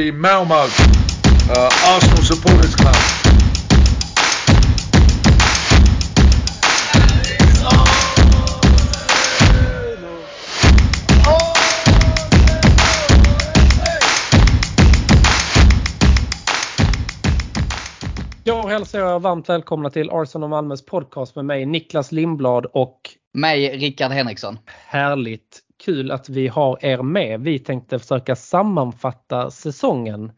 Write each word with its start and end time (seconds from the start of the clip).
the 0.00 0.12
Malmo 0.12 0.54
uh, 0.54 1.96
Arsenal 1.96 2.22
Supporters 2.22 2.74
Club. 2.74 2.94
Då 18.44 18.68
hälsar 18.68 18.98
jag 18.98 19.20
varmt 19.20 19.48
välkomna 19.48 19.90
till 19.90 20.10
Arsenal 20.10 20.50
Malmös 20.50 20.84
podcast 20.84 21.36
med 21.36 21.44
mig 21.44 21.66
Niklas 21.66 22.12
Lindblad 22.12 22.66
och 22.66 23.00
Mig, 23.32 23.76
Rickard 23.76 24.12
Henriksson. 24.12 24.58
härligt 24.66 25.69
kul 25.80 26.10
att 26.10 26.28
vi 26.28 26.48
har 26.48 26.78
er 26.84 27.02
med. 27.02 27.40
Vi 27.40 27.58
tänkte 27.58 27.98
försöka 27.98 28.36
sammanfatta 28.36 29.50
säsongen 29.50 30.32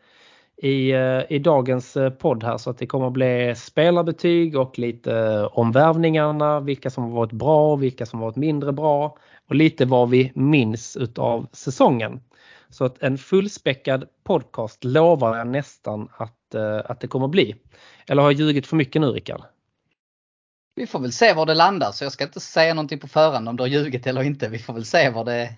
i, 0.62 0.90
eh, 0.92 1.22
i 1.28 1.38
dagens 1.38 1.96
eh, 1.96 2.10
podd 2.10 2.44
här 2.44 2.58
så 2.58 2.70
att 2.70 2.78
det 2.78 2.86
kommer 2.86 3.06
att 3.06 3.12
bli 3.12 3.54
spelarbetyg 3.56 4.56
och 4.56 4.78
lite 4.78 5.16
eh, 5.16 5.44
om 5.44 5.72
värvningarna, 5.72 6.60
vilka 6.60 6.90
som 6.90 7.04
har 7.04 7.10
varit 7.10 7.32
bra, 7.32 7.72
och 7.72 7.82
vilka 7.82 8.06
som 8.06 8.18
har 8.18 8.26
varit 8.26 8.36
mindre 8.36 8.72
bra 8.72 9.16
och 9.48 9.54
lite 9.54 9.84
vad 9.84 10.10
vi 10.10 10.32
minns 10.34 10.96
utav 10.96 11.46
säsongen. 11.52 12.20
Så 12.68 12.84
att 12.84 13.02
en 13.02 13.18
fullspäckad 13.18 14.04
podcast 14.24 14.84
lovar 14.84 15.36
jag 15.36 15.46
nästan 15.46 16.08
att, 16.16 16.54
att 16.84 17.00
det 17.00 17.06
kommer 17.06 17.26
att 17.26 17.32
bli. 17.32 17.54
Eller 18.08 18.22
har 18.22 18.30
jag 18.30 18.40
ljugit 18.40 18.66
för 18.66 18.76
mycket 18.76 19.00
nu 19.02 19.06
Rickard? 19.06 19.42
Vi 20.74 20.86
får 20.86 20.98
väl 21.00 21.12
se 21.12 21.32
var 21.32 21.46
det 21.46 21.54
landar 21.54 21.92
så 21.92 22.04
jag 22.04 22.12
ska 22.12 22.24
inte 22.24 22.40
säga 22.40 22.74
någonting 22.74 22.98
på 22.98 23.08
förhand 23.08 23.48
om 23.48 23.56
du 23.56 23.62
har 23.62 23.68
ljugit 23.68 24.06
eller 24.06 24.22
inte. 24.22 24.48
Vi 24.48 24.58
får 24.58 24.72
väl 24.72 24.84
se 24.84 25.10
var 25.10 25.24
det, 25.24 25.52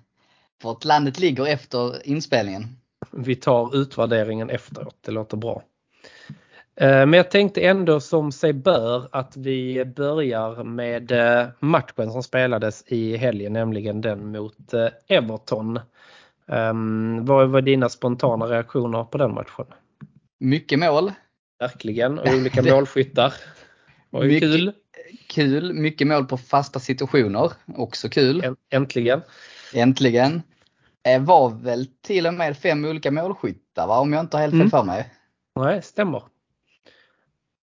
vart 0.62 0.84
landet 0.84 1.18
ligger 1.18 1.46
efter 1.46 2.06
inspelningen. 2.08 2.64
Vi 3.10 3.36
tar 3.36 3.76
utvärderingen 3.76 4.50
efteråt, 4.50 4.96
det 5.00 5.12
låter 5.12 5.36
bra. 5.36 5.62
Eh, 6.76 6.88
Men 6.88 7.12
jag 7.12 7.30
tänkte 7.30 7.60
ändå 7.60 8.00
som 8.00 8.32
sig 8.32 8.52
bör 8.52 9.08
att 9.12 9.36
vi 9.36 9.84
börjar 9.84 10.64
med 10.64 11.12
eh, 11.12 11.46
matchen 11.60 12.12
som 12.12 12.22
spelades 12.22 12.84
i 12.86 13.16
helgen, 13.16 13.52
nämligen 13.52 14.00
den 14.00 14.32
mot 14.32 14.74
eh, 14.74 14.88
Everton. 15.08 15.80
Um, 16.46 17.24
vad 17.24 17.48
var 17.50 17.60
dina 17.60 17.88
spontana 17.88 18.46
reaktioner 18.46 19.04
på 19.04 19.18
den 19.18 19.34
matchen? 19.34 19.66
Mycket 20.40 20.78
mål. 20.78 21.12
Verkligen, 21.58 22.18
och 22.18 22.28
olika 22.40 22.62
Det- 22.62 22.72
målskyttar. 22.72 23.34
Var 24.10 24.22
ju 24.22 24.28
Mycket- 24.28 24.52
kul, 24.52 24.72
Kul. 25.26 25.72
Mycket 25.72 26.06
mål 26.06 26.24
på 26.26 26.36
fasta 26.36 26.80
situationer. 26.80 27.52
Också 27.76 28.08
kul. 28.08 28.42
Änt- 28.42 28.56
äntligen. 28.70 29.20
Äntligen. 29.74 30.42
Eh, 31.08 31.22
Var 31.22 31.50
väl 31.50 31.86
till 32.02 32.26
och 32.26 32.34
med 32.34 32.58
fem 32.58 32.84
olika 32.84 33.10
målskyttar 33.10 33.86
va? 33.86 33.98
Om 34.00 34.12
jag 34.12 34.20
inte 34.20 34.36
har 34.36 34.40
helt 34.42 34.52
fel 34.52 34.60
Mm. 34.60 34.70
för 34.70 34.84
mig. 34.84 35.12
Nej, 35.56 35.82
stämmer. 35.82 36.22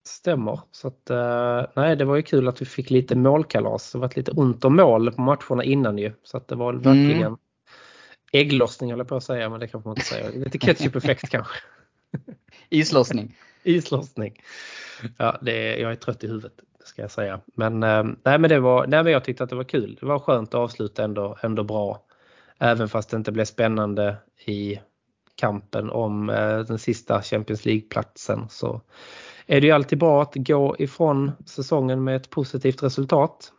Stämmer. 0.09 0.61
Så 0.73 0.89
att, 0.89 1.11
eh, 1.11 1.67
nej, 1.77 1.97
det 1.97 2.05
var 2.05 2.17
ju 2.17 2.23
kul 2.23 2.49
att 2.49 2.63
vi 2.63 2.67
fick 2.67 2.91
lite 2.91 3.17
målkalas. 3.17 3.93
Det 3.93 3.99
var 3.99 4.13
lite 4.17 4.31
ont 4.33 4.65
om 4.65 4.77
mål 4.77 5.13
på 5.13 5.21
matcherna 5.21 5.65
innan 5.65 5.99
ju. 5.99 6.13
Så 6.23 6.37
att 6.37 6.49
det 6.49 6.55
var 6.55 6.73
verkligen 6.73 7.23
Mm. 7.23 7.37
ägglossning 8.33 8.91
höll 8.91 8.99
jag 8.99 9.09
på 9.09 9.17
att 9.17 9.25
säga, 9.25 9.49
men 9.51 9.61
det 9.61 9.69
kanske 9.69 9.89
man 9.89 9.97
inte 9.97 10.07
säger. 10.09 10.33
Lite 10.33 10.59
ketchup-effekt 10.59 11.29
kanske. 11.31 11.59
Islossning. 12.71 13.37
Islossning. 13.63 14.43
Ja, 15.17 15.39
det 15.43 15.53
är, 15.73 15.77
jag 15.83 15.91
är 15.93 15.97
trött 15.97 16.25
i 16.25 16.27
huvudet 16.27 16.53
ska 16.89 17.03
jag 17.03 17.11
säga. 17.11 17.41
Men, 17.55 17.83
eh, 17.83 18.05
nej, 18.23 18.39
men, 18.39 18.51
det 18.51 18.61
var, 18.61 18.87
nej, 18.87 19.05
men 19.05 19.13
jag 19.13 19.25
tyckte 19.25 19.45
att 19.45 19.51
det 19.51 19.57
var 19.57 19.65
kul. 19.65 19.99
Det 20.01 20.07
var 20.07 20.19
skönt 20.19 20.49
att 20.49 20.61
avsluta 20.61 21.05
ändå, 21.05 21.37
ändå 21.43 21.65
bra. 21.65 22.03
Även 22.59 22.89
fast 22.89 23.11
det 23.11 23.17
inte 23.17 23.33
blev 23.33 23.45
spännande 23.45 24.17
i 24.47 24.81
kampen 25.35 25.91
om 25.91 26.31
eh, 26.31 26.59
den 26.59 26.79
sista 26.79 27.23
Champions 27.23 27.65
League-platsen 27.65 28.47
så 28.51 28.81
är 29.47 29.61
det 29.61 29.67
ju 29.67 29.73
alltid 29.73 29.99
bra 29.99 30.23
att 30.23 30.33
gå 30.35 30.77
ifrån 30.79 31.33
säsongen 31.47 32.05
med 32.05 32.17
ett 32.17 32.31
positivt 32.31 32.83
resultat. 32.83 33.53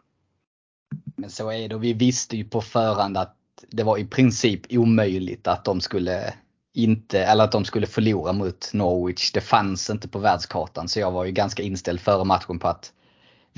Men 1.16 1.30
så 1.30 1.52
är 1.52 1.70
det 1.70 1.76
och 1.76 1.84
vi 1.84 1.94
visste 1.94 2.38
ju 2.38 2.44
på 2.44 2.62
förhand 2.62 3.18
att 3.18 3.36
det 3.72 3.84
var 3.84 3.98
i 3.98 4.06
princip 4.06 4.62
omöjligt 4.70 5.48
att 5.48 5.66
de 5.66 5.82
skulle 5.82 6.34
inte, 6.74 7.24
eller 7.24 7.44
att 7.44 7.52
de 7.52 7.66
skulle 7.66 7.88
förlora 7.88 8.34
mot 8.34 8.70
Norwich. 8.74 9.32
Det 9.32 9.42
fanns 9.42 9.90
inte 9.90 10.08
på 10.08 10.20
världskartan 10.20 10.88
så 10.88 11.00
jag 11.00 11.12
var 11.12 11.26
ju 11.26 11.32
ganska 11.32 11.64
inställd 11.64 12.00
före 12.00 12.24
matchen 12.24 12.60
på 12.60 12.68
att 12.68 12.92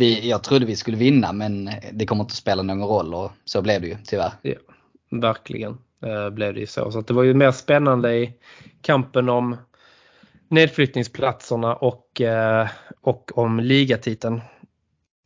vi, 0.01 0.29
jag 0.29 0.43
trodde 0.43 0.65
vi 0.65 0.75
skulle 0.75 0.97
vinna 0.97 1.33
men 1.33 1.69
det 1.91 2.05
kommer 2.05 2.23
inte 2.23 2.31
att 2.31 2.37
spela 2.37 2.63
någon 2.63 2.81
roll 2.81 3.13
och 3.13 3.31
så 3.45 3.61
blev 3.61 3.81
det 3.81 3.87
ju 3.87 3.97
tyvärr. 4.05 4.31
Ja, 4.41 4.55
verkligen 5.09 5.77
eh, 6.05 6.29
blev 6.29 6.53
det 6.53 6.59
ju 6.59 6.67
så. 6.67 6.91
Så 6.91 7.01
det 7.01 7.13
var 7.13 7.23
ju 7.23 7.33
mer 7.33 7.51
spännande 7.51 8.15
i 8.15 8.33
kampen 8.81 9.29
om 9.29 9.57
nedflyttningsplatserna 10.47 11.75
och, 11.75 12.21
eh, 12.21 12.67
och 13.01 13.37
om 13.37 13.59
ligatiteln. 13.59 14.41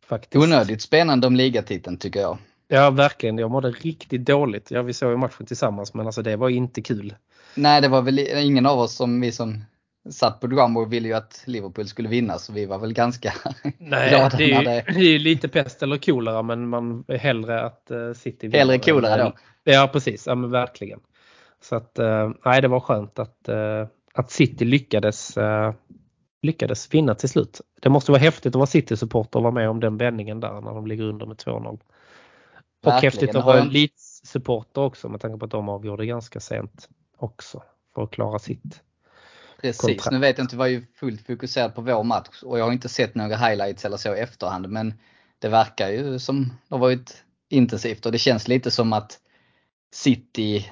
Faktiskt. 0.06 0.44
Onödigt 0.44 0.82
spännande 0.82 1.26
om 1.26 1.36
ligatiteln 1.36 1.96
tycker 1.98 2.20
jag. 2.20 2.38
Ja 2.68 2.90
verkligen, 2.90 3.38
jag 3.38 3.50
mådde 3.50 3.70
riktigt 3.70 4.26
dåligt. 4.26 4.70
Ja, 4.70 4.82
vi 4.82 4.92
såg 4.92 5.10
ju 5.10 5.16
matchen 5.16 5.46
tillsammans 5.46 5.94
men 5.94 6.06
alltså 6.06 6.22
det 6.22 6.36
var 6.36 6.48
inte 6.48 6.82
kul. 6.82 7.14
Nej 7.54 7.80
det 7.80 7.88
var 7.88 8.02
väl 8.02 8.18
ingen 8.18 8.66
av 8.66 8.78
oss 8.78 8.94
som 8.94 9.20
vi 9.20 9.32
som 9.32 9.64
satt 10.10 10.40
på 10.40 10.46
Drumbo 10.46 10.84
ville 10.84 11.08
ju 11.08 11.14
att 11.14 11.42
Liverpool 11.46 11.86
skulle 11.86 12.08
vinna 12.08 12.38
så 12.38 12.52
vi 12.52 12.66
var 12.66 12.78
väl 12.78 12.92
ganska 12.92 13.32
Nej, 13.78 14.10
glada 14.10 14.36
det 14.36 14.44
är, 14.44 14.58
ju, 14.58 14.64
det 14.64 14.84
det 14.94 15.00
är 15.00 15.18
lite 15.18 15.48
pest 15.48 15.82
eller 15.82 15.96
kolera 15.96 16.42
men 16.42 16.68
man 16.68 17.04
är 17.08 17.18
hellre 17.18 17.60
att 17.62 17.88
uh, 17.90 18.12
City 18.12 18.46
vinner 18.46 18.58
hellre 18.58 18.78
coolare 18.78 19.22
då. 19.22 19.32
Ja 19.72 19.90
precis, 19.92 20.26
ja 20.26 20.34
men 20.34 20.50
verkligen. 20.50 21.00
Så 21.60 21.76
att 21.76 21.98
eh, 21.98 22.30
nej 22.44 22.62
det 22.62 22.68
var 22.68 22.80
skönt 22.80 23.18
att, 23.18 23.48
eh, 23.48 23.86
att 24.14 24.30
City 24.30 24.64
lyckades, 24.64 25.36
eh, 25.36 25.74
lyckades 26.42 26.94
vinna 26.94 27.14
till 27.14 27.28
slut. 27.28 27.60
Det 27.80 27.88
måste 27.88 28.12
vara 28.12 28.20
häftigt 28.20 28.50
att 28.50 28.54
vara 28.54 28.66
City-supporter 28.66 29.38
och 29.38 29.42
vara 29.42 29.54
med 29.54 29.70
om 29.70 29.80
den 29.80 29.96
vändningen 29.96 30.40
där 30.40 30.60
när 30.60 30.74
de 30.74 30.86
ligger 30.86 31.04
under 31.04 31.26
med 31.26 31.36
2-0. 31.36 31.66
Och 31.66 31.80
Verkligen, 32.82 33.12
häftigt 33.12 33.36
att 33.36 33.44
vara 33.44 33.64
Leeds-supporter 33.64 34.80
också 34.80 35.08
med 35.08 35.20
tanke 35.20 35.38
på 35.38 35.44
att 35.44 35.50
de 35.50 35.68
avgjorde 35.68 36.06
ganska 36.06 36.40
sent 36.40 36.88
också 37.16 37.62
för 37.94 38.02
att 38.02 38.10
klara 38.10 38.38
sitt. 38.38 38.82
Precis, 39.62 39.80
kontrakt. 39.80 40.10
nu 40.10 40.18
vet 40.18 40.38
jag 40.38 40.44
inte, 40.44 40.54
jag 40.54 40.58
var 40.58 40.66
ju 40.66 40.86
fullt 40.94 41.26
fokuserad 41.26 41.74
på 41.74 41.82
vår 41.82 42.02
match 42.02 42.42
och 42.42 42.58
jag 42.58 42.64
har 42.64 42.72
inte 42.72 42.88
sett 42.88 43.14
några 43.14 43.36
highlights 43.36 43.84
eller 43.84 43.96
så 43.96 44.14
i 44.14 44.20
efterhand 44.20 44.68
men 44.68 44.94
det 45.38 45.48
verkar 45.48 45.88
ju 45.88 46.18
som 46.18 46.44
det 46.44 46.74
har 46.74 46.78
varit 46.78 47.24
intensivt 47.48 48.06
och 48.06 48.12
det 48.12 48.18
känns 48.18 48.48
lite 48.48 48.70
som 48.70 48.92
att 48.92 49.18
City, 49.92 50.66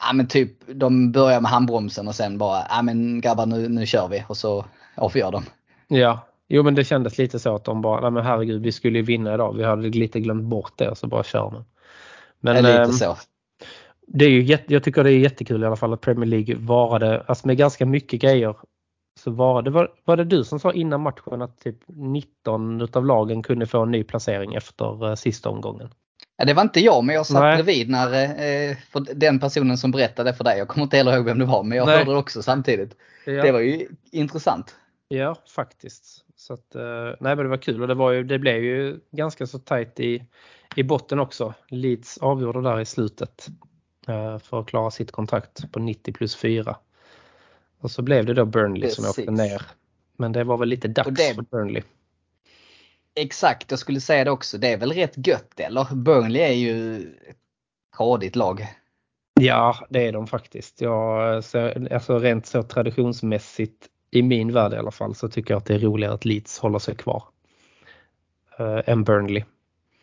ja 0.00 0.12
men 0.12 0.28
typ 0.28 0.50
de 0.66 1.12
börjar 1.12 1.40
med 1.40 1.50
handbromsen 1.50 2.08
och 2.08 2.14
sen 2.14 2.38
bara, 2.38 2.66
ja 2.68 2.82
men 2.82 3.20
grabbar 3.20 3.46
nu, 3.46 3.68
nu 3.68 3.86
kör 3.86 4.08
vi 4.08 4.24
och 4.28 4.36
så 4.36 4.64
avgör 4.94 5.30
de. 5.30 5.44
Ja, 5.88 6.26
jo 6.48 6.62
men 6.62 6.74
det 6.74 6.84
kändes 6.84 7.18
lite 7.18 7.38
så 7.38 7.54
att 7.54 7.64
de 7.64 7.82
bara, 7.82 8.00
nej 8.00 8.10
men 8.10 8.24
herregud 8.24 8.62
vi 8.62 8.72
skulle 8.72 8.98
ju 8.98 9.04
vinna 9.04 9.34
idag. 9.34 9.56
Vi 9.56 9.64
hade 9.64 9.88
lite 9.88 10.20
glömt 10.20 10.44
bort 10.44 10.72
det 10.76 10.88
och 10.88 10.98
så 10.98 11.06
bara 11.06 11.24
kör 11.24 11.50
man. 11.50 11.64
Men, 12.40 12.54
Men, 12.54 12.64
lite 12.64 12.82
ehm, 12.82 12.92
så. 12.92 13.16
Det 14.06 14.24
är 14.24 14.30
ju 14.30 14.42
jätte, 14.42 14.72
jag 14.72 14.82
tycker 14.82 15.04
det 15.04 15.12
är 15.12 15.18
jättekul 15.18 15.62
i 15.62 15.66
alla 15.66 15.76
fall 15.76 15.92
att 15.92 16.00
Premier 16.00 16.26
League 16.30 16.56
varade, 16.56 17.20
alltså 17.26 17.46
med 17.46 17.56
ganska 17.56 17.86
mycket 17.86 18.20
grejer. 18.20 18.56
Så 19.20 19.30
var 19.30 19.62
det, 19.62 19.70
var, 19.70 19.90
var 20.04 20.16
det 20.16 20.24
du 20.24 20.44
som 20.44 20.60
sa 20.60 20.72
innan 20.72 21.00
matchen 21.00 21.42
att 21.42 21.60
typ 21.60 21.78
19 21.86 22.80
utav 22.80 23.06
lagen 23.06 23.42
kunde 23.42 23.66
få 23.66 23.82
en 23.82 23.90
ny 23.90 24.04
placering 24.04 24.54
efter 24.54 25.08
eh, 25.08 25.14
sista 25.14 25.48
omgången? 25.50 25.88
Ja, 26.36 26.44
det 26.44 26.54
var 26.54 26.62
inte 26.62 26.80
jag 26.80 27.04
men 27.04 27.14
jag 27.14 27.26
satt 27.26 27.42
Nej. 27.42 27.54
bredvid 27.56 27.90
när 27.90 28.12
eh, 28.70 28.76
den 29.14 29.40
personen 29.40 29.78
som 29.78 29.90
berättade 29.90 30.34
för 30.34 30.44
dig, 30.44 30.58
jag 30.58 30.68
kommer 30.68 30.84
inte 30.84 30.96
heller 30.96 31.16
ihåg 31.16 31.24
vem 31.24 31.38
det 31.38 31.44
var 31.44 31.62
men 31.62 31.78
jag 31.78 31.86
Nej. 31.86 31.98
hörde 31.98 32.10
det 32.10 32.16
också 32.16 32.42
samtidigt. 32.42 32.96
Ja, 33.26 33.32
Det 33.32 33.52
var 33.52 33.60
ju 33.60 33.88
intressant. 34.12 34.76
ja 35.08 35.36
faktiskt. 35.54 36.24
Så 36.36 36.54
att, 36.54 36.74
eh, 36.74 36.82
nej 37.20 37.36
men 37.36 37.38
det 37.38 37.48
var 37.48 37.56
kul 37.56 37.82
och 37.82 37.88
det, 37.88 37.94
var 37.94 38.10
ju, 38.10 38.22
det 38.24 38.38
blev 38.38 38.64
ju 38.64 39.00
ganska 39.10 39.46
så 39.46 39.58
tajt 39.58 40.00
i, 40.00 40.24
i 40.76 40.82
botten 40.82 41.18
också. 41.18 41.54
Leeds 41.68 42.18
avgjorde 42.18 42.62
där 42.62 42.80
i 42.80 42.84
slutet 42.84 43.48
för 44.42 44.60
att 44.60 44.66
klara 44.66 44.90
sitt 44.90 45.12
kontrakt 45.12 45.72
på 45.72 45.78
90 45.78 46.12
plus 46.12 46.36
4. 46.36 46.76
Och 47.78 47.90
så 47.90 48.02
blev 48.02 48.26
det 48.26 48.34
då 48.34 48.44
Burnley 48.44 48.90
som 48.90 49.04
åkte 49.04 49.22
Precis. 49.22 49.38
ner. 49.38 49.62
Men 50.16 50.32
det 50.32 50.44
var 50.44 50.56
väl 50.56 50.68
lite 50.68 50.88
dags 50.88 51.10
det- 51.10 51.34
för 51.34 51.42
Burnley. 51.42 51.82
Exakt, 53.14 53.70
jag 53.70 53.80
skulle 53.80 54.00
säga 54.00 54.24
det 54.24 54.30
också. 54.30 54.58
Det 54.58 54.68
är 54.72 54.76
väl 54.76 54.92
rätt 54.92 55.26
gött 55.26 55.60
eller? 55.60 55.94
Burnley 55.94 56.42
är 56.42 56.52
ju 56.52 56.96
ett 57.28 57.36
tradigt 57.96 58.36
lag. 58.36 58.66
Ja, 59.40 59.86
det 59.90 60.06
är 60.06 60.12
de 60.12 60.26
faktiskt. 60.26 60.80
Jag, 60.80 61.44
så, 61.44 61.72
alltså 61.90 62.18
rent 62.18 62.46
så 62.46 62.62
traditionsmässigt 62.62 63.88
i 64.10 64.22
min 64.22 64.52
värld 64.52 64.72
i 64.72 64.76
alla 64.76 64.90
fall 64.90 65.14
så 65.14 65.28
tycker 65.28 65.54
jag 65.54 65.58
att 65.58 65.66
det 65.66 65.74
är 65.74 65.78
roligare 65.78 66.14
att 66.14 66.24
Leeds 66.24 66.58
håller 66.58 66.78
sig 66.78 66.96
kvar. 66.96 67.24
Uh, 68.60 68.80
än 68.86 69.04
Burnley. 69.04 69.44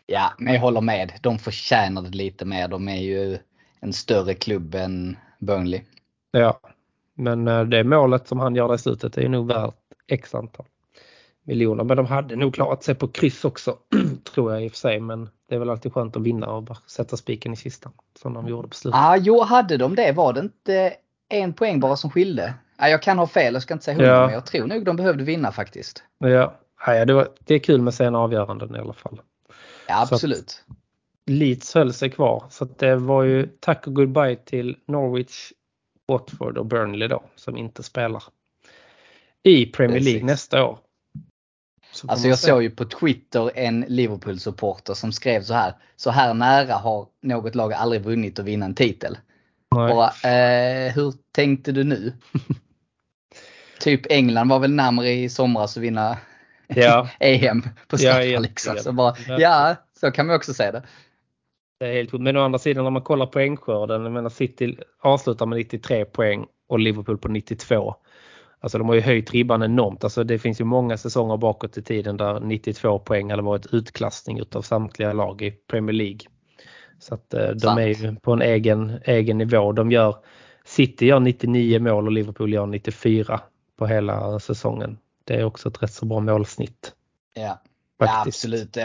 Ja, 0.06 0.32
men 0.38 0.54
jag 0.54 0.60
håller 0.60 0.80
med. 0.80 1.12
De 1.22 1.38
förtjänar 1.38 2.02
det 2.02 2.08
lite 2.10 2.44
mer. 2.44 2.68
De 2.68 2.88
är 2.88 3.00
ju 3.00 3.38
en 3.80 3.92
större 3.92 4.34
klubb 4.34 4.74
än 4.74 5.16
Burnley. 5.38 5.80
Ja, 6.30 6.60
men 7.14 7.48
eh, 7.48 7.62
det 7.64 7.84
målet 7.84 8.28
som 8.28 8.38
han 8.40 8.54
gör 8.54 8.74
i 8.74 8.78
slutet 8.78 9.18
är 9.18 9.28
nog 9.28 9.46
värt 9.48 9.74
x 10.06 10.34
antal 10.34 10.66
miljoner. 11.44 11.84
Men 11.84 11.96
de 11.96 12.06
hade 12.06 12.36
nog 12.36 12.54
klarat 12.54 12.82
sig 12.84 12.94
på 12.94 13.08
kryss 13.08 13.44
också 13.44 13.76
tror 14.34 14.52
jag 14.52 14.64
i 14.64 14.68
och 14.68 14.72
för 14.72 14.78
sig. 14.78 15.00
Men 15.00 15.28
det 15.48 15.54
är 15.54 15.58
väl 15.58 15.70
alltid 15.70 15.92
skönt 15.92 16.16
att 16.16 16.22
vinna 16.22 16.46
och 16.46 16.62
bara 16.62 16.78
sätta 16.86 17.16
spiken 17.16 17.52
i 17.52 17.56
kistan 17.56 17.92
som 18.22 18.34
de 18.34 18.48
gjorde 18.48 18.68
på 18.68 18.74
slutet. 18.74 19.00
Ah, 19.00 19.16
jo 19.16 19.42
hade 19.42 19.76
de 19.76 19.94
det. 19.94 20.12
Var 20.12 20.32
det 20.32 20.40
inte 20.40 20.92
en 21.28 21.52
poäng 21.52 21.80
bara 21.80 21.96
som 21.96 22.10
skilde. 22.10 22.54
Ja, 22.78 22.88
jag 22.88 23.02
kan 23.02 23.18
ha 23.18 23.26
fel, 23.26 23.54
jag 23.54 23.62
ska 23.62 23.74
inte 23.74 23.84
säga 23.84 23.94
hundra, 23.96 24.12
Ja. 24.14 24.24
men 24.26 24.34
jag 24.34 24.46
tror 24.46 24.66
nog 24.66 24.84
de 24.84 24.96
behövde 24.96 25.24
vinna 25.24 25.52
faktiskt. 25.52 26.04
Ja, 26.18 26.54
ja 26.86 27.04
det, 27.04 27.12
var, 27.14 27.28
det 27.44 27.54
är 27.54 27.58
kul 27.58 27.80
med 27.82 27.94
sena 27.94 28.18
avgöranden 28.18 28.76
i 28.76 28.78
alla 28.78 28.92
fall. 28.92 29.20
Ja, 29.88 29.94
Så 29.96 30.02
att- 30.02 30.12
absolut. 30.12 30.64
Leeds 31.30 31.74
höll 31.74 31.92
sig 31.92 32.10
kvar 32.10 32.44
så 32.50 32.64
att 32.64 32.78
det 32.78 32.96
var 32.96 33.22
ju 33.22 33.46
tack 33.60 33.86
och 33.86 33.94
goodbye 33.94 34.36
till 34.36 34.76
Norwich, 34.86 35.52
Watford 36.08 36.58
och 36.58 36.66
Burnley 36.66 37.08
då 37.08 37.22
som 37.36 37.56
inte 37.56 37.82
spelar 37.82 38.22
i 39.42 39.66
Premier 39.66 40.00
League 40.00 40.20
Precis. 40.20 40.26
nästa 40.26 40.64
år. 40.64 40.78
Så 41.92 42.08
Alltså 42.08 42.28
jag 42.28 42.38
se. 42.38 42.46
såg 42.46 42.62
ju 42.62 42.70
på 42.70 42.84
Twitter 42.84 43.50
en 43.54 43.84
Liverpool-supporter 43.88 44.94
som 44.94 45.12
skrev 45.12 45.42
så 45.42 45.54
här. 45.54 45.74
Så 45.96 46.10
här 46.10 46.34
nära 46.34 46.74
har 46.74 47.06
något 47.22 47.54
lag 47.54 47.72
aldrig 47.72 48.02
vunnit 48.02 48.38
och 48.38 48.48
vinna 48.48 48.66
en 48.66 48.74
titel. 48.74 49.18
Nej. 49.76 49.94
Bara, 49.94 50.06
eh, 50.30 50.92
hur 50.94 51.14
tänkte 51.32 51.72
du 51.72 51.84
nu? 51.84 52.12
typ 53.80 54.06
England 54.10 54.48
var 54.48 54.58
väl 54.58 54.72
närmare 54.72 55.10
i 55.10 55.28
somras 55.28 55.76
att 55.76 55.82
vinna 55.82 56.18
Ja, 56.66 57.08
EM 57.20 57.62
på 57.62 57.68
Ja, 57.90 57.98
straffar 57.98 58.20
egentligen. 58.20 58.42
liksom. 58.42 58.76
Så 58.78 58.92
bara, 58.92 59.12
Verkligen. 59.12 59.40
ja, 59.40 59.76
så 60.00 60.10
kan 60.10 60.26
man 60.26 60.36
också 60.36 60.54
säga 60.54 60.72
det. 60.72 60.82
Det 61.80 61.86
är 61.86 61.92
helt 61.92 62.12
Men 62.12 62.36
å 62.36 62.40
andra 62.40 62.58
sidan 62.58 62.84
när 62.84 62.90
man 62.90 63.02
kollar 63.02 63.26
poängskörden, 63.26 64.02
jag 64.02 64.12
menar 64.12 64.30
City 64.30 64.78
avslutar 65.02 65.46
med 65.46 65.58
93 65.58 66.04
poäng 66.04 66.46
och 66.68 66.78
Liverpool 66.78 67.18
på 67.18 67.28
92. 67.28 67.94
Alltså 68.60 68.78
de 68.78 68.88
har 68.88 68.94
ju 68.94 69.00
höjt 69.00 69.30
ribban 69.30 69.62
enormt. 69.62 70.04
Alltså 70.04 70.24
det 70.24 70.38
finns 70.38 70.60
ju 70.60 70.64
många 70.64 70.96
säsonger 70.96 71.36
bakåt 71.36 71.78
i 71.78 71.82
tiden 71.82 72.16
där 72.16 72.40
92 72.40 72.98
poäng 72.98 73.30
hade 73.30 73.42
varit 73.42 73.74
utklassning 73.74 74.38
utav 74.38 74.62
samtliga 74.62 75.12
lag 75.12 75.42
i 75.42 75.50
Premier 75.50 75.92
League. 75.92 76.20
Så 76.98 77.14
att 77.14 77.34
eh, 77.34 77.48
de 77.48 77.60
Sant. 77.60 77.80
är 77.80 77.86
ju 77.86 78.16
på 78.16 78.32
en 78.32 78.42
egen, 78.42 79.00
egen 79.04 79.38
nivå. 79.38 79.72
De 79.72 79.90
gör, 79.90 80.16
City 80.64 81.06
gör 81.06 81.20
99 81.20 81.80
mål 81.80 82.06
och 82.06 82.12
Liverpool 82.12 82.52
gör 82.52 82.66
94 82.66 83.40
på 83.78 83.86
hela 83.86 84.40
säsongen. 84.40 84.98
Det 85.24 85.34
är 85.34 85.44
också 85.44 85.68
ett 85.68 85.82
rätt 85.82 85.92
så 85.92 86.06
bra 86.06 86.20
målsnitt. 86.20 86.92
Ja, 87.34 87.62
ja 87.98 88.22
absolut. 88.26 88.76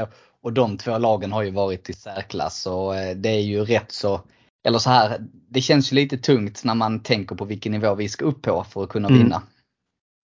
Och 0.45 0.53
de 0.53 0.77
två 0.77 0.97
lagen 0.97 1.31
har 1.31 1.43
ju 1.43 1.51
varit 1.51 1.89
i 1.89 1.93
särklass 1.93 2.67
och 2.67 2.95
eh, 2.95 3.15
det 3.15 3.29
är 3.29 3.41
ju 3.41 3.65
rätt 3.65 3.91
så, 3.91 4.21
eller 4.67 4.77
så 4.77 4.89
här, 4.89 5.17
det 5.49 5.61
känns 5.61 5.91
ju 5.91 5.95
lite 5.95 6.17
tungt 6.17 6.63
när 6.63 6.75
man 6.75 6.99
tänker 6.99 7.35
på 7.35 7.45
vilken 7.45 7.71
nivå 7.71 7.95
vi 7.95 8.09
ska 8.09 8.25
upp 8.25 8.41
på 8.41 8.63
för 8.63 8.83
att 8.83 8.89
kunna 8.89 9.07
Mm. 9.07 9.19
vinna. 9.19 9.43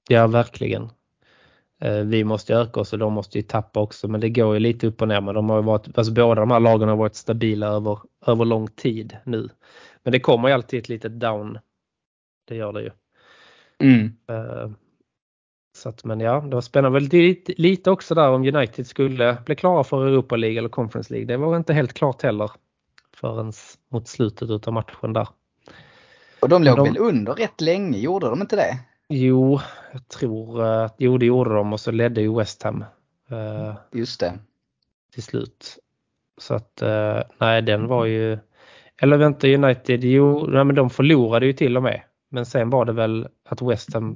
Ja, 0.10 0.28
verkligen. 0.28 0.90
Eh, 1.82 1.98
Vi 2.00 2.24
måste 2.24 2.54
öka 2.54 2.80
oss 2.80 2.94
och 2.94 3.00
de 3.00 3.14
måste 3.14 3.38
ju 3.38 3.42
tappa 3.42 3.80
också 3.80 4.08
men 4.08 4.22
det 4.22 4.30
går 4.30 4.54
ju 4.54 4.60
lite 4.60 4.88
upp 4.88 5.02
och 5.02 5.08
ner. 5.08 5.22
Men 5.22 5.36
de 5.36 5.50
har 5.50 5.58
ju 5.58 5.64
varit, 5.64 5.98
alltså 5.98 6.14
båda 6.14 6.42
de 6.42 6.52
här 6.52 6.60
lagen 6.60 6.90
har 6.90 6.96
varit 6.96 7.16
stabila 7.16 7.68
över, 7.68 8.00
över 8.26 8.46
lång 8.46 8.68
tid 8.68 9.18
nu. 9.26 9.50
Men 10.04 10.12
det 10.12 10.20
kommer 10.20 10.48
ju 10.48 10.54
alltid 10.54 10.80
ett 10.80 10.90
litet 10.90 11.20
down. 11.20 11.60
Det 12.48 12.56
gör 12.56 12.74
det 12.74 12.82
ju. 12.82 12.92
Mm. 13.84 14.18
Så 15.82 15.90
att, 15.90 16.04
men 16.04 16.20
ja, 16.20 16.42
det 16.42 16.56
var 16.56 16.62
spännande. 16.62 17.00
Väl 17.00 17.10
lite, 17.10 17.54
lite 17.58 17.92
också 17.92 18.16
där 18.16 18.30
om 18.30 18.56
United 18.56 18.88
skulle 18.88 19.38
bli 19.46 19.56
klara 19.56 19.84
för 19.84 20.08
Europa 20.08 20.36
League 20.36 20.58
eller 20.60 20.70
Conference 20.70 21.14
League. 21.14 21.28
Det 21.28 21.38
var 21.38 21.58
inte 21.58 21.74
helt 21.74 21.94
klart 21.94 22.22
heller 22.22 22.52
förrän 23.16 23.54
mot 23.92 24.08
slutet 24.08 24.68
av 24.68 24.74
matchen 24.74 25.14
där. 25.14 25.28
Och 26.42 26.50
de 26.50 26.64
låg 26.64 26.78
de- 26.78 26.84
väl 26.88 26.98
under 26.98 27.34
rätt 27.34 27.62
länge, 27.62 27.98
gjorde 27.98 28.30
de 28.30 28.42
inte 28.42 28.56
det? 28.56 28.78
Jo, 29.10 29.60
jag 29.94 30.08
tror, 30.08 30.66
eh, 30.66 30.92
jo 30.98 31.18
det 31.18 31.26
gjorde 31.26 31.54
de 31.54 31.74
och 31.74 31.80
så 31.80 31.92
ledde 31.92 32.22
ju 32.22 32.38
West 32.38 32.64
Ham. 32.64 32.84
eh, 33.30 33.74
Just 33.92 34.20
det. 34.20 34.34
till 35.14 35.24
slut. 35.24 35.78
Så 36.38 36.54
att 36.54 36.82
eh, 36.82 37.20
nej 37.38 37.62
den 37.62 37.88
var 37.88 38.06
ju 38.06 38.38
eller 39.02 39.18
vänta 39.18 39.48
United, 39.48 40.04
jo 40.04 40.46
nej, 40.48 40.64
men 40.64 40.76
de 40.76 40.90
förlorade 40.90 41.46
ju 41.46 41.54
till 41.54 41.78
och 41.78 41.84
med. 41.84 42.02
Men 42.30 42.46
sen 42.46 42.70
var 42.70 42.86
det 42.86 42.94
väl 42.94 43.28
att 43.50 43.62
West 43.62 43.94
Ham 43.94 44.16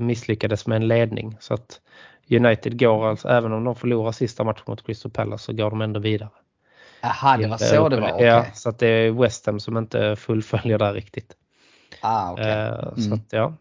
misslyckades 0.00 0.66
med 0.66 0.76
en 0.76 0.88
ledning 0.88 1.36
så 1.40 1.54
att 1.54 1.80
United 2.30 2.78
går 2.78 3.08
alltså, 3.08 3.28
även 3.28 3.52
om 3.52 3.64
de 3.64 3.74
förlorar 3.76 4.12
sista 4.12 4.44
matchen 4.44 4.64
mot 4.66 4.86
Crystal 4.86 5.10
Palace 5.10 5.44
så 5.44 5.52
går 5.52 5.70
de 5.70 5.80
ändå 5.80 6.00
vidare. 6.00 6.28
Jaha, 7.02 7.36
det 7.36 7.46
var 7.48 7.56
så 7.56 7.88
det 7.88 8.00
var. 8.00 8.12
Okej. 8.12 8.26
Ja, 8.26 8.46
så 8.54 8.68
att 8.68 8.78
det 8.78 8.86
är 8.88 9.10
West 9.10 9.46
Ham 9.46 9.60
som 9.60 9.76
inte 9.76 10.16
fullföljer 10.18 10.78
där 10.78 10.92
riktigt. 10.92 11.32
Ah, 12.00 12.32
okej. 12.32 12.50
Eh, 12.50 12.94
Så 12.94 13.00
Mm. 13.06 13.12
att 13.12 13.32
ja, 13.32 13.52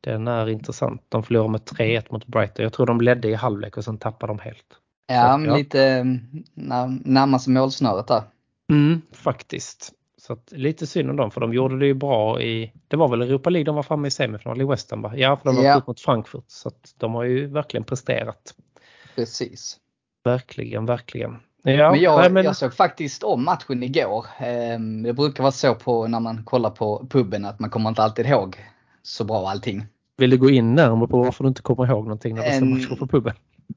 den 0.00 0.28
är 0.28 0.48
intressant. 0.48 1.02
De 1.08 1.22
förlorar 1.22 1.48
med 1.48 1.60
3-1 1.60 2.04
mot 2.10 2.26
Brighton. 2.26 2.62
Jag 2.62 2.72
tror 2.72 2.86
de 2.86 3.00
ledde 3.00 3.28
i 3.28 3.34
halvlek 3.34 3.76
och 3.76 3.84
sen 3.84 3.98
tappade 3.98 4.30
de 4.30 4.38
helt. 4.38 4.66
Ja, 5.06 5.38
så, 5.38 5.46
ja. 5.46 5.56
lite 5.56 6.04
när, 6.54 6.98
närmast 7.08 7.46
målsnöret 7.46 8.06
där. 8.06 8.22
Mm, 8.70 9.02
faktiskt. 9.12 9.92
Så 10.28 10.34
att, 10.34 10.52
lite 10.52 10.86
synd 10.86 11.10
om 11.10 11.16
dem 11.16 11.30
för 11.30 11.40
de 11.40 11.52
gjorde 11.54 11.78
det 11.78 11.86
ju 11.86 11.94
bra 11.94 12.42
i, 12.42 12.72
det 12.88 12.96
var 12.96 13.08
väl 13.08 13.22
Europa 13.22 13.50
League 13.50 13.64
de 13.64 13.74
var 13.76 13.82
framme 13.82 14.08
i 14.08 14.10
semifinal 14.10 14.60
i 14.60 14.64
West 14.64 14.90
Ham 14.90 15.02
va? 15.02 15.12
Ja, 15.16 15.36
för 15.36 15.44
de 15.44 15.56
var 15.56 15.62
ja. 15.64 15.82
mot 15.86 16.00
Frankfurt 16.00 16.44
så 16.46 16.68
att 16.68 16.94
de 16.98 17.14
har 17.14 17.24
ju 17.24 17.46
verkligen 17.46 17.84
presterat. 17.84 18.54
Precis. 19.14 19.76
Verkligen, 20.24 20.86
verkligen. 20.86 21.36
Ja, 21.62 21.90
men, 21.90 22.00
jag, 22.00 22.20
nej, 22.20 22.30
men 22.30 22.44
jag 22.44 22.56
såg 22.56 22.74
faktiskt 22.74 23.22
om 23.22 23.44
matchen 23.44 23.82
igår. 23.82 24.26
Ehm, 24.38 25.02
Det 25.02 25.12
brukar 25.12 25.42
vara 25.42 25.52
så 25.52 25.74
på 25.74 26.06
när 26.08 26.20
man 26.20 26.44
kollar 26.44 26.70
på 26.70 27.06
puben 27.10 27.44
att 27.44 27.58
man 27.60 27.70
kommer 27.70 27.88
inte 27.88 28.02
alltid 28.02 28.26
ihåg 28.26 28.56
så 29.02 29.24
bra 29.24 29.48
allting. 29.50 29.86
vill 30.16 30.30
du 30.30 30.36
gå 30.38 30.50
in 30.50 30.74
närmare 30.74 31.08
på 31.08 31.18
varför 31.22 31.44
du 31.44 31.48
inte 31.48 31.62
kommer 31.62 31.86
ihåg 31.86 32.04
någonting 32.04 32.34
när 32.34 32.44
du 32.44 32.50
ser 32.50 32.56
En- 32.56 32.70
matcher 32.70 32.96
på 32.96 33.06
puben? 33.06 33.34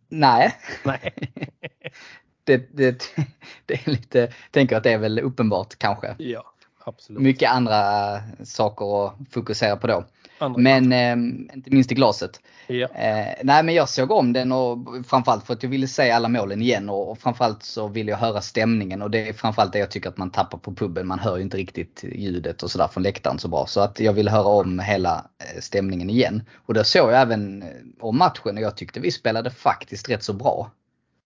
Nej, 0.09 0.53
Nej. 0.85 1.13
det, 2.43 2.77
det, 2.77 3.03
det 3.65 3.73
är 3.73 3.91
lite, 3.91 4.33
tänker 4.51 4.77
att 4.77 4.83
det 4.83 4.91
är 4.91 4.97
väl 4.97 5.19
uppenbart 5.19 5.75
kanske. 5.77 6.15
Ja, 6.17 6.53
absolut. 6.83 7.21
Mycket 7.21 7.51
andra 7.51 8.19
saker 8.43 9.05
att 9.05 9.15
fokusera 9.31 9.75
på 9.77 9.87
då. 9.87 10.05
Andra 10.41 10.61
Men 10.61 10.91
ehm, 10.91 11.49
inte 11.53 11.71
minst 11.71 11.91
i 11.91 11.95
glaset. 11.95 12.39
Ja. 12.67 12.87
Eh, 12.87 13.33
nej 13.43 13.63
men 13.63 13.75
jag 13.75 13.89
såg 13.89 14.11
om 14.11 14.33
den 14.33 14.51
och 14.51 14.77
framförallt 15.07 15.45
för 15.45 15.53
att 15.53 15.63
jag 15.63 15.69
ville 15.69 15.87
se 15.87 16.11
alla 16.11 16.27
målen 16.27 16.61
igen 16.61 16.89
och, 16.89 17.11
och 17.11 17.19
framförallt 17.19 17.63
så 17.63 17.87
ville 17.87 18.11
jag 18.11 18.17
höra 18.17 18.41
stämningen 18.41 19.01
och 19.01 19.11
det 19.11 19.29
är 19.29 19.33
framförallt 19.33 19.73
det 19.73 19.79
jag 19.79 19.91
tycker 19.91 20.09
att 20.09 20.17
man 20.17 20.31
tappar 20.31 20.57
på 20.57 20.75
puben. 20.75 21.07
Man 21.07 21.19
hör 21.19 21.37
ju 21.37 21.43
inte 21.43 21.57
riktigt 21.57 22.03
ljudet 22.03 22.63
och 22.63 22.71
sådär 22.71 22.87
från 22.87 23.03
läktaren 23.03 23.39
så 23.39 23.47
bra. 23.47 23.65
Så 23.65 23.81
att 23.81 23.99
jag 23.99 24.13
ville 24.13 24.31
höra 24.31 24.47
om 24.47 24.79
hela 24.79 25.25
eh, 25.39 25.61
stämningen 25.61 26.09
igen. 26.09 26.43
Och 26.65 26.73
då 26.73 26.83
såg 26.83 27.11
jag 27.11 27.21
även 27.21 27.61
eh, 27.61 27.69
om 27.99 28.17
matchen 28.17 28.57
och 28.57 28.63
jag 28.63 28.77
tyckte 28.77 28.99
vi 28.99 29.11
spelade 29.11 29.51
faktiskt 29.51 30.09
rätt 30.09 30.23
så 30.23 30.33
bra. 30.33 30.71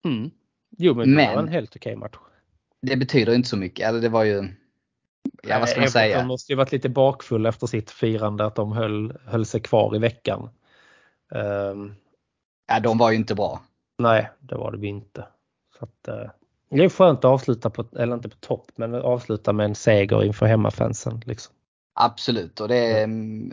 Mm. 0.04 0.30
Jo 0.78 0.94
men, 0.94 1.08
det 1.10 1.14
Men- 1.16 1.34
var 1.34 1.42
en 1.42 1.48
helt 1.48 1.76
okej 1.76 1.96
match. 1.96 2.16
Det 2.82 2.96
betyder 2.96 3.34
inte 3.34 3.48
så 3.48 3.56
mycket. 3.56 3.88
Eller 3.88 4.00
det 4.00 4.08
var 4.08 4.24
ju, 4.24 4.48
ja 5.42 5.58
vad 5.58 5.68
ska 5.68 5.80
man 5.80 5.90
säga? 5.90 6.18
De 6.18 6.26
måste 6.26 6.52
ju 6.52 6.56
varit 6.56 6.72
lite 6.72 6.88
bakfulla 6.88 7.48
efter 7.48 7.66
sitt 7.66 7.90
firande 7.90 8.44
att 8.46 8.54
de 8.54 8.72
höll, 8.72 9.18
höll 9.26 9.46
sig 9.46 9.60
kvar 9.60 9.96
i 9.96 9.98
veckan. 9.98 10.48
Ehm, 11.34 11.94
Ja 12.68 12.80
de 12.80 12.98
var 12.98 13.10
ju 13.10 13.16
inte 13.16 13.34
bra. 13.34 13.62
nej, 13.98 14.30
det 14.40 14.54
var 14.54 14.72
det 14.72 14.78
ju 14.78 14.86
inte. 14.88 15.24
Så 15.78 15.84
att, 15.84 16.08
eh, 16.08 16.30
det 16.70 16.84
är 16.84 16.88
skönt 16.88 17.18
att 17.18 17.24
avsluta 17.24 17.70
på, 17.70 17.84
eller 17.98 18.14
inte 18.14 18.28
på 18.28 18.36
topp, 18.36 18.70
men 18.76 18.94
avsluta 18.94 19.52
med 19.52 19.64
en 19.64 19.74
seger 19.74 20.24
inför 20.24 20.46
hemmafansen. 20.46 21.22
Liksom. 21.26 21.54
Absolut 21.94 22.60
och 22.60 22.68
det, 22.68 23.02
mm, 23.02 23.52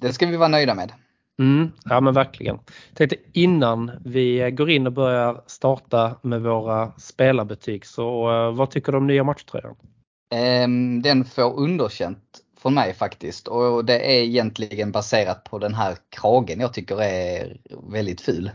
det 0.00 0.12
ska 0.12 0.26
vi 0.26 0.36
vara 0.36 0.48
nöjda 0.48 0.74
med. 0.74 0.92
Mm, 1.40 1.72
ja 1.84 2.00
men 2.00 2.14
verkligen. 2.14 2.58
Tänkte 2.94 3.16
innan 3.32 3.90
vi 4.04 4.50
går 4.50 4.70
in 4.70 4.86
och 4.86 4.92
börjar 4.92 5.42
starta 5.46 6.16
med 6.22 6.42
våra 6.42 6.92
spelarbetyg 6.98 7.86
så 7.86 8.30
eh, 8.30 8.54
vad 8.54 8.70
tycker 8.70 8.92
du 8.92 8.98
om 8.98 9.06
nya 9.06 9.24
matchtröjan? 9.24 9.76
Ehm, 10.34 11.02
Den 11.02 11.24
får 11.24 11.58
underkänt 11.58 12.40
från 12.62 12.74
mig 12.74 12.94
faktiskt 12.94 13.48
och 13.48 13.84
det 13.84 14.18
är 14.18 14.22
egentligen 14.22 14.92
baserat 14.92 15.44
på 15.44 15.58
den 15.58 15.74
här 15.74 15.96
kragen 16.08 16.60
jag 16.60 16.74
tycker 16.74 17.02
är 17.02 17.56
väldigt 17.92 18.20
ful. 18.20 18.50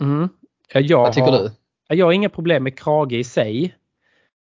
Mm. 0.00 0.28
Ja, 0.72 0.80
jag 0.80 0.98
Vad 0.98 1.12
tycker 1.12 1.30
har, 1.30 1.38
du? 1.38 1.50
Ja, 1.88 1.94
Jag 1.94 2.06
har 2.06 2.12
inga 2.12 2.28
problem 2.28 2.62
med 2.62 2.78
krage 2.78 3.12
i 3.12 3.24
sig. 3.24 3.74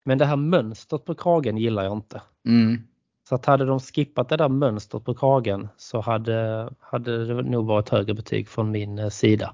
Men 0.06 0.18
det 0.18 0.26
här 0.26 0.36
mönstret 0.36 1.06
på 1.06 1.16
kragen 1.16 1.58
gillar 1.58 1.84
jag 1.84 1.98
inte. 1.98 2.22
Mm. 2.48 2.88
Så 3.32 3.36
att 3.36 3.46
hade 3.46 3.66
de 3.66 3.80
skippat 3.80 4.30
det 4.30 4.38
där 4.38 4.50
mönstret 4.50 5.06
på 5.06 5.14
kragen 5.14 5.70
så 5.78 6.02
hade, 6.02 6.70
hade 6.80 7.26
det 7.26 7.42
nog 7.42 7.66
varit 7.66 7.90
högre 7.90 8.14
betyg 8.14 8.50
från 8.50 8.72
min 8.72 9.00
eh, 9.00 9.10
sida. 9.10 9.54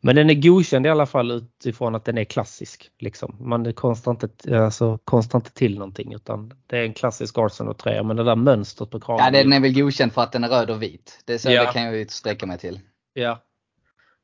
Men 0.00 0.16
den 0.16 0.30
är 0.30 0.34
godkänd 0.34 0.86
i 0.86 0.88
alla 0.88 1.06
fall 1.06 1.30
utifrån 1.30 1.94
att 1.94 2.04
den 2.04 2.18
är 2.18 2.24
klassisk. 2.24 2.90
Liksom. 2.98 3.36
Man 3.40 3.66
inte, 3.66 4.28
alltså, 4.64 4.98
konstar 5.04 5.38
inte 5.38 5.54
till 5.54 5.74
någonting 5.78 6.14
utan 6.14 6.52
det 6.66 6.78
är 6.78 6.82
en 6.82 6.94
klassisk 6.94 7.38
Arsenal-tröja 7.38 8.02
men 8.02 8.16
det 8.16 8.24
där 8.24 8.36
mönstret 8.36 8.90
på 8.90 9.00
kragen. 9.00 9.24
Ja 9.24 9.30
den 9.30 9.52
är 9.52 9.60
väl 9.60 9.74
godkänd 9.74 10.12
för 10.12 10.22
att 10.22 10.32
den 10.32 10.44
är 10.44 10.48
röd 10.48 10.70
och 10.70 10.82
vit. 10.82 11.22
Det, 11.24 11.38
så, 11.38 11.50
Ja. 11.50 11.66
det 11.66 11.72
kan 11.72 11.82
jag 11.82 11.96
ju 11.96 12.06
sträcka 12.08 12.46
mig 12.46 12.58
till. 12.58 12.80
Ja. 13.12 13.38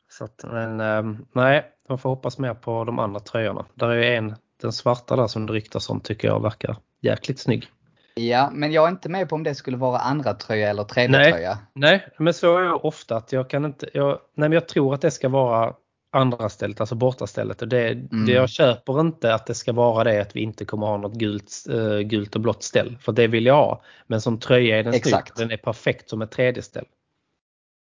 Så 0.08 0.24
att, 0.24 0.44
men 0.52 0.80
eh, 0.80 1.18
nej, 1.34 1.64
man 1.88 1.98
får 1.98 2.10
hoppas 2.10 2.38
mer 2.38 2.54
på 2.54 2.84
de 2.84 2.98
andra 2.98 3.20
tröjorna. 3.20 3.64
Där 3.74 3.88
är 3.88 3.96
ju 3.96 4.14
en, 4.14 4.34
den 4.62 4.72
svarta 4.72 5.16
där 5.16 5.26
som 5.26 5.46
det 5.46 5.52
ryktas 5.52 5.90
om 5.90 6.00
tycker 6.00 6.28
jag 6.28 6.42
verkar 6.42 6.76
jäkligt 7.00 7.38
snygg. 7.38 7.70
Ja 8.20 8.50
men 8.52 8.72
jag 8.72 8.84
är 8.84 8.88
inte 8.88 9.08
med 9.08 9.28
på 9.28 9.34
om 9.34 9.42
det 9.42 9.54
skulle 9.54 9.76
vara 9.76 9.98
andra 9.98 10.34
tröja 10.34 10.70
eller 10.70 10.84
tredje 10.84 11.18
Nej. 11.18 11.32
tröja. 11.32 11.58
Nej, 11.72 12.08
men 12.18 12.34
så 12.34 12.58
är 12.58 12.62
jag 12.62 12.84
ofta 12.84 13.16
att 13.16 13.32
jag 13.32 13.50
kan 13.50 13.64
inte, 13.64 13.88
jag, 13.94 14.08
nej 14.08 14.48
men 14.48 14.52
jag 14.52 14.68
tror 14.68 14.94
att 14.94 15.00
det 15.00 15.10
ska 15.10 15.28
vara 15.28 15.74
andra 16.12 16.48
stället, 16.48 16.80
alltså 16.80 16.94
bortastället. 16.94 17.62
Och 17.62 17.68
det, 17.68 17.88
Mm. 17.88 18.26
det 18.26 18.32
jag 18.32 18.48
köper 18.48 19.00
inte 19.00 19.34
att 19.34 19.46
det 19.46 19.54
ska 19.54 19.72
vara 19.72 20.04
det 20.04 20.20
att 20.20 20.36
vi 20.36 20.40
inte 20.40 20.64
kommer 20.64 20.86
ha 20.86 20.96
något 20.96 21.14
gult, 21.14 21.52
eh, 21.70 21.98
gult 21.98 22.34
och 22.34 22.40
blått 22.40 22.62
ställ. 22.62 22.98
För 23.00 23.12
det 23.12 23.26
vill 23.26 23.46
jag 23.46 23.54
ha. 23.56 23.82
Men 24.06 24.20
som 24.20 24.38
tröja 24.40 24.78
är 24.78 24.82
den 24.84 24.92
snygg. 24.92 25.06
Exakt. 25.06 25.36
Den 25.36 25.50
är 25.50 25.56
perfekt 25.56 26.10
som 26.10 26.22
ett 26.22 26.30
tredje 26.30 26.62
ställ. 26.62 26.84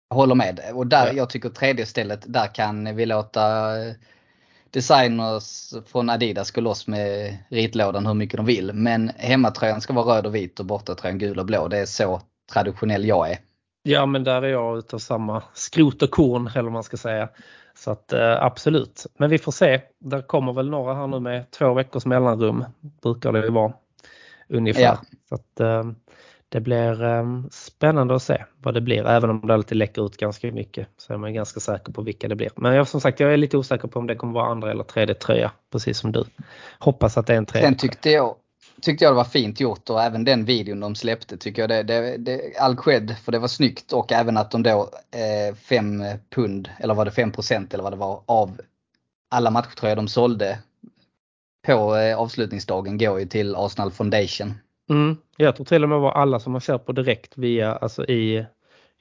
Jag 0.09 0.15
håller 0.15 0.35
med. 0.35 0.59
Och 0.73 0.87
där, 0.87 1.07
Ja. 1.07 1.13
jag 1.13 1.29
tycker 1.29 1.49
tredje 1.49 1.85
stället, 1.85 2.23
där 2.33 2.55
kan 2.55 2.95
vi 2.95 3.05
låta 3.05 3.73
designers 4.71 5.73
från 5.85 6.09
Adidas 6.09 6.51
gå 6.51 6.61
loss 6.61 6.87
med 6.87 7.37
ritlådan 7.49 8.07
hur 8.07 8.13
mycket 8.13 8.37
de 8.37 8.45
vill. 8.45 8.73
Men 8.73 9.11
hemmatröjan 9.17 9.81
ska 9.81 9.93
vara 9.93 10.17
röd 10.17 10.25
och 10.25 10.35
vit 10.35 10.59
och 10.59 10.65
bortatröjan 10.65 11.17
gul 11.17 11.39
och 11.39 11.45
blå. 11.45 11.67
Det 11.67 11.77
är 11.77 11.85
så 11.85 12.21
traditionell 12.53 13.05
jag 13.05 13.31
är. 13.31 13.37
Ja 13.83 14.05
men 14.05 14.23
där 14.23 14.41
är 14.41 14.47
jag 14.47 14.77
utav 14.77 14.99
samma 14.99 15.43
skrot 15.53 16.01
och 16.01 16.11
korn 16.11 16.47
eller 16.47 16.63
vad 16.63 16.71
man 16.71 16.83
ska 16.83 16.97
säga. 16.97 17.29
Så 17.75 17.91
att 17.91 18.13
eh, 18.13 18.43
absolut. 18.43 19.05
Men 19.17 19.29
vi 19.29 19.37
får 19.37 19.51
se. 19.51 19.81
Där 19.99 20.21
kommer 20.21 20.53
väl 20.53 20.69
några 20.69 20.93
här 20.93 21.07
nu 21.07 21.19
med 21.19 21.51
två 21.51 21.73
veckors 21.73 22.05
mellanrum. 22.05 22.65
Brukar 23.01 23.31
det 23.31 23.39
ju 23.39 23.51
vara. 23.51 23.73
Ungefär. 24.49 24.81
Ja. 24.81 24.97
Så 25.29 25.35
att 25.35 25.59
eh, 25.59 25.83
det 26.49 26.59
blir 26.59 27.03
eh, 27.03 27.23
spännande 27.51 28.15
att 28.15 28.23
se 28.23 28.43
vad 28.61 28.73
det 28.73 28.81
blir. 28.81 29.07
Även 29.07 29.29
om 29.29 29.47
det 29.47 29.53
alltid 29.53 29.77
läcker 29.77 30.05
ut 30.05 30.17
ganska 30.17 30.51
mycket. 30.51 30.87
Så 30.97 31.13
är 31.13 31.17
man 31.17 31.33
ganska 31.33 31.59
säker 31.59 31.93
på 31.93 32.01
vilka 32.01 32.27
det 32.27 32.35
blir. 32.35 32.51
Men 32.55 32.75
jag, 32.75 32.87
som 32.87 33.01
sagt 33.01 33.19
jag 33.19 33.33
är 33.33 33.37
lite 33.37 33.57
osäker 33.57 33.87
på 33.87 33.99
om 33.99 34.07
det 34.07 34.15
kommer 34.15 34.33
vara 34.33 34.51
andra 34.51 34.71
eller 34.71 34.83
tredje 34.83 35.15
tröja. 35.15 35.51
Precis 35.71 35.97
som 35.97 36.11
du. 36.11 36.25
Hoppas 36.79 37.17
att 37.17 37.27
det 37.27 37.33
är 37.33 37.37
en 37.37 37.45
tredje. 37.45 37.67
Sen 37.67 37.77
tyckte 37.77 38.09
jag, 38.09 38.35
tyckte 38.81 39.05
jag 39.05 39.13
det 39.13 39.17
var 39.17 39.23
fint 39.23 39.59
gjort 39.59 39.89
och 39.89 40.01
även 40.01 40.23
den 40.23 40.45
videon 40.45 40.79
de 40.79 40.95
släppte 40.95 41.37
tycker 41.37 41.61
jag 41.61 41.69
det, 41.69 41.83
det, 41.83 42.17
det 42.17 42.57
all 42.59 42.77
cred 42.77 43.15
för 43.23 43.31
det 43.31 43.39
var 43.39 43.47
snyggt 43.47 43.93
och 43.93 44.11
även 44.11 44.37
att 44.37 44.51
de 44.51 44.63
då 44.63 44.89
5 45.69 46.03
pund 46.35 46.69
eller 46.79 46.93
var 46.93 47.05
det 47.05 47.11
5% 47.11 47.73
eller 47.73 47.83
vad 47.83 47.93
det 47.93 47.97
var 47.97 48.21
av 48.25 48.61
alla 49.31 49.51
matchtröjor 49.51 49.95
de 49.95 50.07
sålde 50.07 50.59
på 51.67 51.95
eh, 51.95 52.19
avslutningsdagen 52.19 52.97
går 52.97 53.19
ju 53.19 53.25
till 53.25 53.55
Arsenal 53.55 53.91
Foundation. 53.91 54.53
Mm, 54.89 55.17
jag 55.37 55.55
tror 55.55 55.65
till 55.65 55.83
och 55.83 55.89
med 55.89 55.99
var 55.99 56.11
alla 56.11 56.39
som 56.39 56.51
man 56.51 56.61
köper 56.61 56.93
direkt 56.93 57.37
via, 57.37 57.75
alltså 57.75 58.05
i 58.05 58.45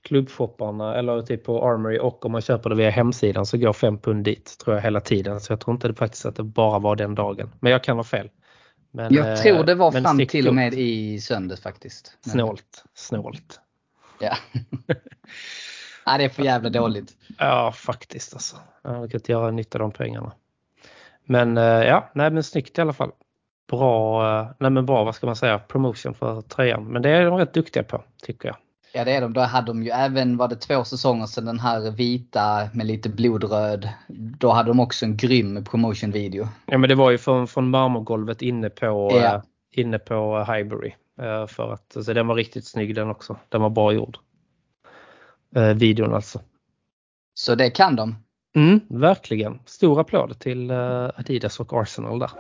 klubbshopparna 0.03 0.95
eller 0.95 1.23
typ 1.23 1.45
på 1.45 1.69
Armory 1.69 1.99
och 1.99 2.25
om 2.25 2.33
man 2.33 2.41
köper 2.41 2.71
det 2.71 2.77
via 2.77 2.91
hemsidan 2.91 3.47
så 3.47 3.59
går 3.59 3.73
5 3.73 3.99
pund 3.99 4.25
dit 4.25 4.59
tror 4.65 4.77
jag 4.77 4.83
hela 4.83 5.01
tiden. 5.01 5.41
Så 5.41 5.53
jag 5.53 5.61
tror 5.61 5.75
inte 5.75 5.89
det 5.89 5.95
faktiskt 5.95 6.27
att 6.27 6.37
det 6.37 6.43
bara 6.43 6.79
var 6.79 6.97
den 6.97 7.15
dagen. 7.15 7.51
Men 7.61 7.73
jag 7.73 7.85
kan 7.85 7.97
ha 7.97 8.05
fel. 8.05 8.31
Men, 8.91 9.15
Jag 9.15 9.33
eh, 9.33 9.37
tror 9.37 9.65
det 9.65 9.75
var 9.75 9.91
fram 9.93 10.27
till 10.27 10.49
och 10.49 10.55
med 10.55 10.75
i 10.75 11.21
söndags 11.21 11.63
faktiskt. 11.63 12.19
Snålt, 12.21 12.85
snålt. 12.95 13.61
Ja. 14.21 14.37
ja, 16.07 16.19
det 16.19 16.25
är 16.25 16.29
för 16.29 16.43
jävla 16.43 16.71
dåligt. 16.71 17.17
Ja, 17.39 17.73
faktiskt 17.73 18.35
alltså. 18.35 18.57
Jag 18.83 18.91
hade 18.91 19.09
kunnat 19.09 19.29
göra 19.29 19.51
nytta 19.51 19.79
av 19.79 19.81
de 19.81 19.93
pengarna. 19.93 20.33
Men 21.25 21.57
eh, 21.57 21.63
ja, 21.65 22.11
nej 22.15 22.31
men 22.31 22.43
snyggt 22.43 22.79
i 22.79 22.81
alla 22.81 22.93
fall. 22.93 23.13
Bra, 23.71 24.27
eh, 24.41 24.47
nej 24.59 24.71
men 24.71 24.87
bra, 24.87 25.05
vad 25.05 25.15
ska 25.15 25.27
man 25.27 25.37
säga, 25.37 25.59
promotion 25.59 26.15
för 26.15 26.41
tröjan. 26.43 26.85
Men 26.85 27.03
det 27.03 27.11
är 27.11 27.25
de 27.25 27.39
rätt 27.39 27.55
duktiga 27.55 27.83
på, 27.83 28.03
tycker 28.23 28.49
jag. 28.49 28.57
Ja 28.93 29.05
det 29.05 29.13
är 29.13 29.21
de. 29.21 29.33
Då 29.33 29.41
hade 29.41 29.67
de 29.67 29.83
ju 29.83 29.91
även, 29.91 30.37
var 30.37 30.49
det 30.49 30.57
två 30.57 30.85
säsonger 30.85 31.27
sedan, 31.27 31.45
den 31.45 31.61
här 31.61 31.91
vita 31.91 32.69
med 32.75 32.87
lite 32.87 33.09
blodröd. 33.09 33.89
Då 34.39 34.51
hade 34.51 34.71
de 34.71 34.81
också 34.81 35.05
en 35.05 35.17
grym 35.17 35.65
promotion-video. 35.65 36.49
Ja 36.67 36.79
men 36.79 36.89
det 36.89 36.95
var 36.95 37.11
ju 37.11 37.19
från, 37.19 37.47
från 37.49 37.71
marmorgolvet 37.71 38.43
inne 38.43 38.71
på, 38.71 38.87
Ja. 38.87 39.35
eh, 39.35 39.41
inne 39.73 39.99
på 39.99 40.45
Highbury. 40.53 40.93
Eh, 41.21 41.47
för 41.47 41.73
att, 41.73 41.97
så 42.05 42.13
den 42.13 42.27
var 42.27 42.35
riktigt 42.35 42.67
snygg 42.67 42.95
den 42.95 43.11
också. 43.11 43.37
Den 43.49 43.63
var 43.63 43.71
bra 43.71 43.93
gjord. 43.93 44.19
Eh, 45.57 45.63
videon 45.75 46.15
alltså. 46.15 46.41
Så 47.35 47.55
det 47.55 47.71
kan 47.71 47.97
de. 47.97 48.17
Mm, 48.57 48.81
verkligen. 48.89 49.59
Stor 49.67 50.01
applåd 50.01 50.39
till 50.39 50.71
eh, 50.71 51.05
Adidas 51.17 51.61
och 51.61 51.83
Arsenal 51.83 52.19
där. 52.19 52.31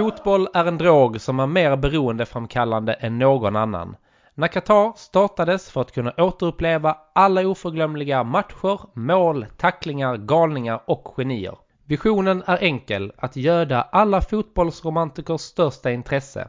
Fotboll 0.00 0.48
är 0.54 0.64
en 0.64 0.78
drog 0.78 1.20
som 1.20 1.40
är 1.40 1.46
mer 1.46 1.76
beroendeframkallande 1.76 2.92
än 2.92 3.18
någon 3.18 3.56
annan. 3.56 3.96
När 4.34 4.48
Qatar 4.48 4.92
startades 4.96 5.70
för 5.70 5.80
att 5.80 5.92
kunna 5.92 6.12
återuppleva 6.18 6.96
alla 7.12 7.46
oförglömliga 7.46 8.24
matcher, 8.24 8.80
mål, 8.94 9.46
tacklingar, 9.56 10.16
galningar 10.16 10.80
och 10.86 11.14
genier. 11.16 11.56
Visionen 11.84 12.42
är 12.46 12.58
enkel, 12.62 13.12
att 13.16 13.36
göda 13.36 13.82
alla 13.82 14.20
fotbollsromantikers 14.20 15.40
största 15.40 15.90
intresse. 15.90 16.48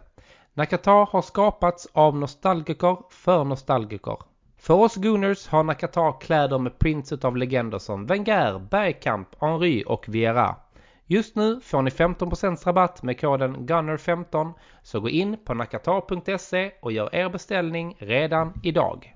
När 0.53 0.65
Qatar 0.65 1.05
har 1.11 1.21
skapats 1.21 1.87
av 1.93 2.15
nostalgiker 2.15 2.97
för 3.09 3.43
nostalgiker. 3.43 4.17
För 4.57 4.73
oss 4.73 4.95
Gooners 4.95 5.47
har 5.47 5.63
Nakatar 5.63 6.21
kläder 6.21 6.57
med 6.57 6.79
prints 6.79 7.11
av 7.11 7.37
legender 7.37 7.79
som 7.79 8.05
Wenger, 8.05 8.59
Bergkamp, 8.59 9.27
Henry 9.39 9.83
och 9.87 10.05
Vieira. 10.07 10.55
Just 11.11 11.35
nu 11.35 11.59
får 11.61 11.81
ni 11.81 11.89
15% 11.89 12.65
rabatt 12.65 13.03
med 13.03 13.19
koden 13.19 13.55
GUNNER15 13.57 14.53
så 14.83 14.99
gå 14.99 15.09
in 15.09 15.37
på 15.45 15.53
nakatar.se 15.53 16.71
och 16.81 16.91
gör 16.91 17.15
er 17.15 17.29
beställning 17.29 17.95
redan 17.99 18.53
idag. 18.63 19.15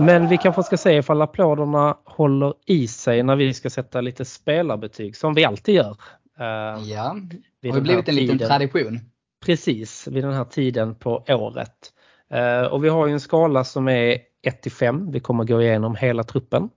Men 0.00 0.28
vi 0.28 0.38
kanske 0.38 0.62
ska 0.62 0.76
se 0.76 0.96
ifall 0.96 1.22
applåderna 1.22 1.96
håller 2.04 2.54
i 2.66 2.88
sig 2.88 3.22
när 3.22 3.36
vi 3.36 3.54
ska 3.54 3.70
sätta 3.70 4.00
lite 4.00 4.24
spelarbetyg 4.24 5.16
som 5.16 5.34
vi 5.34 5.44
alltid 5.44 5.74
gör. 5.74 5.96
eh, 6.38 6.82
Ja, 6.84 7.16
det 7.62 7.70
har 7.70 7.80
blivit 7.80 8.08
en 8.08 8.14
liten 8.14 8.38
tradition. 8.38 9.00
Precis, 9.46 10.08
vid 10.08 10.24
den 10.24 10.32
här 10.32 10.44
tiden 10.44 10.94
på 10.94 11.24
året. 11.28 11.92
Eh, 12.30 12.62
och 12.62 12.84
vi 12.84 12.88
har 12.88 13.06
ju 13.06 13.12
en 13.12 13.20
skala 13.20 13.64
som 13.64 13.88
är 13.88 14.18
1 14.42 14.62
till 14.62 14.72
5. 14.72 15.10
Vi 15.10 15.20
kommer 15.20 15.44
gå 15.44 15.62
igenom 15.62 15.96
hela 15.96 16.22
truppen. 16.22 16.70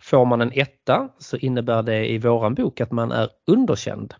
Får 0.00 0.24
man 0.24 0.40
en 0.40 0.52
etta 0.54 1.08
så 1.18 1.36
innebär 1.36 1.82
det 1.82 2.12
i 2.12 2.18
våran 2.18 2.54
bok 2.54 2.80
att 2.80 2.92
man 2.92 3.12
är 3.12 3.28
underkänd. 3.46 4.14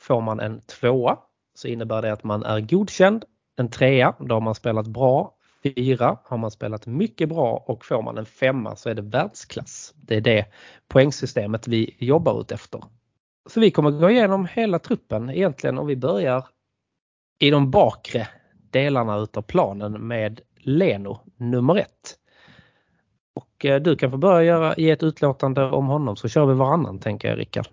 Får 0.00 0.20
man 0.20 0.40
en 0.40 0.60
tvåa 0.60 1.18
så 1.54 1.68
innebär 1.68 2.02
det 2.02 2.12
att 2.12 2.24
man 2.24 2.42
är 2.42 2.60
godkänd. 2.60 3.24
En 3.56 3.70
trea, 3.70 4.14
då 4.20 4.34
har 4.34 4.40
man 4.40 4.54
spelat 4.54 4.86
bra. 4.86 5.34
Fyra 5.62 6.18
har 6.24 6.38
man 6.38 6.50
spelat 6.50 6.86
mycket 6.86 7.28
bra 7.28 7.64
och 7.66 7.84
får 7.84 8.02
man 8.02 8.18
en 8.18 8.26
femma 8.26 8.76
så 8.76 8.88
är 8.88 8.94
det 8.94 9.02
världsklass. 9.02 9.94
Det 9.96 10.16
är 10.16 10.20
det 10.20 10.46
poängsystemet 10.88 11.68
vi 11.68 11.96
jobbar 11.98 12.40
ut 12.40 12.52
efter. 12.52 12.82
Så 13.50 13.60
vi 13.60 13.70
kommer 13.70 13.90
gå 13.90 14.10
igenom 14.10 14.46
hela 14.46 14.78
truppen 14.78 15.30
egentligen 15.30 15.78
Om 15.78 15.86
vi 15.86 15.96
börjar 15.96 16.46
i 17.38 17.50
de 17.50 17.70
bakre 17.70 18.28
delarna 18.70 19.18
utav 19.18 19.42
planen 19.42 19.92
med 19.92 20.40
Leno 20.58 21.20
nummer 21.36 21.76
ett. 21.76 22.18
Och 23.34 23.64
eh, 23.64 23.80
du 23.80 23.96
kan 23.96 24.10
få 24.10 24.16
börja 24.16 24.42
göra, 24.42 24.74
ge 24.76 24.90
ett 24.90 25.02
utlåtande 25.02 25.64
om 25.64 25.86
honom 25.86 26.16
så 26.16 26.28
kör 26.28 26.46
vi 26.46 26.54
varannan 26.54 26.98
tänker 26.98 27.28
jag 27.28 27.38
Rickard. 27.38 27.68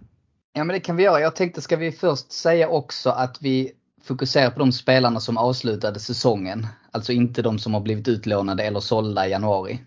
Ja 0.54 0.64
men 0.64 0.74
det 0.74 0.80
kan 0.80 0.96
vi 0.96 1.04
göra. 1.04 1.20
Jag 1.20 1.36
tänkte 1.36 1.62
ska 1.62 1.76
vi 1.76 1.92
först 1.92 2.32
säga 2.32 2.70
också 2.70 3.10
att 3.10 3.38
vi 3.42 3.72
fokuserar 4.04 4.50
på 4.52 4.60
de 4.60 4.72
spelarna 4.72 5.20
som 5.20 5.38
avslutade 5.38 6.00
säsongen. 6.00 6.68
Alltså 6.92 7.12
inte 7.12 7.42
de 7.42 7.60
som 7.60 7.74
har 7.74 7.82
blivit 7.82 8.08
utlånade 8.08 8.64
eller 8.64 8.80
sålda 8.80 9.28
i 9.28 9.32
januari. 9.32 9.80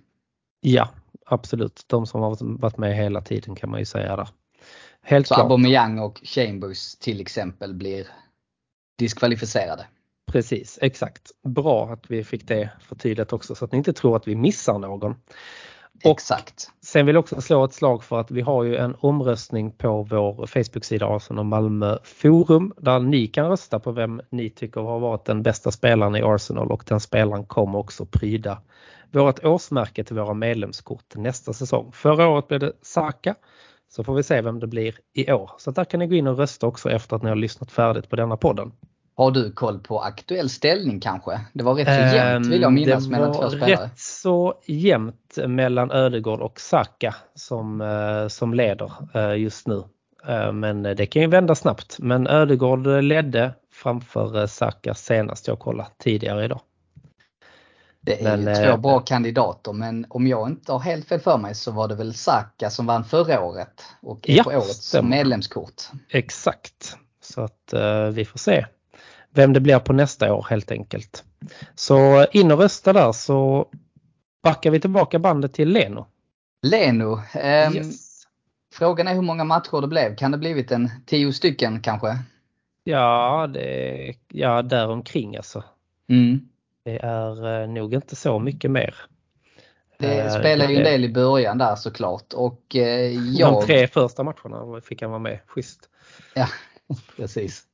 Ja, 0.60 0.88
absolut. 1.26 1.84
De 1.86 2.06
som 2.06 2.20
har 2.20 2.36
varit 2.58 2.76
med 2.76 2.96
hela 2.96 3.20
tiden 3.20 3.56
kan 3.56 3.70
man 3.70 3.80
ju 3.80 3.86
säga 3.86 4.16
där. 4.16 4.28
Helt 5.02 5.26
Så 5.26 5.34
klart. 5.34 5.44
Aubameyang 5.44 5.98
och 5.98 6.20
Chambers 6.24 6.96
till 6.96 7.20
exempel 7.20 7.74
blir 7.74 8.06
diskvalificerade. 8.98 9.86
Precis, 10.32 10.78
exakt. 10.82 11.30
Bra 11.44 11.88
att 11.92 12.10
vi 12.10 12.24
fick 12.24 12.48
det 12.48 12.70
förtydligat 12.80 13.32
också 13.32 13.54
så 13.54 13.64
att 13.64 13.72
ni 13.72 13.78
inte 13.78 13.92
tror 13.92 14.16
att 14.16 14.28
vi 14.28 14.36
missar 14.36 14.78
någon. 14.78 15.14
Och 16.04 16.10
Exakt. 16.10 16.70
Sen 16.80 17.06
vill 17.06 17.14
jag 17.14 17.20
också 17.20 17.40
slå 17.40 17.64
ett 17.64 17.72
slag 17.72 18.04
för 18.04 18.20
att 18.20 18.30
vi 18.30 18.40
har 18.40 18.64
ju 18.64 18.76
en 18.76 18.96
omröstning 19.00 19.72
på 19.72 20.02
vår 20.02 20.46
Facebook-sida 20.46 21.06
Arsenal 21.06 21.44
Malmö 21.44 21.98
Forum 22.04 22.72
där 22.76 23.00
ni 23.00 23.26
kan 23.26 23.48
rösta 23.48 23.78
på 23.78 23.92
vem 23.92 24.20
ni 24.30 24.50
tycker 24.50 24.80
har 24.80 25.00
varit 25.00 25.24
den 25.24 25.42
bästa 25.42 25.70
spelaren 25.70 26.16
i 26.16 26.22
Arsenal 26.22 26.72
och 26.72 26.84
den 26.86 27.00
spelaren 27.00 27.46
kommer 27.46 27.78
också 27.78 28.06
pryda 28.06 28.62
vårt 29.12 29.44
årsmärke 29.44 30.04
till 30.04 30.16
våra 30.16 30.34
medlemskort 30.34 31.16
nästa 31.16 31.52
säsong. 31.52 31.92
Förra 31.92 32.28
året 32.28 32.48
blev 32.48 32.60
det 32.60 32.72
Saka 32.82 33.34
så 33.88 34.04
får 34.04 34.14
vi 34.14 34.22
se 34.22 34.42
vem 34.42 34.60
det 34.60 34.66
blir 34.66 34.94
i 35.14 35.32
år. 35.32 35.50
Så 35.58 35.70
där 35.70 35.84
kan 35.84 36.00
ni 36.00 36.06
gå 36.06 36.14
in 36.14 36.26
och 36.26 36.38
rösta 36.38 36.66
också 36.66 36.90
efter 36.90 37.16
att 37.16 37.22
ni 37.22 37.28
har 37.28 37.36
lyssnat 37.36 37.70
färdigt 37.70 38.08
på 38.08 38.16
denna 38.16 38.36
podden. 38.36 38.72
Har 39.18 39.30
du 39.30 39.52
koll 39.52 39.78
på 39.78 40.00
aktuell 40.00 40.48
ställning 40.50 41.00
kanske? 41.00 41.40
Det 41.52 41.64
var 41.64 41.74
rätt 41.74 41.86
så 41.86 42.16
jämnt 42.16 42.46
vill 42.46 42.60
jag 42.62 42.68
Ehm, 42.68 42.74
minnas 42.74 43.04
det 43.04 43.10
mellan 43.10 43.32
var 43.32 43.42
två 43.42 43.50
spelare. 43.50 43.84
rätt 43.84 43.98
så 43.98 44.54
jämnt 44.66 45.38
mellan 45.46 45.90
Ödegård 45.90 46.40
och 46.40 46.60
Saka 46.60 47.14
som, 47.34 47.80
eh, 47.80 48.28
som 48.28 48.54
leder 48.54 48.92
eh, 49.14 49.34
just 49.42 49.66
nu. 49.66 49.82
Eh, 50.28 50.52
Men 50.52 50.82
det 50.82 51.06
kan 51.06 51.22
ju 51.22 51.28
vända 51.28 51.54
snabbt. 51.54 51.96
Men 51.98 52.26
Ödegård 52.26 52.86
ledde 52.86 53.54
framför 53.72 54.46
Saka 54.46 54.94
senast 54.94 55.48
jag 55.48 55.58
kollade 55.58 55.88
tidigare 55.98 56.44
idag. 56.44 56.60
Det 58.00 58.24
är 58.24 58.36
men, 58.36 58.54
ju 58.64 58.70
två 58.70 58.76
bra 58.76 59.00
kandidater 59.00 59.72
men 59.72 60.06
om 60.08 60.26
jag 60.26 60.48
inte 60.48 60.72
har 60.72 60.80
helt 60.80 61.08
fel 61.08 61.20
för 61.20 61.38
mig 61.38 61.54
så 61.54 61.70
var 61.70 61.88
det 61.88 61.94
väl 61.94 62.14
Saka 62.14 62.70
som 62.70 62.86
vann 62.86 63.04
förra 63.04 63.40
året 63.42 63.82
och 64.02 64.28
är 64.30 64.36
ja, 64.36 64.42
på 64.42 64.50
årets 64.50 64.86
stämmer. 64.88 65.10
medlemskort. 65.10 65.82
Exakt. 66.10 66.96
Så 67.22 67.40
att 67.40 67.74
vi 68.12 68.24
får 68.24 68.38
se 68.38 68.66
vem 69.38 69.52
det 69.52 69.60
blir 69.60 69.78
på 69.78 69.92
nästa 69.92 70.34
år 70.34 70.46
helt 70.50 70.70
enkelt. 70.70 71.24
Så 71.74 72.26
in 72.32 72.52
och 72.52 72.58
rösta 72.58 72.92
där 72.92 73.12
så 73.12 73.68
backar 74.42 74.70
vi 74.70 74.80
tillbaka 74.80 75.18
bandet 75.18 75.52
till 75.52 75.68
Leno. 75.68 76.06
Leno. 76.62 77.12
Um, 77.12 77.76
yes. 77.76 78.22
Frågan 78.74 79.08
är 79.08 79.14
hur 79.14 79.22
många 79.22 79.44
matcher 79.44 79.80
det 79.80 79.86
blev. 79.86 80.16
Kan 80.16 80.30
det 80.30 80.38
blivit 80.38 80.72
en 80.72 80.90
tio 81.06 81.32
stycken 81.32 81.80
kanske? 81.80 82.18
Ja, 82.84 83.46
det, 83.54 84.14
ja 84.28 84.62
däromkring 84.62 85.36
alltså. 85.36 85.64
Mm. 86.08 86.48
Det 86.84 86.98
är 86.98 87.62
eh, 87.62 87.68
nog 87.68 87.94
inte 87.94 88.16
så 88.16 88.38
mycket 88.38 88.70
mer. 88.70 88.94
Det 89.98 90.20
eh, 90.20 90.38
spelar 90.38 90.68
ju 90.68 90.76
en 90.76 90.84
del 90.84 91.04
i 91.04 91.08
början 91.08 91.58
där 91.58 91.76
såklart. 91.76 92.32
Och 92.32 92.76
eh, 92.76 93.12
jag... 93.12 93.52
De 93.52 93.66
tre 93.66 93.86
första 93.86 94.22
matcherna 94.22 94.80
fick 94.80 95.02
han 95.02 95.10
vara 95.10 95.20
med, 95.20 95.38
schysst. 95.46 95.88
Ja, 96.34 96.48
precis. 97.16 97.67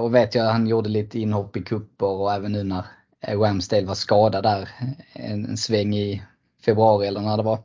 Och 0.00 0.14
vet 0.14 0.34
jag 0.34 0.44
han 0.44 0.66
gjorde 0.66 0.88
lite 0.88 1.18
inhopp 1.18 1.56
i 1.56 1.62
kupper 1.62 2.06
och 2.06 2.32
även 2.32 2.52
nu 2.52 2.62
när 2.62 2.84
Ramsdale 3.28 3.86
var 3.86 3.94
skadad 3.94 4.42
där 4.42 4.68
en, 5.12 5.44
en 5.44 5.56
sväng 5.56 5.94
i 5.94 6.22
februari 6.64 7.06
eller 7.06 7.20
när 7.20 7.36
det 7.36 7.42
var. 7.42 7.58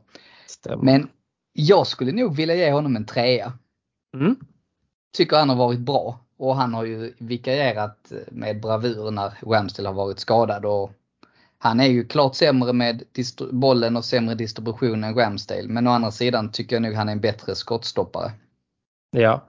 Stämmer. 0.46 0.84
Men 0.84 1.08
jag 1.52 1.86
skulle 1.86 2.12
nog 2.12 2.36
vilja 2.36 2.54
ge 2.54 2.72
honom 2.72 2.96
en 2.96 3.06
trea. 3.06 3.52
Mm. 4.14 4.36
Tycker 5.16 5.36
han 5.36 5.48
har 5.48 5.56
varit 5.56 5.80
bra. 5.80 6.20
Och 6.38 6.56
han 6.56 6.74
har 6.74 6.84
ju 6.84 7.14
vikarierat 7.18 8.12
med 8.30 8.60
bravur 8.60 9.10
när 9.10 9.32
Ramsdale 9.42 9.88
har 9.88 9.94
varit 9.94 10.18
skadad. 10.18 10.64
Och 10.64 10.92
han 11.58 11.80
är 11.80 11.86
ju 11.86 12.04
klart 12.04 12.34
sämre 12.34 12.72
med 12.72 13.02
bollen 13.52 13.96
och 13.96 14.04
sämre 14.04 14.34
distribution 14.34 15.04
än 15.04 15.14
Ramsdale. 15.14 15.68
Men 15.68 15.86
å 15.86 15.90
andra 15.90 16.10
sidan 16.10 16.52
tycker 16.52 16.76
jag 16.76 16.82
nog 16.82 16.94
han 16.94 17.08
är 17.08 17.12
en 17.12 17.20
bättre 17.20 17.54
skottstoppare. 17.54 18.32
Ja. 19.10 19.44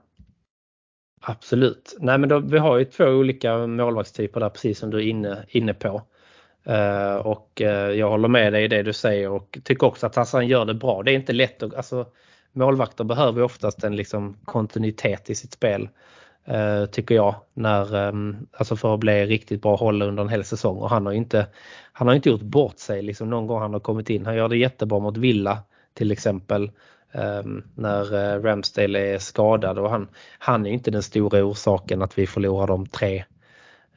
Absolut. 1.20 1.96
Nej 2.00 2.18
men 2.18 2.28
då, 2.28 2.38
vi 2.38 2.58
har 2.58 2.78
ju 2.78 2.84
två 2.84 3.04
olika 3.04 3.66
målvaktstyper 3.66 4.40
där 4.40 4.48
precis 4.48 4.78
som 4.78 4.90
du 4.90 4.98
är 4.98 5.02
inne, 5.08 5.44
inne 5.48 5.74
på. 5.74 6.02
Uh, 6.68 7.16
och 7.26 7.62
uh, 7.64 7.68
jag 7.68 8.10
håller 8.10 8.28
med 8.28 8.52
dig 8.52 8.64
i 8.64 8.68
det 8.68 8.82
du 8.82 8.92
säger 8.92 9.30
och 9.30 9.58
tycker 9.64 9.86
också 9.86 10.06
att 10.06 10.16
Hassan 10.16 10.48
gör 10.48 10.64
det 10.64 10.74
bra. 10.74 11.02
Det 11.02 11.12
är 11.12 11.14
inte 11.14 11.32
lätt 11.32 11.62
att, 11.62 11.74
alltså, 11.74 12.06
målvakter 12.52 13.04
behöver 13.04 13.42
oftast 13.42 13.84
en 13.84 13.96
liksom 13.96 14.36
kontinuitet 14.44 15.30
i 15.30 15.34
sitt 15.34 15.52
spel. 15.52 15.88
Uh, 16.48 16.86
tycker 16.86 17.14
jag. 17.14 17.34
När, 17.54 18.08
um, 18.08 18.46
alltså 18.52 18.76
för 18.76 18.94
att 18.94 19.00
bli 19.00 19.26
riktigt 19.26 19.62
bra 19.62 19.76
håll 19.76 20.02
under 20.02 20.22
en 20.22 20.28
hel 20.28 20.44
säsong. 20.44 20.76
Och 20.78 20.90
han 20.90 21.06
har 21.06 21.12
inte, 21.12 21.46
han 21.92 22.08
har 22.08 22.14
inte 22.14 22.28
gjort 22.28 22.42
bort 22.42 22.78
sig 22.78 23.02
liksom 23.02 23.30
någon 23.30 23.46
gång 23.46 23.60
han 23.60 23.72
har 23.72 23.80
kommit 23.80 24.10
in. 24.10 24.26
Han 24.26 24.36
gör 24.36 24.48
det 24.48 24.56
jättebra 24.56 24.98
mot 24.98 25.16
Villa 25.16 25.58
till 25.94 26.12
exempel. 26.12 26.70
Um, 27.12 27.64
när 27.74 28.14
uh, 28.14 28.42
Ramsdale 28.42 29.14
är 29.14 29.18
skadad 29.18 29.78
och 29.78 29.90
han, 29.90 30.08
han 30.38 30.66
är 30.66 30.70
inte 30.70 30.90
den 30.90 31.02
stora 31.02 31.44
orsaken 31.44 32.02
att 32.02 32.18
vi 32.18 32.26
förlorar 32.26 32.66
de 32.66 32.86
tre 32.86 33.24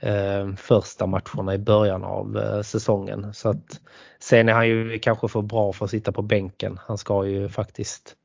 uh, 0.04 0.56
första 0.56 1.06
matcherna 1.06 1.54
i 1.54 1.58
början 1.58 2.04
av 2.04 2.38
uh, 2.38 2.62
säsongen. 2.62 3.34
Så 3.34 3.50
att 3.50 3.82
sen 4.20 4.50
är 4.50 4.54
han 4.54 4.68
ju 4.68 5.00
kanske 5.00 5.28
för 5.28 5.42
bra 5.42 5.74
för 5.74 5.86
att 5.86 5.92
sitta 5.92 6.12
på 6.12 6.22
bänken. 6.22 6.80
Han 6.88 6.98
ska 6.98 7.26
ju 7.26 7.50
faktiskt 7.50 8.16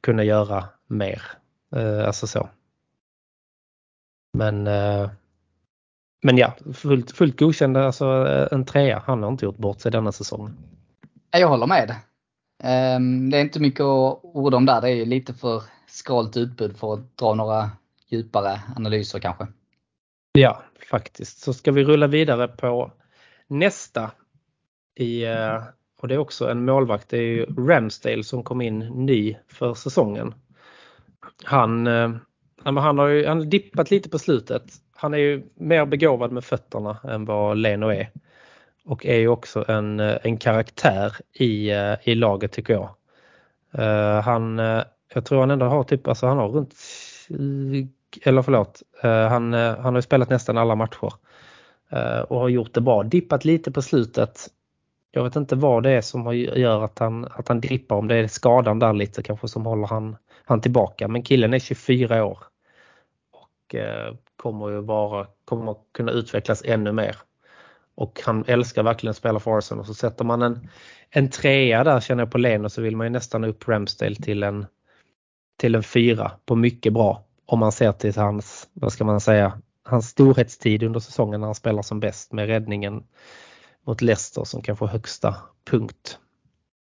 kunna 0.00 0.24
göra 0.24 0.64
mer. 0.86 1.22
Eh, 1.76 2.06
alltså 2.06 2.26
så. 2.26 2.48
Men, 4.38 4.62
men 6.22 6.38
ja, 6.38 6.54
fullt, 6.74 7.10
fullt 7.10 7.38
godkänd, 7.38 7.76
alltså 7.76 8.06
en 8.52 8.64
trea. 8.64 9.02
Han 9.06 9.22
har 9.22 9.30
inte 9.30 9.44
gjort 9.44 9.56
bort 9.56 9.80
sig 9.80 9.92
denna 9.92 10.12
säsongen. 10.12 10.56
Jag 11.30 11.48
håller 11.48 11.66
med. 11.66 11.94
Ehm, 12.64 13.30
det 13.30 13.36
är 13.36 13.42
inte 13.42 13.60
mycket 13.60 13.80
att 13.80 14.20
orda 14.22 14.56
om 14.56 14.66
där. 14.66 14.80
Det 14.80 14.90
är 14.90 15.06
lite 15.06 15.34
för 15.34 15.62
skralt 15.86 16.36
utbud 16.36 16.76
för 16.76 16.94
att 16.94 17.16
dra 17.18 17.34
några 17.34 17.70
djupare 18.08 18.60
analyser 18.76 19.18
kanske. 19.18 19.46
Ja, 20.32 20.62
faktiskt. 20.90 21.38
Så 21.40 21.52
ska 21.52 21.72
vi 21.72 21.84
rulla 21.84 22.06
vidare 22.06 22.48
på 22.48 22.92
nästa. 23.46 24.10
I, 24.94 25.24
eh, 25.24 25.62
och 26.00 26.08
det 26.08 26.14
är 26.14 26.18
också 26.18 26.50
en 26.50 26.64
målvakt. 26.64 27.08
Det 27.08 27.16
är 27.16 27.22
ju 27.22 27.44
Ramsdale 27.44 28.24
som 28.24 28.42
kom 28.42 28.60
in 28.60 28.78
ny 28.78 29.36
för 29.48 29.74
säsongen. 29.74 30.34
Han 31.44 31.86
eh, 31.86 32.10
han 32.64 32.98
har 32.98 33.06
ju 33.06 33.26
han 33.26 33.38
har 33.38 33.44
dippat 33.44 33.90
lite 33.90 34.08
på 34.08 34.18
slutet. 34.18 34.62
Han 34.96 35.14
är 35.14 35.18
ju 35.18 35.46
mer 35.54 35.86
begåvad 35.86 36.32
med 36.32 36.44
fötterna 36.44 36.98
än 37.04 37.24
vad 37.24 37.58
Leno 37.58 37.88
är. 37.88 38.10
Och 38.88 39.06
är 39.06 39.18
ju 39.18 39.28
också 39.28 39.64
en, 39.68 40.00
en 40.00 40.36
karaktär 40.36 41.16
i, 41.32 41.70
eh, 41.70 41.94
i 42.04 42.14
laget 42.14 42.52
tycker 42.52 42.72
jag. 42.72 42.90
Eh, 43.72 44.22
han, 44.22 44.58
eh, 44.58 44.82
jag 45.14 45.24
tror 45.24 45.40
han 45.40 45.50
ändå 45.50 45.66
har 45.66 45.84
typ, 45.84 46.08
alltså 46.08 46.26
han 46.26 46.38
har 46.38 46.48
runt, 46.48 46.74
eller 48.22 48.42
förlåt, 48.42 48.82
han, 49.02 49.52
han 49.52 49.94
har 49.94 50.00
spelat 50.00 50.30
nästan 50.30 50.58
alla 50.58 50.74
matcher. 50.74 51.12
Och 52.28 52.40
har 52.40 52.48
gjort 52.48 52.74
det 52.74 52.80
bra. 52.80 53.02
Dippat 53.02 53.44
lite 53.44 53.72
på 53.72 53.82
slutet. 53.82 54.46
Jag 55.10 55.24
vet 55.24 55.36
inte 55.36 55.56
vad 55.56 55.82
det 55.82 55.90
är 55.90 56.00
som 56.00 56.36
gör 56.36 56.84
att 56.84 56.98
han, 56.98 57.24
att 57.24 57.48
han 57.48 57.60
dippar, 57.60 57.96
om 57.96 58.08
det 58.08 58.16
är 58.16 58.28
skadan 58.28 58.78
där 58.78 58.92
lite 58.92 59.22
kanske 59.22 59.48
som 59.48 59.66
håller 59.66 59.86
han, 59.86 60.16
han 60.44 60.60
tillbaka. 60.60 61.08
Men 61.08 61.22
killen 61.22 61.54
är 61.54 61.58
24 61.58 62.24
år 62.24 62.38
och 63.32 63.74
kommer 64.36 64.68
ju 64.68 64.80
vara, 64.80 65.26
kommer 65.44 65.76
kunna 65.92 66.12
utvecklas 66.12 66.62
ännu 66.64 66.92
mer. 66.92 67.16
Och 67.98 68.20
han 68.24 68.44
älskar 68.46 68.82
verkligen 68.82 69.10
att 69.10 69.16
spela 69.16 69.40
för 69.40 69.58
Arsenal. 69.58 69.80
Och 69.80 69.86
så 69.86 69.94
sätter 69.94 70.24
man 70.24 70.42
en, 70.42 70.68
en 71.10 71.30
trea 71.30 71.84
där 71.84 72.00
känner 72.00 72.22
jag 72.22 72.30
på 72.30 72.38
Leno 72.38 72.68
så 72.68 72.82
vill 72.82 72.96
man 72.96 73.06
ju 73.06 73.10
nästan 73.10 73.44
upp 73.44 73.68
Ramsdale 73.68 74.14
till 74.14 74.42
en, 74.42 74.66
till 75.56 75.74
en 75.74 75.82
fyra 75.82 76.32
på 76.46 76.56
mycket 76.56 76.92
bra. 76.92 77.24
Om 77.46 77.58
man 77.58 77.72
ser 77.72 77.92
till 77.92 78.16
hans, 78.16 78.68
vad 78.72 78.92
ska 78.92 79.04
man 79.04 79.20
säga, 79.20 79.60
hans 79.84 80.08
storhetstid 80.08 80.82
under 80.82 81.00
säsongen 81.00 81.40
när 81.40 81.48
han 81.48 81.54
spelar 81.54 81.82
som 81.82 82.00
bäst 82.00 82.32
med 82.32 82.46
räddningen 82.46 83.02
mot 83.86 84.02
Leicester 84.02 84.44
som 84.44 84.62
kan 84.62 84.76
få 84.76 84.86
högsta 84.86 85.36
punkt. 85.70 86.18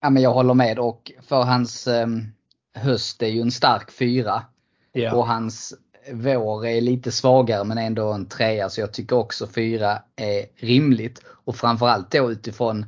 Ja 0.02 0.10
men 0.10 0.22
jag 0.22 0.32
håller 0.32 0.54
med 0.54 0.78
och 0.78 1.12
för 1.22 1.42
hans 1.42 1.86
eh, 1.86 2.06
höst 2.74 3.22
är 3.22 3.28
ju 3.28 3.40
en 3.40 3.50
stark 3.50 3.90
fyra. 3.90 4.42
Ja. 4.92 5.14
Och 5.14 5.26
hans 5.26 5.74
vår 6.10 6.66
är 6.66 6.80
lite 6.80 7.12
svagare 7.12 7.64
men 7.64 7.78
ändå 7.78 8.12
en 8.12 8.26
trea 8.26 8.68
så 8.68 8.80
jag 8.80 8.92
tycker 8.92 9.16
också 9.16 9.46
fyra 9.46 9.98
är 10.16 10.66
rimligt. 10.66 11.22
Och 11.26 11.56
framförallt 11.56 12.10
då 12.10 12.32
utifrån 12.32 12.86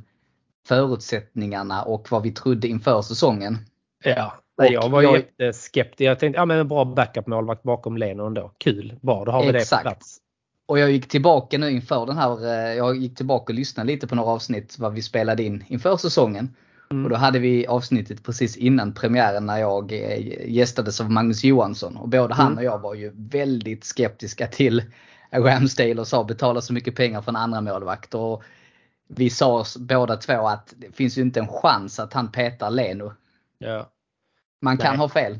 förutsättningarna 0.67 1.83
och 1.83 2.11
vad 2.11 2.23
vi 2.23 2.31
trodde 2.31 2.67
inför 2.67 3.01
säsongen. 3.01 3.57
Ja, 4.03 4.33
Nej, 4.57 4.73
jag 4.73 4.89
var 4.89 5.01
jag, 5.01 5.15
jätteskeptisk. 5.15 6.01
Jag 6.01 6.19
tänkte, 6.19 6.39
ja 6.39 6.45
men 6.45 6.59
en 6.59 6.67
bra 6.67 6.85
backup 6.85 7.27
målvakt 7.27 7.63
bakom 7.63 7.97
Leno 7.97 8.25
ändå. 8.25 8.51
Kul, 8.57 8.95
bra 9.01 9.25
då 9.25 9.31
har 9.31 9.43
vi 9.43 9.49
exakt. 9.49 9.83
det 9.83 9.89
på 9.89 9.95
plats. 9.95 10.17
Och 10.65 10.79
jag 10.79 10.91
gick 10.91 11.07
tillbaka 11.07 11.57
nu 11.57 11.71
inför 11.71 12.05
den 12.05 12.17
här, 12.17 12.45
eh, 12.45 12.73
jag 12.73 12.97
gick 12.97 13.15
tillbaka 13.15 13.53
och 13.53 13.55
lyssnade 13.55 13.87
lite 13.87 14.07
på 14.07 14.15
några 14.15 14.29
avsnitt 14.29 14.79
vad 14.79 14.93
vi 14.93 15.01
spelade 15.01 15.43
in 15.43 15.63
inför 15.67 15.97
säsongen. 15.97 16.55
Mm. 16.91 17.03
Och 17.03 17.09
då 17.09 17.15
hade 17.15 17.39
vi 17.39 17.67
avsnittet 17.67 18.23
precis 18.23 18.57
innan 18.57 18.93
premiären 18.93 19.45
när 19.45 19.57
jag 19.57 19.91
eh, 19.91 20.49
gästades 20.49 21.01
av 21.01 21.11
Magnus 21.11 21.43
Johansson. 21.43 21.97
Och 21.97 22.09
både 22.09 22.33
han 22.33 22.45
mm. 22.47 22.57
och 22.57 22.63
jag 22.63 22.79
var 22.79 22.93
ju 22.93 23.11
väldigt 23.15 23.83
skeptiska 23.83 24.47
till 24.47 24.83
Ramsdale 25.31 25.99
och 25.99 26.07
sa 26.07 26.23
betala 26.23 26.61
så 26.61 26.73
mycket 26.73 26.95
pengar 26.95 27.21
för 27.21 27.31
en 27.31 27.35
andra 27.35 27.61
målvakt. 27.61 28.15
Och 28.15 28.43
vi 29.07 29.29
sa 29.29 29.59
oss 29.59 29.77
båda 29.77 30.15
två 30.15 30.47
att 30.47 30.73
det 30.77 30.95
finns 30.95 31.17
ju 31.17 31.21
inte 31.21 31.39
en 31.39 31.47
chans 31.47 31.99
att 31.99 32.13
han 32.13 32.31
petar 32.31 32.69
Leno. 32.69 33.13
Ja. 33.57 33.91
Man 34.61 34.77
kan 34.77 34.91
Nej. 34.91 34.97
ha 34.97 35.09
fel. 35.09 35.39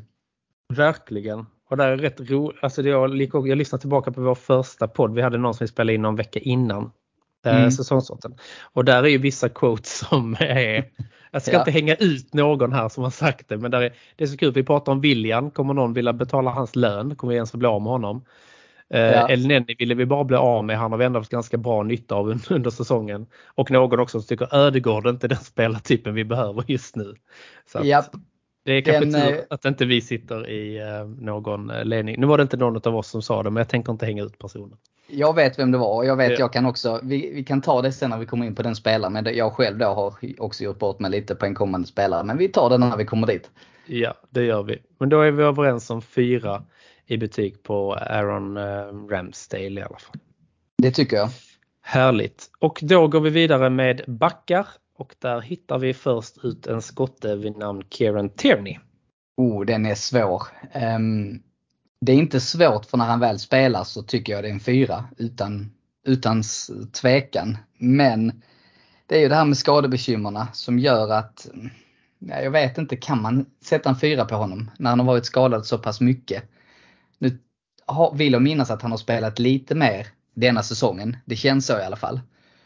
Verkligen. 0.68 1.46
Och 1.68 1.76
det 1.76 1.84
är 1.84 1.96
rätt 1.96 2.20
roligt. 2.20 2.58
Alltså 2.62 2.82
jag, 2.82 3.16
jag 3.32 3.58
lyssnade 3.58 3.80
tillbaka 3.80 4.12
på 4.12 4.20
vår 4.20 4.34
första 4.34 4.88
podd. 4.88 5.14
Vi 5.14 5.22
hade 5.22 5.38
någon 5.38 5.54
som 5.54 5.64
vi 5.64 5.68
spelade 5.68 5.94
in 5.94 6.02
någon 6.02 6.16
vecka 6.16 6.40
innan 6.40 6.90
mm. 7.50 7.70
säsongssorten. 7.70 8.34
Och 8.72 8.84
där 8.84 9.02
är 9.02 9.08
ju 9.08 9.18
vissa 9.18 9.48
quotes 9.48 9.98
som 10.08 10.36
är 10.40 10.84
jag 11.30 11.42
ska 11.42 11.52
ja. 11.52 11.58
inte 11.58 11.70
hänga 11.70 11.94
ut 11.94 12.34
någon 12.34 12.72
här 12.72 12.88
som 12.88 13.04
har 13.04 13.10
sagt 13.10 13.48
det 13.48 13.56
men 13.56 13.74
är, 13.74 13.80
det 14.16 14.24
är 14.24 14.26
så 14.26 14.36
kul. 14.36 14.52
Vi 14.52 14.62
pratar 14.62 14.92
om 14.92 15.00
William. 15.00 15.50
Kommer 15.50 15.74
någon 15.74 15.92
vilja 15.92 16.12
betala 16.12 16.50
hans 16.50 16.76
lön? 16.76 17.16
Kommer 17.16 17.30
vi 17.30 17.36
ens 17.36 17.52
bli 17.52 17.68
av 17.68 17.82
med 17.82 17.92
honom? 17.92 18.24
Eh, 18.90 19.00
ja. 19.00 19.28
El 19.28 19.46
Nenni 19.46 19.76
ville 19.78 19.94
vi 19.94 20.06
bara 20.06 20.24
bli 20.24 20.36
av 20.36 20.64
med. 20.64 20.78
Han 20.78 20.90
har 20.90 20.98
vi 20.98 21.04
ändå 21.04 21.20
haft 21.20 21.30
ganska 21.30 21.56
bra 21.56 21.82
nytta 21.82 22.14
av 22.14 22.40
under 22.50 22.70
säsongen. 22.70 23.26
Och 23.46 23.70
någon 23.70 24.00
också 24.00 24.20
som 24.20 24.26
tycker 24.26 24.54
Ödegård 24.54 25.06
är 25.06 25.10
inte 25.10 25.28
den 25.28 25.38
spelartypen 25.38 26.14
vi 26.14 26.24
behöver 26.24 26.64
just 26.66 26.96
nu. 26.96 27.14
Så 27.72 27.78
att, 27.78 27.84
det 28.64 28.72
är 28.72 28.80
kanske 28.80 29.04
den, 29.04 29.28
tur 29.28 29.38
eh, 29.38 29.44
att 29.50 29.64
inte 29.64 29.84
vi 29.84 30.00
sitter 30.00 30.48
i 30.48 30.78
eh, 30.78 31.04
någon 31.04 31.66
ledning. 31.66 32.20
Nu 32.20 32.26
var 32.26 32.38
det 32.38 32.42
inte 32.42 32.56
någon 32.56 32.80
av 32.84 32.96
oss 32.96 33.08
som 33.08 33.22
sa 33.22 33.42
det 33.42 33.50
men 33.50 33.60
jag 33.60 33.68
tänker 33.68 33.92
inte 33.92 34.06
hänga 34.06 34.22
ut 34.22 34.38
personen. 34.38 34.78
Jag 35.06 35.34
vet 35.34 35.58
vem 35.58 35.70
det 35.70 35.78
var 35.78 35.94
och 35.94 36.06
jag 36.06 36.16
vet, 36.16 36.30
ja. 36.30 36.38
jag 36.38 36.52
kan 36.52 36.66
också, 36.66 37.00
vi, 37.02 37.30
vi 37.34 37.44
kan 37.44 37.60
ta 37.60 37.82
det 37.82 37.92
sen 37.92 38.10
när 38.10 38.18
vi 38.18 38.26
kommer 38.26 38.46
in 38.46 38.54
på 38.54 38.62
den 38.62 38.76
spelaren. 38.76 39.12
Men 39.12 39.36
jag 39.36 39.52
själv 39.52 39.78
då 39.78 39.86
har 39.86 40.14
också 40.38 40.64
gjort 40.64 40.78
bort 40.78 41.00
mig 41.00 41.10
lite 41.10 41.34
på 41.34 41.46
en 41.46 41.54
kommande 41.54 41.88
spelare. 41.88 42.24
Men 42.24 42.38
vi 42.38 42.48
tar 42.48 42.70
det 42.70 42.78
när 42.78 42.96
vi 42.96 43.04
kommer 43.04 43.26
dit. 43.26 43.50
Ja, 43.86 44.14
det 44.30 44.44
gör 44.44 44.62
vi. 44.62 44.78
Men 44.98 45.08
då 45.08 45.20
är 45.20 45.30
vi 45.30 45.42
överens 45.42 45.90
om 45.90 46.02
fyra 46.02 46.62
i 47.06 47.16
betyg 47.16 47.62
på 47.62 47.94
Aaron 47.94 48.56
eh, 48.56 49.08
Ramsdale 49.10 49.80
i 49.80 49.82
alla 49.82 49.98
fall. 49.98 50.16
Det 50.78 50.90
tycker 50.90 51.16
jag. 51.16 51.28
Härligt. 51.82 52.50
Och 52.58 52.78
då 52.82 53.08
går 53.08 53.20
vi 53.20 53.30
vidare 53.30 53.70
med 53.70 54.04
backar 54.06 54.66
och 54.96 55.14
där 55.18 55.40
hittar 55.40 55.78
vi 55.78 55.94
först 55.94 56.44
ut 56.44 56.66
en 56.66 56.82
skotte 56.82 57.36
vid 57.36 57.56
namn 57.56 57.82
Kieran 57.90 58.30
Tierney. 58.30 58.78
Oh, 59.36 59.64
den 59.64 59.86
är 59.86 59.94
svår. 59.94 60.42
Um, 60.74 61.42
det 62.06 62.12
är 62.12 62.16
inte 62.16 62.40
svårt 62.40 62.86
för 62.86 62.98
när 62.98 63.04
han 63.04 63.20
väl 63.20 63.38
spelar 63.38 63.84
så 63.84 64.02
tycker 64.02 64.32
jag 64.32 64.44
det 64.44 64.48
är 64.48 64.52
en 64.52 64.60
fyra 64.60 65.04
utan, 65.16 65.70
utan 66.06 66.42
tvekan. 67.00 67.58
Men 67.78 68.42
det 69.06 69.16
är 69.16 69.20
ju 69.20 69.28
det 69.28 69.34
här 69.34 69.44
med 69.44 69.56
skadebekymmerna 69.56 70.48
som 70.52 70.78
gör 70.78 71.12
att, 71.12 71.48
ja, 72.18 72.40
jag 72.40 72.50
vet 72.50 72.78
inte, 72.78 72.96
kan 72.96 73.22
man 73.22 73.46
sätta 73.64 73.88
en 73.88 73.98
fyra 73.98 74.24
på 74.24 74.34
honom 74.34 74.70
när 74.78 74.90
han 74.90 74.98
har 74.98 75.06
varit 75.06 75.26
skadad 75.26 75.66
så 75.66 75.78
pass 75.78 76.00
mycket? 76.00 76.44
Nu 77.18 77.38
vill 78.14 78.32
jag 78.32 78.42
minnas 78.42 78.70
att 78.70 78.82
han 78.82 78.90
har 78.90 78.98
spelat 78.98 79.38
lite 79.38 79.74
mer 79.74 80.06
denna 80.34 80.62
säsongen. 80.62 81.16
Det 81.24 81.36
känns 81.36 81.66
så 81.66 81.78
i 81.78 81.82
alla 81.82 81.96
fall. 81.96 82.20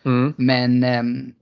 Mm. 0.05 0.35
Men 0.37 0.85
ehm, 0.85 1.33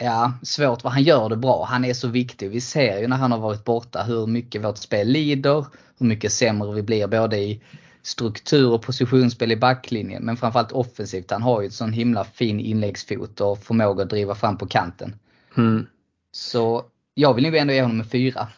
ja, 0.00 0.32
svårt 0.42 0.84
vad 0.84 0.92
han 0.92 1.02
gör 1.02 1.28
det 1.28 1.36
bra. 1.36 1.64
Han 1.64 1.84
är 1.84 1.94
så 1.94 2.08
viktig. 2.08 2.50
Vi 2.50 2.60
ser 2.60 3.00
ju 3.00 3.08
när 3.08 3.16
han 3.16 3.32
har 3.32 3.38
varit 3.38 3.64
borta 3.64 4.02
hur 4.02 4.26
mycket 4.26 4.64
vårt 4.64 4.78
spel 4.78 5.08
lider, 5.08 5.66
hur 5.98 6.06
mycket 6.06 6.32
sämre 6.32 6.74
vi 6.74 6.82
blir 6.82 7.06
både 7.06 7.38
i 7.38 7.62
struktur 8.02 8.72
och 8.72 8.82
positionsspel 8.82 9.52
i 9.52 9.56
backlinjen. 9.56 10.24
Men 10.24 10.36
framförallt 10.36 10.72
offensivt. 10.72 11.30
Han 11.30 11.42
har 11.42 11.60
ju 11.60 11.66
ett 11.66 11.72
sån 11.72 11.92
himla 11.92 12.24
fin 12.24 12.60
inläggsfot 12.60 13.40
och 13.40 13.58
förmåga 13.58 14.02
att 14.02 14.10
driva 14.10 14.34
fram 14.34 14.58
på 14.58 14.66
kanten. 14.66 15.14
Mm. 15.56 15.86
Så 16.32 16.84
jag 17.14 17.34
vill 17.34 17.44
nog 17.44 17.56
ändå 17.56 17.72
ge 17.72 17.82
honom 17.82 18.00
en 18.00 18.06
fyra. 18.06 18.48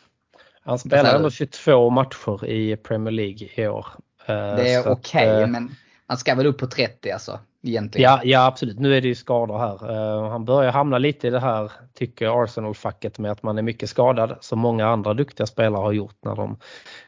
Han 0.65 0.79
spelar 0.79 1.15
ändå 1.15 1.31
22 1.31 1.91
matcher 1.91 2.47
i 2.47 2.77
Premier 2.77 3.13
League 3.13 3.49
i 3.55 3.67
år. 3.67 3.87
Eh, 4.27 4.35
det 4.35 4.73
är 4.73 4.81
okej 4.81 5.31
okay, 5.31 5.43
eh, 5.43 5.47
men 5.47 5.75
han 6.07 6.17
ska 6.17 6.35
väl 6.35 6.47
upp 6.47 6.59
på 6.59 6.67
30 6.67 7.11
alltså. 7.11 7.41
Egentligen. 7.63 8.11
Ja, 8.11 8.21
ja 8.25 8.47
absolut. 8.47 8.79
Nu 8.79 8.97
är 8.97 9.01
det 9.01 9.09
ju 9.09 9.15
skador 9.15 9.59
här. 9.59 9.91
Uh, 9.91 10.29
han 10.31 10.45
börjar 10.45 10.73
hamna 10.73 10.99
lite 10.99 11.27
i 11.27 11.31
det 11.31 11.41
här, 11.41 11.73
tycker 11.95 12.43
Arsenal-facket 12.45 13.19
med 13.19 13.33
att 13.33 13.43
man 13.43 13.59
är 13.59 13.63
mycket 13.63 13.91
skadad 13.91 14.37
som 14.41 14.59
många 14.59 14.87
andra 14.87 15.15
duktiga 15.15 15.47
spelare 15.47 15.83
har 15.83 15.93
gjort 15.93 16.17
när 16.25 16.37
de 16.37 16.59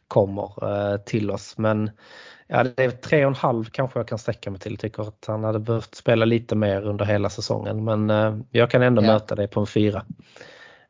kommer 0.09 0.65
uh, 0.65 0.97
till 0.97 1.31
oss. 1.31 1.59
Men 1.59 1.91
ja, 2.47 2.65
det 2.65 2.85
är 2.85 2.91
tre 2.91 3.25
och 3.25 3.31
en 3.31 3.35
halv 3.35 3.65
kanske 3.65 3.99
jag 3.99 4.09
kan 4.09 4.19
sträcka 4.19 4.51
mig 4.51 4.61
till. 4.61 4.77
Tycker 4.77 5.03
att 5.03 5.25
han 5.27 5.45
hade 5.45 5.59
behövt 5.59 5.95
spela 5.95 6.25
lite 6.25 6.55
mer 6.55 6.83
under 6.83 7.05
hela 7.05 7.31
säsongen. 7.31 7.85
Men 7.85 8.11
uh, 8.11 8.41
jag 8.51 8.71
kan 8.71 8.83
ändå 8.83 9.03
ja. 9.03 9.07
möta 9.07 9.35
det 9.35 9.49
på 9.49 9.61
en 9.61 9.67
fyra. 9.67 10.05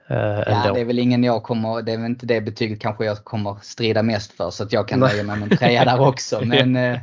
ja, 0.09 0.73
det 0.75 0.81
är 0.81 0.85
väl 0.85 0.99
ingen 0.99 1.25
jag 1.25 1.43
kommer, 1.43 1.83
det 1.83 1.93
är 1.93 1.97
väl 1.97 2.07
inte 2.07 2.27
det 2.27 2.41
betyget 2.41 2.81
kanske 2.81 3.05
jag 3.05 3.25
kommer 3.25 3.57
strida 3.63 4.03
mest 4.03 4.33
för 4.33 4.51
så 4.51 4.63
att 4.63 4.73
jag 4.73 4.89
kan 4.89 5.01
nöja 5.01 5.23
mig 5.23 5.37
med 5.37 5.53
en 5.53 5.59
trea 5.59 5.85
där 5.85 6.01
också. 6.01 6.41
Men 6.45 6.99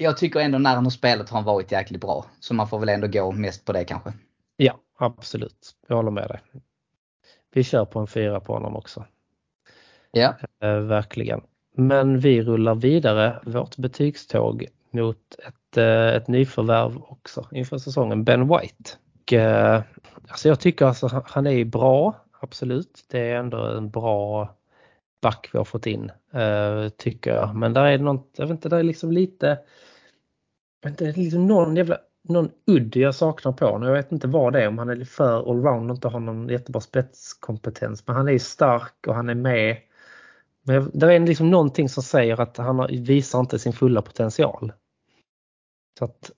jag 0.00 0.16
tycker 0.16 0.40
ändå 0.40 0.58
när 0.58 0.74
han 0.74 0.84
har 0.84 0.90
spelat 0.90 1.30
har 1.30 1.38
han 1.38 1.44
varit 1.44 1.72
jäkligt 1.72 2.00
bra. 2.00 2.26
Så 2.40 2.54
man 2.54 2.68
får 2.68 2.78
väl 2.78 2.88
ändå 2.88 3.06
gå 3.06 3.32
mest 3.32 3.64
på 3.64 3.72
det 3.72 3.84
kanske. 3.84 4.12
Ja, 4.56 4.78
absolut. 4.98 5.74
Jag 5.88 5.96
håller 5.96 6.10
med 6.10 6.28
dig. 6.28 6.40
Vi 7.52 7.64
kör 7.64 7.84
på 7.84 7.98
en 7.98 8.06
fyra 8.06 8.40
på 8.40 8.52
honom 8.52 8.76
också. 8.76 9.04
Ja. 10.10 10.34
Eh, 10.62 10.78
verkligen. 10.78 11.40
Men 11.76 12.18
vi 12.18 12.42
rullar 12.42 12.74
vidare 12.74 13.40
vårt 13.44 13.76
betygståg 13.76 14.66
mot 14.90 15.36
ett, 15.46 15.76
eh, 15.76 16.08
ett 16.08 16.28
nyförvärv 16.28 17.02
också 17.02 17.46
inför 17.52 17.78
säsongen, 17.78 18.24
Ben 18.24 18.48
White. 18.48 18.90
Och, 19.22 19.32
eh, 19.32 19.82
alltså 20.28 20.48
jag 20.48 20.60
tycker 20.60 20.86
alltså 20.86 21.22
han 21.26 21.46
är 21.46 21.64
bra, 21.64 22.24
absolut. 22.40 23.04
Det 23.10 23.20
är 23.20 23.36
ändå 23.36 23.64
en 23.64 23.90
bra 23.90 24.54
back 25.22 25.48
vi 25.52 25.58
har 25.58 25.64
fått 25.64 25.86
in, 25.86 26.10
eh, 26.32 26.88
tycker 26.88 27.34
jag. 27.34 27.54
Men 27.54 27.72
där 27.72 27.84
är 27.84 27.98
något, 27.98 28.30
jag 28.36 28.46
vet 28.46 28.54
inte, 28.54 28.68
det 28.68 28.76
är 28.76 28.82
liksom 28.82 29.12
lite 29.12 29.58
det 30.80 31.00
är 31.00 31.12
liksom 31.12 31.46
någon 31.46 31.76
jävla 31.76 31.98
någon 32.28 32.50
udd 32.66 32.96
jag 32.96 33.14
saknar 33.14 33.52
på 33.52 33.66
honom. 33.66 33.88
Jag 33.88 33.94
vet 33.94 34.12
inte 34.12 34.26
vad 34.26 34.52
det 34.52 34.62
är, 34.62 34.68
om 34.68 34.78
han 34.78 34.88
är 34.88 35.04
för 35.04 35.50
allround 35.50 35.90
och 35.90 35.96
inte 35.96 36.08
har 36.08 36.20
någon 36.20 36.48
jättebra 36.48 36.80
spetskompetens. 36.80 38.06
Men 38.06 38.16
han 38.16 38.28
är 38.28 38.38
stark 38.38 39.06
och 39.06 39.14
han 39.14 39.28
är 39.28 39.34
med. 39.34 39.76
Men 40.62 40.90
det 40.94 41.14
är 41.14 41.20
liksom 41.20 41.50
någonting 41.50 41.88
som 41.88 42.02
säger 42.02 42.40
att 42.40 42.56
han 42.56 42.86
visar 43.04 43.40
inte 43.40 43.58
sin 43.58 43.72
fulla 43.72 44.02
potential. 44.02 44.72
Så 45.98 46.04
att 46.04 46.30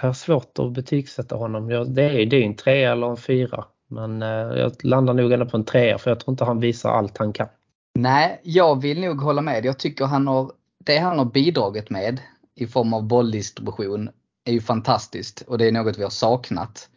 jag 0.00 0.08
har 0.08 0.14
svårt 0.14 0.58
att 0.58 0.72
betygsätta 0.72 1.36
honom. 1.36 1.68
Det 1.68 2.02
är, 2.02 2.26
det 2.26 2.36
är 2.36 2.42
en 2.42 2.56
trea 2.56 2.92
eller 2.92 3.06
en 3.06 3.16
fyra. 3.16 3.64
Men 3.88 4.22
eh, 4.22 4.28
jag 4.28 4.84
landar 4.84 5.14
nog 5.14 5.32
ändå 5.32 5.46
på 5.46 5.56
en 5.56 5.64
trea 5.64 5.98
för 5.98 6.10
jag 6.10 6.20
tror 6.20 6.32
inte 6.32 6.44
han 6.44 6.60
visar 6.60 6.90
allt 6.90 7.18
han 7.18 7.32
kan. 7.32 7.48
Nej, 7.94 8.40
jag 8.42 8.82
vill 8.82 9.00
nog 9.00 9.20
hålla 9.20 9.42
med. 9.42 9.64
Jag 9.64 9.78
tycker 9.78 10.04
han 10.04 10.26
har, 10.26 10.52
det 10.78 10.98
han 10.98 11.18
har 11.18 11.24
bidragit 11.24 11.90
med 11.90 12.20
i 12.54 12.66
form 12.66 12.94
av 12.94 13.02
bolldistribution 13.06 14.10
är 14.44 14.52
ju 14.52 14.60
fantastiskt 14.60 15.40
och 15.40 15.58
det 15.58 15.66
är 15.66 15.72
något 15.72 15.98
vi 15.98 16.02
har 16.02 16.10
saknat. 16.10 16.88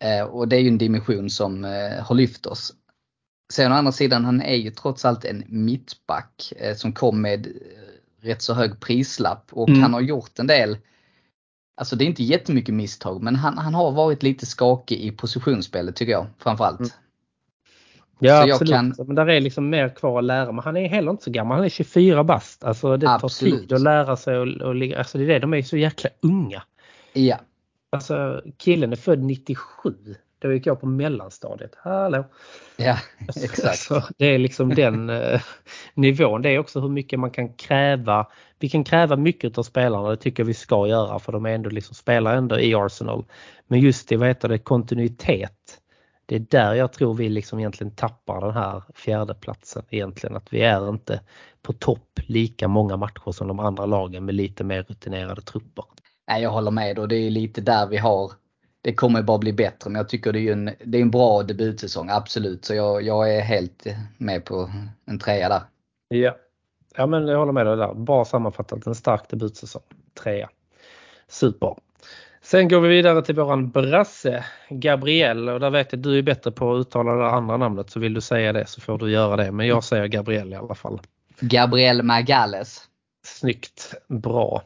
Eh, 0.00 0.22
och 0.22 0.48
det 0.48 0.56
är 0.56 0.60
ju 0.60 0.68
en 0.68 0.78
dimension 0.78 1.30
som 1.30 1.64
eh, 1.64 2.04
har 2.04 2.14
lyft 2.14 2.46
oss. 2.46 2.74
Sen 3.52 3.72
å 3.72 3.74
andra 3.74 3.92
sidan, 3.92 4.24
han 4.24 4.40
är 4.42 4.54
ju 4.54 4.70
trots 4.70 5.04
allt 5.04 5.24
en 5.24 5.44
mittback 5.48 6.52
eh, 6.56 6.74
som 6.76 6.92
kom 6.92 7.20
med 7.20 7.48
rätt 8.20 8.42
så 8.42 8.54
hög 8.54 8.80
prislapp 8.80 9.52
och 9.52 9.68
mm. 9.68 9.82
han 9.82 9.92
har 9.92 10.00
gjort 10.00 10.38
en 10.38 10.46
del 10.46 10.78
Alltså 11.76 11.96
det 11.96 12.04
är 12.04 12.06
inte 12.06 12.24
jättemycket 12.24 12.74
misstag 12.74 13.22
men 13.22 13.36
han, 13.36 13.58
han 13.58 13.74
har 13.74 13.92
varit 13.92 14.22
lite 14.22 14.46
skakig 14.46 15.00
i 15.00 15.10
positionsspelet 15.10 15.96
tycker 15.96 16.12
jag 16.12 16.26
framförallt. 16.38 16.80
Mm. 16.80 16.90
Ja 18.18 18.46
så 18.46 18.52
absolut, 18.52 18.70
kan... 18.72 18.94
men 19.06 19.14
där 19.14 19.28
är 19.28 19.40
liksom 19.40 19.70
mer 19.70 19.88
kvar 19.88 20.18
att 20.18 20.24
lära. 20.24 20.52
Men 20.52 20.64
han 20.64 20.76
är 20.76 20.88
heller 20.88 21.10
inte 21.10 21.24
så 21.24 21.30
gammal, 21.30 21.56
han 21.56 21.64
är 21.64 21.68
24 21.68 22.24
bast. 22.24 22.64
Alltså 22.64 22.96
det 22.96 23.10
absolut. 23.10 23.54
tar 23.54 23.60
tid 23.60 23.72
att 23.72 23.80
lära 23.80 24.16
sig 24.16 24.38
och, 24.38 24.48
och 24.48 24.74
ligga, 24.74 24.98
alltså 24.98 25.18
det 25.18 25.24
är 25.24 25.28
det, 25.28 25.38
de 25.38 25.54
är 25.54 25.62
så 25.62 25.76
jäkla 25.76 26.10
unga. 26.22 26.62
Ja. 27.12 27.36
Alltså 27.90 28.42
killen 28.58 28.92
är 28.92 28.96
född 28.96 29.22
97. 29.22 29.94
Då 30.38 30.52
gick 30.52 30.66
jag 30.66 30.80
på 30.80 30.86
mellanstadiet. 30.86 31.74
Hallå! 31.78 32.24
Ja, 32.76 32.98
exakt. 33.42 33.78
Så 33.78 34.02
det 34.16 34.26
är 34.26 34.38
liksom 34.38 34.74
den 34.74 35.10
eh, 35.22 35.40
nivån. 35.94 36.42
Det 36.42 36.50
är 36.50 36.58
också 36.58 36.80
hur 36.80 36.88
mycket 36.88 37.20
man 37.20 37.30
kan 37.30 37.54
kräva. 37.54 38.26
Vi 38.58 38.68
kan 38.68 38.84
kräva 38.84 39.16
mycket 39.16 39.58
av 39.58 39.62
spelarna, 39.62 40.10
det 40.10 40.16
tycker 40.16 40.42
jag 40.42 40.46
vi 40.46 40.54
ska 40.54 40.86
göra 40.86 41.18
för 41.18 41.32
de 41.32 41.46
är 41.46 41.50
ändå 41.50 41.70
liksom, 41.70 41.94
spelar 41.94 42.36
ändå 42.36 42.60
i 42.60 42.74
Arsenal. 42.74 43.24
Men 43.66 43.80
just 43.80 44.08
det, 44.08 44.16
vad 44.16 44.28
heter 44.28 44.48
det, 44.48 44.58
kontinuitet 44.58 45.80
det 46.26 46.34
är 46.34 46.46
där 46.50 46.74
jag 46.74 46.92
tror 46.92 47.14
vi 47.14 47.28
liksom 47.28 47.58
egentligen 47.58 47.90
tappar 47.90 48.40
den 48.40 48.54
här 48.54 48.82
fjärdeplatsen 48.94 49.82
egentligen. 49.90 50.36
Att 50.36 50.52
vi 50.52 50.62
är 50.62 50.88
inte 50.88 51.20
på 51.62 51.72
topp 51.72 52.20
lika 52.26 52.68
många 52.68 52.96
matcher 52.96 53.32
som 53.32 53.48
de 53.48 53.60
andra 53.60 53.86
lagen 53.86 54.24
med 54.24 54.34
lite 54.34 54.64
mer 54.64 54.82
rutinerade 54.82 55.42
trupper. 55.42 55.84
Nej, 56.28 56.42
jag 56.42 56.50
håller 56.50 56.70
med 56.70 56.98
och 56.98 57.08
det 57.08 57.16
är 57.16 57.30
lite 57.30 57.60
där 57.60 57.86
vi 57.86 57.96
har 57.96 58.32
det 58.84 58.94
kommer 58.94 59.22
bara 59.22 59.38
bli 59.38 59.52
bättre 59.52 59.90
men 59.90 59.98
jag 59.98 60.08
tycker 60.08 60.32
det 60.32 60.40
är 60.40 60.52
en, 60.52 60.70
det 60.84 60.98
är 60.98 61.02
en 61.02 61.10
bra 61.10 61.42
debutsäsong, 61.42 62.08
absolut. 62.10 62.64
Så 62.64 62.74
jag, 62.74 63.02
jag 63.02 63.34
är 63.34 63.40
helt 63.40 63.86
med 64.18 64.44
på 64.44 64.70
en 65.06 65.18
trea 65.18 65.48
där. 65.48 65.62
Ja, 66.08 66.36
ja 66.96 67.06
men 67.06 67.26
jag 67.26 67.38
håller 67.38 67.52
med 67.52 67.66
dig 67.66 67.76
där. 67.76 67.94
Bra 67.94 68.24
sammanfattat, 68.24 68.86
en 68.86 68.94
stark 68.94 69.28
debutsäsong. 69.28 69.82
Trea. 70.22 70.50
Super. 71.28 71.74
Sen 72.44 72.68
går 72.68 72.80
vi 72.80 72.88
vidare 72.88 73.22
till 73.22 73.34
våran 73.34 73.70
brasse 73.70 74.44
Gabriel 74.68 75.48
och 75.48 75.60
där 75.60 75.70
vet 75.70 75.92
jag 75.92 76.00
du 76.00 76.18
är 76.18 76.22
bättre 76.22 76.50
på 76.50 76.74
att 76.74 76.80
uttala 76.80 77.14
det 77.14 77.30
andra 77.30 77.56
namnet 77.56 77.90
så 77.90 78.00
vill 78.00 78.14
du 78.14 78.20
säga 78.20 78.52
det 78.52 78.66
så 78.66 78.80
får 78.80 78.98
du 78.98 79.10
göra 79.10 79.36
det. 79.36 79.52
Men 79.52 79.66
jag 79.66 79.84
säger 79.84 80.06
Gabriel 80.06 80.52
i 80.52 80.56
alla 80.56 80.74
fall. 80.74 81.00
Gabriel 81.40 82.02
Magales. 82.02 82.82
Snyggt, 83.24 83.94
bra. 84.08 84.62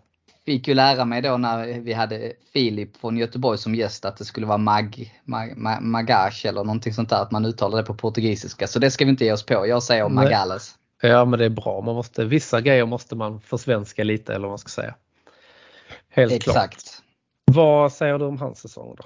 Fick 0.47 0.69
ju 0.69 0.75
lära 0.75 1.05
mig 1.05 1.23
då 1.23 1.37
när 1.37 1.81
vi 1.81 1.93
hade 1.93 2.33
Filip 2.53 2.97
från 2.97 3.17
Göteborg 3.17 3.59
som 3.59 3.75
gäst 3.75 4.05
att 4.05 4.17
det 4.17 4.25
skulle 4.25 4.47
vara 4.47 4.59
mag, 4.59 5.13
mag, 5.25 5.57
mag, 5.57 5.83
magash 5.83 6.47
eller 6.47 6.65
någonting 6.65 6.93
sånt 6.93 7.11
där. 7.11 7.23
Att 7.23 7.31
man 7.31 7.45
uttalar 7.45 7.79
det 7.79 7.85
på 7.85 7.95
portugisiska. 7.95 8.67
Så 8.67 8.79
det 8.79 8.91
ska 8.91 9.05
vi 9.05 9.11
inte 9.11 9.25
ge 9.25 9.33
oss 9.33 9.47
på. 9.47 9.67
Jag 9.67 9.83
säger 9.83 10.09
Magales. 10.09 10.75
Ja 11.03 11.25
men 11.25 11.39
det 11.39 11.45
är 11.45 11.49
bra. 11.49 11.81
Man 11.81 11.95
måste, 11.95 12.25
vissa 12.25 12.61
grejer 12.61 12.87
måste 12.87 13.17
man 13.17 13.41
försvenska 13.41 14.05
lite 14.05 14.35
eller 14.35 14.43
vad 14.43 14.51
man 14.51 14.59
ska 14.59 14.69
säga. 14.69 14.95
Helt 16.11 16.33
Exakt. 16.33 16.55
klart. 16.55 16.98
Vad 17.51 17.93
säger 17.93 18.19
du 18.19 18.25
om 18.25 18.39
hans 18.39 18.59
säsong 18.59 18.97
då? 18.97 19.05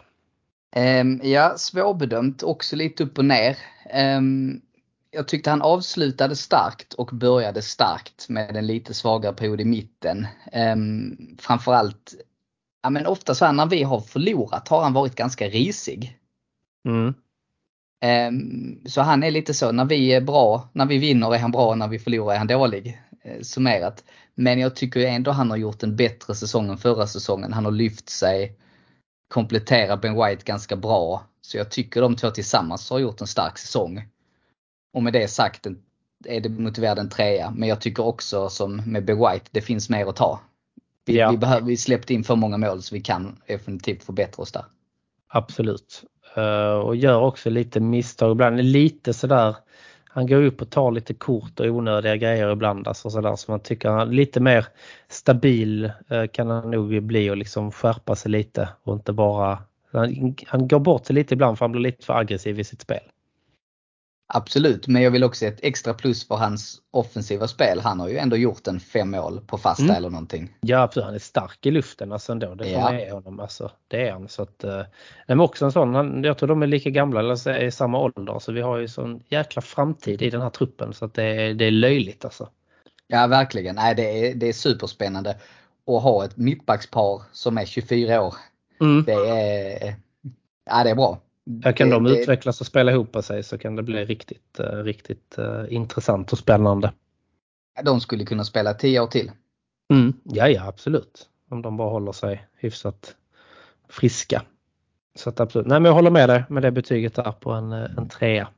Um, 0.80 1.20
ja, 1.22 1.54
svårbedömt. 1.56 2.42
Också 2.42 2.76
lite 2.76 3.04
upp 3.04 3.18
och 3.18 3.24
ner. 3.24 3.56
Um, 4.16 4.60
jag 5.10 5.28
tyckte 5.28 5.50
han 5.50 5.62
avslutade 5.62 6.36
starkt 6.36 6.94
och 6.94 7.10
började 7.12 7.62
starkt 7.62 8.28
med 8.28 8.56
en 8.56 8.66
lite 8.66 8.94
svagare 8.94 9.32
period 9.32 9.60
i 9.60 9.64
mitten. 9.64 10.26
Um, 10.52 11.36
framförallt, 11.40 12.14
ja 12.82 12.90
men 12.90 13.06
ofta 13.06 13.34
så 13.34 13.44
här 13.44 13.52
när 13.52 13.66
vi 13.66 13.82
har 13.82 14.00
förlorat 14.00 14.68
har 14.68 14.82
han 14.82 14.92
varit 14.92 15.14
ganska 15.14 15.48
risig. 15.48 16.18
Mm. 16.88 17.14
Um, 18.04 18.80
så 18.86 19.00
han 19.00 19.22
är 19.22 19.30
lite 19.30 19.54
så, 19.54 19.72
när 19.72 19.84
vi 19.84 20.12
är 20.12 20.20
bra, 20.20 20.68
när 20.72 20.86
vi 20.86 20.98
vinner 20.98 21.34
är 21.34 21.38
han 21.38 21.52
bra, 21.52 21.74
när 21.74 21.88
vi 21.88 21.98
förlorar 21.98 22.34
är 22.34 22.38
han 22.38 22.46
dålig. 22.46 23.00
Uh, 23.26 23.42
summerat. 23.42 24.04
Men 24.34 24.58
jag 24.58 24.76
tycker 24.76 25.00
ändå 25.00 25.30
han 25.30 25.50
har 25.50 25.56
gjort 25.56 25.82
en 25.82 25.96
bättre 25.96 26.34
säsong 26.34 26.70
än 26.70 26.78
förra 26.78 27.06
säsongen. 27.06 27.52
Han 27.52 27.64
har 27.64 27.72
lyft 27.72 28.08
sig, 28.08 28.56
kompletterar 29.28 29.96
Ben 29.96 30.14
White 30.14 30.44
ganska 30.44 30.76
bra. 30.76 31.22
Så 31.40 31.56
jag 31.56 31.70
tycker 31.70 32.00
de 32.00 32.16
två 32.16 32.30
tillsammans 32.30 32.90
har 32.90 32.98
gjort 32.98 33.20
en 33.20 33.26
stark 33.26 33.58
säsong. 33.58 34.08
Och 34.94 35.02
med 35.02 35.12
det 35.12 35.28
sagt 35.28 35.66
är 36.24 36.40
det 36.40 36.48
motiverad 36.48 36.98
en 36.98 37.08
trea. 37.08 37.50
Men 37.50 37.68
jag 37.68 37.80
tycker 37.80 38.06
också 38.06 38.48
som 38.48 38.76
med 38.76 39.04
Ben 39.04 39.16
White, 39.16 39.50
det 39.50 39.60
finns 39.60 39.90
mer 39.90 40.06
att 40.06 40.16
ta. 40.16 40.40
Vi, 41.04 41.18
Ja. 41.18 41.30
vi, 41.30 41.36
behöver, 41.36 41.66
vi 41.66 41.76
släppte 41.76 42.14
in 42.14 42.24
för 42.24 42.36
många 42.36 42.58
mål 42.58 42.82
så 42.82 42.94
vi 42.94 43.00
kan 43.00 43.36
definitivt 43.46 44.04
förbättra 44.04 44.42
oss 44.42 44.52
där. 44.52 44.64
Absolut. 45.28 46.04
Eh, 46.36 46.74
och 46.74 46.96
gör 46.96 47.20
också 47.20 47.50
lite 47.50 47.80
misstag 47.80 48.32
ibland. 48.32 48.64
Lite 48.64 49.14
sådär. 49.14 49.56
Han 50.14 50.26
går 50.26 50.42
upp 50.42 50.62
och 50.62 50.70
tar 50.70 50.90
lite 50.90 51.14
kort 51.14 51.60
och 51.60 51.66
onödiga 51.66 52.16
grejer 52.16 52.52
ibland. 52.52 52.88
Alltså 52.88 53.10
sådär, 53.10 53.36
så 53.36 53.50
man 53.50 53.60
tycker 53.60 53.88
han 53.88 54.10
lite 54.10 54.40
mer 54.40 54.66
stabil 55.08 55.92
eh, 56.08 56.26
kan 56.32 56.50
han 56.50 56.70
nog 56.70 57.02
bli 57.02 57.30
och 57.30 57.36
liksom 57.36 57.72
skärpa 57.72 58.16
sig 58.16 58.30
lite 58.30 58.68
och 58.82 58.94
inte 58.94 59.12
bara 59.12 59.58
han, 59.92 60.34
han 60.46 60.68
går 60.68 60.78
bort 60.78 61.06
sig 61.06 61.14
lite 61.14 61.34
ibland 61.34 61.58
för 61.58 61.64
han 61.64 61.72
blir 61.72 61.82
lite 61.82 62.06
för 62.06 62.14
aggressiv 62.14 62.60
i 62.60 62.64
sitt 62.64 62.80
spel. 62.80 63.00
Absolut, 64.34 64.86
men 64.86 65.02
jag 65.02 65.10
vill 65.10 65.24
också 65.24 65.46
ett 65.46 65.58
extra 65.62 65.94
plus 65.94 66.28
för 66.28 66.34
hans 66.34 66.80
offensiva 66.90 67.48
spel. 67.48 67.80
Han 67.80 68.00
har 68.00 68.08
ju 68.08 68.18
ändå 68.18 68.36
gjort 68.36 68.66
en 68.66 68.80
fem 68.80 69.10
mål 69.10 69.40
på 69.46 69.58
fasta 69.58 69.82
Mm. 69.84 69.96
eller 69.96 70.10
någonting. 70.10 70.56
Ja 70.60 70.78
absolut, 70.82 71.04
han 71.06 71.14
är 71.14 71.18
stark 71.18 71.66
i 71.66 71.70
luften 71.70 72.12
alltså 72.12 72.32
ändå. 72.32 72.54
Det 72.54 72.64
får 72.64 72.72
Ja. 72.72 72.80
man 72.80 72.98
ge 72.98 73.10
honom. 73.10 73.40
Alltså, 73.40 73.70
det 73.88 74.08
är 74.08 74.12
han. 74.12 74.28
Så 74.28 74.42
att, 74.42 74.64
eh, 74.64 74.82
men 75.28 75.40
också 75.40 75.64
en 75.64 75.72
sån, 75.72 75.94
han, 75.94 76.24
jag 76.24 76.38
tror 76.38 76.48
de 76.48 76.62
är 76.62 76.66
lika 76.66 76.90
gamla 76.90 77.20
eller 77.20 77.36
så 77.36 77.50
är 77.50 77.64
i 77.64 77.70
samma 77.70 77.98
ålder. 77.98 78.38
Så 78.38 78.52
vi 78.52 78.60
har 78.60 78.78
ju 78.78 78.88
sån 78.88 79.22
jäkla 79.28 79.62
framtid 79.62 80.22
i 80.22 80.30
den 80.30 80.40
här 80.40 80.50
truppen 80.50 80.92
så 80.92 81.04
att 81.04 81.14
det, 81.14 81.24
är- 81.24 81.54
det 81.54 81.64
är 81.64 81.70
löjligt 81.70 82.24
alltså. 82.24 82.48
Ja 83.06 83.26
verkligen, 83.26 83.74
Nej, 83.76 83.94
det, 83.94 84.02
är, 84.30 84.34
det 84.34 84.48
är 84.48 84.52
superspännande. 84.52 85.30
Att 85.86 86.02
ha 86.02 86.24
ett 86.24 86.36
mittbackspar 86.36 87.22
som 87.32 87.58
är 87.58 87.64
24 87.64 88.22
år. 88.22 88.34
Mm. 88.80 89.04
Det 89.04 89.12
är, 89.12 89.94
ja, 90.70 90.84
det 90.84 90.90
är 90.90 90.94
bra. 90.94 91.18
Här 91.64 91.72
kan 91.72 91.88
det, 91.88 91.94
de 91.94 92.04
det, 92.04 92.20
utvecklas 92.20 92.60
och 92.60 92.66
spela 92.66 92.92
ihop 92.92 93.16
sig 93.24 93.42
så 93.42 93.58
kan 93.58 93.76
det 93.76 93.82
bli 93.82 94.04
riktigt, 94.04 94.60
eh, 94.60 94.64
riktigt 94.64 95.38
eh, 95.38 95.64
intressant 95.68 96.32
och 96.32 96.38
spännande. 96.38 96.92
De 97.84 98.00
skulle 98.00 98.24
kunna 98.24 98.44
spela 98.44 98.74
10 98.74 99.00
år 99.00 99.06
till. 99.06 99.30
Mm. 99.92 100.12
Ja, 100.24 100.48
ja 100.48 100.66
absolut. 100.66 101.28
Om 101.50 101.62
de 101.62 101.76
bara 101.76 101.90
håller 101.90 102.12
sig 102.12 102.46
hyfsat 102.56 103.16
friska. 103.88 104.42
Så 105.14 105.28
att 105.28 105.40
absolut. 105.40 105.66
Nej 105.66 105.80
men 105.80 105.88
jag 105.88 105.94
håller 105.94 106.10
med 106.10 106.28
dig 106.28 106.44
med 106.48 106.62
det 106.62 106.70
betyget 106.70 107.14
där 107.14 107.32
på 107.32 107.50
en, 107.50 107.72
eh, 107.72 107.90
en 107.96 108.08
trea. 108.08 108.48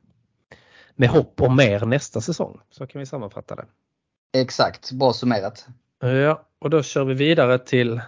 Med 0.95 1.09
hopp 1.09 1.41
om 1.41 1.55
mer 1.55 1.85
nästa 1.85 2.21
säsong. 2.21 2.59
Så 2.69 2.87
kan 2.87 2.99
vi 2.99 3.05
sammanfatta 3.05 3.55
det. 3.55 3.65
Exakt, 4.37 4.91
bra 4.91 5.13
summerat. 5.13 5.67
Ja, 5.99 6.45
och 6.59 6.69
då 6.69 6.83
kör 6.83 7.03
vi 7.03 7.13
vidare 7.13 7.59
till 7.59 8.01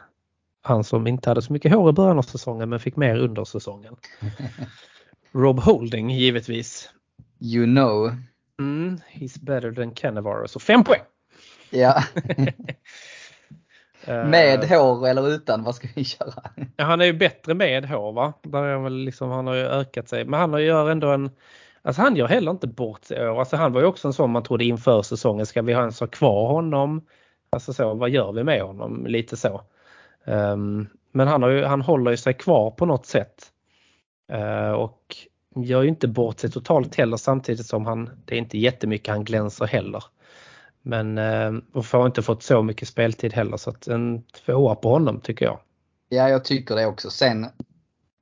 han 0.68 0.84
som 0.84 1.08
inte 1.08 1.30
hade 1.30 1.42
så 1.42 1.54
mycket 1.54 1.72
hår 1.72 1.90
i 1.90 1.94
början 1.94 2.18
av 2.18 2.22
säsongen 2.22 2.70
men 2.70 2.80
fick 2.80 2.96
mer 2.96 3.18
under 3.18 3.44
säsongen. 3.46 3.96
Rob 5.32 5.60
Holding 5.60 6.10
givetvis. 6.10 6.90
You 7.40 7.66
know. 7.66 8.12
Mm, 8.60 9.00
he's 9.14 9.40
better 9.40 9.72
than 9.72 9.92
Cannavaro. 9.92 10.48
Så 10.48 10.60
fem 10.60 10.84
poäng! 10.84 11.02
Ja, 11.70 12.04
Eh, 14.08 14.26
med 14.26 14.70
hår 14.70 15.08
eller 15.08 15.30
utan, 15.30 15.64
vad 15.64 15.76
ska 15.76 15.88
vi 15.96 16.04
köra? 16.04 16.44
Ja, 16.78 16.86
han 16.86 17.02
är 17.02 17.06
ju 17.06 17.14
bättre 17.14 17.54
med 17.54 17.86
hår 17.86 18.12
va? 18.12 18.34
Där 18.44 18.64
är 18.64 18.74
han, 18.74 18.84
väl 18.84 18.94
liksom, 18.94 19.30
han 19.30 19.48
har 19.48 19.56
ju 19.56 19.66
ökat 19.66 20.10
sig. 20.10 20.26
Men 20.26 20.40
han 20.40 20.54
har 20.54 20.60
gör 20.60 20.90
ändå 20.90 21.12
en... 21.12 21.30
Alltså 21.82 22.02
han 22.02 22.16
gör 22.16 22.28
heller 22.28 22.52
inte 22.52 22.68
bort 22.68 23.04
sig 23.04 23.18
i 23.18 23.28
år. 23.28 23.40
Alltså 23.40 23.56
han 23.56 23.74
var 23.74 23.82
ju 23.82 23.88
också 23.88 24.08
en 24.08 24.14
sån 24.14 24.32
man 24.32 24.44
trodde 24.44 24.66
inför 24.66 25.02
säsongen. 25.02 25.46
Ska 25.46 25.62
vi 25.62 25.72
ens 25.72 26.00
ha 26.00 26.08
kvar 26.08 26.48
honom? 26.48 27.06
Alltså 27.50 27.74
så, 27.74 27.94
vad 27.94 28.10
gör 28.10 28.32
vi 28.32 28.44
med 28.44 28.62
honom? 28.62 29.06
Lite 29.08 29.38
så. 29.38 29.62
Ehm, 30.28 30.88
men 31.12 31.28
han, 31.28 31.44
har 31.44 31.50
ju, 31.50 31.64
han 31.64 31.82
håller 31.82 32.12
ju 32.12 32.18
sig 32.18 32.34
kvar 32.34 32.72
på 32.72 32.86
något 32.86 33.06
sätt. 33.06 33.52
Eh, 34.32 34.72
och 34.72 35.16
gör 35.56 35.82
ju 35.82 35.90
inte 35.90 36.08
bort 36.08 36.40
sig 36.40 36.52
totalt 36.52 36.96
heller 36.96 37.18
samtidigt 37.18 37.66
som 37.66 37.86
han, 37.86 38.10
det 38.26 38.36
är 38.36 38.40
inte 38.40 38.58
jättemycket 38.58 39.08
han 39.08 39.24
glänser 39.24 39.66
heller. 39.66 40.04
Men 40.82 41.18
eh, 41.18 41.52
och 41.74 41.86
får 41.86 42.06
inte 42.06 42.22
fått 42.22 42.44
så 42.44 42.64
mycket 42.64 42.88
speltid 42.88 43.34
heller 43.34 43.58
så 43.58 43.70
att 43.70 43.88
en 43.88 44.24
tvåa 44.24 44.76
på 44.76 44.90
honom 44.90 45.20
tycker 45.20 45.46
jag. 45.46 45.60
Ja, 46.10 46.30
jag 46.30 46.46
tycker 46.46 46.76
det 46.76 46.86
också. 46.86 47.10
Sen, 47.10 47.48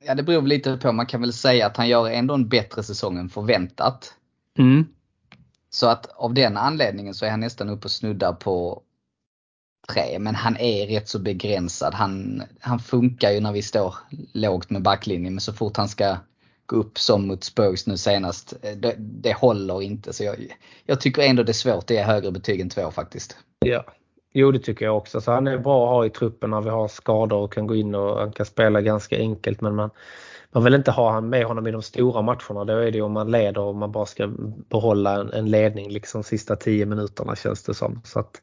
ja 0.05 0.15
det 0.15 0.23
beror 0.23 0.41
lite 0.41 0.77
på, 0.77 0.91
man 0.91 1.05
kan 1.05 1.21
väl 1.21 1.33
säga 1.33 1.67
att 1.67 1.77
han 1.77 1.87
gör 1.87 2.09
ändå 2.09 2.33
en 2.33 2.49
bättre 2.49 2.83
säsong 2.83 3.17
än 3.17 3.29
förväntat. 3.29 4.13
Mm. 4.57 4.85
Så 5.69 5.87
att 5.87 6.05
av 6.05 6.33
den 6.33 6.57
anledningen 6.57 7.13
så 7.13 7.25
är 7.25 7.29
han 7.29 7.39
nästan 7.39 7.69
uppe 7.69 7.85
och 7.85 7.91
snuddar 7.91 8.33
på 8.33 8.81
tre. 9.87 10.19
Men 10.19 10.35
han 10.35 10.57
är 10.57 10.87
rätt 10.87 11.07
så 11.07 11.19
begränsad. 11.19 11.93
Han, 11.93 12.43
han 12.59 12.79
funkar 12.79 13.31
ju 13.31 13.39
när 13.39 13.51
vi 13.51 13.61
står 13.61 13.95
lågt 14.33 14.69
med 14.69 14.81
backlinjen. 14.81 15.33
Men 15.33 15.41
så 15.41 15.53
fort 15.53 15.77
han 15.77 15.89
ska 15.89 16.17
gå 16.65 16.75
upp 16.75 16.99
som 16.99 17.27
mot 17.27 17.43
Spurs 17.43 17.87
nu 17.87 17.97
senast, 17.97 18.53
eh, 18.61 18.71
det, 18.77 18.95
det 18.97 19.33
håller 19.33 19.81
inte. 19.81 20.13
Så 20.13 20.23
jag, 20.23 20.35
jag 20.85 21.01
tycker 21.01 21.21
ändå 21.21 21.43
det 21.43 21.51
är 21.51 21.53
svårt 21.53 21.87
det 21.87 21.97
är 21.97 22.03
högre 22.03 22.31
betyg 22.31 22.61
än 22.61 22.69
två 22.69 22.91
faktiskt. 22.91 23.37
Ja, 23.59 23.85
jo 24.33 24.51
det 24.51 24.59
tycker 24.59 24.85
jag 24.85 24.97
också. 24.97 25.21
Så 25.21 25.31
han 25.31 25.47
är 25.47 25.57
bra 25.57 25.83
att 25.83 25.89
ha 25.89 26.05
i 26.05 26.09
truppen 26.09 26.49
när 26.49 26.61
vi 26.61 26.69
har 26.69 26.87
skador 26.87 27.37
och 27.37 27.53
kan 27.53 27.67
gå 27.67 27.75
in 27.75 27.95
och 27.95 28.19
han 28.19 28.31
kan 28.31 28.45
spela 28.45 28.81
ganska 28.81 29.17
enkelt. 29.17 29.61
Men 29.61 29.75
man, 29.75 29.89
man 30.51 30.63
vill 30.63 30.73
inte 30.73 30.91
ha 30.91 31.11
han 31.11 31.29
med 31.29 31.45
honom 31.45 31.67
i 31.67 31.71
de 31.71 31.81
stora 31.81 32.21
matcherna. 32.21 32.65
Då 32.65 32.73
är 32.73 32.91
det 32.91 32.97
ju 32.97 33.01
om 33.01 33.11
man 33.11 33.31
leder 33.31 33.61
och 33.61 33.75
man 33.75 33.91
bara 33.91 34.05
ska 34.05 34.27
behålla 34.69 35.21
en, 35.21 35.33
en 35.33 35.51
ledning 35.51 35.89
liksom 35.89 36.23
sista 36.23 36.55
10 36.55 36.85
minuterna 36.85 37.35
känns 37.35 37.63
det 37.63 37.73
som. 37.73 38.01
Så 38.03 38.19
att, 38.19 38.41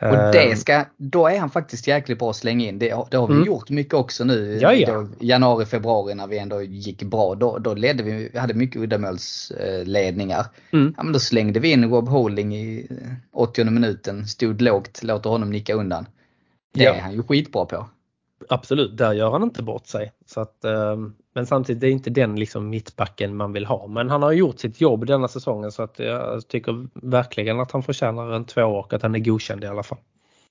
och 0.00 0.16
det 0.32 0.56
ska, 0.58 0.84
då 0.96 1.26
är 1.28 1.38
han 1.38 1.50
faktiskt 1.50 1.86
jäkligt 1.86 2.18
bra 2.18 2.30
att 2.30 2.36
slänga 2.36 2.68
in. 2.68 2.78
Det, 2.78 2.90
har- 2.90 3.08
det 3.10 3.16
har 3.16 3.26
vi 3.26 3.34
Mm. 3.34 3.46
gjort 3.46 3.70
mycket 3.70 3.94
också 3.94 4.24
nu. 4.24 4.58
Då, 4.86 5.08
januari, 5.20 5.66
februari 5.66 6.14
när 6.14 6.26
vi 6.26 6.38
ändå 6.38 6.62
gick 6.62 7.02
bra. 7.02 7.34
Då, 7.34 7.58
då 7.58 7.74
ledde 7.74 8.02
vi, 8.02 8.28
vi 8.32 8.38
hade 8.38 8.54
mycket 8.54 8.76
uddamålsledningar. 8.82 10.46
Mm. 10.72 10.94
Ja, 10.96 11.02
men 11.02 11.12
då 11.12 11.18
slängde 11.18 11.60
vi 11.60 11.72
in 11.72 11.90
Rob 11.90 12.08
Holding 12.08 12.56
i 12.56 12.86
eh, 12.90 12.96
80 13.32 13.64
minuten, 13.64 14.26
stod 14.26 14.60
lågt, 14.62 15.02
låter 15.02 15.30
honom 15.30 15.50
nicka 15.50 15.74
undan. 15.74 16.06
Det 16.74 16.84
Ja. 16.84 16.94
är 16.94 17.00
han 17.00 17.12
ju 17.12 17.22
skitbra 17.22 17.64
på. 17.64 17.86
Absolut, 18.48 18.96
där 18.96 19.12
gör 19.12 19.30
han 19.30 19.42
inte 19.42 19.62
bort 19.62 19.86
sig. 19.86 20.12
Så 20.26 20.40
att, 20.40 20.64
eh, 20.64 20.96
men 21.34 21.46
samtidigt 21.46 21.80
det 21.80 21.86
är 21.86 21.90
inte 21.90 22.10
den 22.10 22.36
liksom 22.36 22.70
mittbacken 22.70 23.36
man 23.36 23.52
vill 23.52 23.66
ha. 23.66 23.86
Men 23.86 24.10
han 24.10 24.22
har 24.22 24.32
gjort 24.32 24.58
sitt 24.58 24.80
jobb 24.80 25.06
denna 25.06 25.28
säsongen 25.28 25.72
så 25.72 25.82
att 25.82 25.98
jag 25.98 26.48
tycker 26.48 26.88
verkligen 26.92 27.60
att 27.60 27.72
han 27.72 27.82
förtjänar 27.82 28.32
en 28.32 28.44
två 28.44 28.62
och 28.64 28.92
att 28.92 29.02
han 29.02 29.14
är 29.14 29.18
godkänd 29.18 29.64
i 29.64 29.66
alla 29.66 29.82
fall. 29.82 29.98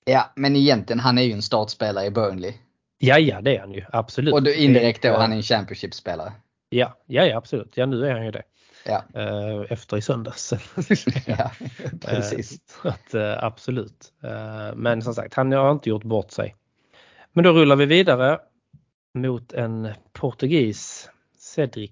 Ja, 0.06 0.32
men 0.36 0.56
egentligen 0.56 1.00
han 1.00 1.18
är 1.18 1.24
ju 1.24 1.32
en 1.32 1.42
startspelare 1.42 2.06
i 2.06 2.12
Burnley. 2.12 2.54
Ja, 2.98 3.20
ja 3.20 3.42
det 3.42 3.56
är 3.56 3.60
han 3.60 3.72
ju 3.72 3.84
absolut. 3.92 4.34
Och 4.34 4.44
då, 4.44 4.52
indirekt 4.52 5.04
då, 5.04 5.18
han 5.18 5.32
är 5.32 5.36
en 5.36 5.44
Championship-spelare. 5.44 6.32
Ja, 6.70 6.98
ja, 7.06 7.26
ja 7.26 7.38
absolut. 7.38 7.78
Ja 7.78 7.86
nu 7.86 8.08
är 8.08 8.12
han 8.12 8.26
ju 8.26 8.32
det. 8.32 8.44
Ja, 8.86 9.04
Eh, 9.14 9.62
Efter 9.70 9.98
i 9.98 10.02
söndags. 10.02 10.54
ja 11.26 11.52
precis. 12.02 12.60
Eh, 12.84 12.92
att, 12.92 13.14
eh, 13.14 13.44
absolut. 13.44 14.14
Men 14.76 15.02
som 15.02 15.14
sagt, 15.14 15.34
han 15.34 15.52
har 15.52 15.72
inte 15.72 15.90
gjort 15.90 16.04
bort 16.04 16.32
sig. 16.32 16.56
Men 17.34 17.44
då 17.44 17.52
rullar 17.52 17.76
vi 17.76 17.86
vidare 17.86 18.40
mot 19.14 19.54
en 19.54 19.88
portugis, 20.14 21.10
Cedric. 21.38 21.92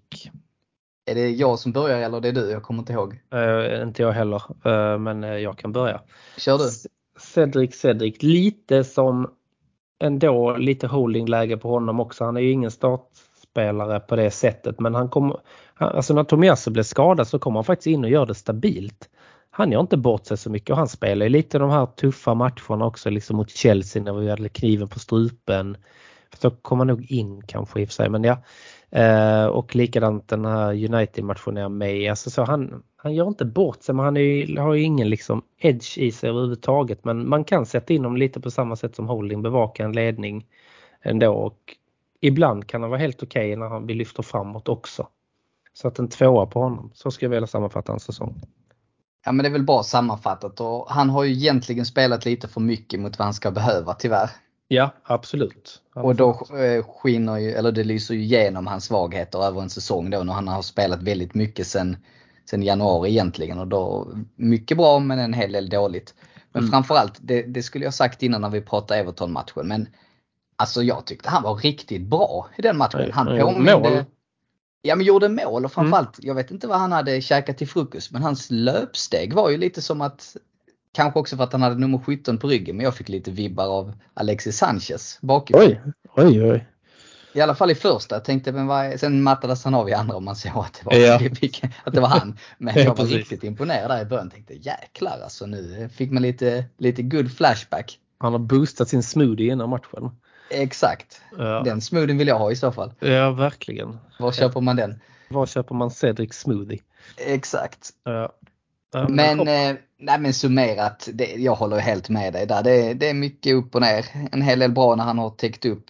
Är 1.06 1.16
det 1.16 1.30
jag 1.30 1.60
som 1.60 1.72
börjar 1.72 2.00
eller 2.00 2.22
det 2.22 2.28
är 2.28 2.34
du? 2.34 2.52
Jag 2.52 2.64
kommer 2.64 2.80
inte 2.80 2.94
ihåg. 2.94 3.20
Eh, 3.34 3.82
inte 3.82 4.02
jag 4.02 4.12
heller, 4.12 4.44
eh, 4.66 5.00
men 5.00 5.24
eh, 5.24 5.38
jag 5.38 5.58
kan 5.58 5.72
börja. 5.72 6.02
Kör 6.38 6.58
du? 6.58 6.70
Cedric, 7.20 7.80
Cedric, 7.80 8.24
lite 8.24 8.84
som 8.84 9.32
ändå 10.00 10.58
lite 10.58 10.88
holdingläge 10.88 11.58
på 11.58 11.70
honom 11.70 12.00
också. 12.00 12.24
Han 12.24 12.38
är 12.38 12.42
ju 12.42 12.52
ingen 12.52 12.72
startspelare 12.72 14.00
på 14.00 14.16
det 14.16 14.32
sättet 14.32 14.80
men 14.80 14.96
han 14.96 15.10
kommer, 15.10 15.38
alltså 15.76 16.14
när 16.14 16.24
Tomiasso 16.24 16.72
blev 16.72 16.84
skadad 16.84 17.28
så 17.28 17.40
kommer 17.40 17.58
han 17.58 17.64
faktiskt 17.64 17.88
in 17.88 18.04
och 18.04 18.10
gör 18.10 18.26
det 18.26 18.36
stabilt. 18.36 19.10
Han 19.54 19.72
gör 19.72 19.80
inte 19.80 19.98
bort 19.98 20.26
sig 20.26 20.38
så 20.38 20.50
mycket 20.50 20.70
och 20.70 20.78
han 20.78 20.88
spelar 20.88 21.26
ju 21.26 21.30
lite 21.30 21.60
de 21.60 21.70
här 21.70 21.86
tuffa 21.86 22.34
matcherna 22.34 22.86
också 22.86 23.10
liksom 23.10 23.38
mot 23.38 23.50
Chelsea 23.50 24.04
när 24.04 24.14
vi 24.14 24.30
hade 24.30 24.50
kniven 24.50 24.88
på 24.88 25.00
strupen. 25.00 25.78
Så 26.38 26.52
kom 26.52 26.80
han 26.80 26.88
nog 26.88 27.12
in 27.12 27.42
kanske 27.42 27.82
i 27.82 27.86
och 27.86 27.88
för 27.88 27.94
sig 27.94 28.10
men 28.10 28.24
ja. 28.24 28.38
Eh, 28.92 29.46
och 29.46 29.76
likadant 29.76 30.28
den 30.28 30.46
här 30.46 30.94
United-matchen 30.94 31.58
är 31.58 31.70
med 31.70 31.98
i. 31.98 32.08
Alltså 32.08 32.30
så 32.30 32.44
han, 32.44 32.84
han 32.96 33.14
gör 33.14 33.28
inte 33.28 33.46
bort 33.46 33.84
sig 33.84 33.96
men 33.96 34.06
han 34.06 34.18
är 34.18 34.22
ju, 34.22 34.60
har 34.60 34.74
ju 34.74 34.84
ingen 34.84 35.10
liksom 35.10 35.42
edge 35.58 35.98
i 35.98 36.12
sig 36.12 36.30
överhuvudtaget. 36.30 37.06
Men 37.06 37.30
man 37.30 37.44
kan 37.44 37.66
sätta 37.66 37.94
in 37.94 38.04
honom 38.04 38.18
lite 38.18 38.40
på 38.40 38.52
samma 38.52 38.76
sätt 38.76 38.96
som 38.96 39.08
Holding, 39.08 39.42
bevaka 39.42 39.84
en 39.84 39.94
ledning 39.94 40.46
ändå. 41.02 41.34
Och 41.34 41.76
ibland 42.22 42.68
kan 42.68 42.82
han 42.82 42.90
vara 42.90 43.00
helt 43.00 43.24
okej 43.24 43.56
när 43.56 43.68
han, 43.70 43.88
vi 43.88 43.94
lyfter 43.94 44.24
framåt 44.24 44.70
också. 44.70 45.08
Så 45.74 45.88
att 45.88 46.00
en 46.00 46.10
tvåa 46.10 46.46
på 46.46 46.60
honom. 46.62 46.92
Så 46.94 47.12
skulle 47.12 47.26
jag 47.26 47.32
vilja 47.32 47.48
sammanfatta 47.48 47.92
hans 47.92 48.04
säsong. 48.04 48.42
Ja 49.26 49.32
men 49.32 49.44
det 49.44 49.50
är 49.50 49.52
väl 49.52 49.64
bra 49.64 49.84
sammanfattat 49.84 50.60
och 50.60 50.90
han 50.90 51.10
har 51.10 51.24
ju 51.24 51.32
egentligen 51.32 51.86
spelat 51.86 52.26
lite 52.26 52.48
för 52.48 52.62
mycket 52.62 53.00
mot 53.00 53.20
vad 53.20 53.26
han 53.26 53.34
ska 53.34 53.52
behöva 53.52 53.94
tyvärr. 53.94 54.30
Ja, 54.68 54.90
absolut. 55.04 55.82
Han 55.96 56.04
Och 56.06 56.16
då 56.16 56.30
eh, 56.58 56.84
skiner 56.84 57.38
ju, 57.38 57.52
eller 57.52 57.72
det 57.72 57.84
lyser 57.84 58.14
ju 58.14 58.22
igenom 58.24 58.68
hans 58.68 58.86
svagheter 58.86 59.44
över 59.44 59.62
en 59.62 59.70
säsong 59.70 60.10
då 60.10 60.24
när 60.24 60.34
han 60.34 60.48
har 60.48 60.62
spelat 60.62 61.04
väldigt 61.04 61.34
mycket 61.34 61.68
sen, 61.68 61.98
sen 62.50 62.64
januari 62.64 63.10
egentligen 63.10 63.60
och 63.60 63.68
då 63.68 64.08
mycket 64.36 64.78
bra 64.78 65.00
men 65.00 65.20
en 65.20 65.34
hel 65.34 65.52
del 65.52 65.70
dåligt. 65.70 66.14
Men 66.52 66.64
Mm. 66.64 66.72
framförallt, 66.72 67.20
det, 67.22 67.42
det 67.42 67.64
skulle 67.64 67.86
jag 67.86 67.94
sagt 67.94 68.24
innan 68.24 68.42
när 68.42 68.50
vi 68.50 68.62
pratade 68.62 69.00
Everton-matchen 69.00 69.68
men 69.68 69.88
alltså 70.56 70.84
jag 70.84 71.06
tyckte 71.06 71.30
han 71.30 71.44
var 71.44 71.56
riktigt 71.56 72.02
bra 72.02 72.50
i 72.58 72.62
den 72.62 72.78
matchen. 72.78 73.12
Han 73.14 73.26
påminde, 73.26 73.80
mål. 73.80 74.04
Ja 74.82 74.96
men 74.96 75.06
gjorde 75.06 75.30
mål 75.30 75.66
och 75.66 75.72
framförallt, 75.72 76.18
jag 76.20 76.36
vet 76.36 76.52
inte 76.52 76.68
vad 76.68 76.80
han 76.80 76.92
hade 76.92 77.22
käkat 77.22 77.58
till 77.58 77.68
frukost 77.68 78.12
men 78.12 78.24
hans 78.24 78.48
löpsteg 78.50 79.34
var 79.34 79.50
ju 79.50 79.58
lite 79.58 79.82
som 79.82 80.02
att 80.02 80.36
Kanske 80.94 81.20
också 81.20 81.38
för 81.38 81.44
att 81.44 81.52
han 81.52 81.62
hade 81.62 81.76
nummer 81.76 81.98
17 81.98 82.38
på 82.38 82.48
ryggen, 82.48 82.78
men 82.78 82.84
jag 82.84 82.96
fick 82.96 83.10
lite 83.10 83.32
vibbar 83.32 83.68
av 83.68 83.94
Alexis 84.14 84.58
Sanchez 84.58 85.20
bakifrån. 85.22 85.62
Oj, 85.64 85.82
oj, 86.16 86.44
oj. 86.44 86.68
I 87.34 87.42
alla 87.42 87.56
fall 87.56 87.72
i 87.72 87.76
första. 87.76 88.16
Jag 88.16 88.26
tänkte, 88.26 88.52
men 88.52 88.68
vad 88.68 89.00
sen 89.00 89.24
mattades 89.24 89.64
han 89.64 89.74
av 89.74 89.90
i 89.90 89.94
andra 89.94 90.16
om 90.16 90.26
man 90.26 90.36
såg 90.36 90.52
att 90.56 90.74
det 90.74 90.86
var, 90.86 90.94
Ja. 90.94 91.16
att 91.84 91.94
det 91.94 92.02
var 92.02 92.08
han. 92.08 92.38
Men 92.58 92.74
Ja, 92.76 92.82
jag 92.82 92.90
var 92.90 92.96
precis. 92.96 93.14
riktigt 93.16 93.44
imponerad 93.44 93.90
där 93.90 94.02
i 94.02 94.06
början. 94.06 94.30
Tänkte 94.30 94.54
jäklar 94.54 95.20
alltså 95.24 95.46
nu 95.46 95.90
fick 95.94 96.12
man 96.12 96.22
lite, 96.24 96.66
lite 96.78 97.02
good 97.02 97.32
flashback. 97.38 98.00
Han 98.18 98.32
har 98.32 98.40
boostat 98.40 98.90
sin 98.90 99.04
smoothie 99.04 99.52
innan 99.52 99.70
matchen. 99.70 100.12
Exakt. 100.52 101.22
Ja, 101.38 101.62
Den 101.66 101.82
smoothien 101.82 102.18
vill 102.18 102.28
jag 102.28 102.40
ha 102.40 102.52
i 102.52 102.56
så 102.56 102.72
fall. 102.72 102.94
ja 103.00 103.32
verkligen. 103.32 103.98
Var 104.20 104.32
köper 104.32 104.62
man 104.62 104.76
den? 104.76 105.00
Var 105.30 105.46
köper 105.46 105.76
man 105.76 105.92
Cedric 105.92 106.34
smoothie? 106.34 106.80
Exakt. 107.18 107.90
Ja. 108.04 108.32
Men, 109.10 109.40
hopp- 109.40 109.48
eh, 109.48 109.76
nej, 109.98 110.20
men 110.20 110.34
summerat, 110.34 111.10
det, 111.14 111.26
jag 111.36 111.56
håller 111.56 111.80
helt 111.80 112.10
med 112.10 112.34
dig 112.34 112.46
där. 112.46 112.64
Det, 112.64 112.94
det 112.94 113.10
är 113.10 113.14
mycket 113.14 113.56
upp 113.56 113.76
och 113.76 113.82
ner. 113.82 114.06
En 114.32 114.42
hel 114.42 114.60
del 114.60 114.72
bra 114.72 114.96
när 114.96 115.04
han 115.04 115.18
har 115.20 115.30
täckt 115.30 115.66
upp. 115.66 115.86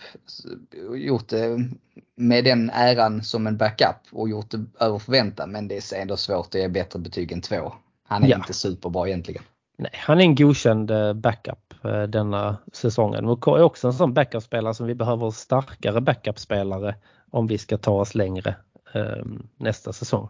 Gjort 0.96 1.28
det 1.28 1.70
med 2.16 2.44
den 2.44 2.70
äran 2.70 3.24
som 3.24 3.48
en 3.48 3.58
backup 3.58 3.96
och 4.12 4.30
gjort 4.30 4.52
det 4.52 4.66
över 4.80 5.00
förväntan. 5.00 5.52
Men 5.52 5.68
det 5.68 5.94
är 5.94 6.02
ändå 6.02 6.18
svårt 6.18 6.48
att 6.48 6.62
ge 6.62 6.68
bättre 6.68 7.00
betyg 7.00 7.32
än 7.32 7.42
två. 7.42 7.74
Han 8.08 8.24
är 8.24 8.28
Ja. 8.30 8.36
inte 8.38 8.54
superbra 8.54 9.08
egentligen. 9.08 9.44
Nej, 9.78 9.92
han 9.94 10.18
är 10.20 10.22
en 10.24 10.36
godkänd 10.36 10.92
eh, 10.92 11.14
backup 11.14 11.71
eh, 11.71 11.71
denna 11.90 12.58
säsongen. 12.74 13.26
Och 13.26 13.48
är 13.48 13.64
också 13.64 13.88
en 13.88 13.94
sån 13.94 14.14
backup-spelare 14.14 14.74
som 14.74 14.88
vi 14.88 14.96
behöver 14.96 15.32
starkare 15.32 16.02
backup-spelare 16.02 16.96
om 17.32 17.48
vi 17.48 17.58
ska 17.58 17.78
ta 17.78 17.92
oss 17.92 18.16
längre 18.16 18.56
eh, 18.94 19.26
nästa 19.58 19.94
säsong. 19.94 20.30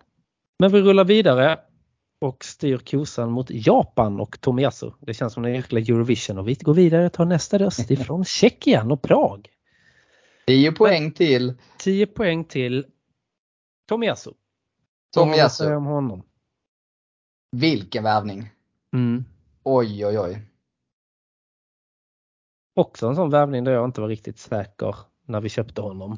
Men 0.59 0.71
vi 0.71 0.81
rullar 0.81 1.05
vidare 1.05 1.59
och 2.21 2.43
styr 2.43 2.77
kosan 2.77 3.31
mot 3.31 3.47
Japan 3.49 4.19
och 4.19 4.41
Tomiyasu. 4.41 4.91
Det 4.99 5.13
känns 5.13 5.33
som 5.33 5.45
en 5.45 5.53
jäkla 5.53 5.79
Eurovision 5.79 6.37
och 6.37 6.47
vi 6.47 6.53
går 6.53 6.73
vidare 6.73 7.05
och 7.05 7.13
tar 7.13 7.25
nästa 7.25 7.57
röst 7.57 7.91
ifrån 7.91 8.25
Tjeckien 8.25 8.91
och 8.91 9.01
Prag. 9.01 9.49
10 10.47 10.71
poäng 10.71 11.11
till 11.11 11.53
10 11.77 12.07
poäng 12.07 12.45
till 12.45 12.85
Tomiyasu. 13.87 14.31
Tomiyasu. 15.13 15.75
om 15.75 15.85
honom? 15.85 16.23
Vilken 17.51 18.03
värvning. 18.03 18.49
Mm. 18.93 19.25
Oj, 19.63 20.05
oj, 20.05 20.19
oj. 20.19 20.50
Också 22.73 23.07
en 23.07 23.15
sån 23.15 23.29
värvning 23.29 23.63
där 23.63 23.71
jag 23.71 23.86
inte 23.86 24.01
var 24.01 24.07
riktigt 24.07 24.39
säker 24.39 24.95
när 25.25 25.41
vi 25.41 25.49
köpte 25.49 25.81
honom. 25.81 26.17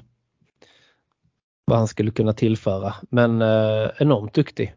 Vad 1.66 1.78
han 1.78 1.88
skulle 1.88 2.12
kunna 2.12 2.34
tillföra. 2.34 2.96
Men 3.10 3.42
eh, 3.42 3.90
enormt 3.98 4.34
duktig 4.34 4.76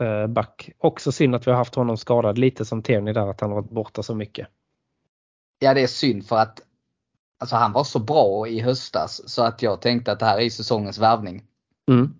eh, 0.00 0.26
back. 0.26 0.70
Också 0.78 1.12
synd 1.12 1.34
att 1.34 1.46
vi 1.46 1.50
har 1.50 1.58
haft 1.58 1.74
honom 1.74 1.96
skadad 1.96 2.38
lite 2.38 2.64
som 2.64 2.82
Tierney 2.82 3.14
där 3.14 3.26
att 3.26 3.40
han 3.40 3.50
har 3.50 3.62
varit 3.62 3.70
borta 3.70 4.02
så 4.02 4.14
mycket. 4.14 4.48
Ja, 5.58 5.74
det 5.74 5.82
är 5.82 5.86
synd 5.86 6.26
för 6.26 6.36
att 6.36 6.60
alltså, 7.38 7.56
han 7.56 7.72
var 7.72 7.84
så 7.84 7.98
bra 7.98 8.48
i 8.48 8.60
höstas 8.60 9.28
så 9.28 9.42
att 9.42 9.62
jag 9.62 9.80
tänkte 9.80 10.12
att 10.12 10.18
det 10.18 10.26
här 10.26 10.40
är 10.40 10.50
säsongens 10.50 10.98
värvning. 10.98 11.42
Mm. 11.88 12.14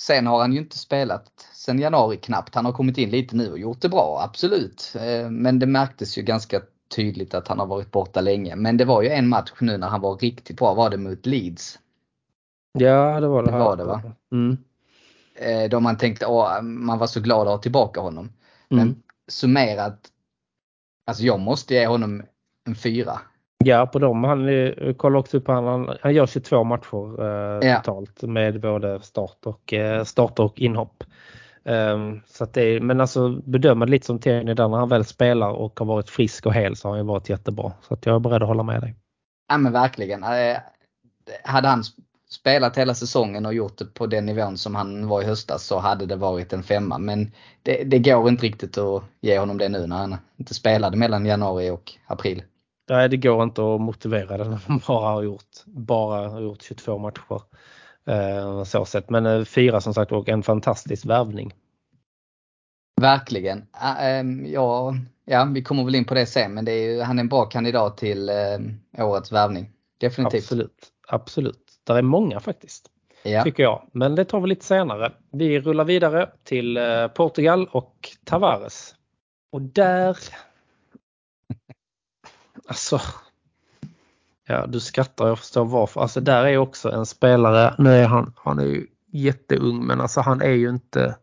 Sen 0.00 0.26
har 0.26 0.40
han 0.40 0.52
ju 0.52 0.58
inte 0.58 0.78
spelat 0.78 1.30
sen 1.54 1.78
januari 1.78 2.16
knappt. 2.16 2.54
Han 2.54 2.64
har 2.64 2.72
kommit 2.72 2.98
in 2.98 3.10
lite 3.10 3.36
nu 3.36 3.52
och 3.52 3.58
gjort 3.58 3.80
det 3.80 3.88
bra, 3.88 4.20
absolut. 4.24 4.92
Eh, 4.94 5.30
Men 5.30 5.58
det 5.58 5.66
märktes 5.66 6.18
ju 6.18 6.22
ganska 6.22 6.60
tydligt 6.94 7.34
att 7.34 7.48
han 7.48 7.58
har 7.58 7.66
varit 7.66 7.90
borta 7.90 8.20
länge. 8.20 8.56
Men 8.56 8.76
det 8.76 8.84
var 8.84 9.02
ju 9.02 9.08
en 9.08 9.28
match 9.28 9.52
nu 9.60 9.76
när 9.78 9.88
han 9.88 10.00
var 10.00 10.16
riktigt 10.16 10.56
bra, 10.58 10.74
var 10.74 10.90
det 10.90 10.96
mot 10.96 11.26
Leeds. 11.26 11.78
Ja 12.78 13.20
det 13.20 13.28
var 13.28 13.42
det. 13.42 13.50
Det 13.50 13.58
var 13.58 13.76
det, 13.76 13.84
va? 13.84 14.02
Mm. 14.32 14.56
Eh, 15.34 15.70
Då 15.70 15.80
man 15.80 15.98
tänkte, 15.98 16.26
åh, 16.26 16.62
man 16.62 16.98
var 16.98 17.06
så 17.06 17.20
glad 17.20 17.40
att 17.40 17.46
ha 17.52 17.58
tillbaka 17.58 18.00
honom. 18.00 18.24
Mm. 18.70 18.86
Men 18.86 19.02
summerat, 19.28 19.98
alltså 21.06 21.22
jag 21.22 21.40
måste 21.40 21.74
ge 21.74 21.86
honom 21.86 22.22
en 22.66 22.74
fyra. 22.74 23.20
Ja 23.64 23.86
på 23.86 23.98
dem. 23.98 24.24
Han 24.24 24.48
kollar 24.96 25.18
också 25.18 25.36
upp 25.36 25.48
han, 25.48 25.96
han 26.02 26.14
gör 26.14 26.26
22 26.26 26.64
matcher 26.64 27.22
eh, 27.22 27.68
Ja. 27.68 27.76
totalt 27.80 28.22
med 28.22 28.60
både 28.60 29.00
start 29.00 29.38
och, 29.46 29.72
eh, 29.72 30.04
start 30.04 30.38
och 30.38 30.60
inhopp. 30.60 31.04
Ehm, 31.64 32.20
så 32.26 32.44
att 32.44 32.52
det 32.52 32.62
är, 32.62 32.80
men 32.80 33.00
alltså 33.00 33.28
bedöma 33.28 33.84
det 33.84 33.90
lite 33.90 34.06
som 34.06 34.18
Tierney 34.18 34.54
där 34.54 34.68
när 34.68 34.78
han 34.78 34.88
väl 34.88 35.04
spelar 35.04 35.50
och 35.50 35.78
har 35.78 35.86
varit 35.86 36.10
frisk 36.10 36.46
och 36.46 36.54
hel 36.54 36.76
så 36.76 36.88
har 36.88 36.96
han 36.96 37.06
varit 37.06 37.28
jättebra. 37.28 37.72
Så 37.82 37.94
att 37.94 38.06
jag 38.06 38.14
är 38.14 38.18
beredd 38.20 38.42
att 38.42 38.48
hålla 38.48 38.62
med 38.62 38.80
dig. 38.80 38.94
Ja 39.48 39.58
men 39.58 39.72
verkligen. 39.72 40.24
Eh, 40.24 40.56
Hade 41.44 41.68
han 41.68 41.82
sp- 41.82 42.00
spelat 42.28 42.78
hela 42.78 42.94
säsongen 42.94 43.46
och 43.46 43.54
gjort 43.54 43.78
det 43.78 43.84
på 43.84 44.06
den 44.06 44.26
nivån 44.26 44.56
som 44.58 44.74
han 44.74 45.08
var 45.08 45.22
i 45.22 45.24
höstas 45.24 45.66
så 45.66 45.78
hade 45.78 46.06
det 46.06 46.16
varit 46.16 46.52
en 46.52 46.62
femma. 46.62 46.98
Men 46.98 47.32
det, 47.62 47.84
det 47.84 47.98
går 47.98 48.28
inte 48.28 48.46
riktigt 48.46 48.78
att 48.78 49.02
ge 49.20 49.38
honom 49.38 49.58
det 49.58 49.68
nu 49.68 49.86
när 49.86 49.96
han 49.96 50.16
inte 50.36 50.54
spelade 50.54 50.96
mellan 50.96 51.26
januari 51.26 51.70
och 51.70 51.92
april. 52.06 52.42
Nej, 52.90 53.08
det 53.08 53.16
går 53.16 53.42
inte 53.42 53.62
att 53.74 53.80
motivera 53.80 54.36
det 54.38 54.44
när 54.44 54.60
man 54.66 54.80
bara 54.86 55.08
har 55.12 55.22
gjort, 55.22 55.64
bara 55.66 56.28
har 56.28 56.40
gjort 56.40 56.62
22 56.62 56.98
matcher. 56.98 57.40
Eh, 58.08 58.64
så 58.64 58.84
sett. 58.84 59.10
Men 59.10 59.26
eh, 59.26 59.44
fyra 59.44 59.80
som 59.80 59.94
sagt 59.94 60.12
och 60.12 60.28
en 60.28 60.42
fantastisk 60.42 61.06
värvning. 61.06 61.52
Verkligen. 63.00 63.66
Ä- 63.72 63.96
ehm, 64.00 64.46
Ja, 64.46 64.94
ja, 65.24 65.44
vi 65.54 65.62
kommer 65.62 65.84
väl 65.84 65.94
in 65.94 66.04
på 66.04 66.14
det 66.14 66.26
sen 66.26 66.54
men 66.54 66.64
det 66.64 66.72
är 66.72 66.92
ju, 66.92 67.00
han 67.00 67.18
är 67.18 67.20
en 67.20 67.28
bra 67.28 67.44
kandidat 67.44 67.96
till 67.96 68.28
eh, 68.28 69.06
årets 69.06 69.32
värvning. 69.32 69.70
Definitivt. 69.98 70.42
Absolut, 70.42 70.88
absolut. 71.08 71.80
Där 71.84 71.94
är 71.96 72.02
många 72.02 72.40
faktiskt. 72.40 72.90
Ja. 73.22 73.44
Tycker 73.44 73.62
jag. 73.62 73.88
Men 73.92 74.14
det 74.14 74.24
tar 74.24 74.40
vi 74.40 74.48
lite 74.48 74.64
senare. 74.64 75.12
Vi 75.32 75.60
rullar 75.60 75.84
vidare 75.84 76.30
till 76.44 76.78
Portugal 77.14 77.68
och 77.72 78.10
Tavares. 78.24 78.94
Och 79.52 79.62
där... 79.62 80.18
Alltså... 82.66 83.00
Ja, 84.46 84.66
du 84.66 84.80
skrattar, 84.80 85.28
jag 85.28 85.38
förstår 85.38 85.64
varför. 85.64 86.00
Alltså 86.00 86.20
där 86.20 86.44
är 86.44 86.56
också 86.56 86.92
en 86.92 87.06
spelare, 87.06 87.74
nu 87.78 87.90
är 87.90 88.06
han, 88.06 88.32
han 88.36 88.58
är 88.58 88.64
ju 88.64 88.86
jätteung 89.12 89.86
men 89.86 90.00
alltså 90.00 90.20
han 90.20 90.42
är 90.42 90.50
ju 90.50 90.70
inte... 90.70 91.16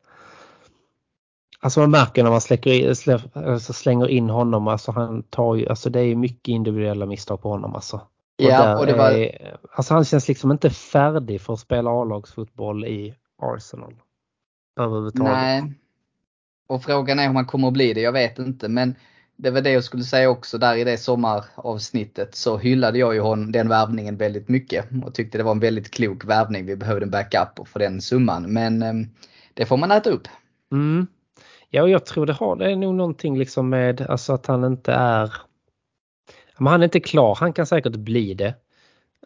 Alltså 1.60 1.80
man 1.80 1.92
märker 1.92 2.24
när 2.24 2.32
man 2.32 2.42
släcker 2.42 2.94
slä, 2.94 3.20
alltså 3.34 3.74
slänger 3.74 4.08
in 4.08 4.30
honom, 4.30 4.68
alltså 4.68 4.92
han 4.92 5.24
tar 5.24 5.56
ju, 5.56 5.68
alltså 5.68 5.90
det 5.90 6.00
är 6.00 6.04
ju 6.04 6.16
mycket 6.16 6.48
individuella 6.48 7.06
misstag 7.06 7.42
på 7.42 7.50
honom 7.50 7.76
alltså. 7.76 8.02
Ja, 8.38 8.64
där 8.64 8.80
och 8.80 8.86
det 8.86 8.94
var, 8.94 9.12
är, 9.12 9.58
alltså 9.72 9.94
han 9.94 10.06
känns 10.06 10.28
liksom 10.28 10.52
inte 10.52 10.70
färdig 10.70 11.42
för 11.42 11.54
att 11.54 11.60
spela 11.60 11.92
A-lagsfotboll 11.92 12.86
i 12.86 13.16
Arsenal. 13.42 13.94
Överhuvudtaget. 14.80 15.34
nej. 15.34 15.74
Och 16.68 16.84
frågan 16.84 17.20
är 17.20 17.30
om 17.30 17.36
han 17.36 17.46
kommer 17.46 17.68
att 17.68 17.74
bli 17.74 17.94
det, 17.94 18.02
jag 18.02 18.12
vet 18.12 18.40
inte. 18.40 18.70
Men 18.70 18.96
det 19.42 19.52
var 19.52 19.62
det 19.62 19.72
jag 19.72 19.84
skulle 19.84 20.04
säga 20.04 20.30
också 20.30 20.58
där 20.58 20.76
i 20.76 20.84
det 20.84 20.98
sommaravsnittet 20.98 22.36
så 22.36 22.58
hyllade 22.58 23.00
jag 23.00 23.14
ju 23.14 23.20
hon, 23.20 23.52
den 23.52 23.70
värvningen 23.70 24.18
väldigt 24.18 24.50
mycket 24.50 24.86
och 25.06 25.14
tyckte 25.14 25.38
det 25.38 25.44
var 25.44 25.52
en 25.52 25.60
väldigt 25.60 25.92
klok 25.92 26.26
värvning. 26.26 26.66
Vi 26.66 26.76
behövde 26.76 27.06
en 27.06 27.12
backup 27.12 27.68
för 27.68 27.80
den 27.80 28.02
summan. 28.02 28.54
Men 28.54 28.82
eh, 28.82 28.94
det 29.54 29.66
får 29.66 29.78
man 29.78 29.92
äta 29.92 30.10
upp. 30.10 30.28
Mm. 30.72 31.08
Ja, 31.70 31.82
och 31.82 31.90
jag 31.90 32.06
tror 32.06 32.26
det 32.26 32.34
har, 32.34 32.56
det 32.56 32.72
är 32.72 32.76
nog 32.76 32.96
någonting 32.96 33.38
liksom 33.38 33.70
med 33.70 34.02
alltså 34.02 34.34
att 34.34 34.46
han 34.46 34.64
inte 34.64 34.94
är 34.94 35.34
men 36.58 36.68
han 36.68 36.82
är 36.82 36.86
inte 36.86 37.00
klar, 37.00 37.36
han 37.36 37.54
kan 37.54 37.66
säkert 37.66 37.96
bli 37.96 38.34
det. 38.34 38.56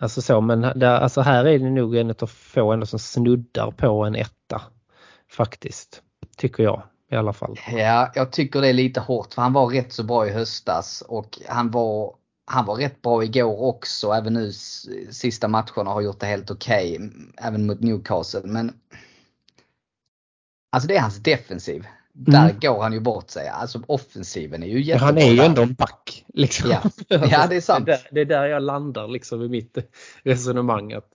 Alltså 0.01 0.21
så, 0.21 0.41
men 0.41 0.62
där, 0.62 0.99
alltså 0.99 1.21
här 1.21 1.45
är 1.45 1.60
det 1.60 1.69
nog 1.69 1.95
en 1.95 2.10
av 2.10 2.28
få 2.28 2.71
ändå 2.71 2.86
som 2.86 2.99
snuddar 2.99 3.71
på 3.71 4.04
en 4.04 4.15
etta. 4.15 4.62
Faktiskt. 5.32 6.01
Tycker 6.38 6.63
jag 6.63 6.84
i 7.11 7.15
alla 7.15 7.33
fall. 7.33 7.59
Ja, 7.71 8.11
jag 8.15 8.31
tycker 8.31 8.61
det 8.61 8.67
är 8.67 8.73
lite 8.73 8.99
hårt 8.99 9.33
för 9.33 9.41
han 9.41 9.53
var 9.53 9.67
rätt 9.67 9.93
så 9.93 10.03
bra 10.03 10.27
i 10.27 10.31
höstas 10.31 11.03
och 11.07 11.39
han 11.47 11.71
var, 11.71 12.15
han 12.45 12.65
var 12.65 12.75
rätt 12.75 13.01
bra 13.01 13.23
igår 13.23 13.61
också. 13.61 14.11
Även 14.11 14.33
nu 14.33 14.51
sista 15.11 15.47
matcherna 15.47 15.91
har 15.91 16.01
gjort 16.01 16.19
det 16.19 16.25
helt 16.25 16.51
okej. 16.51 17.11
Även 17.37 17.65
mot 17.65 17.79
Newcastle. 17.79 18.41
Men 18.43 18.73
Alltså 20.75 20.87
det 20.87 20.95
är 20.95 21.01
hans 21.01 21.23
defensiv. 21.23 21.87
Där 22.13 22.51
går 22.61 22.81
han 22.81 22.93
ju 22.93 22.99
bort 22.99 23.29
sig. 23.29 23.47
Alltså 23.47 23.81
offensiven 23.87 24.63
är 24.63 24.67
ju 24.67 24.81
jättebra. 24.81 25.05
han 25.05 25.17
är 25.17 25.31
ju 25.31 25.39
ändå 25.39 25.61
en 25.61 25.73
back. 25.73 26.25
Liksom. 26.27 26.69
Ja. 26.69 26.81
Ja, 27.07 27.47
det 27.47 27.55
är 27.55 27.61
sant. 27.71 27.85
Det 27.85 27.91
är, 27.91 27.97
där, 27.97 28.07
det 28.11 28.21
är 28.21 28.25
där 28.25 28.45
jag 28.45 28.63
landar 28.63 29.07
liksom 29.07 29.41
i 29.41 29.47
mitt 29.47 29.77
resonemang. 30.23 30.93
Att 30.93 31.09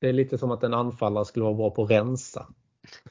det 0.00 0.08
är 0.08 0.12
lite 0.12 0.38
som 0.38 0.50
att 0.50 0.62
en 0.62 0.74
anfallare 0.74 1.24
skulle 1.24 1.44
vara 1.44 1.54
bra 1.54 1.70
på 1.70 1.84
att 1.84 1.90
rensa. 1.90 2.46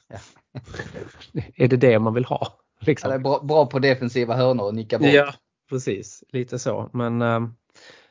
Ja. 0.08 0.18
är 1.56 1.68
det 1.68 1.76
det 1.76 1.98
man 1.98 2.14
vill 2.14 2.24
ha? 2.24 2.60
Liksom? 2.80 3.12
är 3.12 3.18
bra, 3.18 3.40
bra 3.42 3.66
på 3.66 3.78
defensiva 3.78 4.34
hörnor 4.36 4.64
och 4.64 4.74
nicka 4.74 4.98
bort. 4.98 5.08
Ja, 5.12 5.34
precis. 5.68 6.24
Lite 6.32 6.58
så. 6.58 6.90
Men 6.92 7.22
ehm, 7.22 7.54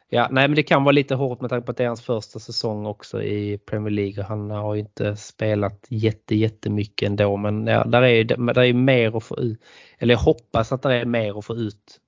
ja, 0.10 0.28
nej, 0.32 0.48
men 0.48 0.56
det 0.56 0.64
kan 0.64 0.84
vara 0.84 0.92
lite 0.92 1.16
hårt 1.16 1.42
med 1.42 1.50
tanke 1.50 1.66
på 1.66 1.72
att 1.72 1.78
det 1.78 1.84
är 1.84 1.88
hans 1.88 2.02
första 2.02 2.40
säsong 2.40 2.86
också 2.86 3.24
i 3.24 3.58
Premier 3.58 3.92
League. 3.92 4.24
Han 4.24 4.50
har 4.52 4.76
ju 4.76 4.80
inte 4.80 5.16
spelat 5.16 5.86
jätte, 5.90 6.36
jättemycket 6.36 7.08
ändå, 7.10 7.38
men 7.38 7.68
ja, 7.68 7.84
där 7.84 8.02
är, 8.02 8.24
där 8.24 8.60
är 8.60 8.74
mer 8.74 9.18
att 9.18 9.24
få 9.24 9.40
ut. 9.40 9.64
Eller 9.98 10.14
jag 10.14 10.20
hoppas 10.20 10.72
att 10.72 10.82
det 10.82 10.94
är 10.94 11.06
mer 11.06 11.40
att 11.40 11.46
få 11.46 11.56
ut 11.56 12.00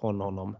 från 0.00 0.20
honom. 0.20 0.56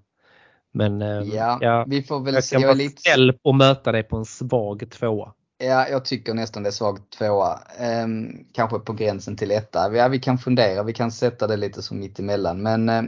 Men 0.72 1.02
ehm, 1.02 1.24
Ja, 1.24 1.58
ja, 1.60 1.84
vi 1.88 2.02
får 2.02 2.20
väl 2.20 2.34
jag 2.34 2.44
se. 2.44 2.56
kan 2.56 2.62
vara 2.62 2.74
lite... 2.74 3.02
snäll 3.02 3.38
och 3.42 3.54
möta 3.54 3.92
dig 3.92 4.02
på 4.02 4.16
en 4.16 4.24
svag 4.24 4.90
tvåa. 4.90 5.32
Ja, 5.58 5.88
jag 5.88 6.04
tycker 6.04 6.34
nästan 6.34 6.62
det 6.62 6.68
är 6.68 6.72
svagt 6.72 7.10
tvåa. 7.10 7.58
Ehm, 7.78 8.44
kanske 8.52 8.78
på 8.78 8.92
gränsen 8.92 9.36
till 9.36 9.50
etta. 9.50 9.96
Ja, 9.96 10.08
vi 10.08 10.18
kan 10.18 10.38
fundera, 10.38 10.82
vi 10.82 10.92
kan 10.92 11.12
sätta 11.12 11.46
det 11.46 11.56
lite 11.56 11.82
som 11.82 11.98
mittemellan. 11.98 12.62
Men 12.62 12.88
eh, 12.88 13.02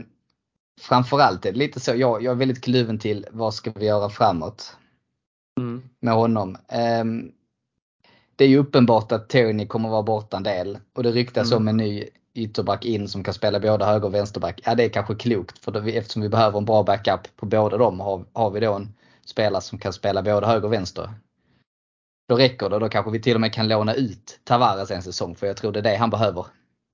framförallt 0.81 1.45
är 1.45 1.51
det 1.51 1.57
lite 1.57 1.79
så, 1.79 1.91
jag, 1.95 2.23
jag 2.23 2.31
är 2.31 2.35
väldigt 2.35 2.63
kluven 2.63 2.99
till 2.99 3.25
vad 3.31 3.53
ska 3.53 3.71
vi 3.75 3.85
göra 3.85 4.09
framåt 4.09 4.75
Mm. 5.59 5.81
med 5.99 6.13
honom. 6.13 6.57
Ehm, 6.67 7.31
det 8.35 8.43
är 8.43 8.49
ju 8.49 8.57
uppenbart 8.57 9.11
att 9.11 9.29
Tony 9.29 9.67
kommer 9.67 9.89
vara 9.89 10.03
borta 10.03 10.37
en 10.37 10.43
del 10.43 10.79
och 10.95 11.03
det 11.03 11.11
ryktas 11.11 11.51
Mm. 11.51 11.57
om 11.57 11.67
en 11.67 11.77
ny 11.77 12.05
ytterback 12.33 12.85
in 12.85 13.07
som 13.07 13.23
kan 13.23 13.33
spela 13.33 13.59
både 13.59 13.85
höger 13.85 14.05
och 14.07 14.13
vänsterback. 14.13 14.61
Ja, 14.65 14.75
det 14.75 14.83
är 14.83 14.89
kanske 14.89 15.15
klokt 15.15 15.57
för 15.63 15.71
då, 15.71 15.79
eftersom 15.79 16.21
vi 16.21 16.29
behöver 16.29 16.57
en 16.57 16.65
bra 16.65 16.83
backup 16.83 17.35
på 17.35 17.45
båda 17.45 17.77
dem 17.77 17.99
har, 17.99 18.25
har 18.33 18.51
vi 18.51 18.59
då 18.59 18.73
en 18.73 18.93
spelare 19.25 19.61
som 19.61 19.79
kan 19.79 19.93
spela 19.93 20.21
både 20.23 20.47
höger 20.47 20.65
och 20.65 20.73
vänster. 20.73 21.09
Då 22.31 22.37
räcker 22.37 22.69
det. 22.69 22.79
Då 22.79 22.89
kanske 22.89 23.11
vi 23.11 23.21
till 23.21 23.35
och 23.35 23.41
med 23.41 23.53
kan 23.53 23.67
låna 23.67 23.93
ut 23.93 24.39
Tavares 24.43 24.91
en 24.91 25.03
säsong 25.03 25.35
för 25.35 25.47
jag 25.47 25.57
tror 25.57 25.71
det 25.71 25.79
är 25.79 25.83
det 25.83 25.95
han 25.95 26.09
behöver. 26.09 26.45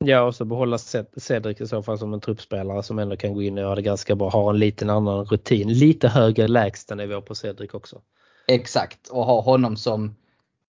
Ja 0.06 0.22
och 0.22 0.36
så 0.36 0.46
behålla 0.46 0.78
Ced- 0.78 1.20
Cedric 1.20 1.62
i 1.62 1.68
så 1.68 1.84
fall 1.84 1.98
som 2.00 2.14
en 2.14 2.22
truppspelare 2.22 2.84
som 2.84 3.00
ändå 3.00 3.18
kan 3.18 3.34
gå 3.34 3.42
in 3.42 3.58
och 3.58 3.64
göra 3.64 3.76
det 3.76 3.82
ganska 3.82 4.16
bra. 4.16 4.30
Har 4.30 4.50
en 4.54 4.60
liten 4.60 4.90
annan 4.90 5.26
rutin. 5.26 5.74
Lite 5.74 6.08
högre 6.08 6.48
lägstanivå 6.48 7.22
på 7.22 7.36
Cedric 7.36 7.74
också. 7.74 8.02
Exakt 8.48 9.08
och 9.08 9.26
ha 9.26 9.42
honom 9.42 9.78
som 9.78 10.16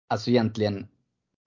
alltså 0.09 0.29
egentligen 0.29 0.87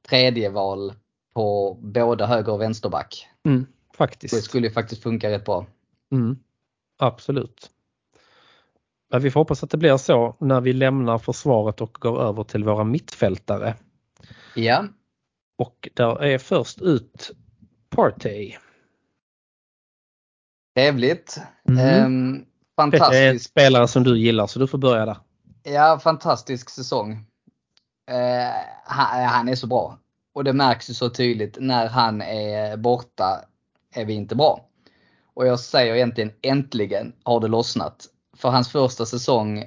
tredje 0.09 0.51
val 0.51 0.93
på 1.35 1.75
både 1.83 2.27
höger 2.27 2.53
och 2.53 2.61
vänsterback. 2.61 3.27
Mm, 3.47 3.67
Det 3.91 3.97
faktiskt. 3.97 4.45
skulle 4.45 4.67
ju 4.67 4.73
faktiskt 4.73 5.03
funka 5.03 5.31
rätt 5.31 5.45
bra. 5.45 5.67
Mm, 6.13 6.39
absolut. 6.99 7.71
Vi 9.21 9.31
får 9.31 9.41
hoppas 9.41 9.63
att 9.63 9.71
det 9.71 9.77
blir 9.77 9.97
så 9.97 10.37
när 10.41 10.61
vi 10.61 10.73
lämnar 10.73 11.19
försvaret 11.19 11.81
och 11.81 11.93
går 12.01 12.23
över 12.23 12.45
till 12.45 12.65
våra 12.65 12.85
mittfältare. 12.85 13.75
Ja, 14.55 14.85
Och 15.59 15.89
där 15.95 16.23
är 16.23 16.39
först 16.39 16.83
ut 16.83 17.31
Partey. 17.91 18.57
trevligt. 20.77 21.39
Mm. 21.69 21.79
Ehm, 21.79 22.33
Det 22.77 22.83
är 22.83 22.85
en 22.85 22.93
fantastisk, 22.93 23.51
spelare 23.51 23.89
som 23.89 24.03
du 24.05 24.19
gillar 24.19 24.47
så 24.47 24.59
du 24.59 24.67
får 24.67 24.79
börja 24.79 25.07
där. 25.07 25.17
ja, 25.63 25.99
fantastisk 26.03 26.71
säsong. 26.71 27.13
Eh, 28.11 28.55
han, 28.85 29.25
han 29.29 29.49
är 29.49 29.55
så 29.55 29.67
bra. 29.67 29.99
Och 30.35 30.45
det 30.45 30.53
märks 30.53 30.91
ju 30.91 30.95
så 30.95 31.11
tydligt 31.11 31.57
när 31.61 31.89
han 31.89 32.23
är 32.23 32.77
borta 32.77 33.45
är 33.95 34.05
vi 34.05 34.13
inte 34.15 34.37
bra. 34.37 34.69
Och 35.35 35.47
jag 35.47 35.61
säger 35.61 35.95
egentligen 35.95 36.33
äntligen 36.43 37.13
har 37.23 37.41
det 37.41 37.49
lossnat. 37.49 38.07
För 38.37 38.49
hans 38.49 38.69
första 38.69 39.07
säsong 39.07 39.65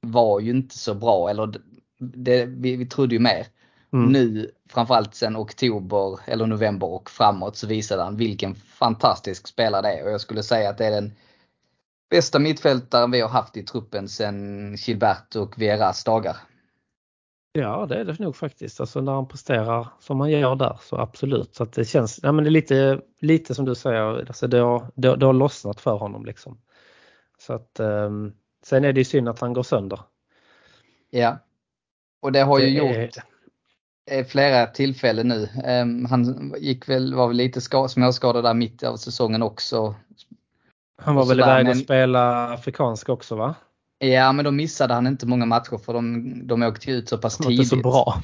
var 0.00 0.40
ju 0.40 0.50
inte 0.50 0.78
så 0.78 0.94
bra. 0.94 1.30
Eller 1.30 1.54
det, 1.98 2.46
vi, 2.46 2.76
vi 2.76 2.86
trodde 2.86 3.14
ju 3.14 3.20
mer. 3.20 3.46
Mm. 3.92 4.12
Nu, 4.12 4.50
framförallt 4.68 5.14
sen 5.14 5.36
oktober 5.36 6.20
eller 6.26 6.46
november 6.46 6.86
och 6.86 7.10
framåt 7.10 7.56
så 7.56 7.66
visade 7.66 8.02
han 8.02 8.16
vilken 8.16 8.54
fantastisk 8.54 9.46
spelare 9.46 9.82
det 9.82 9.98
är. 9.98 10.04
Och 10.04 10.10
jag 10.10 10.20
skulle 10.20 10.42
säga 10.42 10.70
att 10.70 10.78
det 10.78 10.86
är 10.86 10.90
den 10.90 11.12
bästa 12.10 12.38
mittfältaren 12.38 13.10
vi 13.10 13.20
har 13.20 13.28
haft 13.28 13.56
i 13.56 13.62
truppen 13.62 14.08
sen 14.08 14.74
Gilbert 14.74 15.36
och 15.36 15.62
Vieras 15.62 16.04
dagar. 16.04 16.36
Ja 17.52 17.86
det 17.86 17.96
är 17.96 18.04
det 18.04 18.18
nog 18.18 18.36
faktiskt. 18.36 18.80
Alltså 18.80 19.00
när 19.00 19.12
han 19.12 19.28
presterar 19.28 19.88
som 20.00 20.20
han 20.20 20.30
gör 20.30 20.56
där 20.56 20.78
så 20.82 20.96
absolut. 20.96 21.54
Så 21.54 21.62
att 21.62 21.72
det 21.72 21.84
känns, 21.84 22.20
ja 22.22 22.32
men 22.32 22.44
det 22.44 22.48
är 22.48 22.52
lite, 22.52 23.00
lite 23.20 23.54
som 23.54 23.64
du 23.64 23.74
säger, 23.74 24.18
alltså 24.18 24.46
det, 24.46 24.58
har, 24.58 24.90
det, 24.94 25.16
det 25.16 25.26
har 25.26 25.32
lossnat 25.32 25.80
för 25.80 25.96
honom 25.96 26.24
liksom. 26.24 26.58
Så 27.40 27.52
att 27.52 27.80
um, 27.80 28.32
sen 28.64 28.84
är 28.84 28.92
det 28.92 29.00
ju 29.00 29.04
synd 29.04 29.28
att 29.28 29.40
han 29.40 29.52
går 29.52 29.62
sönder. 29.62 30.00
Ja. 31.10 31.38
Och 32.22 32.32
det 32.32 32.40
har 32.40 32.58
ju 32.58 32.64
Det 32.66 32.70
gjort 32.72 33.16
är- 34.06 34.18
eh, 34.18 34.26
flera 34.26 34.66
tillfällen 34.66 35.28
nu. 35.28 35.48
Ehm, 35.64 36.04
han 36.04 36.54
gick 36.58 36.88
väl, 36.88 37.14
var 37.14 37.28
väl 37.28 37.36
lite 37.36 37.60
ska, 37.60 37.88
småskadad 37.88 38.44
där 38.44 38.54
mitt 38.54 38.82
av 38.82 38.96
säsongen 38.96 39.42
också. 39.42 39.94
Han 41.02 41.14
var 41.14 41.26
väl 41.26 41.40
iväg 41.40 41.68
och 41.68 41.76
spela 41.76 42.52
afrikanska 42.52 43.12
också 43.12 43.36
va? 43.36 43.54
Ja 43.98 44.32
men 44.32 44.44
då 44.44 44.50
missade 44.50 44.94
han 44.94 45.06
inte 45.06 45.26
många 45.26 45.46
matcher 45.46 45.78
för 45.78 45.92
de, 45.92 46.40
de 46.46 46.62
åkte 46.62 46.90
ut 46.90 47.08
så 47.08 47.18
pass 47.18 47.38
Han 47.38 47.44
var 47.44 47.50
tidigt. 47.50 47.72
inte 47.72 47.76
så 47.76 47.82
bra. 47.90 48.22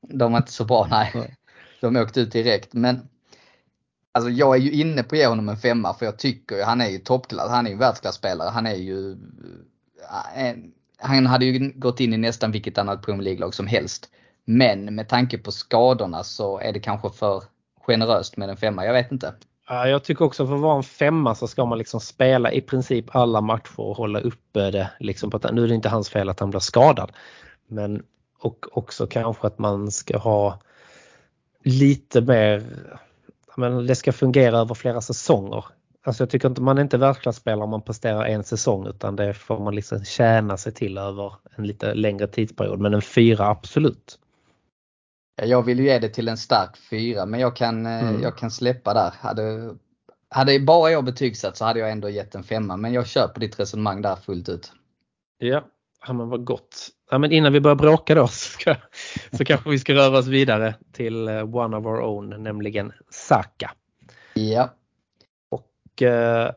De 0.00 0.32
var 0.32 0.38
inte 0.38 0.52
så 0.52 0.64
bra. 0.64 0.86
Nej. 0.90 1.36
De 1.80 1.96
åkte 1.96 2.20
ut 2.20 2.32
direkt. 2.32 2.72
Men 2.72 3.08
alltså 4.14 4.30
jag 4.30 4.56
är 4.56 4.60
ju 4.60 4.70
inne 4.70 5.02
på 5.02 5.14
att 5.14 5.18
ge 5.18 5.26
honom 5.26 5.48
en 5.48 5.56
femma 5.56 5.94
för 5.94 6.06
jag 6.06 6.18
tycker 6.18 6.56
ju 6.56 6.62
han 6.62 6.80
är 6.80 6.88
ju 6.88 6.98
toppklass. 6.98 7.50
Han 7.50 7.66
är 7.66 7.70
ju 7.70 7.76
världsklasspelare. 7.76 8.50
Han 8.50 8.66
är 8.66 8.74
ju... 8.74 9.12
Eh, 10.36 10.54
han 10.98 11.26
hade 11.26 11.44
ju 11.44 11.72
gått 11.74 12.00
in 12.00 12.14
i 12.14 12.16
nästan 12.16 12.52
vilket 12.52 12.78
annat 12.78 13.02
Premier 13.02 13.22
League-lag 13.24 13.54
som 13.54 13.66
helst. 13.66 14.10
Men 14.44 14.94
med 14.94 15.08
tanke 15.08 15.38
på 15.38 15.52
skadorna 15.52 16.24
så 16.24 16.58
är 16.58 16.72
det 16.72 16.80
kanske 16.80 17.10
för 17.10 17.42
generöst 17.80 18.36
med 18.36 18.50
en 18.50 18.56
femma. 18.56 18.84
Jag 18.84 18.92
vet 18.92 19.12
inte. 19.12 19.34
Jag 19.68 20.04
tycker 20.04 20.24
också 20.24 20.46
för 20.46 20.54
att 20.54 20.60
vara 20.60 20.76
en 20.76 20.82
femma 20.82 21.34
så 21.34 21.48
ska 21.48 21.64
man 21.64 21.78
liksom 21.78 22.00
spela 22.00 22.52
i 22.52 22.60
princip 22.60 23.16
alla 23.16 23.40
matcher 23.40 23.80
och 23.80 23.96
hålla 23.96 24.20
uppe 24.20 24.70
det. 24.70 24.90
Liksom 24.98 25.30
på 25.30 25.36
att, 25.36 25.54
nu 25.54 25.64
är 25.64 25.68
det 25.68 25.74
inte 25.74 25.88
hans 25.88 26.08
fel 26.08 26.28
att 26.28 26.40
han 26.40 26.50
blir 26.50 26.60
skadad. 26.60 27.12
Men 27.66 28.02
och 28.38 28.66
också 28.72 29.06
kanske 29.06 29.46
att 29.46 29.58
man 29.58 29.90
ska 29.90 30.18
ha 30.18 30.58
lite 31.64 32.20
mer, 32.20 32.62
men 33.56 33.86
det 33.86 33.94
ska 33.94 34.12
fungera 34.12 34.58
över 34.58 34.74
flera 34.74 35.00
säsonger. 35.00 35.64
Alltså 36.06 36.22
jag 36.22 36.30
tycker 36.30 36.48
inte 36.48 36.62
man 36.62 36.78
är 36.78 36.82
inte 36.82 36.98
världsklasspelare 36.98 37.64
om 37.64 37.70
man 37.70 37.82
presterar 37.82 38.24
en 38.24 38.44
säsong 38.44 38.86
utan 38.86 39.16
det 39.16 39.34
får 39.34 39.58
man 39.58 39.74
liksom 39.74 40.04
tjäna 40.04 40.56
sig 40.56 40.72
till 40.72 40.98
över 40.98 41.32
en 41.56 41.66
lite 41.66 41.94
längre 41.94 42.26
tidsperiod. 42.26 42.80
Men 42.80 42.94
en 42.94 43.02
fyra 43.02 43.46
absolut. 43.46 44.18
Jag 45.42 45.62
vill 45.62 45.78
ju 45.78 45.84
ge 45.84 45.98
det 45.98 46.08
till 46.08 46.28
en 46.28 46.36
stark 46.36 46.76
fyra 46.90 47.26
men 47.26 47.40
jag 47.40 47.56
kan, 47.56 47.86
eh, 47.86 48.08
Mm. 48.08 48.22
jag 48.22 48.38
kan 48.38 48.50
släppa 48.50 48.94
där. 48.94 49.14
Hade, 49.20 49.74
hade 50.28 50.60
bara 50.60 50.90
jag 50.90 51.04
betygsatt 51.04 51.56
så 51.56 51.64
hade 51.64 51.80
jag 51.80 51.90
ändå 51.90 52.08
gett 52.08 52.34
en 52.34 52.42
femma 52.42 52.76
men 52.76 52.92
jag 52.92 53.06
köper 53.06 53.40
ditt 53.40 53.60
resonemang 53.60 54.02
där 54.02 54.16
fullt 54.16 54.48
ut. 54.48 54.72
Ja, 55.38 55.64
ja 56.06 56.12
men 56.12 56.28
vad 56.28 56.44
gott. 56.44 56.88
Ja, 57.10 57.18
men 57.18 57.32
innan 57.32 57.52
vi 57.52 57.60
börjar 57.60 57.76
bråka 57.76 58.14
då 58.14 58.26
så, 58.28 58.50
ska, 58.50 58.76
så 59.32 59.44
kanske 59.44 59.70
vi 59.70 59.78
ska 59.78 59.94
röra 59.94 60.18
oss 60.18 60.26
vidare 60.26 60.74
till 60.92 61.28
eh, 61.28 61.54
one 61.54 61.76
of 61.76 61.86
our 61.86 62.00
own, 62.00 62.42
nämligen 62.42 62.92
Saka. 63.10 63.70
Ja, 64.34 64.74
Och 65.50 66.02
eh, 66.02 66.52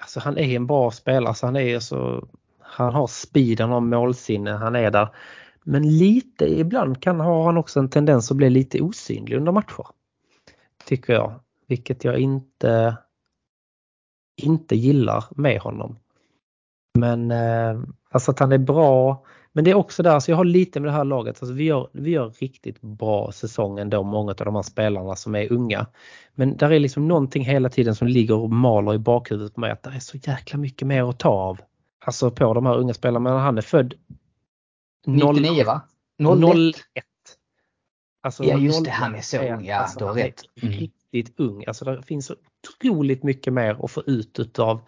alltså 0.00 0.20
han 0.20 0.38
är 0.38 0.56
en 0.56 0.66
bra 0.66 0.90
spelare, 0.90 1.34
så 1.34 1.46
han 1.46 1.56
är 1.56 1.80
så 1.80 2.28
han 2.60 2.94
har 2.94 3.06
speed, 3.06 3.60
han 3.60 3.70
har 3.70 3.80
målsinne, 3.80 4.50
han 4.50 4.76
är 4.76 4.90
där. 4.90 5.08
Men 5.64 5.98
lite 5.98 6.44
ibland 6.44 7.02
kan 7.02 7.20
ha 7.20 7.44
han 7.44 7.56
också 7.56 7.80
en 7.80 7.90
tendens 7.90 8.30
att 8.30 8.36
bli 8.36 8.50
lite 8.50 8.80
osynlig 8.80 9.36
under 9.36 9.52
matcher. 9.52 9.86
Tycker 10.84 11.12
jag, 11.12 11.40
vilket 11.66 12.04
jag 12.04 12.18
inte 12.18 12.96
inte 14.36 14.76
gillar 14.76 15.24
med 15.30 15.60
honom. 15.60 15.98
Men 16.98 17.30
eh, 17.30 17.82
alltså 18.10 18.30
att 18.30 18.38
han 18.38 18.52
är 18.52 18.58
bra. 18.58 19.24
Men 19.52 19.64
det 19.64 19.70
är 19.70 19.74
också 19.74 20.02
där, 20.02 20.20
så 20.20 20.30
jag 20.30 20.36
har 20.36 20.44
lite 20.44 20.80
med 20.80 20.88
det 20.88 20.96
här 20.96 21.04
laget. 21.04 21.42
Alltså 21.42 21.54
vi, 21.54 21.64
gör, 21.64 21.88
vi 21.92 22.10
gör 22.10 22.30
riktigt 22.30 22.80
bra 22.80 23.32
säsong 23.32 23.78
ändå, 23.78 24.02
många 24.02 24.30
av 24.30 24.36
de 24.36 24.54
här 24.54 24.62
spelarna 24.62 25.16
som 25.16 25.34
är 25.34 25.52
unga. 25.52 25.86
Men 26.34 26.56
där 26.56 26.70
är 26.72 26.80
liksom 26.80 27.08
någonting 27.08 27.44
hela 27.44 27.68
tiden 27.68 27.94
som 27.94 28.08
ligger 28.08 28.34
och 28.34 28.50
maler 28.50 28.94
i 28.94 28.98
bakhuvudet 28.98 29.54
på 29.54 29.60
mig 29.60 29.70
att 29.70 29.82
det 29.82 29.90
är 29.90 30.00
så 30.00 30.16
jäkla 30.16 30.58
mycket 30.58 30.88
mer 30.88 31.10
att 31.10 31.18
ta 31.18 31.28
av. 31.28 31.60
Alltså 32.04 32.30
på 32.30 32.54
de 32.54 32.66
här 32.66 32.76
unga 32.76 32.94
spelarna. 32.94 33.30
Men 33.30 33.40
han 33.40 33.58
är 33.58 33.62
född 33.62 33.94
99 35.06 35.64
va? 35.64 35.80
01. 36.18 36.76
01. 36.94 37.04
Alltså, 38.22 38.44
Ja, 38.44 38.58
just 38.58 38.78
01 38.78 38.84
det, 38.84 38.90
han 38.90 39.14
är 39.14 39.20
så 39.20 39.38
ung, 39.38 39.64
ja, 39.64 39.76
alltså, 39.76 39.98
du 39.98 40.04
har 40.04 40.14
rätt. 40.14 40.42
Mm. 40.62 40.74
Riktigt 40.74 41.40
ung. 41.40 41.64
Alltså 41.66 41.84
det 41.84 42.02
finns 42.02 42.26
så 42.26 42.34
otroligt 42.80 43.22
mycket 43.22 43.52
mer 43.52 43.84
att 43.84 43.90
få 43.90 44.02
ut 44.06 44.38
utav, 44.38 44.80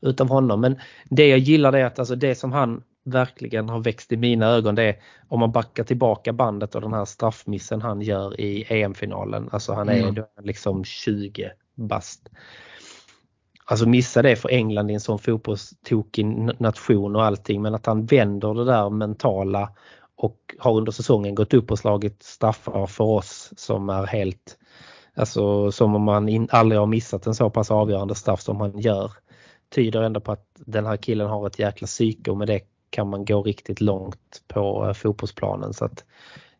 utav 0.00 0.28
honom. 0.28 0.60
Men 0.60 0.78
det 1.04 1.28
jag 1.28 1.38
gillar 1.38 1.72
är 1.72 1.84
att 1.84 1.98
alltså 1.98 2.14
det 2.14 2.34
som 2.34 2.52
han 2.52 2.82
verkligen 3.04 3.68
har 3.68 3.80
växt 3.80 4.12
i 4.12 4.16
mina 4.16 4.46
ögon 4.46 4.74
det 4.74 4.82
är 4.82 4.96
om 5.28 5.40
man 5.40 5.52
backar 5.52 5.84
tillbaka 5.84 6.32
bandet 6.32 6.74
och 6.74 6.80
den 6.80 6.92
här 6.92 7.04
straffmissen 7.04 7.82
han 7.82 8.00
gör 8.00 8.40
i 8.40 8.66
EM-finalen. 8.68 9.48
Alltså 9.52 9.72
han 9.72 9.88
är 9.88 10.08
Mm. 10.08 10.24
liksom 10.42 10.84
20 10.84 11.50
bast. 11.74 12.28
Alltså 13.64 13.88
missa 13.88 14.22
det 14.22 14.36
för 14.36 14.48
England 14.48 14.90
i 14.90 14.94
en 14.94 15.00
sån 15.00 15.18
fotbollstokig 15.18 16.26
nation 16.60 17.16
och 17.16 17.24
allting 17.24 17.62
men 17.62 17.74
att 17.74 17.86
han 17.86 18.06
vänder 18.06 18.54
det 18.54 18.64
där 18.64 18.90
mentala 18.90 19.70
och 20.16 20.54
har 20.58 20.76
under 20.76 20.92
säsongen 20.92 21.34
gått 21.34 21.54
upp 21.54 21.70
och 21.70 21.78
slagit 21.78 22.22
straffar 22.22 22.86
för 22.86 23.04
oss 23.04 23.52
som 23.56 23.90
är 23.90 24.06
helt 24.06 24.56
Alltså 25.14 25.72
som 25.72 25.94
om 25.94 26.02
man 26.02 26.28
in, 26.28 26.48
aldrig 26.50 26.78
har 26.78 26.86
missat 26.86 27.26
en 27.26 27.34
så 27.34 27.50
pass 27.50 27.70
avgörande 27.70 28.14
straff 28.14 28.40
som 28.40 28.60
han 28.60 28.78
gör. 28.78 29.12
Tyder 29.70 30.02
ändå 30.02 30.20
på 30.20 30.32
att 30.32 30.46
den 30.54 30.86
här 30.86 30.96
killen 30.96 31.26
har 31.26 31.46
ett 31.46 31.58
jäkla 31.58 31.86
psyke 31.86 32.30
och 32.30 32.36
med 32.36 32.48
det 32.48 32.60
kan 32.90 33.08
man 33.08 33.24
gå 33.24 33.42
riktigt 33.42 33.80
långt 33.80 34.42
på 34.48 34.86
eh, 34.86 34.92
fotbollsplanen. 34.92 35.74
Så 35.74 35.84
att 35.84 36.04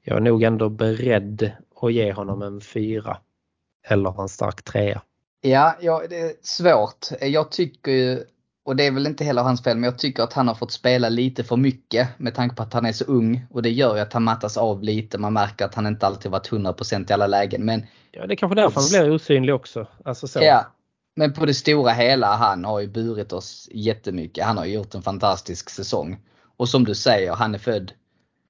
jag 0.03 0.17
är 0.17 0.21
nog 0.21 0.43
ändå 0.43 0.69
beredd 0.69 1.53
att 1.81 1.93
ge 1.93 2.13
honom 2.13 2.43
en 2.43 2.61
fyra. 2.61 3.17
Eller 3.89 4.23
en 4.23 4.29
stark 4.29 4.63
trea. 4.63 5.03
Ja, 5.41 5.77
ja, 5.81 6.03
det 6.11 6.21
är 6.21 6.33
svårt. 6.43 7.07
Jag 7.21 7.51
tycker 7.51 7.93
ju, 7.93 8.25
och 8.65 8.77
det 8.77 8.87
är 8.87 8.91
väl 8.91 9.07
inte 9.07 9.25
heller 9.25 9.43
hans 9.43 9.63
fel, 9.63 9.77
men 9.77 9.85
jag 9.85 9.99
tycker 9.99 10.23
att 10.23 10.33
han 10.33 10.49
har 10.49 10.55
fått 10.55 10.73
spela 10.73 11.09
lite 11.09 11.45
för 11.45 11.57
mycket 11.57 12.09
med 12.19 12.35
tanke 12.35 12.57
på 12.57 12.63
att 12.63 12.73
han 12.73 12.87
är 12.87 12.93
så 12.93 13.05
ung. 13.05 13.47
Och 13.51 13.63
det 13.63 13.71
gör 13.71 13.95
ju 13.95 14.01
att 14.01 14.13
han 14.13 14.23
mattas 14.23 14.57
av 14.57 14.83
lite. 14.83 15.19
Man 15.19 15.33
märker 15.33 15.65
att 15.65 15.75
han 15.75 15.87
inte 15.87 16.07
alltid 16.07 16.31
varit 16.31 16.51
100% 16.51 17.11
i 17.11 17.13
alla 17.13 17.27
lägen. 17.27 17.65
Men, 17.65 17.87
ja, 18.11 18.27
det 18.27 18.35
är 18.35 18.37
kanske 18.37 18.61
därför 18.61 18.81
han 18.81 19.05
blir 19.05 19.15
osynlig 19.15 19.55
också. 19.55 19.87
Alltså 20.05 20.29
så. 20.29 20.39
Ja, 20.43 20.67
men 21.17 21.33
på 21.33 21.47
det 21.47 21.55
stora 21.55 21.93
hela, 21.93 22.37
han 22.37 22.65
har 22.65 22.81
ju 22.81 22.87
burit 22.87 23.33
oss 23.33 23.69
jättemycket. 23.73 24.45
Han 24.45 24.57
har 24.57 24.65
gjort 24.65 24.95
en 24.95 25.03
fantastisk 25.03 25.71
säsong. 25.71 26.19
Och 26.57 26.69
som 26.69 26.85
du 26.85 26.95
säger, 26.95 27.33
han 27.33 27.55
är 27.55 27.59
född, 27.59 27.93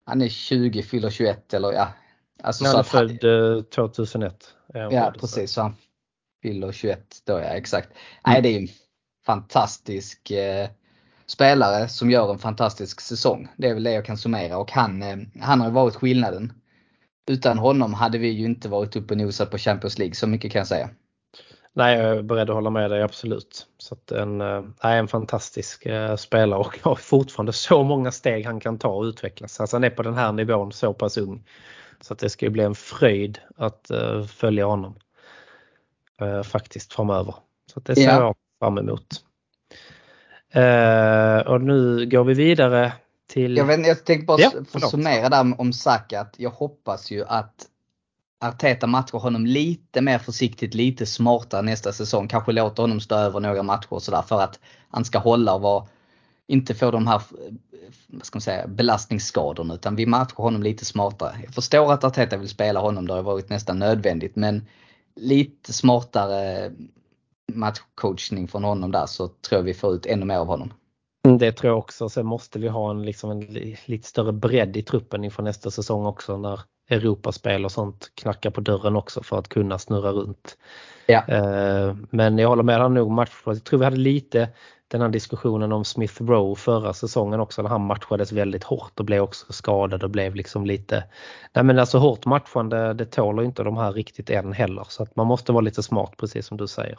han 0.07 0.23
är 0.23 0.29
20, 0.29 0.83
fyller 0.83 1.11
21 1.11 1.55
eller 1.55 1.73
ja. 1.73 1.89
Alltså 2.43 2.65
han 2.65 2.79
är 2.79 2.83
född 2.83 3.25
han, 3.25 3.65
2001. 3.65 4.55
Är 4.75 4.93
ja, 4.93 5.15
precis. 5.21 5.53
Så 5.53 5.63
han 5.63 5.75
fyller 6.43 6.73
21 6.73 7.23
då, 7.27 7.33
ja 7.33 7.39
exakt. 7.39 7.89
Mm. 7.89 8.03
Nej, 8.27 8.43
det 8.43 8.49
är 8.49 8.61
ju 8.61 8.69
fantastisk 9.27 10.31
eh, 10.31 10.69
spelare 11.27 11.89
som 11.89 12.11
gör 12.11 12.33
en 12.33 12.39
fantastisk 12.39 13.01
säsong. 13.01 13.49
Det 13.57 13.69
är 13.69 13.75
väl 13.75 13.83
det 13.83 13.93
jag 13.93 14.05
kan 14.05 14.19
summera 14.19 14.59
och 14.59 14.73
han, 14.73 15.03
eh, 15.03 15.17
han 15.41 15.61
har 15.61 15.69
ju 15.69 15.73
varit 15.73 15.95
skillnaden. 15.95 16.53
Utan 17.31 17.59
honom 17.59 17.95
hade 17.95 18.19
vi 18.19 18.29
ju 18.29 18.45
inte 18.45 18.69
varit 18.69 18.97
uppe 18.97 19.15
och 19.15 19.19
nosat 19.19 19.51
på 19.51 19.59
Champions 19.59 19.99
League, 19.99 20.15
så 20.15 20.27
mycket 20.27 20.53
kan 20.53 20.59
jag 20.59 20.69
säga. 20.69 20.91
Nej, 21.73 21.99
jag 21.99 22.17
är 22.17 22.23
beredd 22.23 22.51
att 22.51 22.55
hålla 22.55 22.71
med 22.71 22.91
dig 22.91 23.03
absolut. 23.03 23.67
Så 23.79 23.97
en, 24.15 24.41
äh, 24.41 24.63
en 24.83 25.09
fantastisk 25.09 25.87
äh, 25.87 26.17
spelare 26.17 26.61
och 26.61 26.79
har 26.83 26.95
fortfarande 26.95 27.53
så 27.53 27.83
många 27.83 28.13
steg 28.13 28.47
han 28.47 28.61
kan 28.61 28.79
ta 28.79 28.89
och 28.89 29.03
utvecklas. 29.03 29.61
Alltså 29.61 29.77
han 29.77 29.85
är 29.85 29.91
på 29.91 30.03
den 30.03 30.15
här 30.15 30.33
nivån 30.33 30.73
så 30.73 30.93
pass 30.93 31.17
ung. 31.17 31.45
Så 32.01 32.13
att 32.13 32.19
det 32.19 32.31
ska 32.31 32.51
bli 32.51 32.63
en 32.63 32.75
fröjd 32.75 33.39
att 33.57 33.91
äh, 33.91 34.25
följa 34.25 34.67
honom. 34.67 34.95
faktiskt 36.45 36.93
framöver. 36.93 37.35
Så 37.75 37.81
det 37.81 37.95
ser 37.95 38.03
ja. 38.03 38.21
jag 38.21 38.37
fram 38.59 38.79
emot. 38.79 39.07
och 41.47 41.61
nu 41.61 42.07
går 42.07 42.25
vi 42.25 42.35
vidare 42.35 42.93
till... 43.27 43.57
Jag, 43.57 43.65
vet, 43.65 43.87
jag 43.87 44.05
tänkte 44.05 44.27
bara 44.27 44.41
ja, 44.41 44.81
summera 44.81 45.29
där 45.29 45.61
om 45.61 45.73
Saka. 45.73 46.21
Att 46.21 46.35
jag 46.39 46.51
hoppas 46.51 47.11
ju 47.11 47.25
att 47.25 47.70
Arteta 48.41 48.87
matchar 48.87 49.19
honom 49.19 49.47
lite 49.47 50.01
mer 50.01 50.19
försiktigt, 50.19 50.75
lite 50.75 51.07
smartare 51.07 51.63
nästa 51.63 51.93
säsong. 51.93 52.29
Kanske 52.29 52.53
låter 52.53 52.83
honom 52.83 53.01
stå 53.01 53.15
över 53.15 53.41
några 53.41 53.63
matcher 53.63 53.93
och 53.93 54.03
sådär 54.03 54.23
för 54.23 54.41
att 54.41 54.61
han 54.89 55.05
ska 55.05 55.19
hålla 55.19 55.55
och 55.55 55.61
vara, 55.61 55.87
inte 56.47 56.75
få 56.75 56.91
de 56.91 57.07
här 57.07 57.23
vad 58.07 58.27
ska 58.27 58.37
man 58.37 58.41
säga, 58.41 58.67
belastningsskadorna 58.67 59.75
utan 59.75 59.97
vi 59.97 60.07
matchar 60.07 60.43
honom 60.43 60.63
lite 60.63 60.85
smartare. 60.85 61.37
Jag 61.45 61.55
förstår 61.55 61.93
att 61.93 62.05
Arteta 62.05 62.37
vill 62.37 62.49
spela 62.49 62.81
honom, 62.81 63.07
det 63.07 63.15
har 63.15 63.23
varit 63.23 63.51
nästan 63.51 63.79
nödvändigt 63.79 64.37
men 64.37 64.67
lite 65.17 65.73
smartare 65.73 66.71
matchcoachning 67.53 68.49
från 68.49 68.65
honom 68.65 68.91
där 68.91 69.07
så 69.07 69.29
tror 69.29 69.59
jag 69.59 69.63
vi 69.63 69.75
får 69.75 69.95
ut 69.95 70.07
ännu 70.07 70.25
mer 70.25 70.37
av 70.37 70.47
honom. 70.47 70.73
Mm, 71.27 71.39
det 71.39 71.53
tror 71.53 71.71
jag 71.71 71.79
också. 71.79 72.09
Sen 72.09 72.27
måste 72.27 72.59
vi 72.59 72.69
ha 72.69 72.91
en, 72.91 73.03
liksom 73.03 73.31
en 73.31 73.41
lite 73.85 74.09
större 74.09 74.33
bredd 74.33 74.77
i 74.77 74.83
truppen 74.83 75.25
inför 75.25 75.43
nästa 75.43 75.71
säsong 75.71 76.07
också 76.07 76.37
när 76.37 76.61
Europaspel 76.91 77.65
och 77.65 77.73
sånt 77.73 78.11
knackar 78.15 78.51
på 78.51 78.61
dörren 78.61 78.97
också 78.97 79.23
för 79.23 79.39
att 79.39 79.49
kunna 79.49 79.79
snurra 79.79 80.11
runt. 80.11 80.57
Ja. 81.07 81.25
Eh, 81.29 81.97
men 82.11 82.39
jag 82.39 82.49
håller 82.49 82.63
med 82.63 82.81
dig 82.81 82.91
nog 82.91 83.11
match. 83.11 83.43
Jag 83.45 83.65
tror 83.65 83.79
vi 83.79 83.85
hade 83.85 83.97
lite 83.97 84.49
den 84.91 85.01
här 85.01 85.09
diskussionen 85.09 85.73
om 85.73 85.85
Smith 85.85 86.23
Rowe 86.23 86.57
förra 86.57 86.93
säsongen 86.93 87.41
också 87.41 87.63
när 87.63 87.69
han 87.69 87.87
matchades 87.87 88.33
väldigt 88.33 88.65
hårt 88.65 89.01
och 89.01 89.05
blev 89.05 89.23
också 89.23 89.53
skadad 89.53 90.05
och 90.05 90.11
blev 90.11 90.35
liksom 90.35 90.67
lite 90.67 91.05
Nej 91.53 91.65
men 91.65 91.79
alltså 91.79 91.99
hårt 91.99 92.27
matchande 92.27 92.95
det 92.95 93.05
tåler 93.05 93.43
inte 93.43 93.63
de 93.63 93.77
här 93.77 93.93
riktigt 93.93 94.31
än 94.31 94.53
heller 94.53 94.87
så 94.89 95.03
att 95.03 95.17
man 95.17 95.27
måste 95.27 95.53
vara 95.53 95.61
lite 95.61 95.83
smart 95.83 96.17
precis 96.17 96.47
som 96.47 96.57
du 96.57 96.67
säger. 96.67 96.99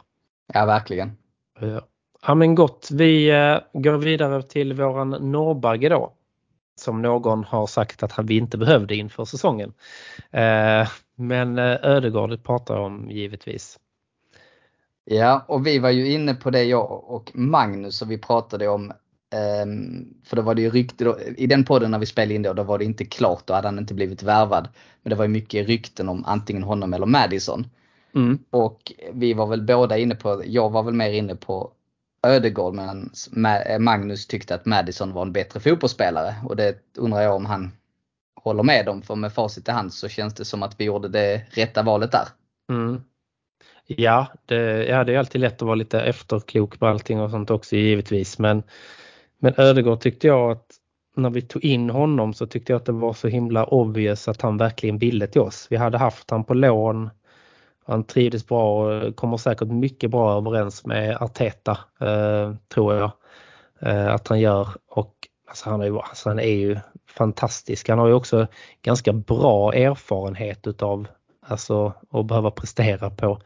Ja 0.54 0.66
verkligen. 0.66 1.12
Ja 2.26 2.34
men 2.34 2.54
gott, 2.54 2.88
vi 2.92 3.30
eh, 3.30 3.80
går 3.80 3.96
vidare 3.96 4.42
till 4.42 4.72
våran 4.72 5.10
Norrbagge 5.10 5.88
då 5.88 6.12
som 6.76 7.02
någon 7.02 7.44
har 7.44 7.66
sagt 7.66 8.02
att 8.02 8.18
vi 8.18 8.36
inte 8.36 8.58
behövde 8.58 8.94
inför 8.94 9.24
säsongen. 9.24 9.72
Eh, 10.30 10.88
men 11.16 11.58
eh, 11.58 11.78
Ödegård 11.82 12.42
pratar 12.44 12.76
om 12.76 13.10
givetvis. 13.10 13.78
Ja, 15.04 15.44
och 15.48 15.66
vi 15.66 15.78
var 15.78 15.90
ju 15.90 16.12
inne 16.12 16.34
på 16.34 16.50
det 16.50 16.64
jag 16.64 17.04
och 17.10 17.30
Magnus 17.34 18.02
och 18.02 18.10
vi 18.10 18.18
pratade 18.18 18.68
om 18.68 18.92
ehm, 19.34 20.14
för 20.24 20.36
då 20.36 20.42
var 20.42 20.54
det 20.54 20.62
ju 20.62 20.70
rykte, 20.70 21.16
i 21.36 21.46
den 21.46 21.64
podden 21.64 21.90
när 21.90 21.98
vi 21.98 22.06
spelade 22.06 22.34
in 22.34 22.42
då, 22.42 22.52
då 22.52 22.62
var 22.62 22.78
det 22.78 22.84
inte 22.84 23.04
klart, 23.04 23.46
då 23.46 23.54
hade 23.54 23.68
han 23.68 23.78
inte 23.78 23.94
blivit 23.94 24.22
värvad. 24.22 24.68
Men 25.02 25.10
det 25.10 25.16
var 25.16 25.24
ju 25.24 25.28
mycket 25.28 25.66
rykten 25.66 26.08
om 26.08 26.24
antingen 26.24 26.62
honom 26.62 26.94
eller 26.94 27.06
Madison. 27.06 27.66
Mm. 28.14 28.38
Och 28.50 28.92
vi 29.12 29.34
var 29.34 29.46
väl 29.46 29.62
båda 29.62 29.98
inne 29.98 30.14
på, 30.14 30.42
jag 30.46 30.70
var 30.70 30.82
väl 30.82 30.94
mer 30.94 31.10
inne 31.12 31.34
på 31.34 31.72
Ödegård 32.22 32.74
medan 32.74 33.10
eh, 33.66 33.78
Magnus 33.78 34.26
tyckte 34.26 34.54
att 34.54 34.66
Madison 34.66 35.12
var 35.12 35.22
en 35.22 35.32
bättre 35.32 35.60
fotbollsspelare. 35.60 36.34
Och 36.44 36.56
det 36.56 36.76
undrar 36.96 37.20
jag 37.20 37.36
om 37.36 37.46
han 37.46 37.72
håller 38.34 38.62
med 38.62 38.88
om. 38.88 39.02
För 39.02 39.14
med 39.14 39.32
facit 39.32 39.68
i 39.68 39.70
hand 39.70 39.92
så 39.92 40.08
känns 40.08 40.34
det 40.34 40.44
som 40.44 40.62
att 40.62 40.80
vi 40.80 40.84
gjorde 40.84 41.08
det 41.08 41.42
rätta 41.50 41.82
valet 41.82 42.12
där. 42.12 42.28
Mm. 42.70 43.00
Ja, 43.86 44.26
det, 44.46 44.84
ja, 44.84 45.04
det 45.04 45.14
är 45.14 45.18
alltid 45.18 45.40
lätt 45.40 45.54
att 45.54 45.66
vara 45.66 45.74
lite 45.74 46.00
efterklok 46.00 46.78
på 46.78 46.86
allting 46.86 47.20
och 47.20 47.30
sånt 47.30 47.50
också 47.50 47.76
givetvis. 47.76 48.38
Men, 48.38 48.62
men 49.38 49.54
Ödegård 49.56 50.00
tyckte 50.00 50.26
jag 50.26 50.50
att 50.50 50.66
när 51.16 51.30
vi 51.30 51.42
tog 51.42 51.64
in 51.64 51.90
honom 51.90 52.34
så 52.34 52.46
tyckte 52.46 52.72
jag 52.72 52.80
att 52.80 52.86
det 52.86 52.92
var 52.92 53.12
så 53.12 53.28
himla 53.28 53.64
obvious 53.64 54.28
att 54.28 54.42
han 54.42 54.56
verkligen 54.56 54.98
ville 54.98 55.26
till 55.26 55.40
oss. 55.40 55.66
Vi 55.70 55.76
hade 55.76 55.98
haft 55.98 56.30
han 56.30 56.44
på 56.44 56.54
lån 56.54 57.10
han 57.84 58.04
trivdes 58.04 58.46
bra 58.46 58.84
och 58.84 59.16
kommer 59.16 59.36
säkert 59.36 59.68
mycket 59.68 60.10
bra 60.10 60.36
överens 60.36 60.86
med 60.86 61.16
Arteta, 61.16 61.78
eh, 62.00 62.54
tror 62.68 62.94
jag 62.94 63.10
eh, 63.80 64.14
att 64.14 64.28
han 64.28 64.40
gör. 64.40 64.68
Och 64.88 65.14
alltså, 65.48 65.70
han, 65.70 65.80
är 65.80 65.86
ju, 65.86 65.98
alltså, 65.98 66.28
han 66.28 66.38
är 66.38 66.54
ju 66.54 66.78
fantastisk. 67.08 67.88
Han 67.88 67.98
har 67.98 68.06
ju 68.06 68.14
också 68.14 68.46
ganska 68.82 69.12
bra 69.12 69.72
erfarenhet 69.72 70.66
utav 70.66 71.06
alltså, 71.46 71.92
att 72.10 72.26
behöva 72.26 72.50
prestera 72.50 73.10
på, 73.10 73.38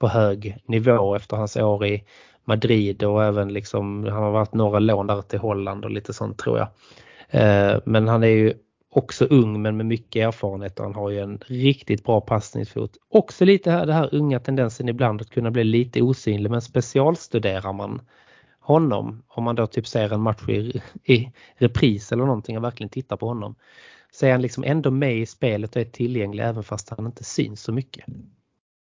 på 0.00 0.08
hög 0.08 0.56
nivå 0.64 1.14
efter 1.14 1.36
hans 1.36 1.56
år 1.56 1.86
i 1.86 2.04
Madrid 2.44 3.02
och 3.02 3.24
även 3.24 3.52
liksom, 3.52 4.04
han 4.04 4.22
har 4.22 4.30
varit 4.30 4.54
några 4.54 4.78
lån 4.78 5.06
där 5.06 5.22
till 5.22 5.38
Holland 5.38 5.84
och 5.84 5.90
lite 5.90 6.12
sånt 6.12 6.38
tror 6.38 6.58
jag. 6.58 6.68
Eh, 7.30 7.80
men 7.84 8.08
han 8.08 8.22
är 8.22 8.28
ju 8.28 8.54
också 8.94 9.24
ung 9.24 9.62
men 9.62 9.76
med 9.76 9.86
mycket 9.86 10.26
erfarenhet 10.26 10.78
och 10.78 10.84
han 10.84 10.94
har 10.94 11.10
ju 11.10 11.18
en 11.20 11.38
riktigt 11.46 12.04
bra 12.04 12.20
passningsfot. 12.20 12.96
Också 13.08 13.44
lite 13.44 13.70
här, 13.70 13.86
den 13.86 13.96
här 13.96 14.14
unga 14.14 14.40
tendensen 14.40 14.88
ibland 14.88 15.20
att 15.20 15.30
kunna 15.30 15.50
bli 15.50 15.64
lite 15.64 16.02
osynlig 16.02 16.50
men 16.50 16.62
specialstuderar 16.62 17.72
man 17.72 18.02
honom, 18.60 19.22
om 19.28 19.44
man 19.44 19.54
då 19.54 19.66
typ 19.66 19.86
ser 19.86 20.12
en 20.12 20.20
match 20.20 20.48
i, 20.48 20.82
i 21.04 21.32
repris 21.56 22.12
eller 22.12 22.24
någonting 22.24 22.56
och 22.56 22.64
verkligen 22.64 22.90
tittar 22.90 23.16
på 23.16 23.28
honom, 23.28 23.54
så 24.10 24.26
är 24.26 24.32
han 24.32 24.42
liksom 24.42 24.64
ändå 24.64 24.90
med 24.90 25.16
i 25.16 25.26
spelet 25.26 25.76
och 25.76 25.82
är 25.82 25.86
tillgänglig 25.86 26.44
även 26.44 26.62
fast 26.62 26.90
han 26.90 27.06
inte 27.06 27.24
syns 27.24 27.62
så 27.62 27.72
mycket. 27.72 28.04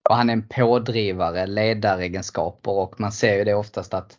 Och 0.09 0.17
han 0.17 0.29
är 0.29 0.33
en 0.33 0.49
pådrivare, 0.49 1.47
ledaregenskaper 1.47 2.71
och 2.71 3.01
man 3.01 3.13
ser 3.13 3.37
ju 3.37 3.45
det 3.45 3.55
oftast 3.55 3.95
att 3.95 4.19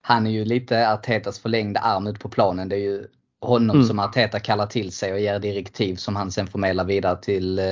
han 0.00 0.26
är 0.26 0.30
ju 0.30 0.44
lite 0.44 0.92
Artetas 0.92 1.38
förlängda 1.38 1.80
arm 1.80 2.06
ut 2.06 2.20
på 2.20 2.28
planen. 2.28 2.68
Det 2.68 2.76
är 2.76 2.80
ju 2.80 3.06
honom 3.44 3.76
mm. 3.76 3.88
som 3.88 3.98
Arteta 3.98 4.40
kallar 4.40 4.66
till 4.66 4.92
sig 4.92 5.12
och 5.12 5.20
ger 5.20 5.38
direktiv 5.38 5.96
som 5.96 6.16
han 6.16 6.30
sen 6.30 6.46
förmedlar 6.46 6.84
vidare 6.84 7.16
till, 7.16 7.58
eh, 7.58 7.64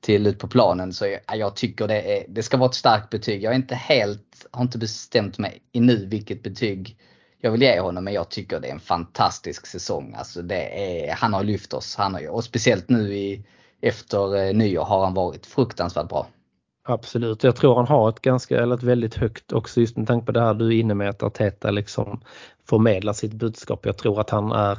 till 0.00 0.26
ut 0.26 0.38
på 0.38 0.48
planen. 0.48 0.92
Så 0.92 1.06
jag, 1.06 1.38
jag 1.38 1.56
tycker 1.56 1.88
det, 1.88 2.18
är, 2.18 2.24
det 2.28 2.42
ska 2.42 2.56
vara 2.56 2.68
ett 2.68 2.74
starkt 2.74 3.10
betyg. 3.10 3.42
Jag 3.42 3.52
är 3.52 3.56
inte 3.56 3.74
helt, 3.74 4.46
har 4.50 4.62
inte 4.62 4.78
bestämt 4.78 5.38
mig 5.38 5.62
i 5.72 5.80
nu 5.80 6.06
vilket 6.06 6.42
betyg 6.42 6.96
jag 7.40 7.50
vill 7.50 7.62
ge 7.62 7.80
honom 7.80 8.04
men 8.04 8.14
jag 8.14 8.28
tycker 8.28 8.60
det 8.60 8.68
är 8.68 8.72
en 8.72 8.80
fantastisk 8.80 9.66
säsong. 9.66 10.14
Alltså 10.18 10.42
det 10.42 10.84
är, 10.84 11.14
han 11.14 11.32
har 11.32 11.44
lyft 11.44 11.74
oss. 11.74 11.96
Han 11.96 12.14
har, 12.14 12.28
och 12.28 12.44
speciellt 12.44 12.88
nu 12.88 13.14
i, 13.14 13.44
efter 13.80 14.36
eh, 14.36 14.54
nyår 14.54 14.84
har 14.84 15.04
han 15.04 15.14
varit 15.14 15.46
fruktansvärt 15.46 16.08
bra. 16.08 16.26
Absolut, 16.84 17.44
jag 17.44 17.56
tror 17.56 17.74
han 17.76 17.86
har 17.86 18.08
ett 18.08 18.20
ganska, 18.20 18.62
eller 18.62 18.74
ett 18.74 18.82
väldigt 18.82 19.14
högt 19.14 19.52
också 19.52 19.80
just 19.80 19.96
med 19.96 20.06
tanke 20.06 20.26
på 20.26 20.32
det 20.32 20.40
här 20.40 20.54
du 20.54 20.66
är 20.66 20.80
inne 20.80 20.94
med 20.94 21.08
att 21.08 21.22
Arteta 21.22 21.70
liksom 21.70 22.20
förmedla 22.68 23.14
sitt 23.14 23.32
budskap. 23.32 23.86
Jag 23.86 23.98
tror 23.98 24.20
att 24.20 24.30
han 24.30 24.52
är 24.52 24.78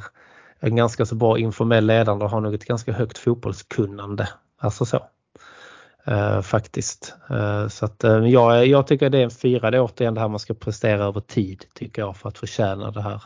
en 0.60 0.76
ganska 0.76 1.06
så 1.06 1.14
bra 1.14 1.38
informell 1.38 1.86
ledare 1.86 2.24
och 2.24 2.30
har 2.30 2.40
nog 2.40 2.54
ett 2.54 2.64
ganska 2.64 2.92
högt 2.92 3.18
fotbollskunnande. 3.18 4.28
Alltså 4.58 4.84
så. 4.84 5.06
Eh, 6.06 6.40
faktiskt. 6.40 7.14
Eh, 7.30 7.68
så 7.68 7.84
att 7.84 8.04
eh, 8.04 8.18
jag, 8.18 8.66
jag 8.66 8.86
tycker 8.86 9.10
det 9.10 9.18
är 9.18 9.24
en 9.24 9.30
fyra. 9.30 9.70
Det 9.70 9.76
är 9.76 9.82
återigen 9.82 10.14
det 10.14 10.20
här 10.20 10.28
man 10.28 10.38
ska 10.38 10.54
prestera 10.54 11.04
över 11.04 11.20
tid 11.20 11.64
tycker 11.74 12.02
jag 12.02 12.16
för 12.16 12.28
att 12.28 12.38
förtjäna 12.38 12.90
det 12.90 13.02
här 13.02 13.22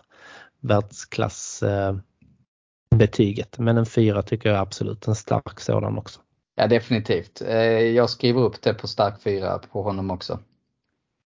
världsklassbetyget. 0.60 3.58
Eh, 3.58 3.64
Men 3.64 3.76
en 3.76 3.86
fyra 3.86 4.22
tycker 4.22 4.48
jag 4.48 4.58
absolut 4.58 5.06
en 5.06 5.14
stark 5.14 5.60
sådan 5.60 5.98
också. 5.98 6.20
Ja 6.54 6.66
definitivt. 6.66 7.42
Eh, 7.42 7.82
jag 7.82 8.10
skriver 8.10 8.40
upp 8.40 8.62
det 8.62 8.74
på 8.74 8.88
stark 8.88 9.22
fyra 9.22 9.58
på 9.72 9.82
honom 9.82 10.10
också. 10.10 10.38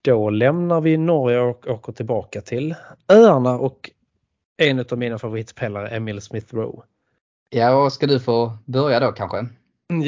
Då 0.02 0.30
lämnar 0.30 0.80
vi 0.80 0.96
Norge 0.96 1.40
och 1.40 1.68
åker 1.68 1.92
tillbaka 1.92 2.40
till 2.40 2.74
öarna 3.08 3.58
och 3.58 3.90
en 4.56 4.84
av 4.90 4.98
mina 4.98 5.18
favoritspelare, 5.18 5.88
Emil 5.88 6.20
Smith 6.20 6.54
Rowe. 6.54 6.82
Ja, 7.50 7.84
och 7.84 7.92
ska 7.92 8.06
du 8.06 8.20
få 8.20 8.58
börja 8.64 9.00
då 9.00 9.12
kanske? 9.12 9.46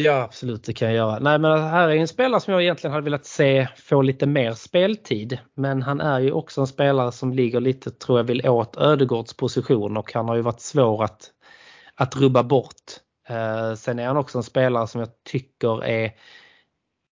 Ja 0.04 0.22
absolut 0.22 0.64
det 0.64 0.72
kan 0.72 0.88
jag 0.88 0.96
göra. 0.96 1.18
Nej 1.18 1.38
men 1.38 1.62
här 1.62 1.88
är 1.88 1.96
en 1.96 2.08
spelare 2.08 2.40
som 2.40 2.52
jag 2.52 2.62
egentligen 2.62 2.92
hade 2.92 3.04
velat 3.04 3.26
se 3.26 3.68
få 3.76 4.02
lite 4.02 4.26
mer 4.26 4.52
speltid. 4.52 5.38
Men 5.54 5.82
han 5.82 6.00
är 6.00 6.20
ju 6.20 6.32
också 6.32 6.60
en 6.60 6.66
spelare 6.66 7.12
som 7.12 7.32
ligger 7.32 7.60
lite 7.60 7.90
tror 7.90 8.18
jag 8.18 8.24
vill 8.24 8.48
åt 8.48 8.76
Ödegårds 8.76 9.34
position 9.34 9.96
och 9.96 10.12
han 10.12 10.28
har 10.28 10.36
ju 10.36 10.42
varit 10.42 10.60
svår 10.60 11.04
att, 11.04 11.30
att 11.94 12.16
rubba 12.16 12.42
bort. 12.42 12.74
Eh, 13.28 13.74
sen 13.74 13.98
är 13.98 14.06
han 14.06 14.16
också 14.16 14.38
en 14.38 14.44
spelare 14.44 14.86
som 14.86 15.00
jag 15.00 15.10
tycker 15.24 15.84
är 15.84 16.12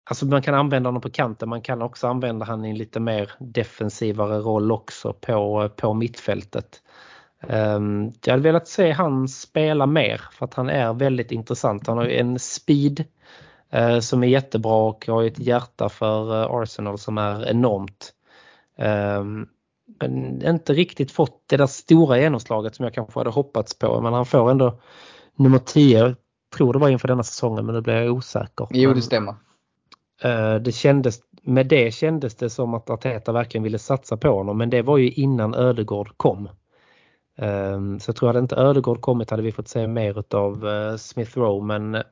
Alltså 0.05 0.27
man 0.27 0.43
kan 0.43 0.55
använda 0.55 0.89
honom 0.89 1.03
på 1.03 1.11
kanten, 1.11 1.49
man 1.49 1.63
kan 1.63 1.83
också 1.83 2.07
använda 2.07 2.47
honom 2.47 2.65
i 2.65 2.71
en 2.71 2.79
lite 2.79 3.01
mer 3.01 3.31
defensivare 3.39 4.39
roll 4.39 4.73
också 4.73 5.13
på, 5.13 5.69
på 5.77 5.95
mittfältet. 5.95 6.83
Um, 7.49 8.13
jag 8.25 8.33
hade 8.33 8.43
velat 8.43 8.69
se 8.69 8.91
han 8.91 9.29
spela 9.29 9.87
mer 9.87 10.21
för 10.33 10.45
att 10.45 10.55
han 10.55 10.69
är 10.69 10.93
väldigt 10.93 11.33
intressant. 11.33 11.87
Han 11.87 11.99
har 11.99 12.07
en 12.07 12.39
speed 12.39 13.05
uh, 13.75 14.01
som 14.01 14.23
är 14.23 14.29
jättebra 14.29 14.75
och 14.75 15.07
har 15.07 15.23
ett 15.23 15.39
hjärta 15.39 15.89
för 15.89 16.35
uh, 16.35 16.63
Arsenal 16.63 16.99
som 16.99 17.19
är 17.19 17.51
enormt. 17.51 18.13
Um, 18.79 19.49
men 20.01 20.43
inte 20.47 20.73
riktigt 20.73 21.13
fått 21.13 21.45
det 21.47 21.57
där 21.57 21.67
stora 21.67 22.19
genomslaget 22.19 22.75
som 22.75 22.85
jag 22.85 22.95
kanske 22.95 23.21
hade 23.21 23.31
hoppats 23.31 23.79
på. 23.79 24.01
Men 24.01 24.13
han 24.13 24.27
får 24.27 24.51
ändå 24.51 24.81
nummer 25.37 25.59
10, 25.59 25.99
jag 25.99 26.15
tror 26.57 26.73
det 26.73 26.79
var 26.79 26.89
inför 26.89 27.09
denna 27.09 27.23
säsongen 27.23 27.67
men 27.67 27.75
nu 27.75 27.81
blir 27.81 27.95
jag 27.95 28.13
osäker. 28.13 28.67
Jo 28.71 28.95
det 28.95 29.03
stämmer. 29.03 29.35
Eh, 30.23 30.55
det 30.55 30.73
kändes, 30.73 31.21
med 31.43 31.67
det 31.67 31.95
kändes 31.95 32.35
det 32.35 32.51
som 32.51 32.75
att 32.75 32.91
Arteta 32.91 33.33
verkligen 33.33 33.63
ville 33.63 33.79
satsa 33.79 34.17
på 34.17 34.29
honom 34.29 34.59
men 34.59 34.71
det 34.71 34.83
var 34.83 34.99
ju 34.99 35.11
innan 35.11 35.55
Ödegård 35.55 36.13
kom. 36.17 36.49
Ehm, 37.39 38.01
så 38.01 38.09
jag 38.09 38.17
tror 38.17 38.31
att 38.31 38.37
inte 38.37 38.57
Ödegård 38.57 39.01
kommit 39.01 39.31
hade 39.31 39.43
vi 39.43 39.53
fått 39.53 39.69
se 39.69 39.87
mer 39.87 40.25
av 40.35 40.69
eh, 40.69 40.97
Smith 40.97 41.39
Rowe 41.39 41.67
men 41.67 41.95
eh, 41.95 42.03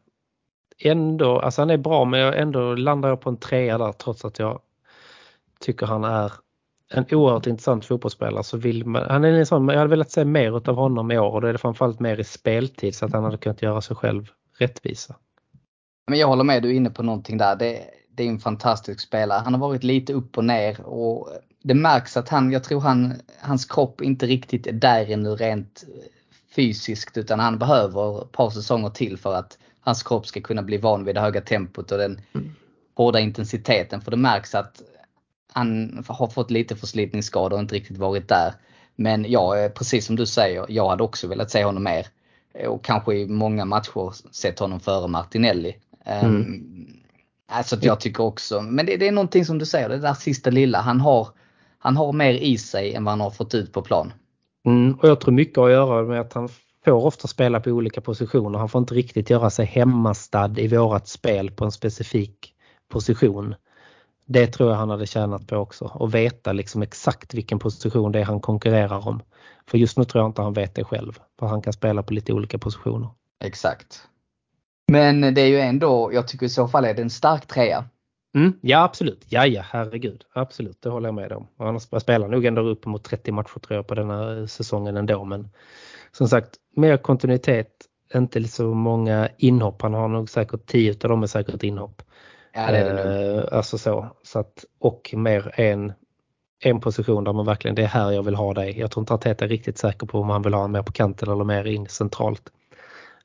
ändå, 0.78 1.40
alltså 1.40 1.62
han 1.62 1.70
är 1.70 1.76
bra 1.76 2.04
men 2.04 2.20
jag 2.20 2.38
ändå 2.38 2.74
landar 2.74 3.08
jag 3.08 3.20
på 3.20 3.30
en 3.30 3.36
trea 3.36 3.78
där 3.78 3.92
trots 3.92 4.24
att 4.24 4.38
jag 4.38 4.60
tycker 5.60 5.86
han 5.86 6.04
är 6.04 6.32
en 6.92 7.04
oerhört 7.10 7.46
intressant 7.46 7.84
fotbollsspelare 7.84 8.44
så 8.44 8.56
vill 8.56 8.86
man, 8.86 9.06
han 9.10 9.24
är 9.24 9.32
en 9.32 9.46
sån, 9.46 9.68
jag 9.68 9.78
hade 9.78 9.90
velat 9.90 10.10
se 10.10 10.24
mer 10.24 10.68
av 10.68 10.76
honom 10.76 11.10
i 11.10 11.18
år 11.18 11.30
och 11.30 11.40
då 11.40 11.46
är 11.46 11.52
det 11.52 11.58
framförallt 11.58 12.00
mer 12.00 12.20
i 12.20 12.24
speltid 12.24 12.94
så 12.94 13.06
att 13.06 13.12
han 13.12 13.24
hade 13.24 13.36
kunnat 13.36 13.62
göra 13.62 13.80
sig 13.80 13.96
själv 13.96 14.30
rättvisa. 14.58 15.16
Men 16.06 16.18
jag 16.18 16.26
håller 16.26 16.44
med, 16.44 16.62
du 16.62 16.68
är 16.68 16.74
inne 16.74 16.90
på 16.90 17.02
någonting 17.02 17.38
där. 17.38 17.56
Det, 17.56 17.84
det 18.14 18.22
är 18.24 18.28
en 18.28 18.38
fantastisk 18.38 19.00
spelare. 19.00 19.42
Han 19.44 19.54
har 19.54 19.60
varit 19.60 19.84
lite 19.84 20.12
upp 20.12 20.38
och 20.38 20.44
ner 20.44 20.80
och 20.80 21.28
det 21.62 21.74
märks 21.74 22.16
att 22.16 22.28
han, 22.28 22.52
jag 22.52 22.64
tror 22.64 22.80
han, 22.80 23.14
hans 23.40 23.64
kropp 23.64 24.00
inte 24.00 24.26
riktigt 24.26 24.66
är 24.66 24.72
där 24.72 25.10
ännu 25.10 25.30
rent 25.30 25.84
fysiskt 26.56 27.16
utan 27.16 27.40
han 27.40 27.58
behöver 27.58 28.22
ett 28.22 28.32
par 28.32 28.50
säsonger 28.50 28.90
till 28.90 29.18
för 29.18 29.34
att 29.34 29.58
hans 29.80 30.02
kropp 30.02 30.26
ska 30.26 30.40
kunna 30.40 30.62
bli 30.62 30.76
van 30.76 31.04
vid 31.04 31.14
det 31.14 31.20
höga 31.20 31.40
tempot 31.40 31.92
och 31.92 31.98
den 31.98 32.20
mm. 32.34 32.54
hårda 32.94 33.20
intensiteten. 33.20 34.00
För 34.00 34.10
det 34.10 34.16
märks 34.16 34.54
att 34.54 34.82
han 35.52 35.98
har 36.08 36.26
fått 36.26 36.50
lite 36.50 36.76
förslitningsskador 36.76 37.56
och 37.56 37.60
inte 37.62 37.74
riktigt 37.74 37.98
varit 37.98 38.28
där. 38.28 38.54
Men 38.96 39.30
ja, 39.30 39.68
precis 39.74 40.06
som 40.06 40.16
du 40.16 40.26
säger, 40.26 40.66
jag 40.68 40.88
hade 40.88 41.02
också 41.02 41.28
velat 41.28 41.50
se 41.50 41.64
honom 41.64 41.84
mer. 41.84 42.06
Och 42.68 42.84
kanske 42.84 43.14
i 43.14 43.26
många 43.26 43.64
matcher 43.64 44.14
sett 44.32 44.58
honom 44.58 44.80
före 44.80 45.08
Martinelli. 45.08 45.76
Mm. 46.04 46.99
Alltså 47.52 47.76
jag 47.80 48.00
tycker 48.00 48.24
också, 48.24 48.60
men 48.60 48.86
det, 48.86 48.96
det, 48.96 49.08
är 49.08 49.12
någonting 49.12 49.44
som 49.44 49.58
du 49.58 49.66
säger, 49.66 49.88
det 49.88 49.98
där 49.98 50.14
sista 50.14 50.50
lilla. 50.50 50.80
Han 50.80 51.00
har, 51.00 51.28
han 51.78 51.96
har 51.96 52.12
mer 52.12 52.32
i 52.32 52.58
sig 52.58 52.94
än 52.94 53.04
vad 53.04 53.12
han 53.12 53.20
har 53.20 53.30
fått 53.30 53.54
ut 53.54 53.72
på 53.72 53.82
plan. 53.82 54.12
Mm, 54.66 54.94
och 54.94 55.08
jag 55.08 55.20
tror 55.20 55.34
mycket 55.34 55.58
att 55.58 55.70
göra 55.70 56.02
med 56.02 56.20
att 56.20 56.32
han 56.32 56.48
får 56.84 57.04
ofta 57.06 57.28
spela 57.28 57.60
på 57.60 57.70
olika 57.70 58.00
positioner. 58.00 58.58
Han 58.58 58.68
får 58.68 58.78
inte 58.78 58.94
riktigt 58.94 59.30
göra 59.30 59.50
sig 59.50 59.66
hemmastad 59.66 60.54
i 60.56 60.68
vårat 60.68 61.08
spel 61.08 61.50
på 61.50 61.64
en 61.64 61.72
specifik 61.72 62.54
position. 62.88 63.54
Det 64.26 64.46
tror 64.46 64.70
jag 64.70 64.76
han 64.76 64.90
hade 64.90 65.06
tjänat 65.06 65.46
på 65.46 65.56
också 65.56 65.84
och 65.84 66.14
veta 66.14 66.52
liksom 66.52 66.82
exakt 66.82 67.34
vilken 67.34 67.58
position 67.58 68.12
det 68.12 68.20
är 68.20 68.24
han 68.24 68.40
konkurrerar 68.40 69.08
om. 69.08 69.22
För 69.66 69.78
just 69.78 69.98
nu 69.98 70.04
tror 70.04 70.22
jag 70.22 70.28
inte 70.28 70.42
han 70.42 70.52
vet 70.52 70.74
det 70.74 70.84
själv. 70.84 71.18
För 71.38 71.46
han 71.46 71.62
kan 71.62 71.72
spela 71.72 72.02
på 72.02 72.14
lite 72.14 72.32
olika 72.32 72.58
positioner. 72.58 73.08
Exakt. 73.44 74.09
Men 74.90 75.34
det 75.34 75.40
är 75.40 75.46
ju 75.46 75.60
ändå, 75.60 76.10
jag 76.12 76.28
tycker 76.28 76.46
i 76.46 76.48
så 76.48 76.68
fall 76.68 76.84
är 76.84 76.94
det 76.94 77.02
en 77.02 77.10
stark 77.10 77.46
trea. 77.46 77.84
Mm, 78.34 78.52
ja 78.60 78.82
absolut, 78.84 79.24
ja 79.28 79.46
ja 79.46 79.62
herregud, 79.70 80.24
absolut 80.34 80.82
det 80.82 80.88
håller 80.88 81.08
jag 81.08 81.14
med 81.14 81.32
om. 81.32 81.46
Han 81.58 81.80
spelar 81.80 82.28
nog 82.28 82.44
ändå 82.44 82.62
upp 82.62 82.86
mot 82.86 83.04
30 83.04 83.32
matcher 83.32 83.58
tror 83.58 83.76
jag 83.76 83.86
på 83.86 83.94
denna 83.94 84.46
säsongen 84.46 84.96
ändå 84.96 85.24
men 85.24 85.48
som 86.12 86.28
sagt 86.28 86.50
mer 86.76 86.96
kontinuitet, 86.96 87.68
inte 88.14 88.44
så 88.44 88.74
många 88.74 89.28
inhopp. 89.38 89.82
Han 89.82 89.94
har 89.94 90.08
nog 90.08 90.30
säkert 90.30 90.66
10 90.66 90.92
av 90.92 91.10
dem 91.10 91.22
är 91.22 91.26
säkert 91.26 91.62
inhopp. 91.62 92.02
Ja 92.52 92.70
det 92.70 92.78
är 92.78 92.94
det 92.94 93.38
eh, 93.38 93.56
Alltså 93.56 93.78
så, 93.78 94.16
så 94.22 94.38
att, 94.38 94.64
och 94.78 95.14
mer 95.16 95.60
en, 95.60 95.92
en 96.64 96.80
position 96.80 97.24
där 97.24 97.32
man 97.32 97.46
verkligen, 97.46 97.74
det 97.74 97.82
är 97.82 97.86
här 97.86 98.10
jag 98.10 98.22
vill 98.22 98.34
ha 98.34 98.54
dig. 98.54 98.78
Jag 98.78 98.90
tror 98.90 99.02
inte 99.02 99.14
att 99.14 99.20
Teta 99.20 99.44
är 99.44 99.48
riktigt 99.48 99.78
säker 99.78 100.06
på 100.06 100.20
om 100.20 100.30
han 100.30 100.42
vill 100.42 100.54
ha 100.54 100.64
en 100.64 100.72
mer 100.72 100.82
på 100.82 100.92
kanten 100.92 101.30
eller 101.30 101.44
mer 101.44 101.64
in 101.64 101.86
centralt. 101.86 102.42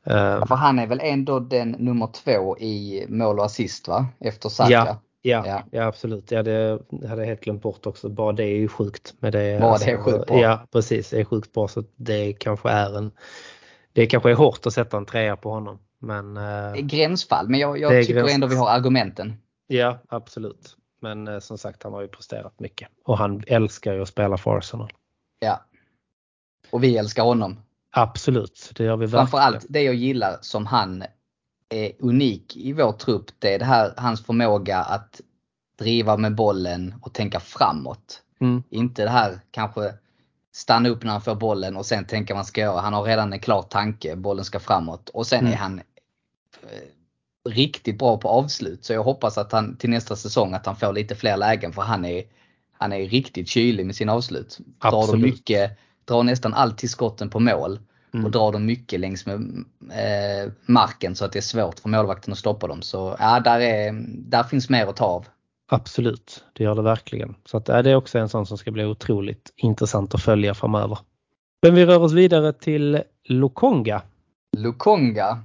Uh, 0.10 0.45
för 0.45 0.56
han 0.56 0.80
är 0.80 0.88
väl 0.88 0.99
ändå 1.03 1.39
den 1.39 1.72
nummer 1.72 2.08
två 2.08 2.58
i 2.58 3.06
mål 3.10 3.39
och 3.39 3.45
assist 3.45 3.88
va? 3.88 4.08
Efter 4.20 4.49
Saka? 4.49 4.72
Ja, 4.72 5.01
ja, 5.22 5.43
ja. 5.47 5.64
ja 5.72 5.84
absolut. 5.84 6.32
Ja, 6.32 6.43
det 6.43 6.80
hade 7.08 7.22
jag 7.22 7.28
helt 7.28 7.41
glömt 7.41 7.62
bort 7.62 7.86
också. 7.86 8.10
Bara 8.10 8.32
det 8.32 8.43
är 8.43 8.56
ju 8.56 8.68
sjukt. 8.68 9.14
Med 9.20 9.34
det, 9.34 9.60
Bara 9.62 9.72
alltså, 9.72 9.86
det 9.86 9.91
är 9.91 9.97
sjukt 9.97 10.28
bra. 10.28 10.41
Ja 10.41 10.68
precis, 10.72 11.10
det 11.10 11.20
är 11.20 11.26
sjukt 11.26 11.53
bra 11.53 11.68
så 11.68 11.84
det 11.95 12.34
kanske 12.34 12.70
är 12.70 12.97
en 12.97 13.12
det 13.93 14.06
kanske 14.06 14.32
är 14.32 14.36
hårt 14.36 14.66
att 14.66 14.74
sätta 14.74 14.97
en 14.97 15.06
trea 15.06 15.36
på 15.36 15.49
honom. 15.49 15.80
Men, 15.99 16.38
uh, 16.38 16.76
gränsfall, 16.76 17.49
men 17.49 17.60
jag, 17.60 17.80
jag 17.80 18.01
tycker 18.01 18.14
gräns... 18.14 18.34
ändå 18.34 18.47
vi 18.47 18.56
har 18.56 18.70
argumenten. 18.70 19.34
Ja, 19.68 19.99
absolut. 20.10 20.78
Men 21.01 21.28
uh, 21.28 21.39
som 21.39 21.58
sagt, 21.58 21.84
han 21.84 21.93
har 21.93 22.01
ju 22.01 22.08
presterat 22.08 22.60
mycket. 22.60 22.89
Och 23.06 23.18
han 23.18 23.43
älskar 23.47 23.93
ju 23.93 24.01
att 24.01 24.08
spela 24.08 24.38
för 24.38 24.58
Arsenal. 24.58 24.89
Ja. 25.39 25.66
Och 26.72 26.84
vi 26.84 26.97
älskar 26.97 27.24
honom. 27.24 27.58
Absolut, 27.98 28.72
det 28.76 28.84
gör 28.84 28.98
vi 28.98 29.06
verkligen. 29.06 29.28
Framförallt 29.28 29.66
det 29.70 29.82
jag 29.82 29.96
gillar 29.96 30.38
som 30.41 30.66
han 30.66 31.04
är 31.70 31.91
unik 32.00 32.58
i 32.58 32.74
vår 32.74 32.91
trupp, 32.91 33.26
det 33.39 33.54
är 33.54 33.60
det 33.60 33.66
här, 33.66 33.93
hans 33.98 34.26
förmåga 34.26 34.78
att 34.78 35.22
driva 35.80 36.18
med 36.18 36.36
bollen 36.36 36.96
och 37.02 37.14
tänka 37.14 37.39
framåt. 37.39 38.22
Mm. 38.41 38.64
Inte 38.70 39.04
det 39.04 39.10
här 39.10 39.39
kanske 39.52 39.93
stanna 40.54 40.89
upp 40.89 41.04
när 41.04 41.12
han 41.12 41.22
får 41.22 41.36
bollen 41.36 41.78
och 41.78 41.86
sen 41.86 42.06
tänka 42.06 42.34
vad 42.34 42.38
man 42.38 42.46
ska 42.46 42.62
göra. 42.62 42.80
Han 42.80 42.93
har 42.93 43.04
redan 43.04 43.34
en 43.34 43.39
klar 43.39 43.62
tanke, 43.62 44.16
bollen 44.16 44.46
ska 44.46 44.60
framåt. 44.60 45.10
Och 45.10 45.28
sen 45.28 45.39
mm. 45.39 45.54
är 45.54 45.58
han 45.58 45.80
eh, 46.64 47.50
riktigt 47.50 48.00
bra 48.00 48.18
på 48.18 48.30
avslut. 48.30 48.86
Så 48.86 48.93
jag 48.93 49.04
hoppas 49.04 49.38
att 49.38 49.52
han 49.52 49.78
till 49.78 49.89
nästa 49.89 50.16
säsong 50.16 50.54
att 50.54 50.66
han 50.66 50.76
får 50.76 50.93
lite 50.93 51.16
fler 51.16 51.38
lägen 51.38 51.74
för 51.74 51.82
han 51.82 52.06
är, 52.06 52.24
han 52.74 52.93
är 52.93 53.00
riktigt 53.00 53.50
kylig 53.50 53.86
med 53.86 53.96
sina 53.96 54.14
avslut. 54.14 54.58
Absolut. 54.80 55.08
Drar 55.08 55.14
de 55.14 55.22
mycket 55.22 55.78
drar 56.06 56.24
nästan 56.24 56.53
alltid 56.53 56.89
skotten 56.89 57.30
på 57.30 57.39
mål 57.39 57.80
mm. 58.14 58.26
och 58.26 58.32
drar 58.32 58.51
dem 58.51 58.66
mycket 58.66 58.99
längs 58.99 59.26
med 59.26 59.36
eh, 59.91 60.51
marken 60.66 61.16
så 61.16 61.26
att 61.26 61.32
det 61.32 61.39
är 61.39 61.41
svårt 61.41 61.80
för 61.80 61.89
målvakten 61.89 62.32
att 62.32 62.39
stoppa 62.39 62.68
dem. 62.68 62.82
Så 62.82 63.16
ja, 63.20 63.39
där, 63.39 63.60
är, 63.60 63.93
där 64.08 64.43
finns 64.43 64.70
mer 64.70 64.88
att 64.88 64.95
ta 64.95 65.06
av. 65.06 65.26
Absolut, 65.68 66.43
det 66.53 66.64
gör 66.64 66.76
det 66.76 66.82
verkligen. 66.82 67.36
Så 67.45 67.58
att, 67.58 67.68
ja, 67.68 67.82
det 67.82 67.91
är 67.91 67.95
också 67.95 68.20
en 68.20 68.30
sån 68.30 68.45
som 68.45 68.58
ska 68.58 68.72
bli 68.72 68.86
otroligt 68.86 69.53
intressant 69.56 70.16
att 70.16 70.22
följa 70.22 70.53
framöver. 70.53 70.97
Men 71.62 71.76
vi 71.76 71.86
rör 71.86 71.99
oss 71.99 72.14
vidare 72.14 72.53
till 72.53 73.01
Lokonga. 73.24 74.01
Lokonga. 74.58 75.43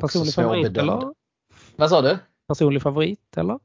Personlig 0.00 0.34
favorit 0.34 0.76
eller? 0.76 1.14
Vad 1.76 1.90
sa 1.90 2.02
du? 2.02 2.18
Personlig 2.48 2.82
favorit 2.82 3.36
eller? 3.36 3.58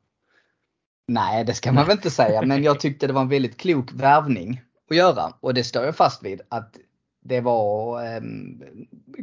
Nej, 1.08 1.44
det 1.44 1.54
ska 1.54 1.72
man 1.72 1.86
väl 1.86 1.98
inte 1.98 2.10
säga, 2.10 2.42
men 2.42 2.64
jag 2.64 2.80
tyckte 2.80 3.08
det 3.08 3.14
var 3.14 3.22
en 3.22 3.30
väldigt 3.30 3.58
klok 3.58 3.92
värvning 3.94 4.62
att 4.90 4.98
göra. 4.98 5.34
Och 5.40 5.54
det 5.54 5.64
står 5.64 5.84
jag 5.84 5.96
fast 5.96 6.24
vid 6.24 6.42
att 6.50 6.76
det 7.22 7.42
var 7.42 8.04
eh, 8.04 8.22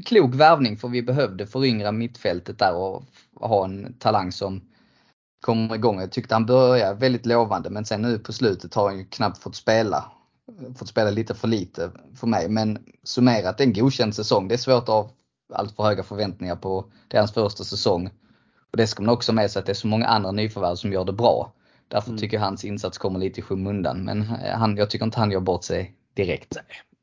klok 0.04 0.34
värvning 0.34 0.76
för 0.76 0.88
vi 0.88 1.02
behövde 1.02 1.46
föryngra 1.46 1.92
mittfältet 1.92 2.58
där 2.58 2.74
och 2.74 3.04
ha 3.40 3.64
en 3.64 3.94
talang 3.98 4.32
som 4.32 4.60
kommer 5.40 5.74
igång. 5.74 6.00
Jag 6.00 6.12
tyckte 6.12 6.34
han 6.34 6.46
började 6.46 7.00
väldigt 7.00 7.26
lovande 7.26 7.70
men 7.70 7.84
sen 7.84 8.02
nu 8.02 8.18
på 8.18 8.32
slutet 8.32 8.74
har 8.74 8.88
han 8.88 8.98
ju 8.98 9.04
knappt 9.04 9.38
fått 9.38 9.56
spela. 9.56 10.12
Fått 10.78 10.88
spela 10.88 11.10
lite 11.10 11.34
för 11.34 11.48
lite 11.48 11.90
för 12.14 12.26
mig 12.26 12.48
men 12.48 12.78
summerat 13.04 13.60
en 13.60 13.72
godkänd 13.72 14.14
säsong. 14.14 14.48
Det 14.48 14.54
är 14.54 14.58
svårt 14.58 14.82
att 14.82 14.88
ha 14.88 15.10
allt 15.54 15.76
för 15.76 15.82
höga 15.82 16.02
förväntningar 16.02 16.56
på 16.56 16.84
det 17.08 17.18
hans 17.18 17.32
första 17.32 17.64
säsong. 17.64 18.10
Och 18.70 18.76
det 18.76 18.86
ska 18.86 19.02
man 19.02 19.14
också 19.14 19.32
med 19.32 19.50
sig 19.50 19.60
att 19.60 19.66
det 19.66 19.72
är 19.72 19.74
så 19.74 19.86
många 19.86 20.06
andra 20.06 20.32
nyförvärv 20.32 20.74
som 20.74 20.92
gör 20.92 21.04
det 21.04 21.12
bra. 21.12 21.52
Därför 21.88 22.08
mm. 22.08 22.18
tycker 22.18 22.36
jag 22.36 22.44
hans 22.44 22.64
insats 22.64 22.98
kommer 22.98 23.18
lite 23.18 23.40
i 23.40 23.42
skymundan. 23.42 24.04
Men 24.04 24.22
han, 24.54 24.76
jag 24.76 24.90
tycker 24.90 25.04
inte 25.04 25.18
han 25.18 25.30
gör 25.30 25.40
bort 25.40 25.64
sig 25.64 25.94
direkt. 26.14 26.56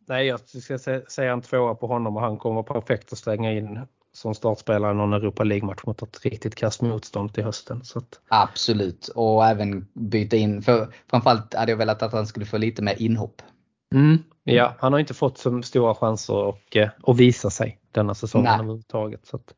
Nej, 0.08 0.28
jag 0.28 0.40
ska 0.40 0.78
säga 1.10 1.34
en 1.34 1.42
tvåa 1.42 1.76
på 1.76 1.88
honom 1.88 2.16
och 2.16 2.22
han 2.22 2.38
kommer 2.38 2.64
perfekt 2.64 3.14
att 3.14 3.20
stänga 3.20 3.52
in 3.52 3.80
som 4.14 4.36
startspelare 4.36 4.92
i 4.92 4.96
någon 4.96 5.14
Europa 5.14 5.44
League-match 5.44 5.84
mot 5.86 6.02
ett 6.02 6.26
riktigt 6.26 6.56
kast 6.56 6.82
motstånd 6.82 7.34
till 7.34 7.44
hösten. 7.44 7.84
Så 7.84 8.00
att... 8.00 8.20
Absolut, 8.28 9.08
och 9.08 9.46
även 9.46 9.88
byta 9.94 10.36
in. 10.36 10.62
För 10.62 10.88
framförallt 11.10 11.54
hade 11.54 11.72
jag 11.72 11.78
velat 11.78 12.04
att 12.04 12.12
han 12.12 12.28
skulle 12.28 12.46
få 12.46 12.58
lite 12.58 12.82
mer 12.82 13.02
inhopp. 13.02 13.42
Mm, 13.94 14.18
ja, 14.44 14.76
han 14.80 14.94
har 14.94 15.00
inte 15.00 15.14
fått 15.14 15.38
så 15.38 15.62
stora 15.62 15.96
chanser 15.96 16.50
att, 16.50 16.58
att 17.04 17.18
visa 17.18 17.50
sig 17.50 17.80
denna 17.92 18.16
säsongen 18.16 18.54
överhuvudtaget. 18.54 19.26
Så 19.26 19.36
att, 19.36 19.54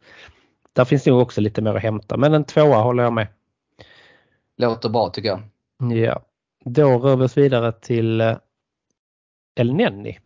där 0.74 0.86
finns 0.86 1.06
nog 1.06 1.22
också 1.22 1.42
lite 1.42 1.62
mer 1.62 1.76
att 1.76 1.82
hämta. 1.82 2.18
Men 2.18 2.34
en 2.34 2.44
tvåa 2.44 2.78
håller 2.78 3.04
jag 3.04 3.14
med. 3.14 3.28
Låter 4.58 4.90
bra 4.90 5.10
tycker 5.10 5.30
jag. 5.30 5.42
Ja. 5.98 6.22
Då 6.66 7.00
rör 7.00 7.16
vi 7.16 7.26
oss 7.26 7.38
vidare 7.38 7.72
till 7.72 8.22
eh, 8.22 8.38
El 9.56 9.74
Nenni. 9.74 10.20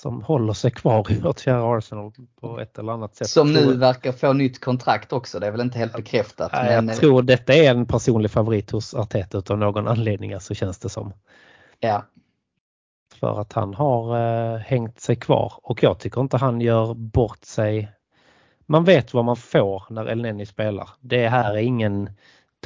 Som 0.00 0.22
håller 0.22 0.52
sig 0.52 0.70
kvar 0.70 1.12
i 1.12 1.20
vårt 1.20 1.38
kära 1.38 1.78
Arsenal 1.78 2.12
på 2.40 2.60
ett 2.60 2.78
eller 2.78 2.92
annat 2.92 3.16
sätt. 3.16 3.28
Som 3.28 3.52
nu 3.52 3.76
verkar 3.76 4.12
få 4.12 4.32
nytt 4.32 4.60
kontrakt 4.60 5.12
också. 5.12 5.38
Det 5.38 5.46
är 5.46 5.50
väl 5.50 5.60
inte 5.60 5.78
helt 5.78 5.92
bekräftat. 5.92 6.50
Ja, 6.52 6.72
jag 6.72 6.84
men, 6.84 6.96
tror 6.96 7.22
detta 7.22 7.54
är 7.54 7.70
en 7.70 7.86
personlig 7.86 8.30
favorit 8.30 8.70
hos 8.70 8.94
Arteta 8.94 9.42
av 9.52 9.58
någon 9.58 9.88
anledning 9.88 10.40
så 10.40 10.54
känns 10.54 10.78
det 10.78 10.88
som. 10.88 11.12
Ja. 11.80 12.04
För 13.14 13.40
att 13.40 13.52
han 13.52 13.74
har 13.74 14.16
eh, 14.16 14.58
hängt 14.58 15.00
sig 15.00 15.16
kvar 15.16 15.52
och 15.62 15.82
jag 15.82 15.98
tycker 15.98 16.20
inte 16.20 16.36
han 16.36 16.60
gör 16.60 16.94
bort 16.94 17.44
sig. 17.44 17.92
Man 18.66 18.84
vet 18.84 19.14
vad 19.14 19.24
man 19.24 19.36
får 19.36 19.84
när 19.90 20.10
El 20.10 20.22
Neni 20.22 20.46
spelar. 20.46 20.88
Det 21.00 21.28
här 21.28 21.54
är 21.54 21.60
ingen 21.60 22.10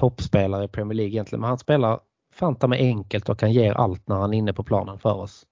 toppspelare 0.00 0.64
i 0.64 0.68
Premier 0.68 0.96
League 0.96 1.12
egentligen 1.12 1.40
men 1.40 1.48
han 1.48 1.58
spelar 1.58 2.00
fanta 2.34 2.66
med 2.66 2.78
enkelt 2.78 3.28
och 3.28 3.38
kan 3.38 3.52
ge 3.52 3.68
allt 3.68 4.08
när 4.08 4.16
han 4.16 4.34
är 4.34 4.38
inne 4.38 4.52
på 4.52 4.64
planen 4.64 4.98
för 4.98 5.14
oss. 5.14 5.46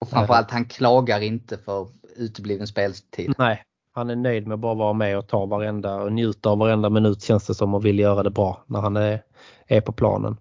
Och 0.00 0.08
framförallt 0.08 0.50
han 0.50 0.64
klagar 0.64 1.20
inte 1.20 1.58
för 1.58 1.88
utebliven 2.16 2.66
speltid. 2.66 3.34
Nej, 3.38 3.62
han 3.92 4.10
är 4.10 4.16
nöjd 4.16 4.46
med 4.46 4.54
att 4.54 4.60
bara 4.60 4.74
vara 4.74 4.92
med 4.92 5.18
och 5.18 5.26
ta 5.26 5.46
varenda 5.46 5.94
och 5.94 6.12
njuta 6.12 6.50
av 6.50 6.58
varenda 6.58 6.90
minut 6.90 7.22
känns 7.22 7.46
det 7.46 7.54
som 7.54 7.74
och 7.74 7.84
vill 7.84 7.98
göra 7.98 8.22
det 8.22 8.30
bra 8.30 8.64
när 8.66 8.80
han 8.80 8.96
är, 8.96 9.22
är 9.66 9.80
på 9.80 9.92
planen. 9.92 10.36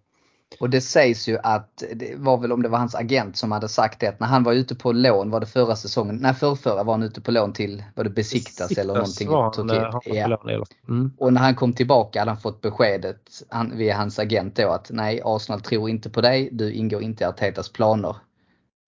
Och 0.60 0.70
det 0.70 0.82
sägs 0.82 1.28
ju 1.28 1.38
att, 1.43 1.84
det 1.95 2.16
var 2.16 2.38
väl 2.38 2.52
om 2.52 2.64
det 2.64 2.70
var 2.70 2.80
hans 2.80 2.95
agent 2.95 3.38
som 3.38 3.52
hade 3.52 3.68
sagt 3.68 4.00
det, 4.00 4.08
att 4.08 4.20
när 4.20 4.28
han 4.28 4.43
var 4.43 4.54
ute 4.54 4.76
på 4.76 4.91
lån, 4.91 5.30
var 5.30 5.39
det 5.39 5.45
förra 5.45 5.76
säsongen, 5.76 6.16
nej 6.16 6.34
förrförra 6.34 6.84
var 6.84 6.93
han 6.93 7.04
ute 7.04 7.22
på 7.22 7.32
lån 7.32 7.54
till, 7.54 7.84
var 7.95 8.04
det 8.04 8.10
Besiktas, 8.10 8.56
Besiktas 8.56 8.78
eller 8.78 8.93
någonting 8.93 9.28
i 9.28 9.91
Turkiet. 9.91 10.39
Ja. 10.45 10.66
Mm. 10.88 11.12
Och 11.18 11.34
när 11.34 11.41
han 11.41 11.56
kom 11.56 11.74
tillbaka 11.74 12.20
hade 12.20 12.32
han 12.32 12.41
fått 12.41 12.62
beskedet 12.62 13.43
han, 13.50 13.78
via 13.78 13.97
hans 13.97 14.20
agent 14.20 14.56
då 14.56 14.70
att 14.70 14.89
nej, 14.91 15.22
Arsenal 15.24 15.62
tror 15.62 15.89
inte 15.89 16.10
på 16.10 16.22
dig, 16.22 16.50
du 16.52 16.74
ingår 16.74 17.02
inte 17.02 17.24
i 17.24 17.28
Artetas 17.28 17.70
planer. 17.70 18.16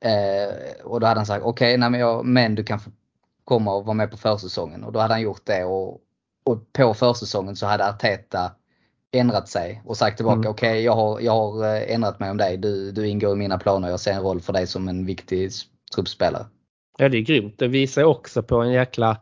Eh, 0.03 0.85
och 0.85 0.99
då 0.99 1.07
hade 1.07 1.19
han 1.19 1.25
sagt 1.25 1.45
okej, 1.45 1.77
okay, 1.77 1.89
men, 1.89 2.33
men 2.33 2.55
du 2.55 2.63
kan 2.63 2.79
få 2.79 2.89
komma 3.43 3.73
och 3.73 3.85
vara 3.85 3.93
med 3.93 4.11
på 4.11 4.17
försäsongen. 4.17 4.83
Och 4.83 4.91
då 4.91 4.99
hade 4.99 5.13
han 5.13 5.21
gjort 5.21 5.45
det 5.45 5.63
och, 5.63 5.99
och 6.43 6.73
på 6.73 6.93
försäsongen 6.93 7.55
så 7.55 7.65
hade 7.65 7.89
Arteta 7.89 8.51
ändrat 9.11 9.49
sig 9.49 9.81
och 9.85 9.97
sagt 9.97 10.17
tillbaka 10.17 10.35
mm. 10.35 10.51
okej 10.51 10.71
okay, 10.71 10.81
jag, 10.81 10.95
har, 10.95 11.19
jag 11.19 11.31
har 11.31 11.75
eh, 11.75 11.93
ändrat 11.93 12.19
mig 12.19 12.31
om 12.31 12.37
dig. 12.37 12.57
Du, 12.57 12.91
du 12.91 13.07
ingår 13.07 13.33
i 13.33 13.35
mina 13.35 13.57
planer. 13.57 13.89
Jag 13.89 13.99
ser 13.99 14.11
en 14.11 14.21
roll 14.21 14.41
för 14.41 14.53
dig 14.53 14.67
som 14.67 14.87
en 14.87 15.05
viktig 15.05 15.51
truppspelare. 15.95 16.45
Ja 16.97 17.09
det 17.09 17.17
är 17.17 17.21
grymt. 17.21 17.55
Det 17.57 17.67
visar 17.67 18.03
också 18.03 18.43
på 18.43 18.55
en 18.55 18.71
jäkla 18.71 19.17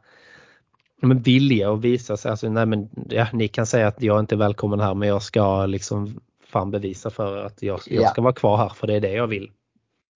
men 1.02 1.22
vilja 1.22 1.74
att 1.74 1.82
visa 1.82 2.18
sig. 2.18 2.32
Alltså, 2.32 2.50
nej, 2.50 2.66
men, 2.66 2.90
ja, 3.10 3.28
ni 3.34 3.48
kan 3.48 3.66
säga 3.66 3.88
att 3.88 4.02
jag 4.02 4.20
inte 4.20 4.36
är 4.36 4.38
välkommen 4.38 4.80
här 4.80 4.94
men 4.94 5.08
jag 5.08 5.24
ska 5.24 5.66
liksom 5.66 6.20
fan 6.48 6.72
bevisa 6.72 7.10
för 7.10 7.46
att 7.46 7.62
jag, 7.62 7.80
jag 7.86 8.10
ska 8.10 8.22
vara 8.22 8.34
kvar 8.34 8.58
här 8.58 8.70
för 8.70 8.88
det 8.88 8.96
är 8.96 9.02
det 9.02 9.12
jag 9.12 9.28
vill. 9.28 9.52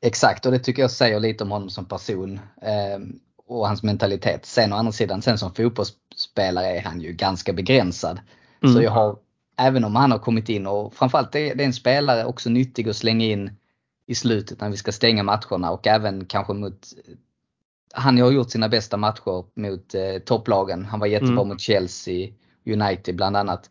Exakt 0.01 0.45
och 0.45 0.51
det 0.51 0.59
tycker 0.59 0.81
jag 0.81 0.91
säger 0.91 1.19
lite 1.19 1.43
om 1.43 1.51
honom 1.51 1.69
som 1.69 1.85
person 1.85 2.39
eh, 2.61 2.99
och 3.47 3.67
hans 3.67 3.83
mentalitet. 3.83 4.45
Sen 4.45 4.73
å 4.73 4.75
andra 4.75 4.91
sidan, 4.91 5.21
sen 5.21 5.37
som 5.37 5.53
fotbollsspelare 5.53 6.77
är 6.77 6.81
han 6.81 7.01
ju 7.01 7.13
ganska 7.13 7.53
begränsad. 7.53 8.19
Mm. 8.63 8.75
Så 8.75 8.81
jag 8.81 8.91
har 8.91 9.17
även 9.57 9.83
om 9.83 9.95
han 9.95 10.11
har 10.11 10.19
kommit 10.19 10.49
in 10.49 10.67
och 10.67 10.93
framförallt 10.93 11.31
det, 11.31 11.49
är 11.49 11.61
en 11.61 11.73
spelare 11.73 12.25
också 12.25 12.49
nyttig 12.49 12.89
att 12.89 12.95
slänga 12.95 13.25
in 13.25 13.51
i 14.07 14.15
slutet 14.15 14.61
när 14.61 14.69
vi 14.69 14.77
ska 14.77 14.91
stänga 14.91 15.23
matcherna 15.23 15.71
och 15.71 15.87
även 15.87 16.25
kanske 16.25 16.53
mot 16.53 16.87
han 17.93 18.21
har 18.21 18.31
gjort 18.31 18.51
sina 18.51 18.69
bästa 18.69 18.97
matcher 18.97 19.45
mot 19.59 19.95
eh, 19.95 20.19
topplagen. 20.25 20.85
Han 20.85 20.99
var 20.99 21.07
jättebra 21.07 21.33
mm. 21.33 21.47
mot 21.47 21.61
Chelsea, 21.61 22.33
United 22.65 23.15
bland 23.15 23.37
annat. 23.37 23.69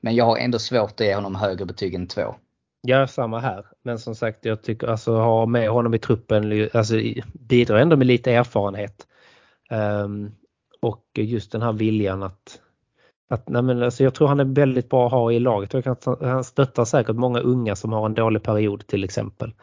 Men 0.00 0.14
jag 0.14 0.24
har 0.24 0.36
ändå 0.36 0.58
svårt 0.58 1.00
att 1.00 1.06
ge 1.06 1.14
honom 1.14 1.34
högre 1.34 1.64
betyg 1.64 1.94
än 1.94 2.06
två. 2.06 2.34
Ja, 2.82 3.06
samma 3.06 3.40
här. 3.40 3.66
Men 3.82 3.98
som 3.98 4.14
sagt, 4.14 4.44
jag 4.44 4.62
tycker 4.62 4.86
alltså 4.86 5.16
ha 5.16 5.46
med 5.46 5.70
honom 5.70 5.94
i 5.94 5.98
truppen 5.98 6.68
alltså, 6.74 6.94
bidrar 7.32 7.76
ändå 7.76 7.96
med 7.96 8.06
lite 8.06 8.32
erfarenhet. 8.32 9.06
Um, 9.70 10.34
och 10.80 11.04
just 11.14 11.52
den 11.52 11.62
här 11.62 11.72
viljan 11.72 12.22
att 12.22 12.60
att, 13.32 13.48
nej 13.48 13.62
men 13.62 13.82
alltså 13.82 14.04
jag 14.04 14.14
tror 14.14 14.28
han 14.28 14.40
är 14.40 14.44
väldigt 14.44 14.90
bra 14.90 15.06
att 15.06 15.12
ha 15.12 15.32
i 15.32 15.38
laget. 15.38 15.72
Jag 15.74 15.84
kan, 15.84 15.96
han 16.20 16.44
stöttar 16.44 16.84
säkert 16.84 17.16
många 17.16 17.40
unga 17.40 17.76
som 17.76 17.92
har 17.92 18.06
en 18.06 18.14
dålig 18.14 18.42
period 18.42 18.86
till 18.86 19.04
exempel. 19.04 19.54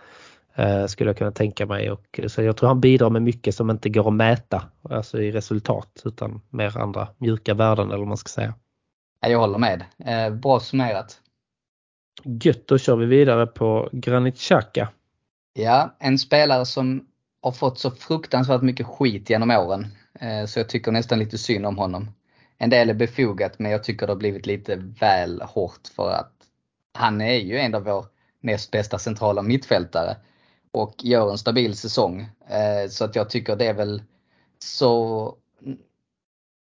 Eh, 0.56 0.86
skulle 0.86 1.10
jag 1.10 1.18
kunna 1.18 1.32
tänka 1.32 1.66
mig. 1.66 1.92
Och, 1.92 2.20
så 2.28 2.42
jag 2.42 2.58
tror 2.58 2.68
han 2.68 2.82
bidrar 2.82 3.10
med 3.10 3.22
mycket 3.22 3.56
som 3.56 3.70
inte 3.70 3.90
går 3.90 4.08
att 4.08 4.14
mäta 4.14 4.64
alltså 4.90 5.22
i 5.22 5.32
resultat 5.32 6.02
utan 6.06 6.42
mer 6.50 6.78
andra 6.78 7.08
mjuka 7.18 7.54
värden 7.54 7.88
eller 7.88 7.98
vad 7.98 8.08
man 8.08 8.18
ska 8.18 8.30
säga. 8.30 8.54
Jag 9.28 9.40
håller 9.40 9.58
med. 9.58 9.84
Eh, 10.06 10.34
bra 10.34 10.60
summerat. 10.60 11.22
Gött, 12.24 12.68
då 12.68 12.78
kör 12.78 12.96
vi 12.96 13.06
vidare 13.06 13.48
på 13.48 13.90
Granit 13.92 14.38
Xhaka. 14.38 14.90
Ja, 15.54 15.96
en 16.00 16.18
spelare 16.18 16.66
som 16.66 17.06
har 17.42 17.52
fått 17.52 17.80
så 17.80 17.92
fruktansvärt 17.92 18.62
mycket 18.62 18.88
skit 18.88 19.30
genom 19.30 19.52
åren. 19.52 19.88
Eh, 20.20 20.46
så 20.46 20.60
jag 20.60 20.70
tycker 20.70 20.92
nästan 20.92 21.20
lite 21.20 21.38
synd 21.38 21.66
om 21.66 21.78
honom 21.78 22.08
en 22.60 22.70
del 22.70 22.90
är 22.90 22.94
befogat 22.94 23.60
men 23.60 23.72
jag 23.72 23.84
tycker 23.84 24.08
det 24.08 24.14
har 24.14 24.18
blivit 24.18 24.46
lite 24.46 24.76
väl 24.76 25.42
hårt 25.42 25.88
för 25.96 26.12
att 26.12 26.34
han 26.94 27.22
är 27.22 27.38
ju 27.38 27.58
en 27.58 27.76
av 27.76 27.84
vår 27.84 28.06
näst 28.42 28.72
bästa 28.72 28.98
centrala 28.98 29.42
mittfältare 29.42 30.18
och 30.72 30.96
gör 31.04 31.32
en 31.32 31.38
stabil 31.38 31.76
säsong. 31.78 32.22
Eh, 32.50 32.90
så 32.90 33.06
att 33.06 33.16
jag 33.16 33.30
tycker 33.30 33.56
det 33.56 33.66
är 33.66 33.74
väl 33.74 34.02
så, 34.60 35.36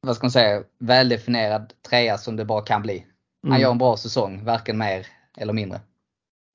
vad 0.01 0.17
ska 0.17 0.25
man 0.25 0.31
säga, 0.31 0.63
väldefinierad 0.79 1.73
trea 1.89 2.19
som 2.19 2.37
det 2.37 2.45
bara 2.45 2.63
kan 2.63 2.83
bli. 2.83 3.07
Han 3.43 3.53
mm. 3.53 3.63
gör 3.63 3.71
en 3.71 3.79
bra 3.79 3.97
säsong, 3.97 4.45
varken 4.45 4.79
mer 4.79 5.07
eller 5.37 5.53
mindre. 5.53 5.81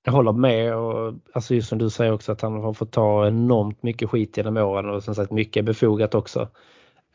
Jag 0.06 0.12
håller 0.12 0.32
med 0.32 0.76
och 0.76 1.14
alltså 1.34 1.56
just 1.56 1.70
som 1.70 1.78
du 1.78 1.90
säger 1.90 2.14
också 2.14 2.32
att 2.32 2.42
han 2.42 2.54
har 2.54 2.74
fått 2.74 2.92
ta 2.92 3.28
enormt 3.28 3.84
mycket 3.84 4.10
skit 4.10 4.38
genom 4.38 4.58
åren 4.58 4.90
och 4.90 5.04
som 5.04 5.16
sagt 5.16 5.32
mycket 5.32 5.66
befogat 5.66 6.16
också. 6.16 6.50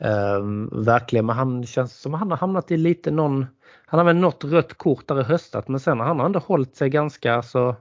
Um, 0.04 0.84
verkligen, 0.84 1.26
men 1.26 1.36
han 1.36 1.66
känns 1.66 2.00
som 2.00 2.14
han 2.14 2.30
har 2.30 2.38
hamnat 2.38 2.70
i 2.70 2.76
lite 2.76 3.10
någon, 3.10 3.46
han 3.86 3.98
har 3.98 4.04
väl 4.04 4.16
något 4.16 4.44
rött 4.44 4.74
kort 4.74 5.08
där 5.08 5.20
i 5.20 5.22
höstat 5.22 5.68
men 5.68 5.80
sen 5.80 6.00
har 6.00 6.06
han 6.06 6.20
ändå 6.20 6.38
hållit 6.38 6.76
sig 6.76 6.90
ganska 6.90 7.34
alltså, 7.34 7.76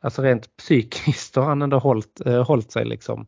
alltså 0.00 0.22
rent 0.22 0.56
psykiskt 0.56 1.36
har 1.36 1.44
han 1.44 1.62
ändå 1.62 1.78
hållit, 1.78 2.20
uh, 2.26 2.42
hållit 2.42 2.72
sig 2.72 2.84
liksom. 2.84 3.26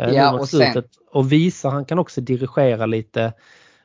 Uh, 0.00 0.14
ja, 0.14 0.32
och, 0.32 0.48
sen... 0.48 0.82
och 1.10 1.32
visar, 1.32 1.70
han 1.70 1.84
kan 1.84 1.98
också 1.98 2.20
dirigera 2.20 2.86
lite. 2.86 3.32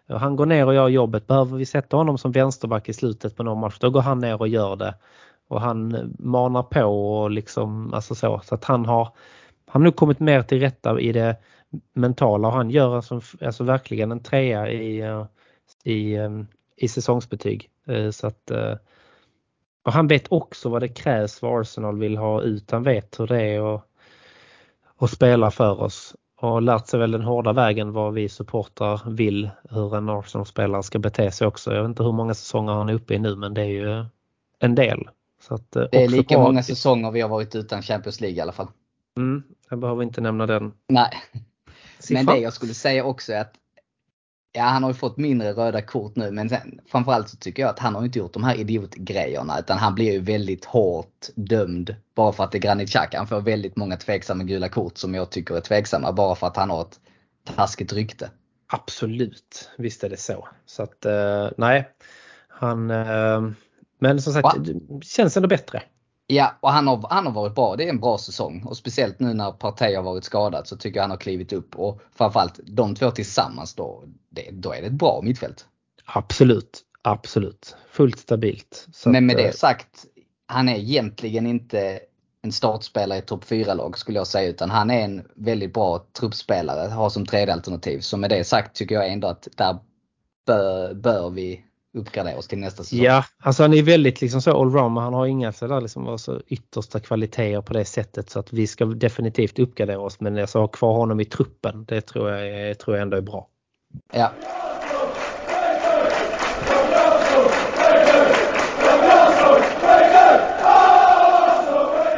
Han 0.10 0.36
går 0.36 0.46
ner 0.46 0.66
och 0.66 0.74
gör 0.74 0.88
jobbet. 0.88 1.28
Behöver 1.28 1.58
vi 1.58 1.66
sätta 1.66 1.98
honom 1.98 2.18
som 2.18 2.32
vänsterback 2.32 2.90
i 2.90 2.94
slutet 2.94 3.36
på 3.36 3.44
någon 3.44 3.60
match, 3.60 3.78
då 3.80 3.90
går 3.90 4.02
han 4.02 4.20
ner 4.20 4.42
och 4.42 4.48
gör 4.48 4.76
det. 4.76 4.96
Och 5.48 5.62
han 5.62 6.16
manar 6.20 6.64
på 6.64 6.84
och 6.84 7.32
liksom, 7.32 7.94
alltså 7.94 8.16
så, 8.16 8.42
så 8.44 8.56
att 8.56 8.64
han 8.64 8.86
har, 8.86 9.04
han 9.68 9.82
har 9.82 9.86
nog 9.86 9.96
kommit 9.96 10.20
mer 10.20 10.42
till 10.42 10.60
rätta 10.60 11.00
i 11.00 11.12
det 11.12 11.36
mentala 11.94 12.48
och 12.48 12.54
han 12.54 12.70
gör 12.70 12.96
alltså, 12.96 13.22
alltså 13.42 13.64
verkligen 13.64 14.12
en 14.12 14.24
trea 14.24 14.72
i, 14.72 15.02
eh, 15.02 15.26
i, 15.84 16.14
eh, 16.14 16.42
i 16.76 16.88
säsongsbetyg. 16.88 17.70
Eh, 17.88 18.12
så 18.12 18.28
att, 18.28 18.52
och 19.84 19.94
han 19.94 20.08
vet 20.08 20.32
också 20.32 20.70
vad 20.70 20.82
det 20.82 20.88
krävs 20.88 21.42
vad 21.42 21.62
Arsenal 21.62 22.00
vill 22.00 22.18
ha 22.18 22.42
ut. 22.42 22.72
Han 22.72 22.84
vet 22.84 23.20
hur 23.20 23.28
det 23.28 23.42
är 23.42 23.76
att, 23.76 23.84
att 24.98 25.12
spela 25.12 25.52
för 25.52 25.82
oss 25.82 26.16
och 26.40 26.62
lärt 26.62 26.88
sig 26.88 27.00
väl 27.00 27.12
den 27.12 27.22
hårda 27.22 27.54
vägen 27.54 27.92
vad 27.92 28.14
vi 28.14 28.30
supportrar 28.30 29.02
vill 29.10 29.50
hur 29.70 29.96
en 29.96 30.10
Arsenal-spelare 30.10 30.84
ska 30.84 31.00
bete 31.00 31.32
sig 31.32 31.48
också. 31.48 31.74
Jag 31.74 31.82
vet 31.82 31.90
inte 31.90 32.04
hur 32.04 32.12
många 32.12 32.34
säsonger 32.34 32.74
han 32.74 32.90
är 32.90 32.94
uppe 32.94 33.14
i 33.14 33.20
nu 33.20 33.36
men 33.36 33.54
det 33.54 33.62
är 33.62 33.66
ju 33.66 34.06
en 34.60 34.76
del. 34.76 35.10
Så 35.42 35.54
att, 35.54 35.72
det 35.72 36.04
är 36.04 36.08
lika 36.08 36.36
bra. 36.36 36.44
många 36.44 36.64
säsonger 36.64 37.12
vi 37.12 37.22
har 37.22 37.30
varit 37.30 37.56
utan 37.56 37.82
Champions 37.82 38.22
League 38.22 38.38
i 38.38 38.42
alla 38.42 38.52
fall. 38.52 38.68
Mm, 39.18 39.44
jag 39.70 39.80
behöver 39.80 40.04
inte 40.04 40.22
nämna 40.22 40.46
den. 40.46 40.74
Nej. 40.88 41.10
Men 42.10 42.26
det 42.26 42.38
jag 42.38 42.54
skulle 42.54 42.74
säga 42.74 43.04
också 43.04 43.34
är 43.34 43.42
att 43.42 43.54
Ja, 44.52 44.64
han 44.64 44.84
har 44.84 44.90
ju 44.90 44.94
fått 44.94 45.18
mindre 45.18 45.54
röda 45.54 45.82
kort 45.82 46.16
nu 46.16 46.32
men 46.32 46.50
sen, 46.50 46.80
framförallt 46.88 47.30
så 47.30 47.38
tycker 47.38 47.64
jag 47.64 47.70
att 47.70 47.80
han 47.80 47.96
har 47.96 48.06
inte 48.06 48.20
gjort 48.20 48.34
de 48.34 48.44
här 48.44 48.56
idiotgrejerna 48.56 49.60
utan 49.60 49.78
han 49.78 49.96
blir 49.96 50.12
ju 50.12 50.20
väldigt 50.20 50.66
hårt 50.66 51.28
dömd 51.36 51.96
bara 52.16 52.32
för 52.32 52.44
att 52.44 52.52
det 52.52 52.58
är 52.58 52.60
Granit 52.60 52.90
Xhaka. 52.90 53.18
Han 53.18 53.28
får 53.28 53.42
väldigt 53.42 53.76
många 53.76 53.98
tveksamma 53.98 54.44
gula 54.44 54.70
kort 54.70 54.98
som 54.98 55.16
jag 55.16 55.30
tycker 55.30 55.56
är 55.56 55.62
tveksamma 55.62 56.12
bara 56.12 56.36
för 56.36 56.48
att 56.48 56.58
han 56.58 56.70
har 56.70 56.82
ett 56.82 57.00
taskigt 57.56 57.94
rykte. 57.94 58.32
Absolut, 58.68 59.70
visst 59.78 60.04
är 60.04 60.10
det 60.10 60.18
så. 60.18 60.48
Så 60.66 60.84
att 60.84 61.06
eh, 61.06 61.50
nej, 61.58 61.90
han 62.48 62.92
eh, 62.92 63.42
men 64.00 64.22
som 64.22 64.34
sagt, 64.34 64.58
det 64.60 65.06
känns 65.06 65.38
ändå 65.38 65.50
bättre. 65.50 65.84
Ja, 66.28 66.58
och 66.60 66.72
han 66.72 66.88
har, 66.88 67.08
han 67.10 67.26
har 67.26 67.34
varit 67.34 67.56
bra. 67.56 67.76
Det 67.76 67.84
är 67.84 67.90
en 67.90 68.00
bra 68.00 68.18
säsong. 68.18 68.64
Och 68.66 68.78
speciellt 68.78 69.20
nu 69.20 69.34
när 69.34 69.52
Partey 69.52 69.96
har 69.96 70.04
varit 70.04 70.24
skadad 70.24 70.68
så 70.68 70.78
tycker 70.78 70.98
jag 70.98 71.04
han 71.04 71.12
har 71.12 71.18
klivit 71.18 71.54
upp. 71.54 71.76
Och 71.76 72.02
framförallt 72.16 72.60
de 72.64 72.96
två 72.96 73.12
tillsammans 73.12 73.76
då, 73.76 74.04
det, 74.30 74.50
då 74.52 74.74
är 74.74 74.82
det 74.82 74.88
ett 74.88 74.94
bra 74.94 75.22
mittfält. 75.24 75.66
Absolut, 76.06 76.82
absolut. 77.02 77.76
Fullt 77.92 78.20
stabilt. 78.20 78.88
Så 78.94 79.10
Men 79.10 79.26
med 79.26 79.36
att, 79.36 79.42
det 79.42 79.48
eh, 79.48 79.54
sagt, 79.54 80.06
han 80.46 80.70
är 80.70 80.76
egentligen 80.76 81.48
inte 81.48 82.00
en 82.42 82.52
startspelare 82.52 83.20
i 83.20 83.22
topp 83.22 83.46
4-lag 83.46 83.98
skulle 83.98 84.20
jag 84.20 84.28
säga. 84.28 84.50
Utan 84.50 84.70
han 84.70 84.92
är 84.92 85.02
en 85.02 85.28
väldigt 85.36 85.74
bra 85.74 86.06
truppspelare, 86.20 86.90
har 86.90 87.10
som 87.10 87.26
tredje 87.26 87.54
alternativ. 87.54 88.00
Så 88.00 88.18
med 88.18 88.30
det 88.30 88.44
sagt 88.44 88.76
tycker 88.76 88.96
jag 88.96 89.12
ändå 89.12 89.28
att 89.28 89.48
där 89.56 89.78
bör, 90.46 90.94
bör 90.94 91.30
vi 91.30 91.64
uppgradera 91.98 92.38
oss 92.38 92.48
till 92.48 92.58
nästa 92.58 92.84
säsong. 92.84 93.00
Ja, 93.00 93.24
alltså 93.40 93.64
han 93.64 93.74
är 93.74 93.84
väldigt 93.84 94.22
liksom 94.22 94.42
så 94.42 94.62
allround 94.62 94.94
men 94.94 95.04
han 95.04 95.14
har 95.14 95.26
inga 95.26 95.52
sådär 95.52 95.82
liksom 95.82 96.08
alltså 96.08 96.42
yttersta 96.48 97.00
kvaliteter 97.00 97.62
på 97.62 97.74
det 97.74 97.86
sättet 97.86 98.30
så 98.30 98.40
att 98.40 98.54
vi 98.54 98.68
ska 98.68 98.86
definitivt 98.86 99.60
uppgradera 99.60 100.00
oss 100.00 100.20
men 100.20 100.38
alltså 100.38 100.60
ha 100.60 100.68
kvar 100.68 100.94
honom 100.94 101.20
i 101.20 101.26
truppen 101.26 101.86
det 101.86 102.02
tror 102.02 102.32
jag, 102.32 102.80
tror 102.80 102.96
jag 102.96 103.02
ändå 103.02 103.18
är 103.18 103.22
bra. 103.22 103.48
Ja. 104.14 104.32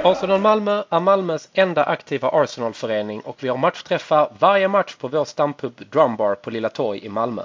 Arsenal 0.03 0.39
Malmö 0.39 0.83
är 0.89 0.99
Malmös 0.99 1.49
enda 1.53 1.83
aktiva 1.83 2.29
Arsenal-förening 2.29 3.21
och 3.21 3.43
vi 3.43 3.47
har 3.47 3.57
matchträffar 3.57 4.31
varje 4.39 4.67
match 4.67 4.95
på 4.95 5.07
vår 5.07 5.25
stampub 5.25 5.73
Drumbar 5.91 6.35
på 6.35 6.49
Lilla 6.49 6.69
Torg 6.69 7.05
i 7.05 7.09
Malmö. 7.09 7.41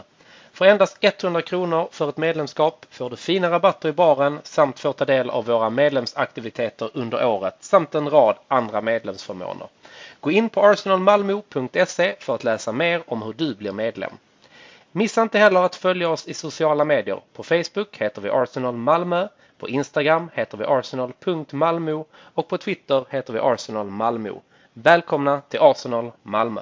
För 0.55 0.65
endast 0.65 0.97
100 1.01 1.43
kronor 1.43 1.89
för 1.91 2.09
ett 2.09 2.17
medlemskap 2.17 2.87
får 2.91 3.11
du 3.11 3.17
fina 3.17 3.51
rabatter 3.51 3.89
i 3.89 3.93
baren 3.93 4.39
samt 4.45 4.81
får 4.81 4.93
ta 4.93 5.05
del 5.05 5.31
av 5.31 5.45
våra 5.47 5.71
medlemsaktiviteter 5.71 6.91
under 6.95 7.27
året 7.27 7.57
samt 7.61 7.95
en 7.95 8.11
rad 8.11 8.37
andra 8.49 8.81
medlemsförmåner. 8.81 9.69
Gå 10.21 10.31
in 10.31 10.49
på 10.49 10.67
arsenalmalmo.se 10.67 12.15
för 12.19 12.35
att 12.35 12.45
läsa 12.45 12.73
mer 12.73 13.03
om 13.07 13.23
hur 13.23 13.33
du 13.33 13.55
blir 13.55 13.73
medlem. 13.73 14.13
Missa 14.93 15.23
inte 15.23 15.39
heller 15.39 15.61
att 15.61 15.77
följa 15.77 16.09
oss 16.09 16.27
i 16.27 16.35
sociala 16.35 16.85
medier. 16.85 17.21
På 17.33 17.43
Facebook 17.43 17.97
heter 17.97 18.23
vi 18.23 18.31
Arsenal 18.31 18.75
Malmö, 18.75 19.29
på 19.59 19.69
Instagram 19.69 20.31
heter 20.35 20.59
vi 20.59 20.65
arsenal.malmo 20.65 22.07
och 22.35 22.49
på 22.49 22.59
Twitter 22.59 23.05
heter 23.11 23.33
vi 23.33 23.39
Arsenal 23.39 23.87
Malmö. 23.87 24.31
Välkomna 24.73 25.41
till 25.41 25.61
Arsenal 25.61 26.13
Malmö! 26.23 26.61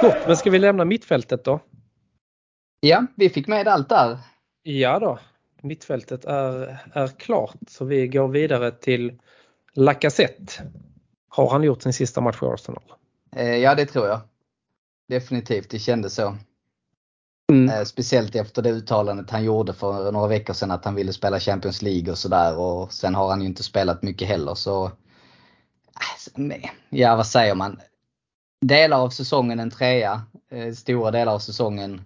Gott, 0.00 0.26
men 0.26 0.36
ska 0.36 0.50
vi 0.50 0.58
lämna 0.58 0.84
mittfältet 0.84 1.44
då? 1.44 1.60
Ja, 2.80 3.06
vi 3.14 3.28
fick 3.28 3.46
med 3.46 3.68
allt 3.68 3.88
där. 3.88 4.18
Ja 4.62 4.98
då, 4.98 5.18
mittfältet 5.62 6.24
är, 6.24 6.78
är 6.92 7.08
klart 7.08 7.56
så 7.68 7.84
vi 7.84 8.08
går 8.08 8.28
vidare 8.28 8.70
till 8.70 9.18
Lacazette. 9.74 10.52
Har 11.28 11.50
han 11.50 11.62
gjort 11.62 11.82
sin 11.82 11.92
sista 11.92 12.20
match 12.20 12.42
i 12.42 12.46
Arsenal? 12.46 12.82
Eh, 13.36 13.56
ja, 13.56 13.74
det 13.74 13.86
tror 13.86 14.06
jag. 14.06 14.20
Definitivt, 15.08 15.70
det 15.70 15.78
kändes 15.78 16.14
så. 16.14 16.36
Mm. 17.52 17.68
Eh, 17.68 17.84
speciellt 17.84 18.34
efter 18.34 18.62
det 18.62 18.70
uttalandet 18.70 19.30
han 19.30 19.44
gjorde 19.44 19.72
för 19.72 20.12
några 20.12 20.28
veckor 20.28 20.54
sedan 20.54 20.70
att 20.70 20.84
han 20.84 20.94
ville 20.94 21.12
spela 21.12 21.40
Champions 21.40 21.82
League 21.82 22.10
och 22.10 22.18
sådär 22.18 22.58
och 22.58 22.92
sen 22.92 23.14
har 23.14 23.28
han 23.28 23.40
ju 23.40 23.46
inte 23.46 23.62
spelat 23.62 24.02
mycket 24.02 24.28
heller 24.28 24.54
så 24.54 24.84
eh, 26.36 26.70
Ja 26.88 27.16
vad 27.16 27.26
säger 27.26 27.54
man? 27.54 27.80
Delar 28.60 28.98
av 29.00 29.10
säsongen 29.10 29.60
en 29.60 29.70
trea, 29.70 30.22
eh, 30.50 30.72
stora 30.72 31.10
delar 31.10 31.34
av 31.34 31.38
säsongen 31.38 32.04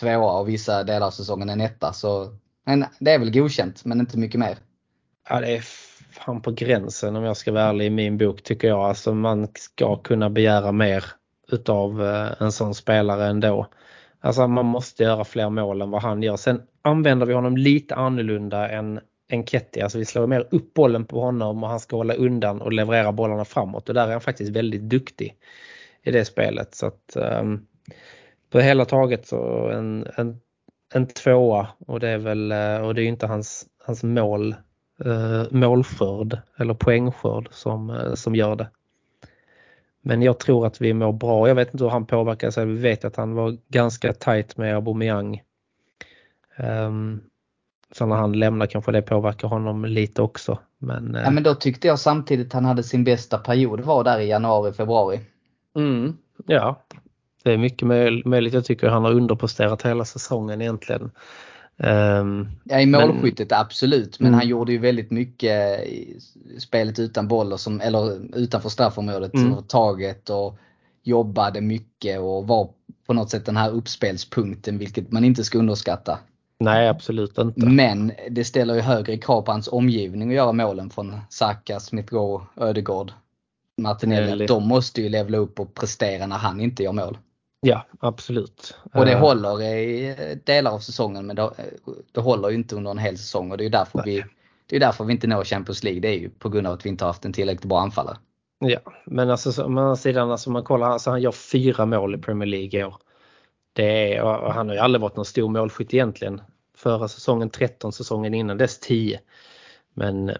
tvåa 0.00 0.40
och 0.40 0.48
vissa 0.48 0.84
delar 0.84 1.06
av 1.06 1.10
säsongen 1.10 1.48
en 1.48 1.60
etta. 1.60 1.92
Så 1.92 2.36
men 2.66 2.84
det 3.00 3.10
är 3.10 3.18
väl 3.18 3.30
godkänt 3.30 3.84
men 3.84 4.00
inte 4.00 4.18
mycket 4.18 4.40
mer. 4.40 4.58
Ja 5.28 5.40
det 5.40 5.56
är 5.56 5.60
fan 6.10 6.42
på 6.42 6.50
gränsen 6.50 7.16
om 7.16 7.24
jag 7.24 7.36
ska 7.36 7.52
vara 7.52 7.64
ärlig 7.64 7.86
i 7.86 7.90
min 7.90 8.18
bok 8.18 8.42
tycker 8.42 8.68
jag. 8.68 8.80
Alltså 8.80 9.14
man 9.14 9.48
ska 9.54 9.96
kunna 9.96 10.30
begära 10.30 10.72
mer 10.72 11.04
utav 11.52 12.04
eh, 12.04 12.42
en 12.42 12.52
sån 12.52 12.74
spelare 12.74 13.26
ändå. 13.26 13.66
Alltså 14.20 14.48
man 14.48 14.66
måste 14.66 15.02
göra 15.02 15.24
fler 15.24 15.50
mål 15.50 15.82
än 15.82 15.90
vad 15.90 16.02
han 16.02 16.22
gör. 16.22 16.36
Sen 16.36 16.62
använder 16.82 17.26
vi 17.26 17.34
honom 17.34 17.56
lite 17.56 17.94
annorlunda 17.94 18.68
än, 18.68 19.00
än 19.30 19.46
Ketty. 19.46 19.80
Alltså 19.80 19.98
vi 19.98 20.04
slår 20.04 20.26
mer 20.26 20.48
upp 20.50 20.74
bollen 20.74 21.04
på 21.04 21.20
honom 21.20 21.62
och 21.64 21.70
han 21.70 21.80
ska 21.80 21.96
hålla 21.96 22.14
undan 22.14 22.60
och 22.60 22.72
leverera 22.72 23.12
bollarna 23.12 23.44
framåt 23.44 23.88
och 23.88 23.94
där 23.94 24.06
är 24.06 24.12
han 24.12 24.20
faktiskt 24.20 24.50
väldigt 24.50 24.82
duktig 24.82 25.36
i 26.02 26.10
det 26.10 26.24
spelet. 26.24 26.74
Så 26.74 26.86
att 26.86 27.16
um, 27.16 27.66
på 28.50 28.58
det 28.58 28.64
hela 28.64 28.84
taget 28.84 29.26
så 29.26 29.68
en, 29.68 30.06
en, 30.16 30.40
en 30.94 31.06
tvåa 31.06 31.68
och 31.86 32.00
det 32.00 32.08
är 32.08 32.18
väl 32.18 32.52
eh, 32.52 32.80
och 32.80 32.94
det 32.94 33.02
är 33.02 33.06
inte 33.06 33.26
hans, 33.26 33.66
hans 33.84 34.02
mål 34.02 34.54
uh, 35.06 35.44
målskörd 35.50 36.38
eller 36.56 36.74
poängskörd 36.74 37.48
som, 37.50 38.12
som 38.14 38.34
gör 38.34 38.56
det. 38.56 38.68
Men 40.02 40.22
jag 40.22 40.38
tror 40.38 40.66
att 40.66 40.80
vi 40.80 40.94
mår 40.94 41.12
bra. 41.12 41.48
Jag 41.48 41.54
vet 41.54 41.72
inte 41.72 41.84
hur 41.84 41.90
han 41.90 42.06
påverkar 42.06 42.50
sig. 42.50 42.66
Vi 42.66 42.78
vet 42.78 43.04
att 43.04 43.16
han 43.16 43.34
var 43.34 43.56
ganska 43.68 44.12
tajt 44.12 44.56
med 44.56 44.74
Aubameyang. 44.74 45.42
Um, 46.58 47.20
så 47.92 48.06
när 48.06 48.16
han 48.16 48.32
lämnar 48.32 48.66
kanske 48.66 48.92
det 48.92 49.02
påverkar 49.02 49.48
honom 49.48 49.84
lite 49.84 50.22
också. 50.22 50.58
Men, 50.78 51.18
ja 51.24 51.30
men 51.30 51.42
då 51.42 51.54
tyckte 51.54 51.88
jag 51.88 51.98
samtidigt 51.98 52.52
han 52.52 52.64
hade 52.64 52.82
sin 52.82 53.04
bästa 53.04 53.38
period 53.38 53.80
var 53.80 54.04
där 54.04 54.20
i 54.20 54.28
januari, 54.28 54.72
februari. 54.72 55.20
Mm, 55.78 56.16
ja, 56.46 56.82
det 57.42 57.52
är 57.52 57.58
mycket 57.58 57.88
möjligt. 58.24 58.54
Jag 58.54 58.64
tycker 58.64 58.88
han 58.88 59.04
har 59.04 59.12
underpresterat 59.12 59.82
hela 59.82 60.04
säsongen 60.04 60.60
egentligen. 60.60 61.10
Um, 61.76 62.48
ja 62.64 62.80
i 62.80 62.86
målskyttet 62.86 63.50
men, 63.50 63.60
absolut 63.60 64.20
men 64.20 64.28
mm. 64.28 64.38
han 64.38 64.48
gjorde 64.48 64.72
ju 64.72 64.78
väldigt 64.78 65.10
mycket 65.10 65.86
i 65.86 66.20
spelet 66.58 66.98
utan 66.98 67.28
boll 67.28 67.52
och 67.52 67.60
som, 67.60 67.80
eller 67.80 68.20
utanför 68.38 68.68
straffområdet 68.68 69.34
mm. 69.34 69.62
taget 69.68 70.30
och 70.30 70.58
jobbade 71.02 71.60
mycket 71.60 72.20
och 72.20 72.46
var 72.46 72.70
på 73.06 73.12
något 73.12 73.30
sätt 73.30 73.46
den 73.46 73.56
här 73.56 73.70
uppspelspunkten 73.70 74.78
vilket 74.78 75.12
man 75.12 75.24
inte 75.24 75.44
ska 75.44 75.58
underskatta. 75.58 76.18
Nej 76.60 76.88
absolut 76.88 77.38
inte. 77.38 77.66
Men 77.66 78.12
det 78.30 78.44
ställer 78.44 78.74
ju 78.74 78.80
högre 78.80 79.16
krav 79.16 79.42
på 79.42 79.52
hans 79.52 79.68
omgivning 79.68 80.28
att 80.28 80.36
göra 80.36 80.52
målen 80.52 80.90
från 80.90 81.16
Saka, 81.30 81.80
Smith 81.80 82.14
Rowe, 82.14 82.44
Ödegård, 82.56 83.12
Martinelli. 83.78 84.46
De 84.46 84.68
måste 84.68 85.02
ju 85.02 85.08
levla 85.08 85.38
upp 85.38 85.60
och 85.60 85.74
prestera 85.74 86.26
när 86.26 86.36
han 86.36 86.60
inte 86.60 86.82
gör 86.82 86.92
mål. 86.92 87.18
Ja, 87.60 87.86
absolut. 88.00 88.74
Och 88.94 89.06
det 89.06 89.14
uh, 89.14 89.20
håller 89.20 89.62
i 89.62 90.14
delar 90.44 90.70
av 90.70 90.78
säsongen 90.78 91.26
men 91.26 91.36
det, 91.36 91.50
det 92.12 92.20
håller 92.20 92.48
ju 92.48 92.54
inte 92.54 92.76
under 92.76 92.90
en 92.90 92.98
hel 92.98 93.18
säsong 93.18 93.50
och 93.50 93.58
det 93.58 93.64
är 93.64 93.70
därför 93.70 94.02
vi 94.04 94.24
det 94.68 94.76
är 94.76 94.80
därför 94.80 95.04
vi 95.04 95.12
inte 95.12 95.26
når 95.26 95.44
Champions 95.44 95.84
League. 95.84 96.00
Det 96.00 96.08
är 96.08 96.18
ju 96.18 96.30
på 96.30 96.48
grund 96.48 96.66
av 96.66 96.72
att 96.72 96.86
vi 96.86 96.88
inte 96.88 97.04
har 97.04 97.08
haft 97.08 97.24
en 97.24 97.32
tillräckligt 97.32 97.68
bra 97.68 97.80
anfallare. 97.80 98.16
Ja, 98.58 98.80
men 99.06 99.30
alltså 99.30 99.62
å 99.62 99.66
andra 99.66 99.96
sidan, 99.96 100.30
alltså 100.30 100.50
man 100.50 100.64
kollar, 100.64 100.90
alltså 100.90 101.10
han 101.10 101.22
gör 101.22 101.32
fyra 101.32 101.86
mål 101.86 102.14
i 102.14 102.18
Premier 102.18 102.46
League 102.46 102.80
i 102.80 102.84
år. 102.84 102.96
Det 103.72 104.14
är, 104.14 104.22
och 104.22 104.54
han 104.54 104.68
har 104.68 104.74
ju 104.74 104.80
aldrig 104.80 105.00
varit 105.00 105.16
någon 105.16 105.24
stor 105.24 105.48
målskytt 105.48 105.94
egentligen. 105.94 106.40
Förra 106.76 107.08
säsongen 107.08 107.50
13, 107.50 107.92
säsongen 107.92 108.34
innan 108.34 108.58
dess 108.58 108.78
10. 108.80 109.20
Men 109.94 110.32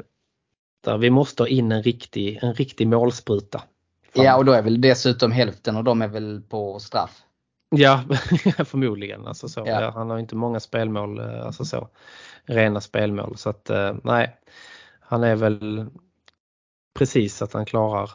där 0.89 0.99
vi 0.99 1.11
måste 1.11 1.43
ha 1.43 1.49
in 1.49 1.73
en 1.73 1.83
riktig, 1.83 2.39
en 2.43 2.55
riktig 2.55 2.89
målspruta. 2.89 3.63
Ja 4.13 4.37
och 4.37 4.45
då 4.45 4.53
är 4.53 4.63
väl 4.63 4.81
dessutom 4.81 5.33
hälften 5.33 5.77
av 5.77 5.85
dem 5.85 6.03
är 6.03 6.09
väl 6.09 6.43
på 6.49 6.79
straff. 6.79 7.23
Ja, 7.71 8.05
förmodligen. 8.65 9.27
Alltså 9.27 9.49
så. 9.49 9.65
Ja. 9.67 9.91
Han 9.95 10.11
har 10.11 10.19
inte 10.19 10.37
många 10.37 10.61
spelmål, 10.61 11.19
eh, 11.19 11.47
alltså 11.47 11.65
så, 11.65 11.89
rena 12.45 12.81
spelmål. 12.81 13.37
Så 13.37 13.51
att 13.51 13.71
eh, 13.71 13.97
nej, 14.05 14.37
han 15.01 15.25
är 15.25 15.37
väl 15.37 15.87
precis 16.99 17.43
att 17.43 17.53
han 17.53 17.67
klarar 17.67 18.11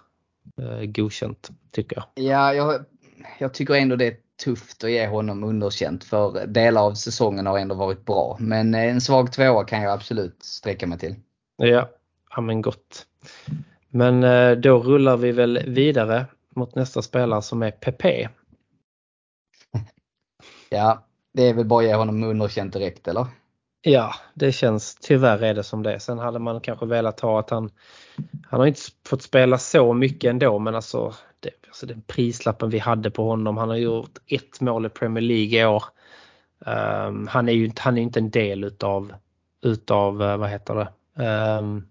eh, 0.61 0.85
godkänt 0.85 1.49
tycker 1.71 1.95
jag. 1.95 2.25
Ja, 2.25 2.53
jag, 2.53 2.85
jag 3.39 3.53
tycker 3.53 3.73
ändå 3.73 3.95
det 3.95 4.07
är 4.07 4.17
tufft 4.43 4.83
att 4.83 4.91
ge 4.91 5.07
honom 5.07 5.43
underkänt 5.43 6.03
för 6.03 6.47
delar 6.47 6.81
av 6.81 6.93
säsongen 6.93 7.45
har 7.45 7.59
ändå 7.59 7.75
varit 7.75 8.05
bra. 8.05 8.37
Men 8.39 8.75
en 8.75 9.01
svag 9.01 9.31
tvåa 9.31 9.63
kan 9.63 9.81
jag 9.81 9.91
absolut 9.91 10.43
sträcka 10.43 10.87
mig 10.87 10.99
till. 10.99 11.15
Ja, 11.57 11.89
ja 12.35 12.41
men 12.41 12.61
gott. 12.61 13.07
Men 13.89 14.23
eh, 14.23 14.51
då 14.51 14.79
rullar 14.79 15.17
vi 15.17 15.31
väl 15.31 15.59
vidare 15.67 16.25
mot 16.55 16.75
nästa 16.75 17.01
spelare 17.01 17.41
som 17.41 17.63
är 17.63 17.71
PP. 17.71 18.05
Ja, 20.69 21.05
det 21.33 21.43
är 21.43 21.53
väl 21.53 21.65
bara 21.65 21.79
att 21.79 21.85
ge 21.85 21.95
honom 21.95 22.23
underkänt 22.23 22.73
direkt 22.73 23.07
eller? 23.07 23.27
Ja, 23.81 24.13
det 24.33 24.51
känns 24.51 24.95
tyvärr 24.95 25.43
är 25.43 25.53
det 25.53 25.63
som 25.63 25.83
det. 25.83 25.99
Sen 25.99 26.19
hade 26.19 26.39
man 26.39 26.61
kanske 26.61 26.85
velat 26.85 27.19
ha 27.19 27.39
att 27.39 27.49
han 27.49 27.71
han 28.47 28.59
har 28.59 28.67
inte 28.67 28.81
fått 29.07 29.21
spela 29.21 29.57
så 29.57 29.93
mycket 29.93 30.29
ändå 30.29 30.59
men 30.59 30.75
alltså, 30.75 31.13
det, 31.39 31.49
alltså 31.67 31.85
den 31.85 32.01
prislappen 32.01 32.69
vi 32.69 32.79
hade 32.79 33.11
på 33.11 33.27
honom. 33.27 33.57
Han 33.57 33.69
har 33.69 33.75
gjort 33.75 34.17
ett 34.27 34.61
mål 34.61 34.85
i 34.85 34.89
Premier 34.89 35.21
League 35.21 35.61
i 35.61 35.65
år. 35.65 35.83
Um, 36.65 37.27
han 37.27 37.49
är 37.49 37.53
ju 37.53 37.71
han 37.77 37.97
är 37.97 38.01
inte 38.01 38.19
en 38.19 38.29
del 38.29 38.63
utav, 38.63 39.13
utav 39.61 40.23
eh, 40.23 40.37
vad 40.37 40.49
heter 40.49 40.75
det, 40.75 41.23
um, 41.59 41.87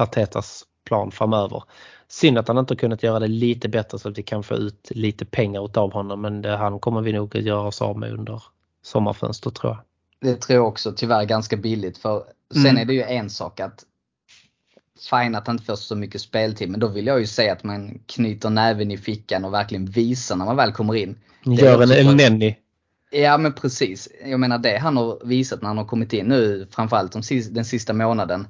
Artetas 0.00 0.64
plan 0.84 1.10
framöver. 1.10 1.62
Synd 2.08 2.38
att 2.38 2.48
han 2.48 2.58
inte 2.58 2.76
kunnat 2.76 3.02
göra 3.02 3.18
det 3.18 3.28
lite 3.28 3.68
bättre 3.68 3.98
så 3.98 4.08
att 4.08 4.18
vi 4.18 4.22
kan 4.22 4.42
få 4.42 4.54
ut 4.54 4.90
lite 4.90 5.24
pengar 5.24 5.64
utav 5.64 5.92
honom 5.92 6.20
men 6.20 6.42
det, 6.42 6.56
han 6.56 6.80
kommer 6.80 7.00
vi 7.00 7.12
nog 7.12 7.36
att 7.36 7.42
göra 7.42 7.66
oss 7.66 7.82
av 7.82 7.98
med 7.98 8.12
under 8.12 8.42
sommarfönstret 8.82 9.54
tror 9.54 9.72
jag. 9.72 9.80
Det 10.30 10.40
tror 10.40 10.56
jag 10.56 10.68
också, 10.68 10.92
tyvärr 10.92 11.24
ganska 11.24 11.56
billigt 11.56 11.98
för 11.98 12.24
sen 12.52 12.66
mm. 12.66 12.76
är 12.76 12.84
det 12.84 12.94
ju 12.94 13.02
en 13.02 13.30
sak 13.30 13.60
att 13.60 13.84
fine 15.10 15.34
att 15.34 15.46
han 15.46 15.56
inte 15.56 15.66
får 15.66 15.76
så 15.76 15.96
mycket 15.96 16.20
speltid 16.20 16.70
men 16.70 16.80
då 16.80 16.88
vill 16.88 17.06
jag 17.06 17.20
ju 17.20 17.26
säga 17.26 17.52
att 17.52 17.64
man 17.64 17.98
knyter 18.06 18.50
näven 18.50 18.90
i 18.90 18.98
fickan 18.98 19.44
och 19.44 19.52
verkligen 19.52 19.86
visar 19.86 20.36
när 20.36 20.44
man 20.44 20.56
väl 20.56 20.72
kommer 20.72 20.94
in. 20.94 21.18
Gör 21.44 21.82
en, 21.82 21.90
en 21.90 22.16
Nenny. 22.16 22.54
Ja 23.10 23.38
men 23.38 23.52
precis. 23.52 24.08
Jag 24.24 24.40
menar 24.40 24.58
det 24.58 24.78
han 24.78 24.96
har 24.96 25.18
visat 25.24 25.62
när 25.62 25.68
han 25.68 25.78
har 25.78 25.84
kommit 25.84 26.12
in 26.12 26.26
nu 26.26 26.66
framförallt 26.70 27.12
den 27.50 27.64
sista 27.64 27.92
månaden. 27.92 28.46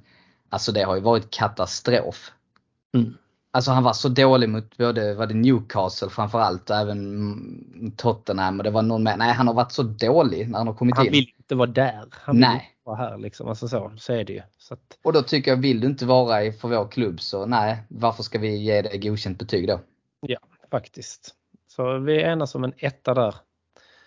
Alltså 0.51 0.73
det 0.73 0.83
har 0.83 0.95
ju 0.95 1.01
varit 1.01 1.31
katastrof. 1.31 2.33
Mm. 2.95 3.15
Alltså 3.53 3.71
han 3.71 3.83
var 3.85 3.93
så 3.93 4.09
dålig 4.09 4.49
mot 4.49 4.77
både 4.77 5.15
var 5.15 5.27
det 5.27 5.35
Newcastle 5.35 6.09
framförallt 6.11 6.71
och 6.71 6.77
även 6.77 7.93
Tottenham 7.97 8.59
och 8.59 8.65
det 8.65 8.71
var 8.71 8.83
någon 8.83 9.03
med. 9.03 9.19
Nej 9.19 9.33
han 9.33 9.47
har 9.47 9.55
varit 9.55 9.73
så 9.73 9.83
dålig 9.83 10.49
när 10.49 10.59
han 10.59 10.67
har 10.67 10.75
kommit 10.75 10.97
han 10.97 11.07
in. 11.07 11.13
vill 11.13 11.33
inte 11.37 11.55
vara 11.55 11.71
där. 11.71 12.05
Han 12.11 12.35
vill 12.37 12.41
Nej. 12.41 12.55
inte 12.55 12.67
vara 12.85 12.97
här 12.97 13.19
liksom. 13.19 13.49
Alltså 13.49 13.69
så, 13.69 13.93
så 13.99 14.13
är 14.13 14.25
det 14.25 14.33
ju. 14.33 14.43
Att, 14.71 14.99
Och 15.03 15.13
då 15.13 15.23
tycker 15.23 15.51
jag, 15.51 15.57
vill 15.57 15.81
du 15.81 15.87
inte 15.87 16.07
vara 16.07 16.45
i 16.45 16.53
för 16.53 16.69
vår 16.69 16.89
klubb 16.89 17.21
så 17.21 17.47
nej, 17.47 17.83
varför 17.89 18.23
ska 18.23 18.39
vi 18.39 18.57
ge 18.57 18.83
dig 18.83 18.99
godkänt 18.99 19.39
betyg 19.39 19.69
då? 19.69 19.81
ja, 20.21 20.39
faktiskt. 20.71 21.35
Så 21.69 21.99
vi 21.99 22.23
enas 22.23 22.55
om 22.55 22.65
en 22.65 22.73
etta 22.77 23.15
där. 23.15 23.35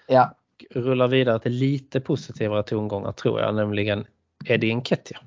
Ja, 0.07 0.35
Rullar 0.71 1.07
vidare 1.07 1.39
till 1.39 1.51
lite 1.51 1.99
positivare 1.99 2.63
tongångar 2.63 3.11
tror 3.11 3.41
jag, 3.41 3.55
nämligen 3.55 4.05
Eddie 4.45 4.75
Nketiah. 4.75 5.21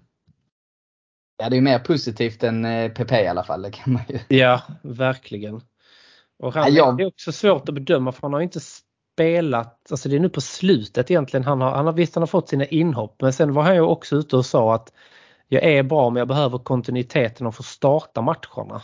Ja 1.38 1.48
det 1.48 1.56
är 1.56 1.60
mer 1.60 1.78
positivt 1.78 2.42
än 2.42 2.64
eh, 2.64 2.92
PP 2.92 3.12
i 3.22 3.26
alla 3.28 3.44
fall. 3.44 3.62
Det 3.62 3.70
kan 3.70 3.92
man 3.92 4.02
ju. 4.08 4.36
Ja, 4.36 4.62
verkligen. 4.82 5.60
Och 6.38 6.54
han 6.54 6.74
Ja, 6.74 6.86
jag- 6.86 7.00
är 7.00 7.06
också 7.06 7.32
svårt 7.32 7.68
att 7.68 7.74
bedöma 7.74 8.12
för 8.12 8.22
han 8.22 8.32
har 8.32 8.40
inte 8.40 8.60
spelat, 8.60 9.90
alltså 9.90 10.08
det 10.08 10.16
är 10.16 10.20
nu 10.20 10.28
på 10.28 10.40
slutet 10.40 11.10
egentligen. 11.10 11.44
Han 11.44 11.60
har, 11.60 11.70
han 11.70 11.86
har 11.86 11.92
visst 11.92 12.14
han 12.14 12.22
har 12.22 12.26
fått 12.26 12.48
sina 12.48 12.64
inhopp 12.66 13.22
men 13.22 13.32
sen 13.32 13.52
var 13.52 13.62
han 13.62 13.74
ju 13.74 13.80
också 13.80 14.16
ute 14.16 14.36
och 14.36 14.46
sa 14.46 14.74
att 14.74 14.92
jag 15.48 15.62
är 15.64 15.82
bra 15.82 16.10
men 16.10 16.18
jag 16.20 16.28
behöver 16.28 16.58
kontinuiteten 16.58 17.46
och 17.46 17.54
få 17.54 17.62
starta 17.62 18.20
matcherna. 18.22 18.82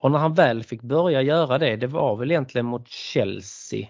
Och 0.00 0.10
när 0.10 0.18
han 0.18 0.34
väl 0.34 0.62
fick 0.64 0.82
börja 0.82 1.22
göra 1.22 1.58
det, 1.58 1.76
det 1.76 1.86
var 1.86 2.16
väl 2.16 2.30
egentligen 2.30 2.66
mot 2.66 2.88
Chelsea. 2.88 3.86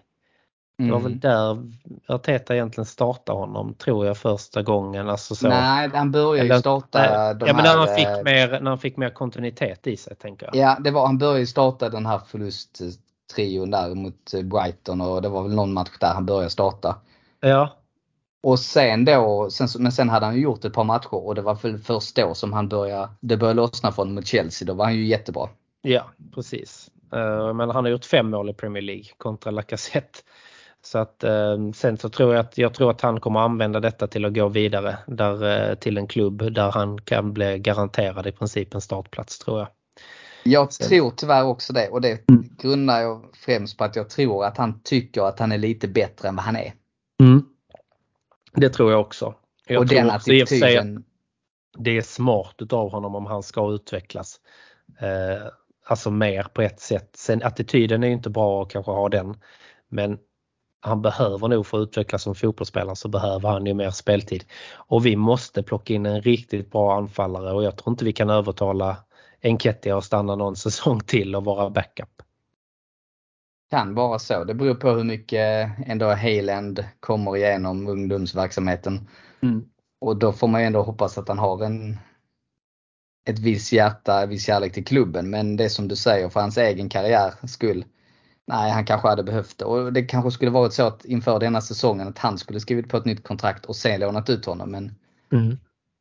Det 0.79 0.91
var 0.91 0.99
Mm. 0.99 1.03
väl 1.03 1.21
där 1.21 1.73
Arteta 2.15 2.55
egentligen 2.55 2.87
startade 2.87 3.39
honom 3.39 3.75
tror 3.75 4.07
jag 4.07 4.17
första 4.19 4.63
gången. 4.63 5.09
Alltså 5.09 5.35
så. 5.35 5.49
Nej, 5.49 5.91
han 5.95 6.11
började 6.11 6.39
Eller- 6.41 6.55
ju 6.55 6.61
starta 6.61 6.99
Nej, 6.99 7.35
de 7.35 7.47
ja, 7.47 7.55
men 7.55 7.65
när 7.65 7.77
han, 7.77 7.89
här, 7.89 7.97
fick 7.97 8.07
eh, 8.07 8.23
mer, 8.25 8.61
när 8.61 8.71
han 8.71 8.79
fick 8.79 8.97
mer 8.97 9.11
kontinuitet 9.11 9.87
i 9.87 9.97
sig 9.97 10.17
tänker 10.17 10.47
jag. 10.47 10.57
Ja, 10.57 10.77
det 10.81 10.91
var, 10.91 11.07
han 11.07 11.19
började 11.19 11.47
starta 11.47 11.89
den 11.89 12.07
här 12.07 12.19
förlusttrion 12.27 13.71
där 13.71 13.95
mot 13.95 14.35
eh, 14.35 14.43
Brighton 14.43 15.01
och 15.01 15.23
det 15.23 15.29
var 15.29 15.43
väl 15.43 15.55
någon 15.55 15.73
match 15.73 15.99
där 16.01 16.15
han 16.15 16.27
började 16.27 16.51
starta. 16.51 16.97
Ja, 17.41 17.77
Och 18.43 18.59
sen 18.61 19.05
då, 19.05 19.49
sen, 19.51 19.69
men 19.79 19.93
sen 19.93 20.09
hade 20.09 20.27
han 20.27 20.35
ju 20.35 20.41
gjort 20.43 20.65
ett 20.65 20.73
par 20.75 20.85
matcher 20.85 21.15
och 21.15 21.35
det 21.35 21.43
var 21.43 21.55
väl 21.55 21.79
först 21.79 22.17
då 22.17 22.35
som 22.35 22.53
han 22.53 22.69
började, 22.69 23.09
det 23.21 23.37
började 23.37 23.57
lossna 23.57 23.93
från 23.93 24.15
mot 24.15 24.27
Chelsea. 24.27 24.67
Då 24.67 24.75
var 24.75 24.85
han 24.85 24.95
ju 24.95 25.07
jättebra. 25.07 25.49
Ja, 25.83 26.05
precis. 26.35 26.91
Eh, 27.13 27.55
Men 27.55 27.71
han 27.71 27.85
har 27.85 27.89
gjort 27.91 28.05
fem 28.05 28.31
mål 28.31 28.51
i 28.51 28.55
Premier 28.55 28.83
League 28.83 29.05
kontra 29.19 29.51
Lacazette. 29.51 30.19
Så 30.87 30.99
att 30.99 31.25
eh, 31.25 31.71
sen 31.75 31.99
så 31.99 32.09
tror 32.09 32.35
jag 32.35 32.41
att 32.41 32.59
jag 32.59 32.75
tror 32.75 32.91
att 32.91 33.01
han 33.01 33.21
kommer 33.21 33.41
använda 33.41 33.81
detta 33.81 34.07
till 34.07 34.25
att 34.25 34.35
gå 34.35 34.49
vidare 34.49 34.99
där, 35.07 35.71
eh, 35.71 35.75
till 35.75 35.99
en 35.99 36.07
klubb 36.07 36.53
där 36.55 36.71
han 36.71 37.01
kan 37.01 37.33
bli 37.33 37.59
garanterad 37.59 38.27
i 38.27 38.33
princip 38.33 38.75
en 38.75 38.81
startplats 38.81 39.39
tror 39.39 39.59
jag. 39.59 39.69
Jag 40.45 40.73
Sen- 40.73 40.89
tror 40.89 41.11
tyvärr 41.17 41.45
också 41.45 41.73
det 41.73 41.89
och 41.89 42.01
det 42.01 42.29
Mm. 42.29 42.49
grundar 42.59 43.01
jag 43.01 43.25
främst 43.35 43.79
på 43.79 43.85
att 43.85 43.97
jag 43.97 44.11
tror 44.11 44.45
att 44.45 44.57
han 44.57 44.81
tycker 44.83 45.23
att 45.23 45.39
han 45.39 45.53
är 45.53 45.59
lite 45.59 45.89
bättre 45.89 46.29
än 46.29 46.37
vad 46.37 46.45
han 46.45 46.57
är. 46.57 46.73
Det 48.55 48.69
tror 48.69 48.91
jag 48.93 49.01
också. 49.01 49.35
Jag 49.67 49.83
och 49.83 49.89
tror 49.89 49.99
den 49.99 50.07
också 50.07 50.31
attityden. 50.33 51.05
det 51.79 51.97
är 51.97 52.03
smart 52.03 52.55
utav 52.59 52.91
honom 52.91 53.15
om 53.15 53.27
han 53.27 53.43
ska 53.43 53.73
utvecklas. 53.73 54.41
Eh, 55.01 55.47
alltså 55.87 56.11
mer 56.11 56.43
på 56.55 56.63
ett 56.63 56.81
sätt. 56.81 57.11
Sen 57.17 57.43
attityden 57.43 58.03
är 58.05 58.09
ju 58.09 58.13
inte 58.13 58.31
bra 58.31 58.63
att 58.63 58.71
kanske 58.71 58.93
ha 58.93 59.09
den. 59.09 59.37
Men 59.89 60.19
han 60.85 61.03
behöver 61.03 61.49
nog 61.49 61.67
för 61.67 61.79
att 61.79 61.89
utvecklas 61.89 62.23
som 62.23 62.35
fotbollsspelare 62.35 62.97
så 62.97 63.09
behöver 63.09 63.49
han 63.49 63.67
ju 63.67 63.75
mer 63.75 63.91
speltid. 63.91 64.45
Och 64.75 65.07
vi 65.07 65.17
måste 65.17 65.63
plocka 65.63 65.95
in 65.95 66.07
en 66.07 66.23
riktigt 66.23 66.71
bra 66.71 66.97
anfallare 66.97 67.53
och 67.53 67.65
jag 67.65 67.77
tror 67.77 67.93
inte 67.93 68.05
vi 68.05 68.13
kan 68.13 68.31
övertala 68.31 68.97
Enketia 69.43 69.99
att 69.99 70.05
stanna 70.05 70.37
någon 70.37 70.57
säsong 70.67 71.01
till 71.01 71.37
och 71.37 71.45
vara 71.45 71.71
backup. 71.71 72.23
Kan 73.71 73.95
vara 73.95 74.19
så. 74.19 74.45
Det 74.45 74.55
beror 74.55 74.75
på 74.75 74.91
hur 74.91 75.05
mycket 75.05 75.71
ändå 75.87 76.07
Hayland 76.07 76.85
kommer 77.01 77.37
igenom 77.37 77.89
ungdomsverksamheten. 77.89 79.09
Och 80.01 80.17
då 80.17 80.33
får 80.33 80.49
man 80.49 80.61
ju 80.61 80.67
ändå 80.67 80.83
hoppas 80.83 81.19
att 81.19 81.29
han 81.29 81.39
har 81.39 81.65
en 81.65 81.99
ett 83.31 83.39
visst 83.39 83.73
hjärta, 83.73 84.23
en 84.23 84.29
viss 84.29 84.47
kärlek 84.47 84.73
till 84.73 84.85
klubben. 84.85 85.31
Men 85.31 85.57
det 85.57 85.71
som 85.71 85.89
du 85.89 85.97
säger, 85.97 86.29
för 86.29 86.41
hans 86.41 86.59
egen 86.59 86.89
karriär 86.89 87.35
skull. 87.47 87.85
Nej, 88.47 88.71
han 88.71 88.85
kanske 88.85 89.09
hade 89.09 89.23
behövt 89.23 89.59
det. 89.59 89.65
Och 89.65 89.93
det 89.93 90.03
kanske 90.03 90.31
skulle 90.31 90.51
varit 90.51 90.73
så 90.73 90.87
att 90.87 91.05
inför 91.05 91.41
denna 91.41 91.61
säsongen 91.61 92.09
att 92.09 92.19
han 92.19 92.39
skulle 92.39 92.61
skrivit 92.61 92.89
på 92.89 92.97
ett 92.97 93.05
nytt 93.05 93.25
kontrakt 93.25 93.65
och 93.65 93.77
sen 93.77 94.01
lånat 94.01 94.31
ut 94.31 94.45
honom. 94.45 94.71
Men 94.71 94.95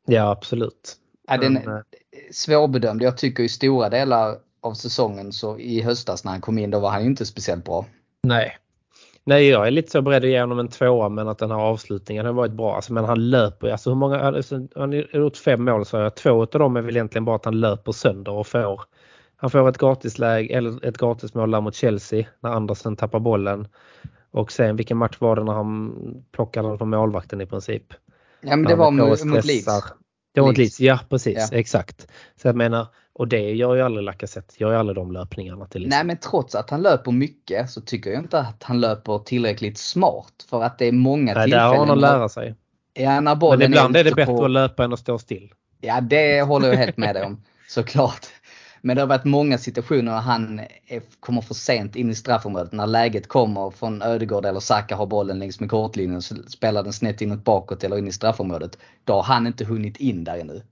Ja 0.06 0.30
absolut. 0.30 0.96
ja, 1.28 1.36
den 1.36 1.52
Men, 1.52 1.68
eh, 1.68 1.74
är 1.74 2.32
svårbedömd. 2.32 3.02
Jag 3.02 3.18
tycker 3.18 3.42
i 3.42 3.48
stora 3.48 3.88
delar 3.88 4.36
av 4.60 4.74
säsongen 4.74 5.32
så 5.32 5.58
i 5.58 5.80
höstas 5.80 6.24
när 6.24 6.32
han 6.32 6.40
kom 6.40 6.58
in 6.58 6.70
då 6.70 6.80
var 6.80 6.90
han 6.90 7.02
inte 7.02 7.26
speciellt 7.26 7.64
bra. 7.64 7.86
Nej. 8.22 8.58
Nej, 9.26 9.48
jag 9.48 9.66
är 9.66 9.70
lite 9.70 9.90
så 9.90 10.02
beredd 10.02 10.24
att 10.24 10.30
ge 10.30 10.40
honom 10.40 10.58
en 10.58 10.68
tvåa 10.68 11.08
men 11.08 11.28
att 11.28 11.38
den 11.38 11.50
här 11.50 11.58
avslutningen 11.58 12.26
har 12.26 12.32
varit 12.32 12.52
bra. 12.52 12.76
Alltså, 12.76 12.92
men 12.92 13.04
han 13.04 13.30
löper. 13.30 13.70
Alltså, 13.70 13.90
hur 13.90 13.96
många, 13.96 14.20
alltså, 14.20 14.54
han 14.74 14.92
har 14.92 15.18
gjort 15.18 15.36
fem 15.36 15.64
mål 15.64 15.86
så 15.86 15.96
jag. 15.96 16.14
Två 16.14 16.42
av 16.42 16.46
dem 16.46 16.76
är 16.76 16.80
väl 16.80 16.96
egentligen 16.96 17.24
bara 17.24 17.36
att 17.36 17.44
han 17.44 17.60
löper 17.60 17.92
sönder 17.92 18.32
och 18.32 18.46
får. 18.46 18.82
Han 19.44 19.50
får 19.50 19.68
ett 19.68 19.78
gratisläge 19.78 20.54
eller 20.54 20.84
ett 20.86 20.98
gratismål 20.98 21.50
där 21.50 21.60
mot 21.60 21.74
Chelsea 21.74 22.26
när 22.40 22.50
Andersen 22.50 22.96
tappar 22.96 23.18
bollen. 23.20 23.68
Och 24.30 24.52
sen 24.52 24.76
vilken 24.76 24.96
match 24.96 25.16
var 25.18 25.36
det 25.36 25.44
när 25.44 25.52
han 25.52 25.94
plockade 26.32 26.68
den 26.68 26.78
från 26.78 26.90
målvakten 26.90 27.40
i 27.40 27.46
princip? 27.46 27.82
Ja 28.40 28.56
men 28.56 28.64
det 28.64 28.74
var 28.74 28.86
är 28.86 28.90
mot. 28.90 29.44
Leeds. 29.44 29.64
Det 30.34 30.40
var 30.40 30.48
mot 30.48 30.58
Leeds. 30.58 30.80
Ja 30.80 30.98
precis, 31.08 31.48
Ja. 31.52 31.58
exakt. 31.58 32.06
Så 32.42 32.48
jag 32.48 32.56
menar, 32.56 32.86
och 33.12 33.28
det 33.28 33.50
gör 33.50 33.74
ju 33.74 33.80
aldrig 33.82 34.04
Lacazette, 34.04 34.54
gör 34.58 34.70
ju 34.72 34.76
aldrig 34.78 34.96
de 34.96 35.12
löpningarna 35.12 35.66
till 35.66 35.88
Nej 35.88 36.04
men 36.04 36.16
trots 36.16 36.54
att 36.54 36.70
han 36.70 36.82
löper 36.82 37.12
mycket 37.12 37.70
så 37.70 37.80
tycker 37.80 38.10
jag 38.10 38.22
inte 38.22 38.38
att 38.38 38.62
han 38.62 38.80
löper 38.80 39.18
tillräckligt 39.18 39.78
smart. 39.78 40.46
För 40.50 40.62
att 40.62 40.78
det 40.78 40.86
är 40.86 40.92
många 40.92 41.34
Nej, 41.34 41.50
där 41.50 41.58
har 41.58 41.64
han 41.64 41.72
att 41.72 41.78
tillfällen. 41.96 42.00
lära 42.18 42.28
sig. 42.28 42.54
Ja, 42.94 43.20
när 43.20 43.34
bollen 43.34 43.58
Men 43.58 43.70
ibland 43.72 43.96
är 43.96 44.04
det 44.04 44.08
ute 44.10 44.16
bättre 44.16 44.32
på- 44.36 44.44
att 44.44 44.50
löpa 44.50 44.84
än 44.84 44.92
att 44.92 44.98
stå 44.98 45.18
still. 45.18 45.52
Ja, 45.80 46.00
det 46.00 46.42
håller 46.42 46.68
jag 46.68 46.76
helt 46.76 46.96
med 46.96 47.14
dig 47.14 47.24
om. 47.24 47.42
Såklart. 47.68 48.26
Men 48.86 48.96
det 48.96 49.02
har 49.02 49.06
varit 49.06 49.24
många 49.24 49.58
situationer 49.58 50.02
när 50.02 50.20
han 50.20 50.58
är, 50.86 51.02
kommer 51.20 51.40
för 51.40 51.54
sent 51.54 51.96
in 51.96 52.10
i 52.10 52.14
straffområdet. 52.14 52.72
När 52.72 52.86
läget 52.86 53.28
kommer 53.28 53.70
från 53.70 54.02
Ödegård 54.02 54.44
eller 54.46 54.60
Saka 54.60 54.96
har 54.96 55.06
bollen 55.06 55.38
längs 55.38 55.60
med 55.60 55.70
kortlinjen 55.70 56.22
så 56.22 56.34
spelar 56.46 56.82
den 56.82 56.92
snett 56.92 57.20
inåt 57.20 57.44
bakåt 57.44 57.84
eller 57.84 57.98
in 57.98 58.08
i 58.08 58.12
straffområdet. 58.12 58.78
Då 59.04 59.12
har 59.12 59.22
han 59.22 59.46
inte 59.46 59.64
hunnit 59.64 59.96
in 59.96 60.24
där 60.24 60.38
ännu. 60.38 60.62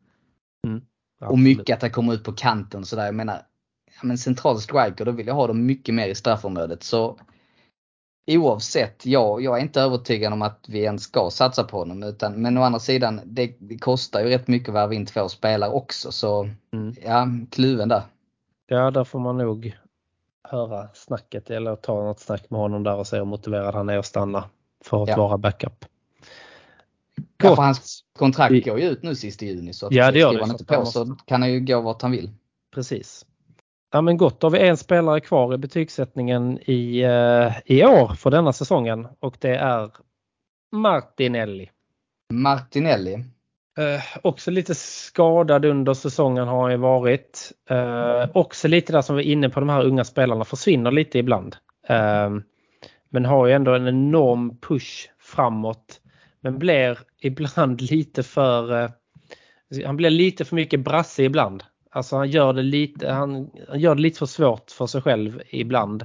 Och 1.21 1.27
Absolut. 1.27 1.45
mycket 1.45 1.77
att 1.77 1.83
han 1.83 1.91
kommer 1.91 2.15
ut 2.15 2.25
på 2.25 2.33
kanten 2.33 2.85
sådär. 2.85 3.05
Jag 3.05 3.15
menar, 3.15 3.43
ja, 3.87 4.01
men 4.03 4.19
central 4.19 4.61
striker, 4.61 5.05
då 5.05 5.11
vill 5.11 5.27
jag 5.27 5.35
ha 5.35 5.47
dem 5.47 5.67
mycket 5.67 5.95
mer 5.95 6.09
i 6.09 6.15
straffområdet. 6.15 6.83
Så 6.83 7.19
oavsett, 8.27 9.07
ja, 9.07 9.41
jag 9.41 9.59
är 9.59 9.63
inte 9.63 9.81
övertygad 9.81 10.33
om 10.33 10.43
att 10.43 10.65
vi 10.69 10.79
ens 10.83 11.03
ska 11.03 11.31
satsa 11.31 11.65
på 11.65 11.79
honom. 11.79 12.03
Utan, 12.03 12.33
men 12.43 12.59
å 12.59 12.63
andra 12.63 12.81
sidan, 12.81 13.21
det, 13.25 13.57
det 13.59 13.79
kostar 13.79 14.21
ju 14.21 14.27
rätt 14.29 14.49
mycket 14.49 14.69
att 14.69 14.75
värva 14.75 14.95
in 14.95 15.07
två 15.07 15.29
spelare 15.29 15.71
också. 15.71 16.13
Så 16.13 16.49
Mm. 16.73 16.95
ja, 17.05 17.27
kluven 17.51 17.89
där. 17.89 18.03
Ja, 18.67 18.91
där 18.91 19.05
får 19.05 19.19
man 19.21 19.39
nog 19.39 19.77
höra 20.49 20.89
snacket 20.95 21.51
eller 21.51 21.77
ta 21.77 21.95
något 22.05 22.21
snack 22.21 22.51
med 22.51 22.61
honom 22.61 22.83
där 22.83 22.97
och 22.97 23.07
se 23.07 23.17
hur 23.17 23.25
motiverad 23.25 23.75
han 23.75 23.89
är 23.89 23.99
att 23.99 24.07
stanna 24.07 24.45
för 24.85 25.03
att 25.03 25.09
Ja. 25.09 25.17
vara 25.17 25.39
backup. 25.39 25.85
Ja, 27.43 27.57
för 27.57 27.63
hans 27.63 28.05
kontrakt 28.19 28.65
går 28.65 28.81
ju 28.81 28.89
ut 28.89 29.03
nu 29.03 29.15
sist 29.15 29.43
i 29.43 29.47
juni. 29.47 29.73
Så 29.73 29.87
att 29.87 29.93
Ja, 29.93 30.11
det 30.11 30.19
gör 30.19 30.29
skriver 30.29 30.41
det, 30.41 30.47
han 30.47 30.55
inte 30.55 30.65
på 30.65 30.85
så 30.87 31.17
kan 31.27 31.43
han 31.43 31.53
ju 31.53 31.61
gå 31.61 31.81
vart 31.81 32.03
han 32.03 32.11
vill. 32.11 32.31
Precis. 32.75 33.27
Ja 33.95 34.01
men 34.01 34.17
gott, 34.17 34.41
då 34.41 34.47
har 34.47 34.51
vi 34.53 34.69
en 34.69 34.77
spelare 34.77 35.21
kvar 35.21 35.55
i 35.55 35.59
betygssättningen 35.59 36.59
i, 36.71 37.01
eh, 37.01 37.53
i 37.65 37.85
år 37.85 38.15
för 38.15 38.31
denna 38.31 38.53
säsongen 38.53 39.09
och 39.21 39.37
det 39.41 39.57
är 39.57 39.91
Martinelli. 40.73 41.71
Martinelli. 42.33 43.15
Eh, 43.79 44.03
också 44.23 44.51
lite 44.51 44.75
skadad 44.75 45.65
under 45.65 45.95
säsongen 45.95 46.49
har 46.49 46.63
han 46.63 46.71
ju 46.71 46.77
varit. 46.77 47.53
Eh, 47.71 48.27
också 48.35 48.69
lite 48.69 48.93
där 48.93 49.03
som 49.03 49.17
vi 49.17 49.29
är 49.29 49.33
inne 49.33 49.51
på, 49.51 49.61
de 49.61 49.69
här 49.69 49.85
unga 49.85 50.05
spelarna 50.05 50.45
försvinner 50.45 50.91
lite 50.91 51.19
ibland. 51.19 51.57
Eh, 51.89 52.31
men 53.09 53.25
har 53.25 53.47
ju 53.47 53.53
ändå 53.53 53.75
en 53.75 53.89
enorm 53.89 54.59
push 54.59 55.11
framåt. 55.19 56.01
Men 56.41 56.59
blir 56.59 56.99
ibland 57.21 57.81
lite 57.91 58.23
för... 58.23 58.83
Eh, 58.83 58.91
han 59.87 59.97
blir 59.97 60.11
lite 60.11 60.45
för 60.45 60.57
mycket 60.57 60.81
brasse 60.81 61.23
ibland. 61.23 61.65
Alltså 61.95 62.17
han 62.17 62.31
gör 62.31 62.53
det 62.53 62.63
lite, 62.63 63.11
han, 63.11 63.51
han 63.69 63.81
gör 63.81 63.95
det 63.95 64.01
lite 64.03 64.19
för 64.19 64.27
svårt 64.27 64.71
för 64.71 64.87
sig 64.87 65.03
själv 65.03 65.43
ibland. 65.51 66.05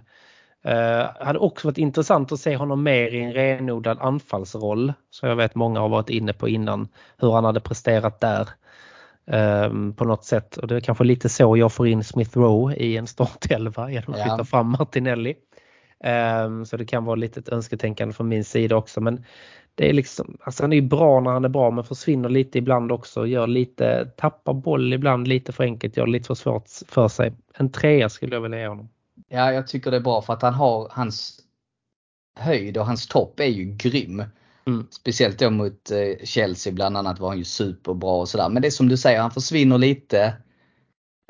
Eh, 0.64 1.06
hade 1.20 1.40
också 1.40 1.68
varit 1.68 1.78
intressant 1.78 2.32
att 2.32 2.40
se 2.40 2.56
honom 2.56 2.84
mer 2.84 3.08
i 3.14 3.22
en 3.22 3.34
renodlad 3.34 3.98
anfallsroll. 4.02 4.94
Som 5.10 5.30
jag 5.30 5.36
vet 5.36 5.56
många 5.56 5.80
har 5.80 5.90
varit 5.90 6.10
inne 6.10 6.34
på 6.34 6.50
innan. 6.50 6.88
Hur 7.18 7.32
han 7.32 7.46
hade 7.46 7.60
presterat 7.60 8.20
där. 8.20 8.50
eh, 9.32 9.70
på 9.96 10.06
något 10.06 10.26
sätt. 10.26 10.58
Och 10.58 10.68
det 10.68 10.76
är 10.76 10.80
kanske 10.80 11.04
lite 11.04 11.30
så 11.30 11.58
jag 11.58 11.74
får 11.74 11.88
in 11.88 12.04
Smith 12.04 12.38
Rowe 12.38 12.76
i 12.76 12.98
en 12.98 13.08
startelva 13.08 13.92
genom 13.92 14.14
att 14.14 14.20
Ja. 14.20 14.24
flytta 14.26 14.46
fram 14.46 14.70
Martinelli. 14.72 15.36
Ehm, 16.04 16.66
så 16.66 16.78
det 16.78 16.86
kan 16.86 17.06
vara 17.06 17.16
lite 17.16 17.40
ett 17.40 17.50
önsketänkande 17.50 18.14
från 18.14 18.28
min 18.28 18.44
sida 18.46 18.76
också. 18.76 19.02
Men 19.02 19.24
det 19.78 19.90
är 19.90 19.94
liksom, 19.94 20.38
alltså 20.42 20.64
han 20.64 20.74
är 20.74 20.82
bra 20.82 21.20
när 21.20 21.32
han 21.32 21.46
är 21.46 21.50
bra 21.50 21.72
men 21.72 21.84
försvinner 21.84 22.30
lite 22.30 22.58
ibland 22.58 22.92
också. 22.92 23.28
Gör 23.28 23.48
lite, 23.48 24.06
tappar 24.18 24.54
boll 24.54 24.94
ibland 24.94 25.28
lite 25.28 25.52
för 25.52 25.64
enkelt, 25.64 25.98
gör 25.98 26.08
lite 26.08 26.28
för 26.28 26.36
svårt 26.36 26.70
för 26.88 27.08
sig. 27.08 27.34
En 27.54 27.72
trea 27.72 28.10
skulle 28.10 28.36
jag 28.36 28.42
vilja 28.42 28.60
ge 28.60 28.68
honom. 28.68 28.90
Ja, 29.30 29.54
jag 29.54 29.68
tycker 29.68 29.92
det 29.92 29.98
är 29.98 30.02
bra 30.02 30.22
för 30.22 30.34
att 30.34 30.42
han 30.42 30.54
har 30.54 30.88
hans 30.92 31.40
höjd 32.40 32.78
och 32.78 32.86
hans 32.86 33.08
topp 33.08 33.40
är 33.40 33.46
ju 33.46 33.66
grym. 33.66 34.24
Mm. 34.68 34.88
Speciellt 34.90 35.40
då 35.40 35.50
mot 35.50 35.92
eh, 35.92 36.26
Chelsea 36.26 36.74
bland 36.74 36.98
annat 36.98 37.20
var 37.20 37.30
han 37.30 37.38
ju 37.38 37.44
superbra 37.44 38.12
och 38.12 38.30
sådär. 38.30 38.50
Men 38.50 38.62
det 38.62 38.68
är 38.68 38.72
som 38.72 38.90
du 38.90 38.98
säger, 38.98 39.22
han 39.22 39.32
försvinner 39.32 39.78
lite. 39.78 40.34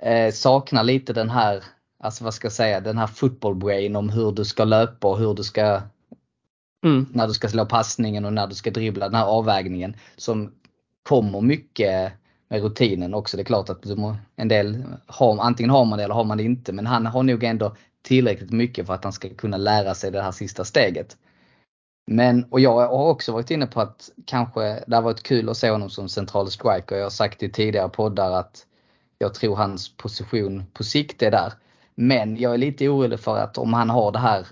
Eh, 0.01 0.31
saknar 0.31 0.83
lite 0.83 1.13
den 1.13 1.29
här, 1.29 1.63
alltså 2.03 2.23
vad 2.23 2.33
ska 2.33 2.45
jag 2.45 2.53
säga, 2.53 2.79
den 2.79 2.97
här 2.97 3.07
football 3.07 3.55
brain 3.55 3.95
om 3.95 4.09
hur 4.09 4.31
du 4.31 4.45
ska 4.45 4.63
löpa 4.63 5.07
och 5.07 5.17
hur 5.17 5.33
du 5.33 5.43
ska 5.43 5.81
mm. 6.85 7.05
När 7.13 7.27
du 7.27 7.33
ska 7.33 7.47
slå 7.49 7.65
passningen 7.65 8.25
och 8.25 8.33
när 8.33 8.47
du 8.47 8.55
ska 8.55 8.71
dribbla, 8.71 9.05
den 9.05 9.15
här 9.15 9.25
avvägningen 9.25 9.95
som 10.15 10.51
kommer 11.03 11.41
mycket 11.41 12.11
med 12.49 12.61
rutinen 12.61 13.13
också. 13.13 13.37
Det 13.37 13.43
är 13.43 13.45
klart 13.45 13.69
att 13.69 13.85
en 14.35 14.47
del 14.47 14.83
har, 15.05 15.37
antingen 15.39 15.69
har 15.69 15.85
man 15.85 15.97
det 15.97 16.03
eller 16.03 16.15
har 16.15 16.23
man 16.23 16.37
det 16.37 16.43
inte. 16.43 16.73
Men 16.73 16.85
han 16.85 17.05
har 17.05 17.23
nog 17.23 17.43
ändå 17.43 17.75
tillräckligt 18.01 18.51
mycket 18.51 18.87
för 18.87 18.93
att 18.93 19.03
han 19.03 19.13
ska 19.13 19.29
kunna 19.29 19.57
lära 19.57 19.93
sig 19.95 20.11
det 20.11 20.21
här 20.21 20.31
sista 20.31 20.65
steget. 20.65 21.17
Men, 22.11 22.43
och 22.43 22.59
jag 22.59 22.87
har 22.87 23.09
också 23.09 23.31
varit 23.31 23.51
inne 23.51 23.67
på 23.67 23.81
att 23.81 24.09
kanske 24.25 24.83
det 24.87 24.95
har 24.95 25.03
varit 25.03 25.23
kul 25.23 25.49
att 25.49 25.57
se 25.57 25.69
honom 25.69 25.89
som 25.89 26.09
central 26.09 26.51
striker. 26.51 26.95
Jag 26.95 27.05
har 27.05 27.09
sagt 27.09 27.43
i 27.43 27.49
tidigare 27.49 27.89
poddar 27.89 28.31
att 28.31 28.65
jag 29.17 29.33
tror 29.33 29.55
hans 29.55 29.97
position 29.97 30.63
på 30.73 30.83
sikt 30.83 31.21
är 31.21 31.31
där. 31.31 31.53
Men 31.95 32.37
jag 32.37 32.53
är 32.53 32.57
lite 32.57 32.89
orolig 32.89 33.19
för 33.19 33.37
att 33.37 33.57
om 33.57 33.73
han 33.73 33.89
har 33.89 34.11
det 34.11 34.19
här 34.19 34.47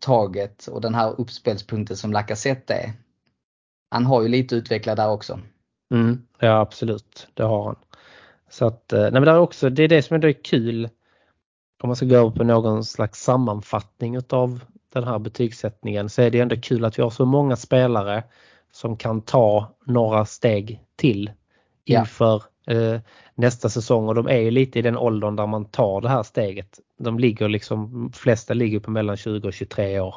taget 0.00 0.66
och 0.66 0.80
den 0.80 0.94
här 0.94 1.20
uppspelspunkten 1.20 1.96
som 1.96 2.12
Lacazette 2.12 2.74
är. 2.74 2.92
Han 3.90 4.06
har 4.06 4.22
ju 4.22 4.28
lite 4.28 4.54
utvecklat 4.54 4.96
där 4.96 5.10
också. 5.10 5.40
Mm, 5.94 6.26
ja 6.38 6.60
absolut, 6.60 7.28
det 7.34 7.42
har 7.42 7.64
han. 7.64 7.76
Så 8.50 8.66
att, 8.66 8.92
eh, 8.92 9.00
nej 9.00 9.12
men 9.12 9.22
det 9.22 9.30
är 9.30 9.38
också, 9.38 9.70
det 9.70 9.82
är 9.82 9.88
det 9.88 10.02
som 10.02 10.16
är 10.16 10.44
kul 10.44 10.88
om 11.82 11.88
man 11.88 11.96
ska 11.96 12.06
gå 12.06 12.16
över 12.16 12.30
på 12.30 12.44
någon 12.44 12.84
slags 12.84 13.22
sammanfattning 13.22 14.16
utav 14.16 14.60
den 14.92 15.04
här 15.04 15.18
betygssättningen 15.18 16.08
så 16.08 16.22
är 16.22 16.30
det 16.30 16.40
ändå 16.40 16.56
kul 16.56 16.84
att 16.84 16.98
vi 16.98 17.02
har 17.02 17.10
så 17.10 17.24
många 17.24 17.56
spelare 17.56 18.24
som 18.72 18.96
kan 18.96 19.20
ta 19.20 19.76
några 19.86 20.24
steg 20.24 20.80
till 20.96 21.30
inför 21.84 22.42
ja. 22.44 22.49
Eh, 22.70 23.00
nästa 23.34 23.68
säsong 23.68 24.08
och 24.08 24.14
de 24.14 24.28
är 24.28 24.50
lite 24.50 24.78
i 24.78 24.82
den 24.82 24.96
åldern 24.96 25.36
där 25.36 25.46
man 25.46 25.64
tar 25.64 26.00
det 26.00 26.08
här 26.08 26.22
steget. 26.22 26.80
De 26.98 27.18
ligger 27.18 27.48
liksom, 27.48 28.10
flesta 28.14 28.54
ligger 28.54 28.80
på 28.80 28.90
mellan 28.90 29.16
20 29.16 29.48
och 29.48 29.54
23 29.54 30.00
år 30.00 30.14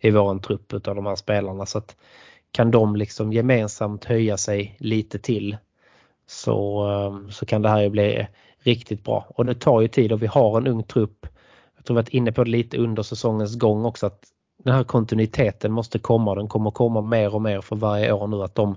i 0.00 0.10
våran 0.10 0.40
trupp 0.40 0.72
utav 0.72 0.94
de 0.94 1.06
här 1.06 1.16
spelarna 1.16 1.66
så 1.66 1.78
att 1.78 1.96
kan 2.52 2.70
de 2.70 2.96
liksom 2.96 3.32
gemensamt 3.32 4.04
höja 4.04 4.36
sig 4.36 4.76
lite 4.78 5.18
till 5.18 5.56
så, 6.26 6.88
eh, 6.90 7.30
så 7.30 7.46
kan 7.46 7.62
det 7.62 7.68
här 7.68 7.82
ju 7.82 7.90
bli 7.90 8.26
riktigt 8.58 9.04
bra. 9.04 9.26
Och 9.28 9.46
det 9.46 9.54
tar 9.54 9.80
ju 9.80 9.88
tid 9.88 10.12
och 10.12 10.22
vi 10.22 10.26
har 10.26 10.58
en 10.58 10.66
ung 10.66 10.82
trupp. 10.82 11.26
Jag 11.76 11.84
tror 11.84 11.94
vi 11.94 12.02
varit 12.02 12.08
inne 12.08 12.32
på 12.32 12.44
det 12.44 12.50
lite 12.50 12.78
under 12.78 13.02
säsongens 13.02 13.58
gång 13.58 13.84
också 13.84 14.06
att 14.06 14.24
den 14.64 14.74
här 14.74 14.84
kontinuiteten 14.84 15.72
måste 15.72 15.98
komma. 15.98 16.34
Den 16.34 16.48
kommer 16.48 16.70
komma 16.70 17.00
mer 17.00 17.34
och 17.34 17.42
mer 17.42 17.60
för 17.60 17.76
varje 17.76 18.12
år 18.12 18.26
nu 18.26 18.42
att 18.42 18.54
de 18.54 18.76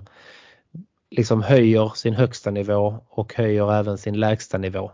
liksom 1.10 1.42
höjer 1.42 1.92
sin 1.94 2.14
högsta 2.14 2.50
nivå 2.50 3.00
och 3.08 3.34
höjer 3.34 3.72
även 3.72 3.98
sin 3.98 4.20
lägsta 4.20 4.58
nivå. 4.58 4.90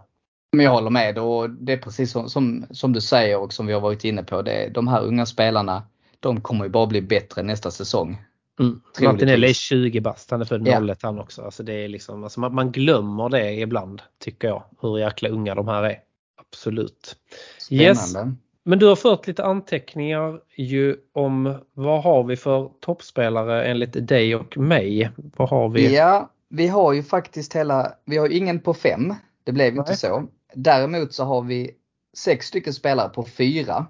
Men 0.52 0.64
jag 0.64 0.72
håller 0.72 0.90
med 0.90 1.18
och 1.18 1.50
det 1.50 1.72
är 1.72 1.76
precis 1.76 2.12
som, 2.12 2.30
som, 2.30 2.66
som 2.70 2.92
du 2.92 3.00
säger 3.00 3.38
och 3.38 3.52
som 3.52 3.66
vi 3.66 3.72
har 3.72 3.80
varit 3.80 4.04
inne 4.04 4.22
på. 4.22 4.42
Det, 4.42 4.68
de 4.68 4.88
här 4.88 5.02
unga 5.02 5.26
spelarna 5.26 5.82
de 6.20 6.40
kommer 6.40 6.64
ju 6.64 6.70
bara 6.70 6.86
bli 6.86 7.02
bättre 7.02 7.42
nästa 7.42 7.70
säsong. 7.70 8.22
Mm. 8.60 8.80
Martinelli 9.00 9.48
är 9.48 9.54
20 9.54 10.00
bast, 10.00 10.30
han 10.30 10.40
är 10.40 10.44
född 10.44 10.68
01 10.68 10.82
ja. 10.88 10.94
han 11.02 11.18
också. 11.18 11.42
Alltså 11.42 11.62
det 11.62 11.72
är 11.72 11.88
liksom, 11.88 12.24
alltså 12.24 12.40
man, 12.40 12.54
man, 12.54 12.72
glömmer 12.72 13.28
det 13.28 13.52
ibland 13.52 14.02
tycker 14.18 14.48
jag, 14.48 14.64
hur 14.80 14.98
jäkla 14.98 15.28
unga 15.28 15.54
de 15.54 15.68
här 15.68 15.82
är. 15.82 15.98
Absolut. 16.40 17.16
Spännande. 17.58 18.30
Yes. 18.30 18.38
Men 18.64 18.78
du 18.78 18.86
har 18.86 18.96
fört 18.96 19.26
lite 19.26 19.44
anteckningar 19.44 20.40
ju 20.56 20.96
om 21.12 21.54
vad 21.74 22.02
har 22.02 22.24
vi 22.24 22.36
för 22.36 22.70
toppspelare 22.80 23.64
enligt 23.64 24.08
dig 24.08 24.36
och 24.36 24.58
mig? 24.58 25.10
Vad 25.36 25.48
har 25.48 25.68
vi? 25.68 25.94
Ja, 25.94 26.30
vi 26.48 26.68
har 26.68 26.92
ju 26.92 27.02
faktiskt 27.02 27.56
hela, 27.56 27.92
vi 28.04 28.16
har 28.16 28.28
ingen 28.28 28.60
på 28.60 28.74
fem. 28.74 29.14
Det 29.44 29.52
blev 29.52 29.72
Nej. 29.72 29.78
inte 29.78 29.96
så. 29.96 30.28
Däremot 30.54 31.12
så 31.12 31.24
har 31.24 31.42
vi 31.42 31.70
sex 32.16 32.46
stycken 32.46 32.72
spelare 32.72 33.08
på 33.08 33.24
fyra. 33.24 33.86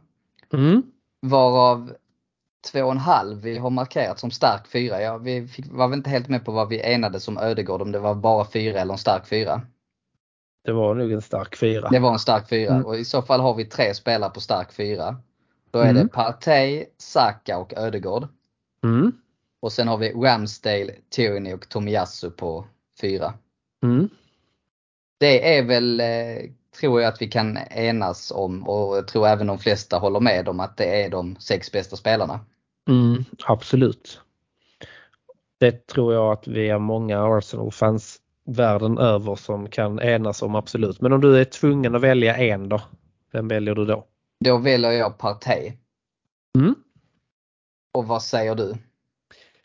Mm. 0.53 0.83
Varav 1.22 1.93
två 2.72 2.85
och 2.85 2.91
en 2.91 2.99
halv 2.99 3.43
vi 3.43 3.59
har 3.59 3.70
markerat 3.70 4.18
som 4.18 4.31
stark 4.31 4.68
fyra. 4.68 5.03
Ja, 5.03 5.18
vi 5.18 5.49
fick, 5.49 5.66
var 5.70 5.89
väl 5.89 5.99
inte 5.99 6.11
helt 6.11 6.29
med 6.29 6.45
på 6.45 6.53
vad 6.53 6.68
vi 6.68 6.81
enades 6.81 7.29
om 7.29 7.39
Ödegård, 7.39 7.83
om 7.83 7.93
det 7.93 7.99
var 7.99 8.14
bara 8.14 8.45
fyra 8.45 8.81
eller 8.81 8.93
en 8.93 8.99
stark 8.99 9.27
fyra. 9.29 9.62
Det 10.64 10.72
var 10.72 10.94
nog 10.94 11.12
en 11.12 11.22
stark 11.22 11.56
fyra. 11.56 11.88
Det 11.88 11.98
var 11.98 12.12
en 12.12 12.18
stark 12.18 12.48
fyra 12.48 12.74
mm. 12.74 12.86
och 12.86 12.96
i 12.96 13.04
så 13.04 13.22
fall 13.22 13.40
har 13.40 13.54
vi 13.54 13.64
tre 13.64 13.94
spelare 13.94 14.30
på 14.30 14.40
stark 14.40 14.72
fyra. 14.72 15.16
Då 15.70 15.78
är 15.78 15.90
mm. 15.90 16.02
det 16.02 16.08
Partey, 16.08 16.84
Saka 16.98 17.58
och 17.58 17.72
Ödegård. 17.76 18.28
Mm. 18.84 19.12
Och 19.60 19.72
sen 19.72 19.88
har 19.88 19.98
vi 19.98 20.12
Ramsdale, 20.12 20.94
Tierney 21.10 21.54
och 21.54 21.68
Tomiyasu 21.68 22.30
på 22.30 22.66
fyra. 23.00 23.34
Mm. 23.82 24.08
Det 25.20 25.56
är 25.58 25.62
väl, 25.62 26.00
eh, 26.00 26.50
tror 26.80 27.00
jag 27.00 27.08
att 27.08 27.22
vi 27.22 27.28
kan 27.28 27.58
enas 27.70 28.32
om 28.34 28.68
och 28.68 28.96
jag 28.96 29.08
tror 29.08 29.26
även 29.26 29.46
de 29.46 29.58
flesta 29.58 29.98
håller 29.98 30.20
med 30.20 30.48
om 30.48 30.60
att 30.60 30.76
det 30.76 31.04
är 31.04 31.10
de 31.10 31.36
sex 31.36 31.72
bästa 31.72 31.96
spelarna. 31.96 32.40
Mm, 32.88 33.24
absolut. 33.46 34.20
Det 35.60 35.86
tror 35.86 36.14
jag 36.14 36.32
att 36.32 36.48
vi 36.48 36.68
är 36.68 36.78
många 36.78 37.24
Arsenal-fans 37.24 38.20
världen 38.45 38.99
över 38.99 39.34
som 39.34 39.68
kan 39.68 40.01
enas 40.01 40.42
om 40.42 40.55
absolut. 40.55 41.01
Men 41.01 41.12
om 41.12 41.20
du 41.20 41.40
är 41.40 41.45
tvungen 41.45 41.95
att 41.95 42.01
välja 42.01 42.36
en 42.36 42.68
då? 42.68 42.80
Vem 43.32 43.49
väljer 43.49 43.74
du 43.74 43.84
då? 43.84 44.05
Då 44.45 44.59
väljer 44.59 44.90
jag 44.92 45.18
Partey. 45.18 45.72
Mm. 46.59 46.74
Och 47.92 48.07
vad 48.07 48.22
säger 48.22 48.55
du? 48.55 48.74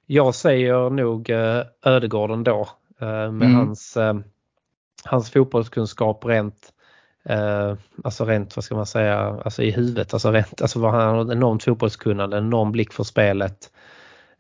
Jag 0.06 0.36
säger 0.36 0.90
nog 0.90 1.30
eh, 1.30 1.64
Ödegården 1.84 2.44
då 2.44 2.70
eh, 3.00 3.08
med 3.08 3.28
mm. 3.28 3.56
hans, 3.56 3.98
eh, 3.98 4.20
hans 5.04 5.32
fotbollskunskap 5.32 6.26
rent 6.26 6.74
alltså 8.04 8.26
rent, 8.26 8.56
vad 8.56 8.64
ska 8.64 8.76
man 8.76 8.86
säga, 8.86 9.18
alltså 9.46 9.64
i 9.64 9.72
huvudet. 9.72 10.14
Alltså 10.14 10.32
rent, 10.32 10.62
alltså 10.62 10.86
han 10.86 11.16
har 11.16 11.32
enormt 11.32 11.64
fotbollskunnande, 11.64 12.38
enorm 12.38 12.72
blick 12.72 12.94
för 12.94 13.04
spelet. 13.04 13.72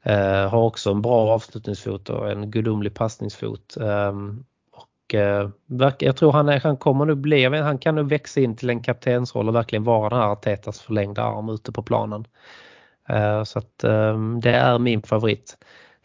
Eh, 0.03 0.49
har 0.49 0.61
också 0.61 0.91
en 0.91 1.01
bra 1.01 1.29
avslutningsfot 1.29 2.09
och 2.09 2.31
en 2.31 2.51
gudomlig 2.51 2.93
passningsfot. 2.93 3.77
Eh, 3.77 4.13
och 4.71 5.15
eh, 5.15 5.49
jag 5.99 6.15
tror 6.15 6.31
han, 6.31 6.49
är, 6.49 6.59
han 6.59 6.77
kommer 6.77 7.05
nu 7.05 7.15
bli, 7.15 7.45
han 7.45 7.77
kan 7.77 7.95
nu 7.95 8.03
växa 8.03 8.39
in 8.39 8.55
till 8.55 8.69
en 8.69 8.83
kaptensroll 8.83 9.47
och 9.49 9.55
verkligen 9.55 9.83
vara 9.83 10.09
den 10.09 10.19
här 10.19 10.27
Artetas 10.27 10.81
förlängda 10.81 11.23
arm 11.23 11.49
ute 11.49 11.71
på 11.71 11.83
planen. 11.83 12.25
Eh, 13.09 13.43
så 13.43 13.59
att 13.59 13.83
ehm, 13.83 14.39
det 14.41 14.51
är 14.51 14.79
min 14.79 15.01
favorit 15.01 15.57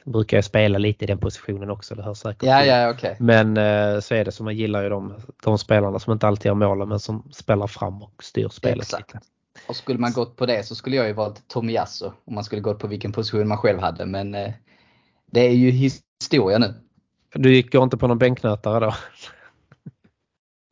brukar 0.05 0.37
jag 0.37 0.45
spela 0.45 0.79
lite 0.79 1.05
i 1.05 1.07
den 1.07 1.19
positionen 1.19 1.71
också, 1.71 1.95
det 1.95 2.03
hör 2.03 2.15
säkert 2.15 2.43
ja, 2.43 2.65
ja, 2.65 2.91
okay. 2.91 3.17
Men 3.19 3.57
eh, 3.57 4.01
så 4.01 4.15
är 4.15 4.25
det 4.25 4.33
som 4.33 4.45
man 4.45 4.57
gillar 4.57 4.83
ju 4.83 4.89
de, 4.89 5.15
de 5.45 5.59
spelarna 5.59 5.99
som 5.99 6.13
inte 6.13 6.27
alltid 6.27 6.47
gör 6.47 6.55
målen 6.55 6.89
men 6.89 7.01
som 7.01 7.31
spelar 7.33 7.67
fram 7.67 8.03
och 8.03 8.25
styr 8.25 8.49
spelet 8.49 8.83
Exakt. 8.83 9.15
lite. 9.15 9.27
Och 9.67 9.77
skulle 9.77 9.99
man 9.99 10.13
gått 10.13 10.37
på 10.37 10.47
det 10.47 10.67
så 10.67 10.75
skulle 10.75 10.97
jag 10.97 11.07
ju 11.07 11.13
valt 11.13 11.49
Tomiyasu 11.49 12.11
om 12.25 12.35
man 12.35 12.45
skulle 12.45 12.61
gått 12.63 12.79
på 12.79 12.87
vilken 12.87 13.13
position 13.13 13.49
man 13.49 13.59
själv 13.59 13.81
hade 13.81 14.07
men 14.07 14.35
eh, 14.35 14.53
det 15.27 15.41
är 15.41 15.53
ju 15.53 15.71
historia 15.71 16.59
nu. 16.59 16.75
Du 17.35 17.55
gick 17.55 17.75
inte 17.75 17.97
på 17.97 18.07
någon 18.07 18.19
bänknötare 18.19 18.81
då? 18.81 18.95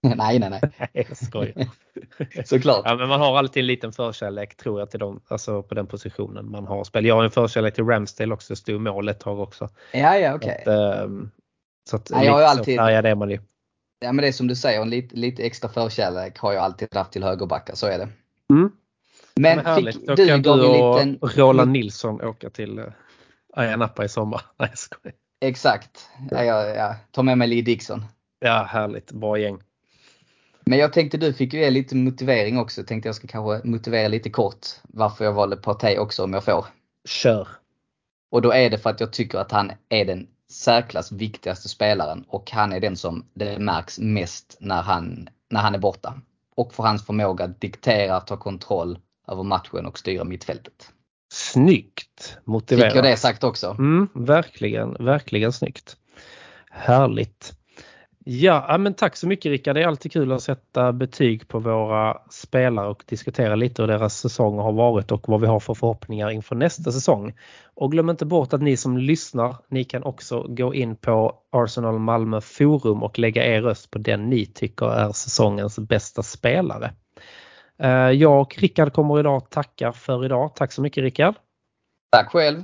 nej, 0.16 0.38
nej, 0.38 0.50
nej. 0.50 0.90
jag 0.92 1.16
skojar. 1.16 1.68
Såklart. 2.44 2.82
Ja, 2.84 2.96
men 2.96 3.08
man 3.08 3.20
har 3.20 3.38
alltid 3.38 3.60
en 3.60 3.66
liten 3.66 3.92
förkärlek 3.92 4.56
tror 4.56 4.80
jag 4.80 4.90
till 4.90 5.00
dem, 5.00 5.20
alltså 5.28 5.62
på 5.62 5.74
den 5.74 5.86
positionen 5.86 6.50
man 6.50 6.66
har 6.66 6.84
spelat. 6.84 7.08
Jag 7.08 7.14
har 7.14 7.24
en 7.24 7.30
förkärlek 7.30 7.74
till 7.74 7.84
Ramsdale 7.84 8.34
också, 8.34 8.56
stod 8.56 8.80
mål 8.80 9.08
ett 9.08 9.20
tag 9.20 9.40
också. 9.40 9.68
Ja, 9.92 10.16
ja, 10.18 10.34
okej. 10.34 10.58
Okay. 10.62 10.74
Ehm, 10.74 11.30
så 11.90 11.96
att, 11.96 12.08
så 12.08 12.16
att 12.16 12.24
ja, 12.24 12.26
jag 12.26 12.32
har 12.32 12.42
alltid, 12.42 12.78
är 12.78 13.02
det 13.02 13.14
man 13.14 13.30
ju. 13.30 13.40
Ja, 14.00 14.12
men 14.12 14.22
det 14.22 14.28
är 14.28 14.32
som 14.32 14.48
du 14.48 14.56
säger, 14.56 14.82
en 14.82 14.90
lite, 14.90 15.16
lite 15.16 15.42
extra 15.42 15.68
förkärlek 15.68 16.38
har 16.38 16.52
jag 16.52 16.62
alltid 16.62 16.94
haft 16.94 17.12
till 17.12 17.24
högerbackar, 17.24 17.74
så 17.74 17.86
är 17.86 17.98
det. 17.98 18.08
Mm. 18.52 18.72
Men, 19.34 19.56
men 19.64 19.92
fick 19.92 20.06
Då 20.06 20.14
du 20.14 20.26
kan 20.28 20.42
du 20.42 20.50
och 20.50 20.96
liten... 20.96 21.18
Roland 21.36 21.72
Nilsson 21.72 22.20
åka 22.20 22.50
till 22.50 22.78
uh, 22.78 22.86
Ayia 23.56 23.76
Napa 23.76 24.04
i 24.04 24.08
sommar. 24.08 24.42
Nej, 24.58 24.68
jag 24.68 24.78
skojar. 24.78 25.14
Exakt. 25.40 26.08
Ja, 26.30 26.44
jag, 26.44 26.76
ja. 26.76 26.96
Ta 27.10 27.22
med 27.22 27.38
mig 27.38 27.48
Lee 27.48 27.62
Dixon. 27.62 28.04
Ja, 28.40 28.66
härligt. 28.70 29.12
Bra 29.12 29.38
gäng. 29.38 29.58
Men 30.64 30.78
jag 30.78 30.92
tänkte 30.92 31.16
du 31.16 31.32
fick 31.32 31.52
ju 31.52 31.60
ge 31.60 31.70
lite 31.70 31.96
motivering 31.96 32.58
också. 32.58 32.84
Tänkte 32.84 33.08
jag 33.08 33.16
ska 33.16 33.26
kanske 33.26 33.68
motivera 33.68 34.08
lite 34.08 34.30
kort 34.30 34.66
varför 34.82 35.24
jag 35.24 35.32
valde 35.32 35.56
Partey 35.56 35.98
också 35.98 36.24
om 36.24 36.32
jag 36.32 36.44
får. 36.44 36.66
Kör! 37.08 37.48
Och 38.30 38.42
då 38.42 38.52
är 38.52 38.70
det 38.70 38.78
för 38.78 38.90
att 38.90 39.00
jag 39.00 39.12
tycker 39.12 39.38
att 39.38 39.52
han 39.52 39.72
är 39.88 40.04
den 40.04 40.26
särklass 40.50 41.12
viktigaste 41.12 41.68
spelaren 41.68 42.24
och 42.28 42.50
han 42.50 42.72
är 42.72 42.80
den 42.80 42.96
som 42.96 43.26
det 43.34 43.58
märks 43.58 43.98
mest 43.98 44.56
när 44.60 44.82
han, 44.82 45.28
när 45.50 45.60
han 45.60 45.74
är 45.74 45.78
borta. 45.78 46.14
Och 46.56 46.74
för 46.74 46.82
hans 46.82 47.06
förmåga 47.06 47.44
att 47.44 47.60
diktera, 47.60 48.20
ta 48.20 48.36
kontroll 48.36 48.98
över 49.28 49.42
matchen 49.42 49.86
och 49.86 49.98
styra 49.98 50.24
mittfältet. 50.24 50.92
Snyggt 51.32 52.38
motiverat. 52.44 52.92
Fick 52.92 52.96
jag 52.96 53.04
det 53.04 53.16
sagt 53.16 53.44
också? 53.44 53.76
Mm, 53.78 54.08
verkligen, 54.14 54.94
verkligen 55.04 55.52
snyggt. 55.52 55.96
Härligt. 56.70 57.61
Ja, 58.24 58.78
men 58.78 58.94
tack 58.94 59.16
så 59.16 59.26
mycket 59.26 59.50
Rickard. 59.50 59.76
Det 59.76 59.82
är 59.82 59.86
alltid 59.86 60.12
kul 60.12 60.32
att 60.32 60.42
sätta 60.42 60.92
betyg 60.92 61.48
på 61.48 61.58
våra 61.58 62.18
spelare 62.30 62.88
och 62.88 63.04
diskutera 63.06 63.54
lite 63.54 63.82
hur 63.82 63.86
deras 63.86 64.18
säsonger 64.18 64.62
har 64.62 64.72
varit 64.72 65.12
och 65.12 65.28
vad 65.28 65.40
vi 65.40 65.46
har 65.46 65.60
för 65.60 65.74
förhoppningar 65.74 66.30
inför 66.30 66.56
nästa 66.56 66.92
säsong. 66.92 67.34
Och 67.74 67.92
glöm 67.92 68.10
inte 68.10 68.26
bort 68.26 68.52
att 68.52 68.62
ni 68.62 68.76
som 68.76 68.98
lyssnar, 68.98 69.56
ni 69.68 69.84
kan 69.84 70.02
också 70.02 70.46
gå 70.48 70.74
in 70.74 70.96
på 70.96 71.34
Arsenal 71.52 71.98
Malmö 71.98 72.40
forum 72.40 73.02
och 73.02 73.18
lägga 73.18 73.46
er 73.46 73.62
röst 73.62 73.90
på 73.90 73.98
den 73.98 74.30
ni 74.30 74.46
tycker 74.46 74.86
är 74.86 75.12
säsongens 75.12 75.78
bästa 75.78 76.22
spelare. 76.22 76.92
Eh, 77.78 77.90
jag 77.90 78.40
och 78.40 78.56
Rickard 78.58 78.92
kommer 78.92 79.20
idag 79.20 79.50
tacka 79.50 79.92
för 79.92 80.24
idag. 80.24 80.54
Tack 80.54 80.72
så 80.72 80.82
mycket 80.82 81.02
Rickard. 81.02 81.34
Tack 82.12 82.28
själv. 82.28 82.62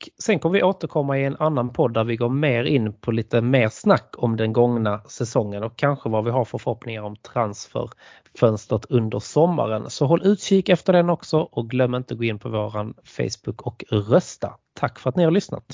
Och 0.00 0.08
sen 0.22 0.38
kommer 0.38 0.58
vi 0.58 0.62
återkomma 0.62 1.18
i 1.18 1.24
en 1.24 1.36
annan 1.36 1.72
podd 1.72 1.94
där 1.94 2.04
vi 2.04 2.16
går 2.16 2.28
mer 2.28 2.64
in 2.64 2.92
på 2.92 3.12
lite 3.12 3.40
mer 3.40 3.68
snack 3.68 4.14
om 4.18 4.36
den 4.36 4.52
gångna 4.52 5.00
säsongen 5.00 5.62
och 5.62 5.76
kanske 5.76 6.08
vad 6.08 6.24
vi 6.24 6.30
har 6.30 6.44
för 6.44 6.58
förhoppningar 6.58 7.02
om 7.02 7.16
transferfönstret 7.16 8.84
under 8.84 9.18
sommaren. 9.18 9.90
Så 9.90 10.06
håll 10.06 10.22
utkik 10.26 10.68
efter 10.68 10.92
den 10.92 11.10
också 11.10 11.38
och 11.38 11.70
glöm 11.70 11.94
inte 11.94 12.14
att 12.14 12.18
gå 12.18 12.24
in 12.24 12.38
på 12.38 12.48
våran 12.48 12.94
Facebook 13.04 13.62
och 13.62 13.84
rösta. 13.90 14.54
Tack 14.74 14.98
för 14.98 15.10
att 15.10 15.16
ni 15.16 15.24
har 15.24 15.30
lyssnat! 15.30 15.64